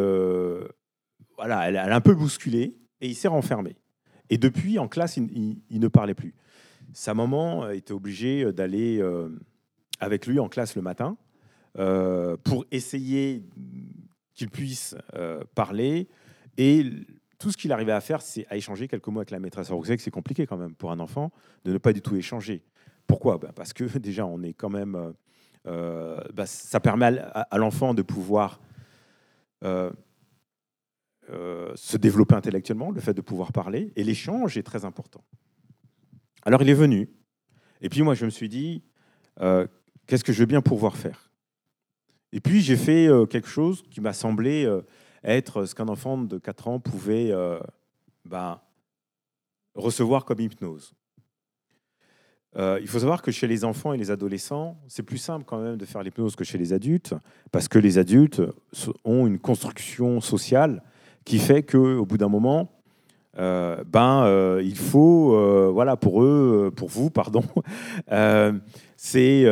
voilà, 1.37 1.69
elle, 1.69 1.77
a 1.77 1.95
un 1.95 2.01
peu 2.01 2.13
bousculé 2.13 2.75
et 2.99 3.07
il 3.07 3.15
s'est 3.15 3.29
renfermé. 3.29 3.77
Et 4.29 4.37
depuis, 4.37 4.79
en 4.79 4.89
classe, 4.89 5.15
il 5.15 5.61
ne 5.69 5.87
parlait 5.87 6.13
plus. 6.13 6.35
Sa 6.93 7.13
maman 7.13 7.69
était 7.69 7.93
obligée 7.93 8.51
d'aller 8.53 8.99
euh, 8.99 9.29
avec 9.99 10.27
lui 10.27 10.39
en 10.39 10.47
classe 10.47 10.75
le 10.75 10.81
matin 10.81 11.17
euh, 11.77 12.37
pour 12.43 12.65
essayer 12.71 13.43
qu'il 14.33 14.49
puisse 14.49 14.95
euh, 15.15 15.43
parler. 15.55 16.07
Et 16.57 16.85
tout 17.39 17.51
ce 17.51 17.57
qu'il 17.57 17.71
arrivait 17.71 17.91
à 17.91 18.01
faire, 18.01 18.21
c'est 18.21 18.45
à 18.49 18.55
échanger 18.55 18.87
quelques 18.87 19.07
mots 19.07 19.19
avec 19.19 19.31
la 19.31 19.39
maîtresse. 19.39 19.67
Alors 19.67 19.79
vous 19.79 19.85
savez 19.85 19.97
que 19.97 20.03
c'est 20.03 20.11
compliqué 20.11 20.45
quand 20.45 20.57
même 20.57 20.75
pour 20.75 20.91
un 20.91 20.99
enfant 20.99 21.31
de 21.65 21.73
ne 21.73 21.77
pas 21.77 21.93
du 21.93 22.01
tout 22.01 22.15
échanger. 22.15 22.63
Pourquoi? 23.07 23.37
Ben, 23.37 23.51
Parce 23.55 23.73
que 23.73 23.83
déjà, 23.97 24.25
on 24.25 24.41
est 24.43 24.53
quand 24.53 24.69
même... 24.69 24.95
euh, 24.95 25.11
euh, 25.65 26.19
bah, 26.33 26.45
ça 26.45 26.79
permet 26.79 27.19
à, 27.19 27.57
l'enfant 27.57 27.93
de 27.93 28.01
pouvoir 28.01 28.59
euh, 29.63 29.91
euh, 31.29 31.71
se 31.75 31.97
développer 31.97 32.35
intellectuellement, 32.35 32.91
le 32.91 32.99
fait 32.99 33.13
de 33.13 33.21
pouvoir 33.21 33.53
parler, 33.53 33.91
et 33.95 34.03
l'échange 34.03 34.57
est 34.57 34.63
très 34.63 34.83
important. 34.83 35.23
Alors 36.45 36.61
il 36.61 36.69
est 36.69 36.73
venu, 36.73 37.09
et 37.81 37.89
puis 37.89 38.01
moi 38.01 38.15
je 38.15 38.25
me 38.25 38.29
suis 38.29 38.49
dit, 38.49 38.83
euh, 39.39 39.65
qu'est-ce 40.07 40.23
que 40.23 40.33
je 40.33 40.39
veux 40.39 40.45
bien 40.45 40.61
pouvoir 40.61 40.97
faire? 40.97 41.31
Et 42.31 42.41
puis 42.41 42.61
j'ai 42.61 42.75
fait 42.75 43.07
euh, 43.07 43.25
quelque 43.25 43.47
chose 43.47 43.83
qui 43.89 44.01
m'a 44.01 44.13
semblé 44.13 44.65
euh, 44.65 44.81
être 45.23 45.65
ce 45.65 45.73
qu'un 45.73 45.87
enfant 45.87 46.17
de 46.17 46.37
4 46.37 46.67
ans 46.67 46.79
pouvait 46.79 47.31
ben, 48.25 48.59
recevoir 49.73 50.25
comme 50.25 50.41
hypnose. 50.41 50.93
Il 52.55 52.87
faut 52.87 52.99
savoir 52.99 53.21
que 53.21 53.31
chez 53.31 53.47
les 53.47 53.63
enfants 53.63 53.93
et 53.93 53.97
les 53.97 54.11
adolescents, 54.11 54.77
c'est 54.87 55.01
plus 55.01 55.17
simple 55.17 55.45
quand 55.45 55.59
même 55.59 55.77
de 55.77 55.85
faire 55.85 56.03
l'hypnose 56.03 56.35
que 56.35 56.43
chez 56.43 56.57
les 56.57 56.73
adultes, 56.73 57.15
parce 57.51 57.69
que 57.69 57.79
les 57.79 57.97
adultes 57.97 58.41
ont 59.05 59.25
une 59.25 59.39
construction 59.39 60.19
sociale 60.19 60.83
qui 61.23 61.39
fait 61.39 61.63
qu'au 61.63 62.05
bout 62.05 62.17
d'un 62.17 62.27
moment, 62.27 62.82
euh, 63.39 63.83
ben, 63.85 64.25
euh, 64.25 64.61
il 64.63 64.77
faut, 64.77 65.35
euh, 65.35 65.69
voilà, 65.73 65.97
pour 65.97 66.23
eux, 66.23 66.71
pour 66.75 66.89
vous, 66.89 67.09
pardon, 67.09 67.43
c'est 68.97 69.43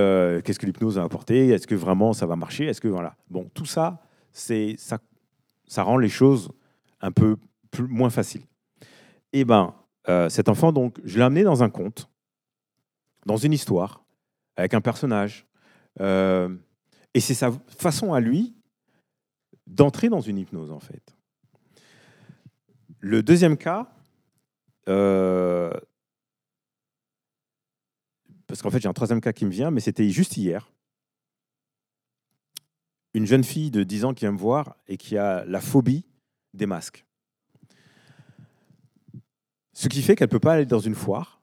qu'est-ce 0.43 0.59
que 0.59 0.65
l'hypnose 0.65 0.97
va 0.97 1.03
apporter 1.03 1.49
Est-ce 1.49 1.67
que 1.67 1.75
vraiment 1.75 2.13
ça 2.13 2.25
va 2.25 2.35
marcher? 2.35 2.65
Est-ce 2.65 2.81
que 2.81 2.87
voilà, 2.87 3.15
bon, 3.29 3.49
tout 3.53 3.65
ça, 3.65 4.01
c'est 4.31 4.75
ça, 4.77 4.99
ça 5.67 5.83
rend 5.83 5.97
les 5.97 6.09
choses 6.09 6.49
un 7.01 7.11
peu 7.11 7.37
plus, 7.71 7.87
moins 7.87 8.09
faciles. 8.09 8.45
Et 9.33 9.45
ben, 9.45 9.73
euh, 10.09 10.29
cet 10.29 10.49
enfant, 10.49 10.71
donc, 10.71 10.99
je 11.03 11.17
l'ai 11.17 11.23
amené 11.23 11.43
dans 11.43 11.63
un 11.63 11.69
conte, 11.69 12.09
dans 13.25 13.37
une 13.37 13.53
histoire, 13.53 14.03
avec 14.57 14.73
un 14.73 14.81
personnage, 14.81 15.47
et 15.99 17.19
c'est 17.19 17.33
sa 17.33 17.51
façon 17.67 18.13
à 18.13 18.19
lui 18.19 18.55
d'entrer 19.67 20.09
dans 20.09 20.21
une 20.21 20.37
hypnose, 20.37 20.71
en 20.71 20.79
fait. 20.79 21.15
Le 23.03 23.23
deuxième 23.23 23.57
cas, 23.57 23.91
euh, 24.87 25.71
parce 28.47 28.61
qu'en 28.61 28.69
fait 28.69 28.79
j'ai 28.79 28.87
un 28.87 28.93
troisième 28.93 29.21
cas 29.21 29.33
qui 29.33 29.45
me 29.45 29.49
vient, 29.51 29.71
mais 29.71 29.79
c'était 29.81 30.07
juste 30.09 30.37
hier. 30.37 30.71
Une 33.13 33.25
jeune 33.25 33.43
fille 33.43 33.71
de 33.71 33.83
10 33.83 34.05
ans 34.05 34.13
qui 34.13 34.21
vient 34.25 34.31
me 34.31 34.37
voir 34.37 34.75
et 34.87 34.97
qui 34.97 35.17
a 35.17 35.43
la 35.45 35.59
phobie 35.59 36.05
des 36.53 36.65
masques. 36.67 37.05
Ce 39.73 39.87
qui 39.87 40.01
fait 40.03 40.15
qu'elle 40.15 40.27
ne 40.27 40.31
peut 40.31 40.39
pas 40.39 40.53
aller 40.53 40.65
dans 40.65 40.79
une 40.79 40.95
foire. 40.95 41.41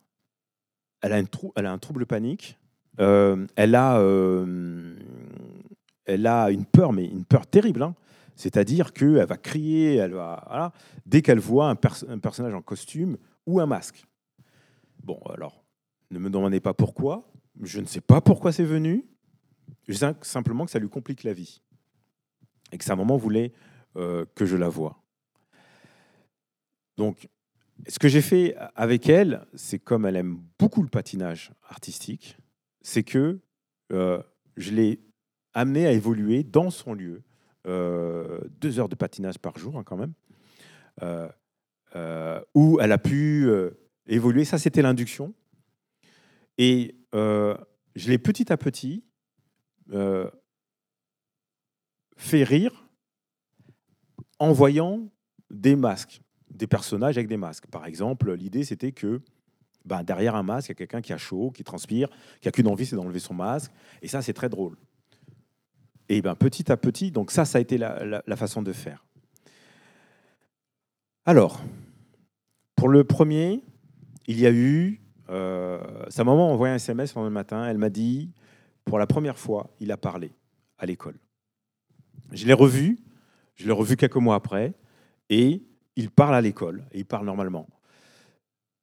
Elle 1.01 1.13
a, 1.13 1.19
une 1.19 1.29
trou- 1.29 1.53
elle 1.57 1.67
a 1.67 1.73
un 1.73 1.79
trouble 1.79 2.07
panique. 2.07 2.57
Euh, 3.01 3.47
elle, 3.57 3.75
a, 3.75 3.99
euh, 3.99 4.97
elle 6.05 6.27
a 6.27 6.51
une 6.51 6.65
peur, 6.67 6.93
mais 6.93 7.05
une 7.05 7.25
peur 7.25 7.47
terrible. 7.47 7.83
hein. 7.83 7.95
C'est-à-dire 8.39 8.93
qu'elle 8.93 9.27
va 9.27 9.37
crier, 9.37 9.97
elle 9.97 10.13
va, 10.13 10.73
dès 11.05 11.23
qu'elle 11.23 11.41
voit 11.41 11.69
un, 11.69 11.75
pers- 11.75 12.05
un 12.09 12.21
personnage 12.21 12.55
en 12.55 12.63
costume 12.63 13.19
ou 13.47 13.59
un 13.59 13.67
masque. 13.67 14.07
Bon, 15.03 15.19
alors, 15.29 15.65
ne 16.13 16.21
me 16.21 16.31
demandez 16.31 16.61
pas 16.61 16.73
pourquoi. 16.73 17.29
Je 17.61 17.81
ne 17.81 17.87
sais 17.87 18.01
pas 18.01 18.21
pourquoi 18.21 18.53
c'est 18.53 18.65
venu. 18.65 19.05
Je 19.89 19.95
sais 19.95 20.15
simplement 20.23 20.65
que 20.65 20.71
ça 20.71 20.79
lui 20.79 20.89
complique 20.89 21.25
la 21.25 21.33
vie. 21.33 21.61
Et 22.71 22.79
que 22.79 22.85
sa 22.85 22.95
maman 22.95 23.17
voulait 23.17 23.53
que 23.95 24.47
je 24.47 24.57
la 24.57 24.69
voie. 24.69 25.03
Donc, 26.97 27.29
ce 27.89 27.99
que 27.99 28.07
j'ai 28.07 28.23
fait 28.23 28.55
avec 28.77 29.09
elle, 29.09 29.47
c'est 29.55 29.81
comme 29.81 30.07
elle 30.07 30.17
aime 30.17 30.41
beaucoup 30.61 30.83
le 30.83 30.89
patinage 30.89 31.51
artistique, 31.69 32.37
c'est 32.83 33.03
que 33.03 33.41
euh, 33.91 34.23
je 34.57 34.71
l'ai 34.71 35.01
amenée 35.55 35.87
à 35.87 35.93
évoluer 35.93 36.45
dans 36.45 36.71
son 36.71 36.95
lieu, 36.95 37.23
deux 37.69 38.79
heures 38.79 38.89
de 38.89 38.95
patinage 38.95 39.39
par 39.39 39.59
jour 39.59 39.77
hein, 39.77 39.85
quand 39.85 39.97
même, 39.97 40.15
euh, 41.03 41.29
euh, 41.97 42.41
où 42.55 42.79
elle 42.81 42.93
a 42.93 42.99
pu 42.99 43.47
euh, 43.47 43.71
évoluer. 44.07 44.45
Ça, 44.45 44.59
c'était 44.59 44.83
l'induction. 44.83 45.35
Et 46.57 46.97
euh, 47.15 47.57
je 47.95 48.09
l'ai 48.09 48.19
petit 48.19 48.53
à 48.53 48.57
petit 48.57 49.05
euh, 49.93 50.31
fait 52.17 52.43
rire 52.43 52.89
en 54.39 54.53
voyant 54.53 55.09
des 55.51 55.77
masques, 55.77 56.21
des 56.51 56.67
personnages 56.67 57.17
avec 57.17 57.29
des 57.29 57.37
masques. 57.37 57.67
Par 57.69 57.87
exemple, 57.87 58.33
l'idée, 58.35 58.65
c'était 58.65 58.93
que 58.93 59.21
ben, 59.85 60.03
derrière 60.03 60.35
un 60.35 60.43
masque, 60.43 60.69
il 60.69 60.73
y 60.73 60.73
a 60.73 60.75
quelqu'un 60.75 61.01
qui 61.01 61.13
a 61.13 61.19
chaud, 61.19 61.51
qui 61.51 61.65
transpire, 61.65 62.09
qui 62.41 62.49
a 62.49 62.53
qu'une 62.53 62.69
envie, 62.69 62.87
c'est 62.87 62.97
d'enlever 62.97 63.21
son 63.21 63.35
masque. 63.35 63.73
Et 64.03 64.09
ça, 64.09 64.21
c'est 64.21 64.35
très 64.35 64.49
drôle. 64.49 64.77
Et 66.09 66.23
ben, 66.23 66.35
petit 66.35 66.71
à 66.73 66.77
petit, 66.77 67.11
donc 67.11 67.31
ça, 67.31 67.45
ça 67.45 67.59
a 67.59 67.61
été 67.61 67.79
la, 67.79 68.37
façon 68.37 68.63
de 68.63 68.73
faire. 68.73 69.05
Alors, 71.27 71.63
pour 72.77 72.89
le 72.89 73.05
premier, 73.05 73.63
il 74.27 74.41
y 74.41 74.47
a 74.47 74.51
eu... 74.51 75.01
euh, 75.29 75.81
sa 76.09 76.25
maman 76.25 76.49
a 76.49 76.53
envoyé 76.53 76.73
un 76.73 76.77
SMS 76.77 77.13
pendant 77.13 77.27
le 77.27 77.33
matin. 77.33 77.67
Elle 77.67 77.79
m'a 77.79 77.91
dit, 77.91 78.33
pour 78.85 78.99
la 78.99 79.07
première 79.07 79.39
fois, 79.39 79.71
il 79.81 79.93
a 79.93 79.99
parlé 79.99 80.33
à 80.79 80.87
l'école. 80.87 81.19
Je 82.33 82.47
l'ai 82.47 82.55
revu, 82.55 82.99
je 83.57 83.67
l'ai 83.67 83.73
revu 83.73 83.97
quelques 83.97 84.17
mois 84.17 84.37
après, 84.37 84.75
et 85.29 85.63
il 85.97 86.11
parle 86.11 86.35
à 86.35 86.41
l'école, 86.41 86.85
et 86.93 87.01
il 87.01 87.05
parle 87.05 87.27
normalement. 87.27 87.69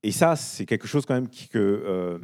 Et 0.04 0.12
ça, 0.12 0.36
c'est 0.36 0.66
quelque 0.66 0.88
chose 0.88 1.06
quand 1.06 1.16
même 1.16 1.30
qui, 1.30 1.48
que, 1.48 1.58
euh, 1.58 2.20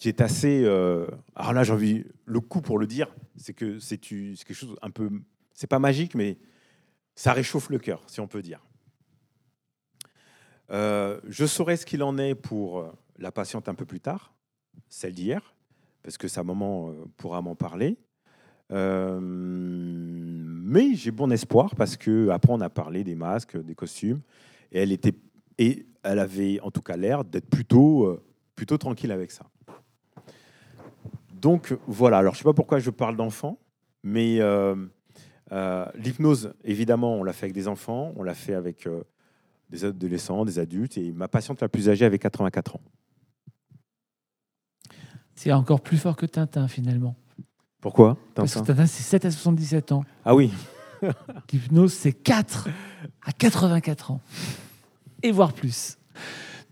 qui 0.00 0.08
est 0.08 0.20
assez... 0.22 0.64
euh, 0.64 1.06
alors 1.36 1.52
là, 1.52 1.62
j'ai 1.62 1.74
envie... 1.74 2.04
Le 2.24 2.40
coup 2.40 2.62
pour 2.62 2.78
le 2.78 2.86
dire, 2.86 3.14
c'est 3.36 3.52
que 3.52 3.78
c'est 3.78 3.98
quelque 3.98 4.54
chose 4.54 4.74
un 4.80 4.90
peu... 4.90 5.10
C'est 5.52 5.66
pas 5.66 5.78
magique, 5.78 6.14
mais 6.14 6.38
ça 7.14 7.34
réchauffe 7.34 7.68
le 7.68 7.78
cœur, 7.78 8.02
si 8.06 8.18
on 8.18 8.26
peut 8.26 8.40
dire. 8.40 8.64
Euh, 10.70 11.20
je 11.28 11.44
saurai 11.44 11.76
ce 11.76 11.84
qu'il 11.84 12.02
en 12.02 12.16
est 12.16 12.34
pour 12.34 12.78
euh, 12.78 12.90
la 13.18 13.30
patiente 13.30 13.68
un 13.68 13.74
peu 13.74 13.84
plus 13.84 14.00
tard, 14.00 14.32
celle 14.88 15.12
d'hier, 15.12 15.54
parce 16.02 16.16
que 16.16 16.28
sa 16.28 16.44
maman 16.44 16.94
pourra 17.18 17.42
m'en 17.42 17.54
parler. 17.54 17.98
Mais 18.70 19.18
j'ai 20.94 21.10
bon 21.10 21.30
espoir 21.30 21.74
parce 21.74 21.98
que 21.98 22.30
après 22.30 22.52
on 22.52 22.60
a 22.62 22.70
parlé 22.70 23.04
des 23.04 23.16
masques, 23.16 23.62
des 23.62 23.74
costumes, 23.74 24.22
et 24.72 24.78
elle 24.78 24.92
était 24.92 25.12
et 25.58 25.86
elle 26.04 26.20
avait 26.20 26.58
en 26.60 26.70
tout 26.70 26.80
cas 26.80 26.96
l'air 26.96 27.24
d'être 27.24 27.50
plutôt 27.50 28.22
plutôt 28.54 28.78
tranquille 28.78 29.10
avec 29.10 29.32
ça. 29.32 29.44
Donc 31.40 31.76
voilà. 31.86 32.18
Alors 32.18 32.34
je 32.34 32.38
sais 32.38 32.44
pas 32.44 32.52
pourquoi 32.52 32.78
je 32.78 32.90
parle 32.90 33.16
d'enfants, 33.16 33.58
mais 34.02 34.40
euh, 34.40 34.76
euh, 35.52 35.86
l'hypnose 35.94 36.52
évidemment 36.64 37.14
on 37.14 37.24
l'a 37.24 37.32
fait 37.32 37.46
avec 37.46 37.54
des 37.54 37.66
enfants, 37.66 38.12
on 38.16 38.22
l'a 38.22 38.34
fait 38.34 38.54
avec 38.54 38.86
euh, 38.86 39.02
des 39.70 39.84
adolescents, 39.84 40.44
des 40.44 40.58
adultes, 40.58 40.98
et 40.98 41.12
ma 41.12 41.28
patiente 41.28 41.60
la 41.62 41.68
plus 41.68 41.88
âgée 41.88 42.04
avait 42.04 42.18
84 42.18 42.76
ans. 42.76 42.80
C'est 45.34 45.52
encore 45.52 45.80
plus 45.80 45.96
fort 45.96 46.16
que 46.16 46.26
Tintin, 46.26 46.68
finalement. 46.68 47.16
Pourquoi 47.80 48.18
Parce 48.34 48.52
que 48.52 48.58
Tintin 48.58 48.74
Tintin, 48.74 48.86
c'est 48.86 49.02
7 49.02 49.24
à 49.24 49.30
77 49.30 49.92
ans. 49.92 50.04
Ah 50.26 50.34
oui. 50.34 50.52
L'hypnose, 51.52 51.94
c'est 51.94 52.12
4 52.12 52.68
à 53.22 53.32
84 53.32 54.10
ans. 54.10 54.20
Et 55.22 55.32
voire 55.32 55.54
plus. 55.54 55.96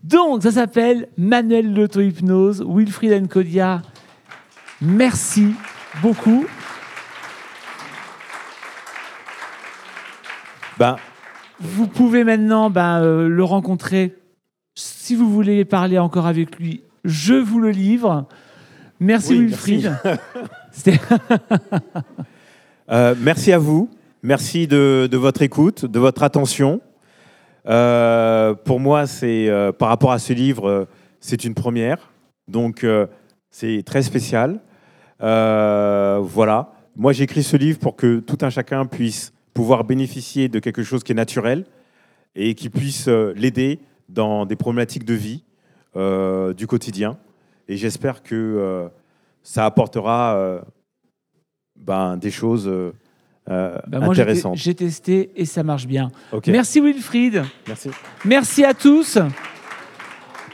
Donc, 0.03 0.43
ça 0.43 0.51
s'appelle 0.51 1.09
Manuel 1.17 1.73
l'auto-hypnose. 1.73 2.63
Wilfried 2.67 3.23
Nkodia, 3.23 3.81
merci 4.81 5.53
beaucoup. 6.01 6.45
Ben, 10.77 10.95
Vous 11.59 11.87
pouvez 11.87 12.23
maintenant 12.23 12.69
ben, 12.69 13.01
euh, 13.01 13.27
le 13.27 13.43
rencontrer. 13.43 14.15
Si 14.75 15.13
vous 15.15 15.29
voulez 15.29 15.65
parler 15.65 15.99
encore 15.99 16.25
avec 16.25 16.57
lui, 16.57 16.83
je 17.03 17.33
vous 17.33 17.59
le 17.59 17.71
livre. 17.71 18.27
Merci 19.01 19.33
Oui, 19.33 19.45
Wilfried. 19.47 19.93
merci. 20.03 20.91
Euh, 22.91 23.13
merci 23.19 23.51
à 23.51 23.59
vous. 23.59 23.87
Merci 24.23 24.65
de, 24.65 25.07
de 25.11 25.15
votre 25.15 25.43
écoute, 25.43 25.85
de 25.85 25.99
votre 25.99 26.23
attention. 26.23 26.81
Euh, 27.67 28.55
pour 28.55 28.79
moi, 28.79 29.05
c'est 29.05 29.47
par 29.77 29.89
rapport 29.89 30.11
à 30.11 30.17
ce 30.17 30.33
livre, 30.33 30.87
c'est 31.19 31.43
une 31.43 31.53
première. 31.53 32.11
Donc, 32.47 32.83
c'est 33.51 33.83
très 33.85 34.01
spécial. 34.01 34.59
Euh, 35.21 36.19
voilà. 36.21 36.73
Moi, 36.95 37.13
j'ai 37.13 37.23
écrit 37.23 37.43
ce 37.43 37.57
livre 37.57 37.79
pour 37.79 37.95
que 37.95 38.19
tout 38.19 38.37
un 38.41 38.49
chacun 38.49 38.85
puisse 38.85 39.33
pouvoir 39.53 39.83
bénéficier 39.83 40.49
de 40.49 40.59
quelque 40.59 40.83
chose 40.83 41.03
qui 41.03 41.11
est 41.11 41.15
naturel 41.15 41.65
et 42.35 42.55
qui 42.55 42.69
puisse 42.69 43.07
euh, 43.07 43.33
l'aider 43.35 43.79
dans 44.07 44.45
des 44.45 44.55
problématiques 44.55 45.05
de 45.05 45.13
vie 45.13 45.43
euh, 45.95 46.53
du 46.53 46.67
quotidien. 46.67 47.17
Et 47.67 47.77
j'espère 47.77 48.23
que 48.23 48.35
euh, 48.35 48.87
ça 49.43 49.65
apportera 49.65 50.35
euh, 50.35 50.61
ben, 51.75 52.17
des 52.17 52.31
choses 52.31 52.69
Ben, 53.47 53.81
moi, 53.87 54.09
intéressantes. 54.11 54.57
j'ai 54.57 54.75
testé 54.75 55.31
et 55.35 55.45
ça 55.45 55.63
marche 55.63 55.87
bien. 55.87 56.11
Merci 56.47 56.81
Wilfried. 56.81 57.43
Merci. 57.67 57.89
Merci 58.25 58.63
à 58.63 58.73
tous. 58.73 59.17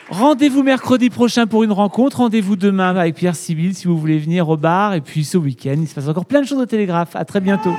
Rendez-vous 0.09 0.61
mercredi 0.61 1.09
prochain 1.09 1.47
pour 1.47 1.63
une 1.63 1.71
rencontre. 1.71 2.17
Rendez-vous 2.17 2.55
demain 2.55 2.95
avec 2.95 3.15
Pierre 3.15 3.35
Sibyl 3.35 3.73
si 3.73 3.87
vous 3.87 3.97
voulez 3.97 4.19
venir 4.19 4.47
au 4.49 4.57
bar. 4.57 4.93
Et 4.93 5.01
puis 5.01 5.25
ce 5.25 5.37
week-end, 5.37 5.75
il 5.77 5.87
se 5.87 5.95
passe 5.95 6.07
encore 6.07 6.25
plein 6.25 6.41
de 6.41 6.47
choses 6.47 6.59
au 6.59 6.65
Télégraphe. 6.65 7.15
À 7.15 7.25
très 7.25 7.41
bientôt. 7.41 7.73